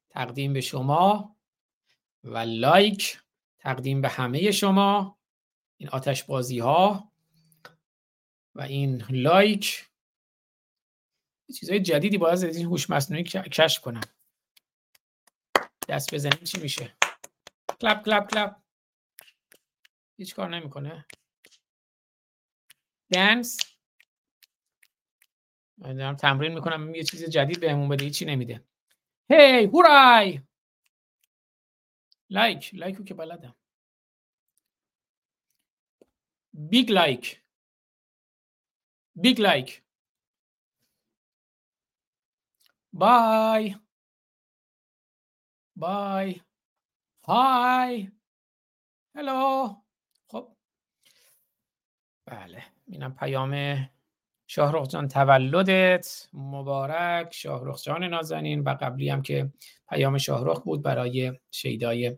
تقدیم 0.09 0.53
به 0.53 0.61
شما 0.61 1.35
و 2.23 2.37
لایک. 2.37 3.21
تقدیم 3.61 4.01
به 4.01 4.09
همه 4.09 4.51
شما 4.51 5.17
این 5.77 5.89
آتش 5.89 6.23
بازی 6.23 6.59
ها 6.59 7.11
و 8.55 8.61
این 8.61 9.03
لایک. 9.09 9.89
چیزهای 11.59 11.79
جدیدی 11.79 12.17
باید 12.17 12.33
از 12.33 12.55
این 12.57 12.65
هوش 12.65 12.89
مصنوعی 12.89 13.23
کشف 13.23 13.81
کنم. 13.81 14.01
دست 15.89 16.13
بزنیم 16.13 16.43
چی 16.43 16.59
میشه؟ 16.59 16.95
clap 17.81 18.05
clap 18.05 18.29
clap. 18.31 18.55
هیچ 20.17 20.35
کار 20.35 20.49
نمی‌کنه. 20.49 21.05
dance 23.13 23.57
من 25.77 25.95
دارم 25.95 26.15
تمرین 26.15 26.53
می‌کنم 26.53 26.95
یه 26.95 27.03
چیز 27.03 27.23
جدید 27.23 27.59
بهمون 27.59 27.89
بده 27.89 28.05
هیچی 28.05 28.25
نمیده. 28.25 28.63
هی 29.29 29.65
hooray 29.65 30.41
like 32.31 32.75
like 32.75 33.05
که 33.05 33.13
بلدم. 33.13 33.55
big 36.53 36.91
like 36.91 37.41
big 39.15 39.41
like 39.41 39.83
bye 42.93 43.75
bye 45.75 46.41
hi 47.23 48.11
hello 49.15 49.75
خب. 50.27 50.55
بله. 52.25 52.63
اینم 52.87 53.15
پیام 53.15 53.53
شاهرخ 54.47 54.87
جان 54.87 55.07
تولدت. 55.07 56.29
مبارک. 56.33 57.33
شاهرخ 57.33 57.81
جان 57.83 58.03
نازنین. 58.03 58.59
و 58.59 58.69
قبلی 58.69 59.09
هم 59.09 59.21
که 59.21 59.53
پیام 59.91 60.17
شاهرخ 60.17 60.59
بود 60.59 60.81
برای 60.81 61.33
شیدای 61.51 62.17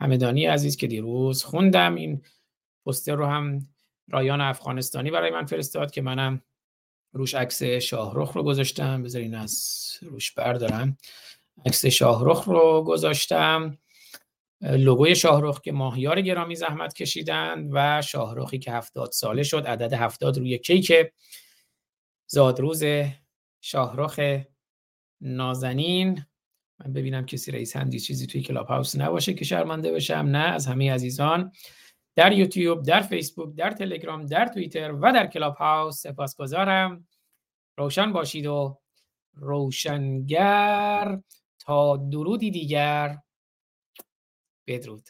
همدانی 0.00 0.46
عزیز 0.46 0.76
که 0.76 0.86
دیروز 0.86 1.44
خوندم. 1.44 1.94
این 1.94 2.22
پوستر 2.84 3.14
رو 3.14 3.26
هم 3.26 3.68
رایان 4.08 4.40
افغانستانی 4.40 5.10
برای 5.10 5.30
من 5.30 5.46
فرستاد 5.46 5.90
که 5.90 6.02
منم 6.02 6.42
روش 7.12 7.34
عکس 7.34 7.62
شاهرخ 7.62 8.32
رو 8.32 8.42
گذاشتم. 8.42 9.02
بذارین 9.02 9.34
از 9.34 9.84
روش 10.02 10.32
بردارم. 10.32 10.96
عکس 11.66 11.86
شاهرخ 11.86 12.44
رو 12.44 12.84
گذاشتم. 12.86 13.78
لوگوی 14.60 15.16
شاهرخ 15.16 15.60
که 15.60 15.72
ماهیار 15.72 16.20
گرامی 16.20 16.54
زحمت 16.56 16.94
کشیدن 16.94 17.68
و 17.72 18.02
شاهرخی 18.02 18.58
که 18.58 18.72
هفتاد 18.72 19.12
ساله 19.12 19.42
شد 19.42 19.66
عدد 19.66 19.92
هفتاد 19.92 20.38
روی 20.38 20.58
کیک 20.58 20.92
زادروز 22.26 22.84
شاهرخ 23.60 24.20
نازنین 25.20 26.26
من 26.84 26.92
ببینم 26.92 27.26
کسی 27.26 27.52
رئیس 27.52 27.76
هندی 27.76 28.00
چیزی 28.00 28.26
توی 28.26 28.42
کلاب 28.42 28.66
هاوس 28.66 28.96
نباشه 28.96 29.34
که 29.34 29.44
شرمنده 29.44 29.92
بشم. 29.92 30.14
نه 30.14 30.38
از 30.38 30.66
همه 30.66 30.92
عزیزان. 30.92 31.52
در 32.16 32.32
یوتیوب 32.32 32.82
در 32.82 33.00
فیسبوک 33.00 33.54
در 33.54 33.70
تلگرام 33.70 34.26
در 34.26 34.46
توییتر 34.46 34.92
و 34.92 35.12
در 35.12 35.26
کلاب 35.26 35.54
هاوس 35.54 36.02
سپاسگزارم. 36.02 37.08
روشن 37.78 38.12
باشید 38.12 38.46
و 38.46 38.80
روشنگر 39.34 41.20
تا 41.58 41.96
درودی 41.96 42.50
دیگر. 42.50 43.18
بدرود. 44.66 45.08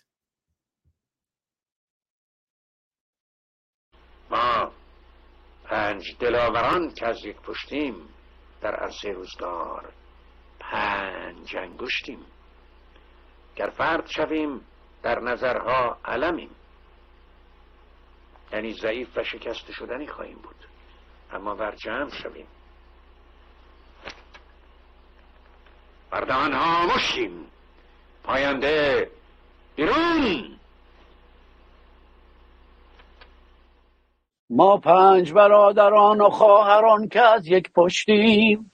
ما 4.31 4.73
پنج 5.65 6.17
دلاوران 6.21 6.95
که 6.95 7.07
از 7.07 7.25
یک 7.25 7.37
پشتیم 7.37 7.95
در 8.61 8.75
عرصه 8.75 9.13
روزگار 9.13 9.93
پنج 10.71 11.57
انگشتیم. 11.57 12.19
گر 13.57 13.71
فرد 13.71 14.07
شویم 14.07 14.61
در 15.03 15.21
نظرها 15.21 15.99
علمیم. 16.05 16.51
یعنی 18.53 18.73
ضعیف 18.73 19.17
و 19.17 19.25
شکست 19.25 19.73
شدنی 19.73 20.07
خواهیم 20.07 20.39
بود. 20.39 20.69
اما 21.33 21.55
بر 21.55 21.75
جمع 21.75 22.11
شویم. 22.11 22.47
بردهان 26.11 26.53
ها 26.53 26.87
مشیم 26.87 27.47
پاینده 28.23 29.11
بیرون. 29.77 30.59
ما 34.51 34.77
پنج 34.77 35.33
برادران 35.33 36.21
و 36.21 36.31
خواهران 36.31 37.09
که 37.09 37.21
از 37.21 37.47
یک 37.47 37.73
پشتیم. 37.73 38.74